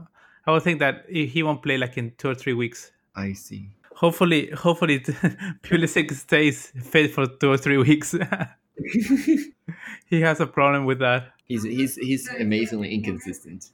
I 0.46 0.52
would 0.52 0.62
think 0.62 0.78
that 0.80 1.04
he 1.08 1.26
he 1.26 1.42
won't 1.42 1.62
play 1.62 1.76
like 1.78 1.96
in 1.98 2.12
two 2.18 2.28
or 2.30 2.34
three 2.34 2.54
weeks. 2.54 2.90
I 3.14 3.32
see. 3.34 3.68
Hopefully, 3.94 4.50
hopefully 4.50 5.00
Pulisic 5.62 6.12
stays 6.12 6.72
fit 6.82 7.12
for 7.12 7.26
two 7.26 7.50
or 7.50 7.56
three 7.56 7.78
weeks. 7.78 8.14
he 10.06 10.20
has 10.20 10.40
a 10.40 10.46
problem 10.46 10.84
with 10.84 10.98
that. 10.98 11.28
He's 11.44 11.62
he's 11.62 11.94
he's 11.96 12.28
amazingly 12.40 12.92
inconsistent. 12.94 13.70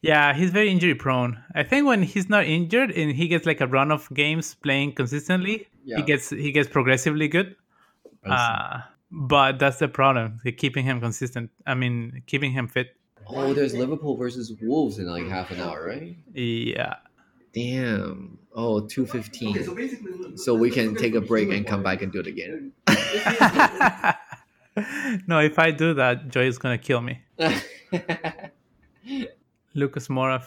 Yeah, 0.00 0.32
he's 0.32 0.50
very 0.50 0.70
injury 0.70 0.94
prone. 0.94 1.42
I 1.54 1.64
think 1.64 1.86
when 1.86 2.02
he's 2.02 2.28
not 2.28 2.46
injured 2.46 2.90
and 2.92 3.12
he 3.12 3.26
gets 3.28 3.46
like 3.46 3.60
a 3.60 3.66
run 3.66 3.90
of 3.90 4.08
games 4.14 4.54
playing 4.54 4.92
consistently, 4.92 5.66
Yeah. 5.84 5.96
he 5.98 6.02
gets 6.02 6.30
he 6.30 6.52
gets 6.52 6.68
progressively 6.68 7.28
good. 7.28 7.56
Uh, 8.24 8.80
but 9.10 9.58
that's 9.58 9.78
the 9.78 9.88
problem. 9.88 10.40
Keeping 10.56 10.84
him 10.84 11.00
consistent. 11.00 11.50
I 11.66 11.74
mean, 11.74 12.22
keeping 12.26 12.52
him 12.52 12.68
fit. 12.68 12.94
oh, 13.26 13.52
there's 13.52 13.74
Liverpool 13.74 14.16
versus 14.16 14.52
Wolves 14.62 14.98
in 14.98 15.06
like 15.06 15.26
half 15.28 15.50
an 15.50 15.60
hour, 15.60 15.86
right? 15.86 16.16
Yeah. 16.32 16.96
Damn. 17.58 18.38
Oh, 18.54 18.86
215. 18.86 20.36
So 20.36 20.54
we 20.54 20.70
can 20.70 20.94
take 20.94 21.16
a 21.16 21.20
break 21.20 21.50
and 21.50 21.66
come 21.66 21.82
back 21.82 22.02
and 22.02 22.12
do 22.12 22.20
it 22.20 22.28
again. 22.28 22.72
no, 25.26 25.40
if 25.40 25.58
I 25.58 25.72
do 25.72 25.94
that, 25.94 26.28
Joy 26.28 26.46
is 26.46 26.58
gonna 26.58 26.78
kill 26.78 27.00
me. 27.00 27.20
Lucas 29.74 30.06
Moura. 30.08 30.44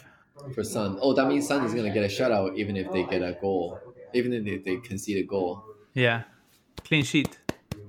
For 0.56 0.64
Son. 0.64 0.98
Oh, 1.02 1.14
that 1.14 1.28
means 1.28 1.48
Son 1.48 1.66
is 1.66 1.74
gonna 1.74 1.94
get 1.94 2.06
a 2.06 2.08
shutout 2.08 2.58
even 2.58 2.78
if 2.78 2.90
they 2.94 3.04
get 3.04 3.22
a 3.22 3.38
goal. 3.42 3.78
Even 4.14 4.48
if 4.48 4.64
they 4.64 4.78
concede 4.78 5.18
a 5.18 5.24
goal. 5.28 5.62
Yeah. 5.94 6.24
Clean 6.86 7.04
sheet. 7.04 7.38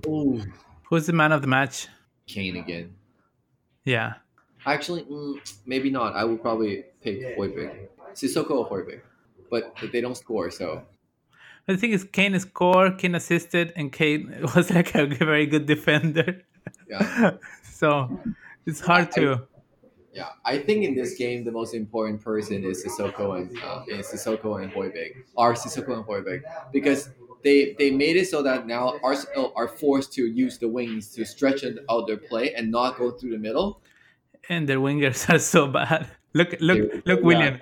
Ooh. 0.07 0.43
Who's 0.89 1.07
the 1.07 1.12
man 1.12 1.31
of 1.31 1.43
the 1.43 1.49
match? 1.49 1.86
Kane 2.27 2.57
again. 2.57 2.97
Yeah. 3.85 4.15
Actually, 4.66 5.05
mm, 5.05 5.39
maybe 5.65 5.90
not. 5.90 6.15
I 6.15 6.24
would 6.24 6.43
probably 6.43 6.86
pick 7.01 7.36
Højbjerg. 7.36 7.89
Sissoko 8.15 8.51
or 8.51 8.69
Højbjerg. 8.69 9.01
But 9.53 9.62
they 9.93 10.01
don't 10.01 10.16
score, 10.24 10.49
so 10.51 10.66
The 11.69 11.77
thing 11.77 11.93
is, 11.93 12.03
Kane 12.16 12.35
scored, 12.41 12.93
Kane 13.01 13.15
assisted, 13.15 13.66
and 13.79 13.93
Kane 13.93 14.23
was 14.57 14.66
like 14.77 14.91
a 14.97 15.05
very 15.07 15.47
good 15.53 15.66
defender. 15.74 16.29
yeah. 16.89 17.37
so 17.81 17.89
it's 18.69 18.81
hard 18.81 19.12
to. 19.19 19.24
Yeah, 20.20 20.31
I 20.45 20.57
think 20.66 20.79
in 20.89 20.93
this 21.01 21.12
game 21.23 21.39
the 21.49 21.53
most 21.61 21.73
important 21.74 22.19
person 22.31 22.65
is 22.70 22.77
Sissoko 22.85 23.24
and 23.39 23.49
uh, 23.69 23.85
is 23.99 24.07
Sissoko 24.12 24.51
and 24.62 24.69
Højbjerg, 24.77 25.12
or 25.41 25.49
Sissoko 25.62 25.91
and 25.99 26.05
Højbjerg, 26.11 26.41
because 26.77 27.01
they 27.45 27.59
they 27.81 27.91
made 28.05 28.16
it 28.23 28.27
so 28.35 28.39
that 28.49 28.66
now 28.77 28.85
Arsenal 29.11 29.53
are 29.57 29.69
forced 29.83 30.11
to 30.19 30.23
use 30.45 30.55
the 30.62 30.69
wings 30.79 31.05
to 31.15 31.24
stretch 31.35 31.61
out 31.93 32.03
their 32.09 32.20
play 32.31 32.47
and 32.57 32.65
not 32.79 32.91
go 33.01 33.07
through 33.16 33.33
the 33.37 33.43
middle. 33.49 33.69
And 34.53 34.69
their 34.69 34.81
wingers 34.87 35.20
are 35.33 35.39
so 35.55 35.62
bad. 35.79 36.09
Look, 36.35 36.51
look, 36.61 36.79
They- 36.81 37.03
look, 37.09 37.20
yeah, 37.20 37.27
Willian. 37.29 37.55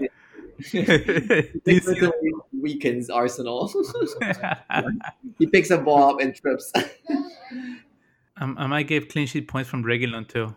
It- 0.73 1.65
Do 1.65 1.71
it 1.71 1.75
you 1.75 1.81
see 1.81 1.91
literally 1.93 2.33
weakens 2.61 3.11
Arsenal. 3.11 3.69
he 5.39 5.47
picks 5.47 5.71
a 5.71 5.79
ball 5.79 6.15
up 6.15 6.21
and 6.21 6.35
trips. 6.35 6.73
um, 8.37 8.57
I 8.59 8.67
might 8.67 8.87
give 8.87 9.09
clean 9.09 9.27
sheet 9.27 9.49
points 9.49 9.69
from 9.71 9.85
Reguilon 9.85 10.29
too. 10.29 10.55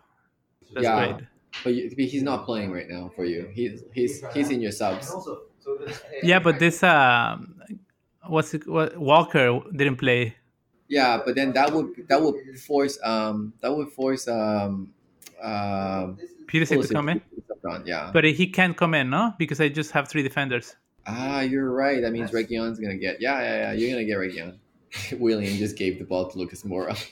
That's 0.74 0.84
Yeah. 0.84 1.12
great. 1.12 1.26
but 1.62 1.74
you, 1.74 1.90
he's 1.96 2.22
not 2.22 2.44
playing 2.44 2.72
right 2.72 2.88
now 2.88 3.10
for 3.14 3.24
you. 3.24 3.48
He's 3.52 3.82
he's 3.92 4.24
he's 4.34 4.50
in 4.50 4.60
your 4.60 4.72
subs. 4.72 5.12
Yeah, 6.22 6.40
but 6.40 6.58
this 6.58 6.82
um, 6.82 7.54
what's 8.26 8.54
it, 8.54 8.66
what 8.68 8.96
Walker 8.96 9.60
didn't 9.74 9.96
play. 9.96 10.34
Yeah, 10.88 11.22
but 11.24 11.34
then 11.34 11.52
that 11.52 11.72
would 11.72 11.90
that 12.08 12.20
would 12.20 12.36
force 12.60 12.98
um 13.02 13.52
that 13.60 13.74
would 13.74 13.90
force 13.92 14.28
um 14.28 14.92
um 15.42 16.18
Pulisic 16.46 16.86
to 16.86 16.92
come 16.92 17.08
in, 17.08 17.22
Pulisic. 17.64 17.86
Yeah. 17.86 18.10
but 18.12 18.24
he 18.24 18.46
can't 18.46 18.76
come 18.76 18.94
in, 18.94 19.10
no, 19.10 19.34
because 19.38 19.60
I 19.60 19.68
just 19.68 19.92
have 19.92 20.08
three 20.08 20.22
defenders. 20.22 20.76
Ah, 21.06 21.40
you're 21.40 21.70
right. 21.70 22.00
That 22.00 22.12
means 22.12 22.30
Reguilon's 22.30 22.78
gonna 22.78 22.96
get. 22.96 23.20
Yeah, 23.20 23.40
yeah, 23.40 23.56
yeah. 23.56 23.72
You're 23.72 23.90
gonna 23.90 24.04
get 24.04 24.18
Reguilon. 24.18 24.58
Willian 25.18 25.56
just 25.56 25.76
gave 25.76 25.98
the 25.98 26.04
ball 26.04 26.30
to 26.30 26.38
Lucas 26.38 26.62
Moura. 26.62 26.94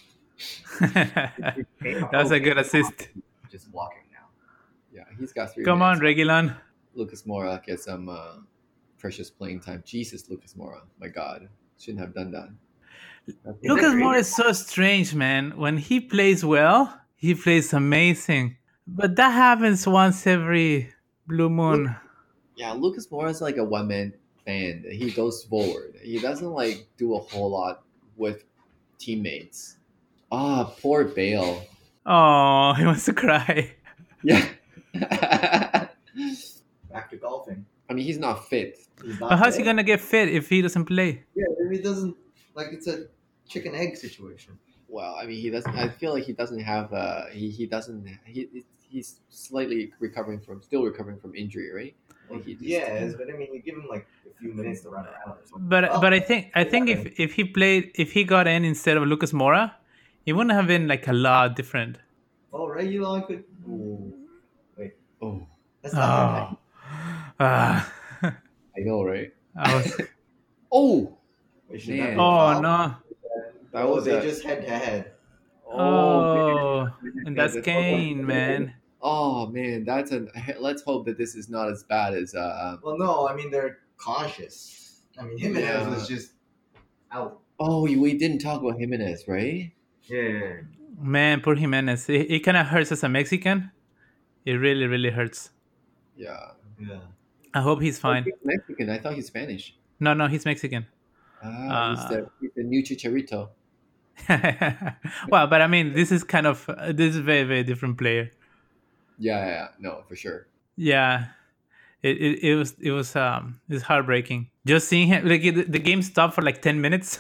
That's 2.10 2.30
a 2.30 2.40
good 2.40 2.58
assist. 2.58 3.08
Just 3.50 3.70
walking 3.72 4.02
now. 4.12 4.28
Yeah, 4.92 5.04
he's 5.18 5.32
got 5.32 5.52
three. 5.52 5.64
Come 5.64 5.82
on, 5.82 5.98
minutes. 5.98 6.18
Reguilon. 6.20 6.56
Lucas 6.94 7.22
Moura 7.22 7.62
gets 7.64 7.84
some 7.84 8.08
uh, 8.08 8.36
precious 8.98 9.30
playing 9.30 9.60
time. 9.60 9.82
Jesus, 9.86 10.28
Lucas 10.30 10.54
Moura. 10.54 10.80
My 11.00 11.08
God, 11.08 11.48
shouldn't 11.78 12.00
have 12.00 12.14
done 12.14 12.30
that. 12.32 12.48
That's- 13.44 13.62
Lucas 13.62 13.92
Moura 13.94 14.18
is 14.18 14.34
so 14.34 14.52
strange, 14.52 15.14
man. 15.14 15.56
When 15.56 15.76
he 15.76 16.00
plays 16.00 16.44
well, 16.44 16.98
he 17.16 17.34
plays 17.34 17.72
amazing. 17.72 18.56
But 18.86 19.16
that 19.16 19.30
happens 19.30 19.86
once 19.86 20.26
every 20.26 20.92
blue 21.26 21.48
moon. 21.48 21.94
Yeah, 22.56 22.72
Lucas 22.72 23.06
Moura 23.06 23.30
is 23.30 23.40
like 23.40 23.56
a 23.56 23.64
one 23.64 23.88
man 23.88 24.14
band. 24.44 24.84
He 24.84 25.10
goes 25.10 25.44
forward. 25.44 25.94
He 26.02 26.18
doesn't 26.18 26.50
like 26.50 26.86
do 26.98 27.14
a 27.14 27.18
whole 27.18 27.50
lot 27.50 27.84
with 28.16 28.44
teammates. 28.98 29.76
Ah, 30.30 30.72
poor 30.80 31.04
Bale. 31.04 31.64
Oh, 32.06 32.74
he 32.74 32.84
wants 32.84 33.04
to 33.06 33.12
cry. 33.12 33.72
Yeah. 34.22 34.48
Back 34.94 35.90
to 37.10 37.16
golfing. 37.16 37.64
I 37.88 37.94
mean, 37.94 38.04
he's 38.04 38.18
not 38.18 38.48
fit. 38.48 38.78
He's 39.02 39.18
not 39.20 39.30
But 39.30 39.38
how's 39.38 39.56
he 39.56 39.62
gonna 39.62 39.82
get 39.82 40.00
fit 40.00 40.28
if 40.28 40.48
he 40.48 40.62
doesn't 40.62 40.86
play? 40.86 41.24
Yeah, 41.34 41.44
if 41.58 41.70
he 41.70 41.78
doesn't 41.78 42.16
like 42.54 42.68
it's 42.72 42.86
a 42.86 43.06
chicken 43.48 43.74
egg 43.74 43.96
situation. 43.96 44.58
Well, 44.92 45.16
I 45.18 45.24
mean, 45.24 45.40
he 45.40 45.48
doesn't. 45.48 45.74
I 45.74 45.88
feel 45.88 46.12
like 46.12 46.24
he 46.24 46.34
doesn't 46.34 46.60
have. 46.60 46.92
Uh, 46.92 47.24
he 47.32 47.48
he 47.48 47.64
doesn't. 47.66 48.04
He 48.26 48.40
he's 48.90 49.20
slightly 49.30 49.90
recovering 50.06 50.38
from, 50.38 50.60
still 50.60 50.82
recovering 50.84 51.18
from 51.18 51.34
injury, 51.34 51.72
right? 51.72 51.94
Like 52.28 52.44
he 52.44 52.52
just- 52.52 52.66
Yeah, 52.66 53.08
but 53.16 53.26
I 53.32 53.36
mean, 53.38 53.48
you 53.54 53.60
give 53.68 53.76
him 53.80 53.86
like 53.88 54.06
a 54.28 54.34
few 54.38 54.52
minutes 54.52 54.82
to 54.82 54.90
run 54.90 55.06
around. 55.06 55.30
Or 55.32 55.44
something. 55.48 55.68
But 55.74 55.84
Oh, 55.90 56.00
but 56.04 56.12
I 56.12 56.20
think 56.20 56.50
I 56.54 56.64
think 56.64 56.90
if 56.90 57.18
if 57.18 57.32
he 57.40 57.44
played 57.44 57.90
if 57.94 58.12
he 58.12 58.24
got 58.24 58.46
in 58.46 58.66
instead 58.72 58.98
of 58.98 59.04
Lucas 59.08 59.32
Moura, 59.32 59.72
it 60.26 60.34
wouldn't 60.34 60.52
have 60.60 60.66
been 60.66 60.86
like 60.86 61.08
a 61.08 61.16
lot 61.28 61.56
different. 61.56 61.96
oh, 62.52 62.66
Reguilon 62.68 63.26
could. 63.26 63.44
Ooh, 63.66 64.12
Wait. 64.76 64.92
Oh, 65.22 65.40
that's 65.80 65.94
not 65.94 66.52
Oh, 66.52 66.58
Ah, 67.40 67.92
I 68.76 68.80
know, 68.88 69.02
right? 69.04 69.32
I 69.56 69.74
was, 69.76 70.00
Oh, 70.80 71.16
We 71.68 71.78
should 71.78 71.96
Man. 71.96 72.16
not 72.16 72.60
be 72.60 72.60
oh 72.60 72.60
no! 72.60 72.76
That 73.72 73.82
Oh, 73.84 73.94
was 73.96 74.04
they 74.04 74.16
a, 74.18 74.22
just 74.22 74.42
head 74.44 74.62
to 74.62 74.70
head. 74.70 75.12
Oh, 75.70 76.88
and 77.24 77.36
that's 77.36 77.56
Kane, 77.62 78.24
man. 78.26 78.74
Oh 79.00 79.46
man, 79.46 79.84
that's 79.84 80.12
a. 80.12 80.26
Let's 80.60 80.82
hope 80.82 81.06
that 81.06 81.18
this 81.18 81.34
is 81.34 81.48
not 81.48 81.68
as 81.70 81.82
bad 81.84 82.14
as. 82.14 82.34
Uh, 82.34 82.76
Well, 82.82 82.98
no, 82.98 83.26
I 83.28 83.34
mean 83.34 83.50
they're 83.50 83.78
cautious. 83.96 85.02
I 85.18 85.22
mean 85.24 85.38
Jimenez 85.38 85.64
Yeah. 85.64 85.88
was 85.88 86.06
just 86.08 86.32
out. 87.10 87.40
oh, 87.58 87.82
we 87.82 88.16
didn't 88.18 88.38
talk 88.38 88.60
about 88.62 88.78
Jimenez, 88.78 89.24
right? 89.28 89.72
Yeah. 90.04 90.60
Man, 90.98 91.40
poor 91.40 91.54
Jimenez. 91.54 92.08
It, 92.08 92.30
it 92.30 92.40
kind 92.40 92.56
of 92.56 92.66
hurts 92.66 92.92
as 92.92 93.02
a 93.02 93.08
Mexican. 93.08 93.70
It 94.44 94.54
really, 94.54 94.86
really 94.86 95.10
hurts. 95.10 95.50
Yeah. 96.16 96.52
Yeah. 96.78 97.00
I 97.54 97.60
hope 97.60 97.80
he's 97.80 97.98
Oh, 97.98 98.02
fine. 98.02 98.24
he's 98.24 98.34
Mexican. 98.44 98.90
I 98.90 98.98
thought 98.98 99.14
he's 99.14 99.26
Spanish. 99.26 99.76
No, 100.00 100.14
no, 100.14 100.26
he's 100.26 100.44
Mexican. 100.44 100.86
Ah, 101.42 101.90
he's, 101.94 102.04
Uh, 102.04 102.08
the, 102.08 102.30
he's 102.40 102.50
the 102.56 102.62
new 102.64 102.82
Chicharito. 102.82 103.50
well, 105.28 105.46
but 105.46 105.60
I 105.60 105.66
mean, 105.66 105.92
this 105.92 106.12
is 106.12 106.24
kind 106.24 106.46
of 106.46 106.68
uh, 106.68 106.92
this 106.92 107.14
is 107.14 107.20
very, 107.20 107.44
very 107.44 107.62
different 107.64 107.98
player. 107.98 108.30
Yeah, 109.18 109.46
yeah, 109.46 109.68
no, 109.78 110.02
for 110.08 110.16
sure. 110.16 110.46
Yeah, 110.76 111.26
it, 112.02 112.16
it, 112.16 112.42
it 112.42 112.54
was 112.56 112.74
it 112.80 112.90
was 112.90 113.14
um 113.16 113.60
it's 113.68 113.82
heartbreaking. 113.82 114.48
Just 114.66 114.88
seeing 114.88 115.08
him 115.08 115.28
like 115.28 115.44
it, 115.44 115.70
the 115.70 115.78
game 115.78 116.02
stopped 116.02 116.34
for 116.34 116.42
like 116.42 116.62
ten 116.62 116.80
minutes, 116.80 117.18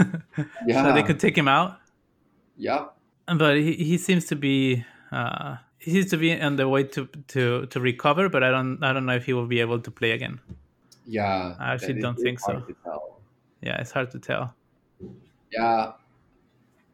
Yeah. 0.66 0.82
so 0.84 0.92
they 0.92 1.02
could 1.02 1.20
take 1.20 1.36
him 1.36 1.48
out. 1.48 1.78
Yeah, 2.56 2.86
But 3.26 3.56
he, 3.56 3.72
he 3.74 3.98
seems 3.98 4.26
to 4.26 4.36
be 4.36 4.84
uh 5.10 5.56
he 5.78 5.90
seems 5.90 6.10
to 6.10 6.16
be 6.16 6.38
on 6.40 6.56
the 6.56 6.68
way 6.68 6.84
to 6.84 7.08
to 7.28 7.66
to 7.66 7.80
recover. 7.80 8.28
But 8.28 8.42
I 8.42 8.50
don't 8.50 8.82
I 8.82 8.92
don't 8.92 9.06
know 9.06 9.14
if 9.14 9.26
he 9.26 9.32
will 9.32 9.46
be 9.46 9.60
able 9.60 9.80
to 9.80 9.90
play 9.90 10.12
again. 10.12 10.40
Yeah. 11.06 11.54
I 11.58 11.74
actually 11.74 12.00
don't 12.00 12.16
think 12.16 12.38
so. 12.40 12.52
hard 12.52 12.66
to 12.68 12.76
tell. 12.84 13.20
Yeah, 13.60 13.80
it's 13.80 13.90
hard 13.90 14.10
to 14.12 14.18
tell. 14.18 14.54
Yeah. 15.52 15.92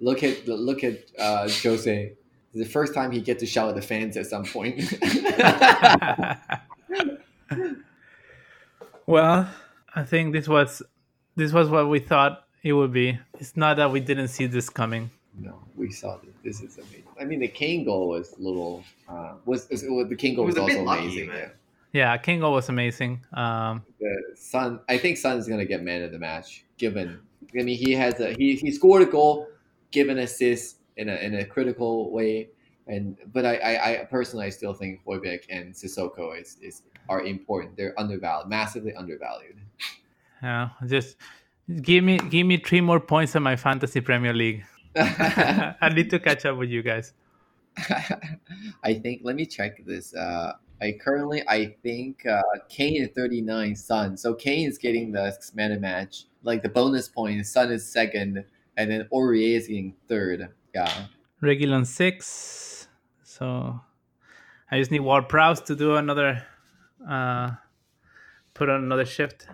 Look 0.01 0.23
at 0.23 0.47
look 0.47 0.85
at 0.85 0.99
uh, 1.19 1.49
Jose. 1.63 2.13
The 2.55 2.65
first 2.65 2.95
time 2.95 3.11
he 3.11 3.21
get 3.21 3.39
to 3.41 3.47
shout 3.47 3.69
at 3.69 3.75
the 3.75 3.83
fans 3.83 4.17
at 4.17 4.27
some 4.27 4.45
point. 4.45 4.81
well, 9.07 9.49
I 9.95 10.03
think 10.05 10.33
this 10.33 10.49
was 10.49 10.83
this 11.37 11.53
was 11.53 11.69
what 11.69 11.89
we 11.89 11.99
thought 11.99 12.45
it 12.63 12.73
would 12.73 12.93
be. 12.93 13.19
It's 13.39 13.57
not 13.57 13.77
that 13.77 13.91
we 13.91 14.01
didn't 14.01 14.29
see 14.29 14.47
this 14.47 14.71
coming. 14.71 15.11
no, 15.39 15.61
we 15.77 15.93
saw 15.93 16.19
this. 16.19 16.35
This 16.43 16.61
is 16.63 16.79
amazing. 16.79 17.05
I 17.21 17.25
mean, 17.25 17.41
the 17.41 17.49
Kane 17.49 17.85
goal 17.85 18.09
was 18.09 18.33
a 18.33 18.41
little. 18.41 18.83
Uh, 19.09 19.35
was, 19.45 19.69
was 19.71 19.83
the 19.83 20.17
Kane 20.17 20.35
goal 20.35 20.47
was, 20.47 20.55
was 20.55 20.65
a 20.65 20.67
bit 20.67 20.79
also 20.79 20.85
lucky, 20.85 21.03
amazing. 21.05 21.29
man. 21.29 21.39
Yeah. 21.39 21.49
Yeah, 21.93 22.17
Kingo 22.19 22.53
was 22.53 22.69
amazing. 22.69 23.23
Um, 23.33 23.83
The 23.99 24.23
Son, 24.37 24.79
I 24.89 24.99
think 24.99 25.17
Son 25.17 25.39
is 25.39 25.49
gonna 25.49 25.65
get 25.65 25.83
man 25.83 26.03
of 26.03 26.13
the 26.13 26.19
match. 26.19 26.65
Given, 26.77 27.19
I 27.59 27.63
mean, 27.63 27.77
he 27.77 27.93
has 27.93 28.21
a 28.21 28.35
he, 28.35 28.57
he 28.57 28.71
scored 28.71 29.03
a 29.03 29.07
goal, 29.07 29.49
given 29.91 30.19
assist 30.19 30.79
in 30.97 31.09
a 31.09 31.17
in 31.17 31.35
a 31.37 31.45
critical 31.45 32.11
way, 32.11 32.51
and 32.87 33.17
but 33.33 33.45
I 33.47 33.57
I, 33.57 34.01
I 34.01 34.05
personally 34.05 34.47
I 34.47 34.51
still 34.51 34.75
think 34.75 35.05
Højbjerg 35.05 35.45
and 35.51 35.75
Sissoko 35.75 36.41
is, 36.41 36.59
is 36.63 36.83
are 37.09 37.23
important. 37.23 37.77
They're 37.77 37.99
undervalued, 37.99 38.49
massively 38.49 38.95
undervalued. 38.95 39.57
yeah, 40.43 40.71
just 40.87 41.17
give 41.83 42.05
me 42.05 42.19
give 42.31 42.47
me 42.47 42.59
three 42.59 42.81
more 42.81 43.01
points 43.01 43.35
in 43.35 43.43
my 43.43 43.57
fantasy 43.57 44.01
Premier 44.01 44.35
League. 44.35 44.65
I 44.97 45.91
need 45.95 46.11
to 46.11 46.19
catch 46.19 46.45
up 46.45 46.57
with 46.57 46.71
you 46.71 46.83
guys. 46.83 47.13
I 48.83 48.95
think. 48.95 49.23
Let 49.25 49.37
me 49.37 49.47
check 49.47 49.85
this. 49.87 50.15
Uh, 50.15 50.55
I 50.81 50.97
currently, 51.01 51.43
I 51.49 51.77
think 51.83 52.25
uh, 52.27 52.43
Kane 52.69 53.03
is 53.03 53.09
thirty 53.15 53.41
nine, 53.41 53.77
Son. 53.77 54.17
So 54.17 54.35
Kane 54.35 54.69
is 54.69 54.79
getting 54.79 55.13
the 55.13 55.37
man 55.55 55.73
of 55.73 55.81
match, 55.81 56.25
like 56.43 56.63
the 56.63 56.69
bonus 56.69 57.09
points. 57.09 57.51
Son 57.51 57.71
is 57.71 57.87
second, 57.87 58.45
and 58.79 58.91
then 58.91 59.07
Aurier 59.13 59.57
is 59.57 59.67
getting 59.67 59.95
third. 60.09 60.49
Yeah. 60.75 61.07
Reguilon 61.43 61.85
six. 61.87 62.89
So 63.23 63.79
I 64.71 64.79
just 64.79 64.91
need 64.91 65.01
Ward 65.01 65.29
Prowse 65.29 65.61
to 65.63 65.77
do 65.77 65.97
another 65.97 66.43
uh 67.07 67.51
put 68.55 68.71
on 68.71 68.83
another 68.83 69.05
shift. 69.05 69.47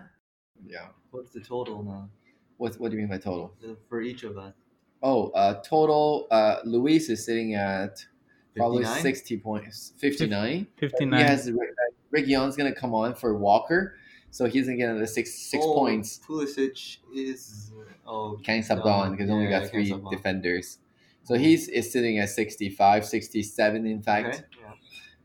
Yeah. 0.65 0.87
What's 1.11 1.31
the 1.31 1.41
total 1.41 1.83
now 1.83 2.09
What 2.57 2.75
What 2.79 2.91
do 2.91 2.95
you 2.97 3.01
mean 3.01 3.09
by 3.09 3.17
total? 3.17 3.53
for 3.89 4.01
each 4.01 4.23
of 4.23 4.37
us? 4.37 4.53
Oh, 5.03 5.29
uh, 5.31 5.61
total. 5.61 6.27
Uh, 6.31 6.57
Luis 6.63 7.09
is 7.09 7.23
sitting 7.25 7.53
at 7.53 8.03
probably 8.55 8.85
sixty 8.85 9.37
points, 9.37 9.93
fifty 9.97 10.25
nine. 10.25 10.65
Fifty 10.77 11.05
nine. 11.05 11.19
He 11.19 11.25
nine. 11.25 11.37
has 11.37 11.51
Reguilon's 12.15 12.55
gonna 12.55 12.73
come 12.73 12.93
on 12.95 13.13
for 13.13 13.37
Walker, 13.37 13.97
so 14.35 14.45
he's 14.49 14.65
gonna 14.65 14.75
get 14.75 14.89
another 14.89 15.05
six 15.07 15.33
six 15.33 15.63
Oh, 15.65 15.73
points. 15.75 16.19
Pulisic 16.27 16.97
is 17.13 17.71
oh 18.05 18.37
Can't 18.43 18.65
no, 18.83 18.91
on 18.91 19.11
because 19.11 19.29
only 19.29 19.47
got 19.47 19.69
three 19.69 19.95
defenders. 20.11 20.79
So 21.23 21.35
he's 21.35 21.69
is 21.69 21.89
sitting 21.89 22.19
at 22.19 22.29
65, 22.29 23.05
67 23.05 23.85
in 23.85 24.01
fact. 24.03 24.27
Okay, 24.35 24.43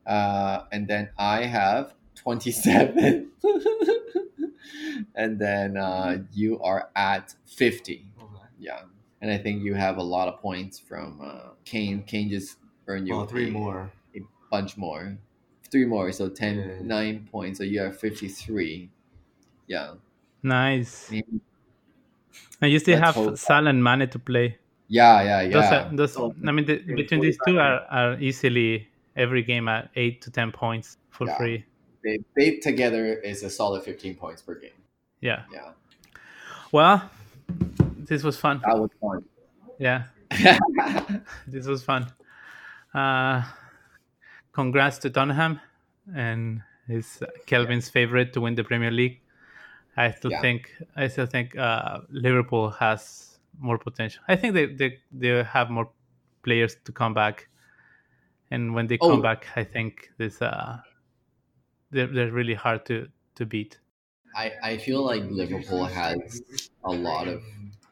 yeah. 0.06 0.12
Uh, 0.12 0.64
and 0.70 0.86
then 0.86 1.10
I 1.18 1.44
have 1.46 1.94
27. 2.14 3.32
and 5.16 5.38
then 5.40 5.76
uh, 5.76 6.18
you 6.32 6.60
are 6.62 6.90
at 6.94 7.34
50. 7.46 8.06
Okay. 8.16 8.26
Yeah. 8.60 8.82
And 9.20 9.30
I 9.32 9.38
think 9.38 9.64
you 9.64 9.74
have 9.74 9.96
a 9.96 10.02
lot 10.02 10.28
of 10.28 10.40
points 10.40 10.78
from 10.78 11.20
uh, 11.20 11.50
Kane. 11.64 12.04
Kane 12.04 12.30
just 12.30 12.58
earned 12.86 13.08
you 13.08 13.14
Oh, 13.14 13.26
three 13.26 13.48
a 13.48 13.50
more. 13.50 13.90
bunch 14.52 14.76
more. 14.76 15.18
Three 15.70 15.84
more, 15.84 16.10
so 16.12 16.28
10, 16.28 16.56
Yeah. 16.58 16.74
9 16.82 17.28
points. 17.30 17.58
So 17.58 17.64
you 17.64 17.82
are 17.82 17.92
53. 17.92 18.90
Yeah. 19.70 19.94
Nice. 20.42 21.10
Maybe- 21.10 21.40
And 22.60 22.72
you 22.72 22.78
still 22.80 22.98
Let's 22.98 23.16
have. 23.16 23.38
Salah 23.38 23.70
and 23.70 23.82
Mane 23.82 24.09
to 24.10 24.18
play. 24.18 24.59
Yeah, 24.88 25.22
yeah, 25.22 25.42
Those 25.44 25.52
yeah. 25.70 25.86
are, 25.88 25.97
those, 25.97 26.12
So- 26.12 26.34
I 26.47 26.51
mean, 26.51 26.66
the, 26.66 26.78
between 26.78 27.20
these 27.20 27.38
two 27.47 27.59
are, 27.60 27.86
are 27.90 28.18
easily 28.18 28.88
every 29.16 29.42
game 29.44 29.68
at 29.68 29.90
eight 29.94 30.20
to 30.22 30.30
ten 30.30 30.51
points 30.51 30.98
for 31.10 31.26
Yeah. 31.28 31.36
free. 31.38 31.64
They, 32.02 32.18
they 32.36 32.56
together 32.56 33.05
is 33.22 33.42
a 33.44 33.51
solid 33.51 33.82
15 33.84 34.16
points 34.16 34.42
per 34.42 34.55
game. 34.59 34.80
Yeah. 35.20 35.44
Yeah. 35.52 35.70
Well, 36.72 37.09
this 38.10 38.22
was 38.24 38.36
fun. 38.36 38.60
That 38.66 38.78
was 38.78 38.90
fun. 39.01 39.24
Yeah, 39.78 40.05
this 41.47 41.66
was 41.66 41.82
fun. 41.82 42.06
Uh, 42.92 43.42
congrats 44.52 44.98
to 44.98 45.10
Tottenham 45.10 45.60
and 46.14 46.62
his 46.86 47.22
Kelvin's 47.47 47.88
favorite 47.88 48.32
to 48.34 48.40
win 48.40 48.55
the 48.56 48.64
Premier 48.64 48.90
League. 48.90 49.20
I 49.96 50.10
still 50.12 50.30
Yeah. 50.30 50.40
think 50.40 50.72
I 50.96 51.08
still 51.08 51.26
think 51.26 51.56
uh, 51.56 52.00
Liverpool 52.10 52.70
has 52.70 53.38
more 53.58 53.78
potential. 53.78 54.22
I 54.28 54.36
think 54.36 54.54
they, 54.54 54.66
they 54.66 54.98
they 55.12 55.42
have 55.42 55.70
more 55.70 55.90
players 56.42 56.76
to 56.84 56.92
come 56.92 57.14
back, 57.14 57.48
and 58.50 58.74
when 58.74 58.86
they 58.86 58.98
Oh. 59.00 59.08
come 59.08 59.22
back, 59.22 59.46
I 59.56 59.64
think 59.64 60.12
this 60.18 60.40
uh 60.42 60.82
they're 61.90 62.06
they're 62.06 62.32
really 62.32 62.54
hard 62.54 62.84
to 62.86 63.08
to 63.36 63.46
beat. 63.46 63.78
I, 64.34 64.52
I 64.62 64.76
feel 64.78 65.02
like 65.04 65.22
Liverpool 65.24 65.84
has 65.86 66.42
a 66.84 66.92
lot 66.92 67.26
of 67.28 67.42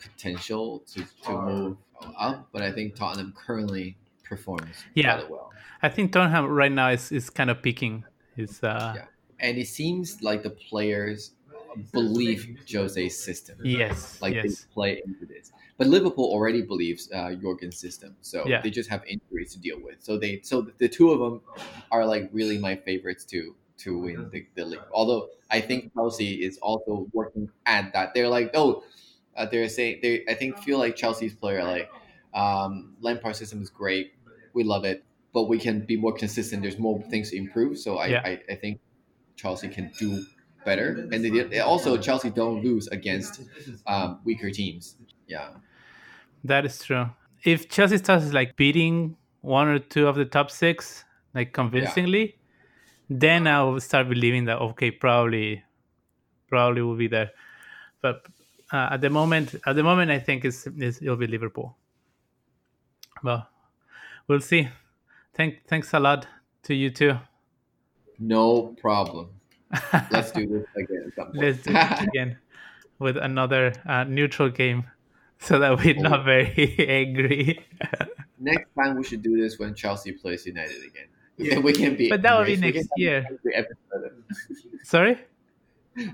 potential 0.00 0.80
to, 0.80 1.04
to 1.24 1.42
move 1.42 1.78
up, 2.16 2.48
but 2.52 2.62
I 2.62 2.70
think 2.72 2.94
Tottenham 2.94 3.32
currently 3.36 3.96
performs 4.24 4.84
Yeah. 4.94 5.16
rather 5.16 5.28
well. 5.28 5.52
I 5.82 5.88
think 5.88 6.12
Tottenham 6.12 6.46
right 6.46 6.72
now 6.72 6.90
is 6.90 7.12
is 7.12 7.30
kind 7.30 7.50
of 7.50 7.62
peaking. 7.62 8.04
Is 8.36 8.62
uh 8.62 8.94
Yeah. 8.94 9.06
And 9.40 9.58
it 9.58 9.68
seems 9.68 10.22
like 10.22 10.42
the 10.42 10.50
players 10.50 11.32
believe 11.92 12.58
Jose's 12.70 13.18
system. 13.22 13.58
yes 13.64 14.20
Like 14.20 14.34
yes 14.34 14.44
they 14.44 14.72
play 14.72 15.02
into 15.04 15.26
this. 15.26 15.52
But 15.76 15.86
Liverpool 15.86 16.24
already 16.24 16.62
believes 16.62 17.08
uh, 17.12 17.28
Jürgen's 17.42 17.78
system, 17.78 18.16
so 18.20 18.44
Yeah. 18.46 18.60
they 18.62 18.70
just 18.70 18.90
have 18.90 19.02
injuries 19.06 19.52
to 19.52 19.60
deal 19.60 19.78
with. 19.80 20.02
So 20.02 20.18
they, 20.18 20.40
so 20.42 20.66
the 20.78 20.88
two 20.88 21.12
of 21.12 21.20
them 21.20 21.40
are 21.92 22.04
like 22.04 22.28
really 22.32 22.58
my 22.58 22.74
favorites 22.76 23.24
to 23.26 23.54
to 23.78 23.96
win 23.96 24.28
the, 24.32 24.44
the 24.56 24.64
league. 24.64 24.80
Although 24.92 25.28
I 25.50 25.60
think 25.60 25.94
Chelsea 25.94 26.42
is 26.44 26.58
also 26.58 27.06
working 27.12 27.48
at 27.64 27.92
that. 27.92 28.12
They're 28.12 28.28
like, 28.28 28.50
oh, 28.54 28.82
uh, 29.36 29.46
they're 29.46 29.68
saying 29.68 30.00
they. 30.02 30.24
I 30.28 30.34
think 30.34 30.58
feel 30.58 30.78
like 30.78 30.96
Chelsea's 30.96 31.34
player 31.34 31.62
like 31.62 31.88
um, 32.34 32.96
Lampard 33.00 33.36
system 33.36 33.62
is 33.62 33.70
great. 33.70 34.14
We 34.52 34.64
love 34.64 34.84
it, 34.84 35.04
but 35.32 35.44
we 35.48 35.58
can 35.60 35.86
be 35.86 35.96
more 35.96 36.12
consistent. 36.12 36.62
There's 36.62 36.78
more 36.78 37.00
things 37.04 37.30
to 37.30 37.36
improve. 37.36 37.78
So 37.78 37.98
I, 37.98 38.06
Yeah. 38.08 38.22
I, 38.24 38.40
I 38.50 38.54
think 38.56 38.80
Chelsea 39.36 39.68
can 39.68 39.92
do 39.96 40.26
better. 40.70 40.88
And 41.12 41.18
they 41.24 41.30
did, 41.30 41.58
also 41.60 41.96
Chelsea 42.06 42.30
don't 42.30 42.58
lose 42.68 42.86
against 42.98 43.32
um, 43.86 44.20
weaker 44.24 44.50
teams. 44.50 44.96
Yeah. 45.26 45.48
That 46.44 46.64
is 46.64 46.78
true. 46.86 47.06
If 47.44 47.68
Chelsea 47.74 47.98
starts 47.98 48.32
like 48.32 48.56
beating 48.56 49.16
one 49.40 49.68
or 49.68 49.78
two 49.78 50.06
of 50.10 50.14
the 50.16 50.24
top 50.36 50.50
six, 50.50 51.04
like 51.34 51.52
convincingly, 51.52 52.24
then 53.08 53.46
I 53.46 53.62
will 53.62 53.80
start 53.80 54.08
believing 54.08 54.44
that 54.46 54.58
okay, 54.58 54.90
probably, 54.90 55.64
probably 56.48 56.82
will 56.82 56.96
be 56.96 57.08
there. 57.08 57.30
But 58.02 58.26
uh, 58.72 58.88
at 58.94 59.00
the 59.00 59.10
moment, 59.10 59.54
at 59.66 59.74
the 59.76 59.82
moment, 59.82 60.10
I 60.10 60.18
think 60.18 60.44
it's, 60.44 60.66
it's 60.66 61.00
it'll 61.02 61.16
be 61.16 61.26
Liverpool. 61.26 61.76
Well, 63.22 63.48
we'll 64.26 64.40
see. 64.40 64.68
Thank 65.34 65.66
thanks 65.66 65.94
a 65.94 66.00
lot 66.00 66.26
to 66.64 66.74
you 66.74 66.90
too. 66.90 67.14
No 68.18 68.74
problem. 68.80 69.37
Let's 70.10 70.32
do 70.32 70.46
this 70.46 70.66
again 70.76 71.04
at 71.06 71.14
some 71.14 71.26
point. 71.26 71.38
Let's 71.38 71.62
do 71.62 71.72
it 71.74 72.08
again 72.08 72.38
with 72.98 73.16
another 73.16 73.72
uh, 73.86 74.04
neutral 74.04 74.48
game, 74.48 74.84
so 75.38 75.58
that 75.58 75.78
we're 75.78 75.94
not 75.94 76.24
very 76.24 76.74
angry. 76.88 77.64
Next 78.38 78.68
time 78.74 78.96
we 78.96 79.04
should 79.04 79.22
do 79.22 79.40
this 79.40 79.58
when 79.58 79.74
Chelsea 79.74 80.12
plays 80.12 80.46
United 80.46 80.76
again. 80.76 81.08
Yeah, 81.36 81.58
we 81.58 81.72
can 81.72 81.96
be. 81.96 82.08
But 82.08 82.22
that 82.22 82.36
will 82.36 82.44
be 82.44 82.56
next 82.56 82.88
year. 82.96 83.18
an 83.18 83.26
angry 83.30 83.54
episode. 83.54 84.24
Sorry. 84.82 85.18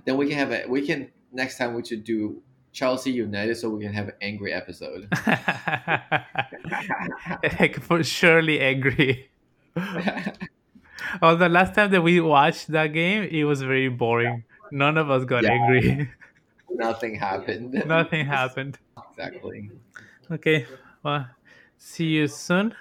Then 0.05 0.17
we 0.17 0.29
can 0.29 0.39
have 0.39 0.53
a. 0.53 0.67
We 0.69 0.87
can 0.87 1.11
next 1.33 1.59
time 1.59 1.75
we 1.75 1.85
should 1.85 2.05
do 2.05 2.43
Chelsea 2.73 3.13
United, 3.13 3.57
so 3.57 3.71
we 3.71 3.85
can 3.85 3.93
have 3.93 4.09
an 4.09 4.15
angry 4.21 4.53
episode. 4.53 5.09
Heck, 7.43 7.81
for 7.81 8.03
surely 8.03 8.61
angry. 8.61 9.31
Although 11.23 11.47
last 11.47 11.75
time 11.75 11.91
that 11.91 12.03
we 12.03 12.21
watched 12.21 12.69
that 12.69 12.89
game, 12.89 13.25
it 13.31 13.45
was 13.45 13.63
very 13.63 13.89
boring. 13.89 14.45
None 14.71 14.97
of 14.99 15.11
us 15.11 15.25
got 15.25 15.45
Yeah. 15.45 15.53
angry. 15.53 16.11
Nothing 16.71 17.15
happened. 17.15 17.73
Nothing 17.87 18.27
happened. 18.27 18.79
Exactly. 19.11 19.71
Okay. 20.31 20.67
Well, 21.03 21.29
see 21.79 22.07
you 22.07 22.27
soon. 22.29 22.75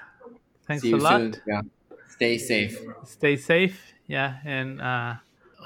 Thanks 0.67 0.81
See 0.81 0.89
you 0.89 0.95
a 0.95 0.97
lot. 0.97 1.19
soon. 1.19 1.35
Yeah. 1.45 1.61
Stay 2.09 2.37
safe. 2.37 2.79
Stay 3.05 3.35
safe. 3.37 3.93
Yeah, 4.07 4.37
and 4.45 4.81
uh, 4.81 5.15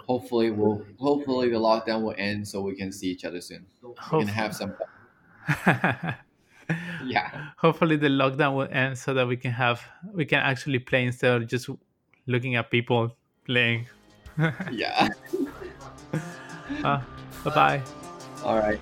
Hopefully, 0.08 0.52
we'll. 0.52 0.86
Hopefully, 1.00 1.50
the 1.50 1.58
lockdown 1.58 2.02
will 2.04 2.16
end 2.18 2.48
so 2.48 2.62
we 2.62 2.76
can 2.76 2.92
see 2.92 3.08
each 3.08 3.26
other 3.26 3.42
soon. 3.42 3.66
We 3.82 4.20
can 4.20 4.28
have 4.28 4.56
some. 4.56 4.74
Yeah. 7.06 7.52
hopefully 7.58 7.96
the 7.96 8.08
lockdown 8.10 8.56
will 8.56 8.68
end 8.70 8.98
so 8.98 9.14
that 9.14 9.26
we 9.26 9.38
can 9.38 9.52
have 9.52 9.82
we 10.14 10.26
can 10.26 10.40
actually 10.40 10.80
play 10.80 11.06
instead 11.06 11.42
of 11.42 11.48
just 11.48 11.70
looking 12.28 12.56
at 12.56 12.70
people 12.70 13.16
playing. 13.46 13.88
Yeah. 14.72 15.10
uh, 16.84 17.02
bye 17.44 17.56
bye. 17.56 17.82
All 18.44 18.58
right. 18.60 18.80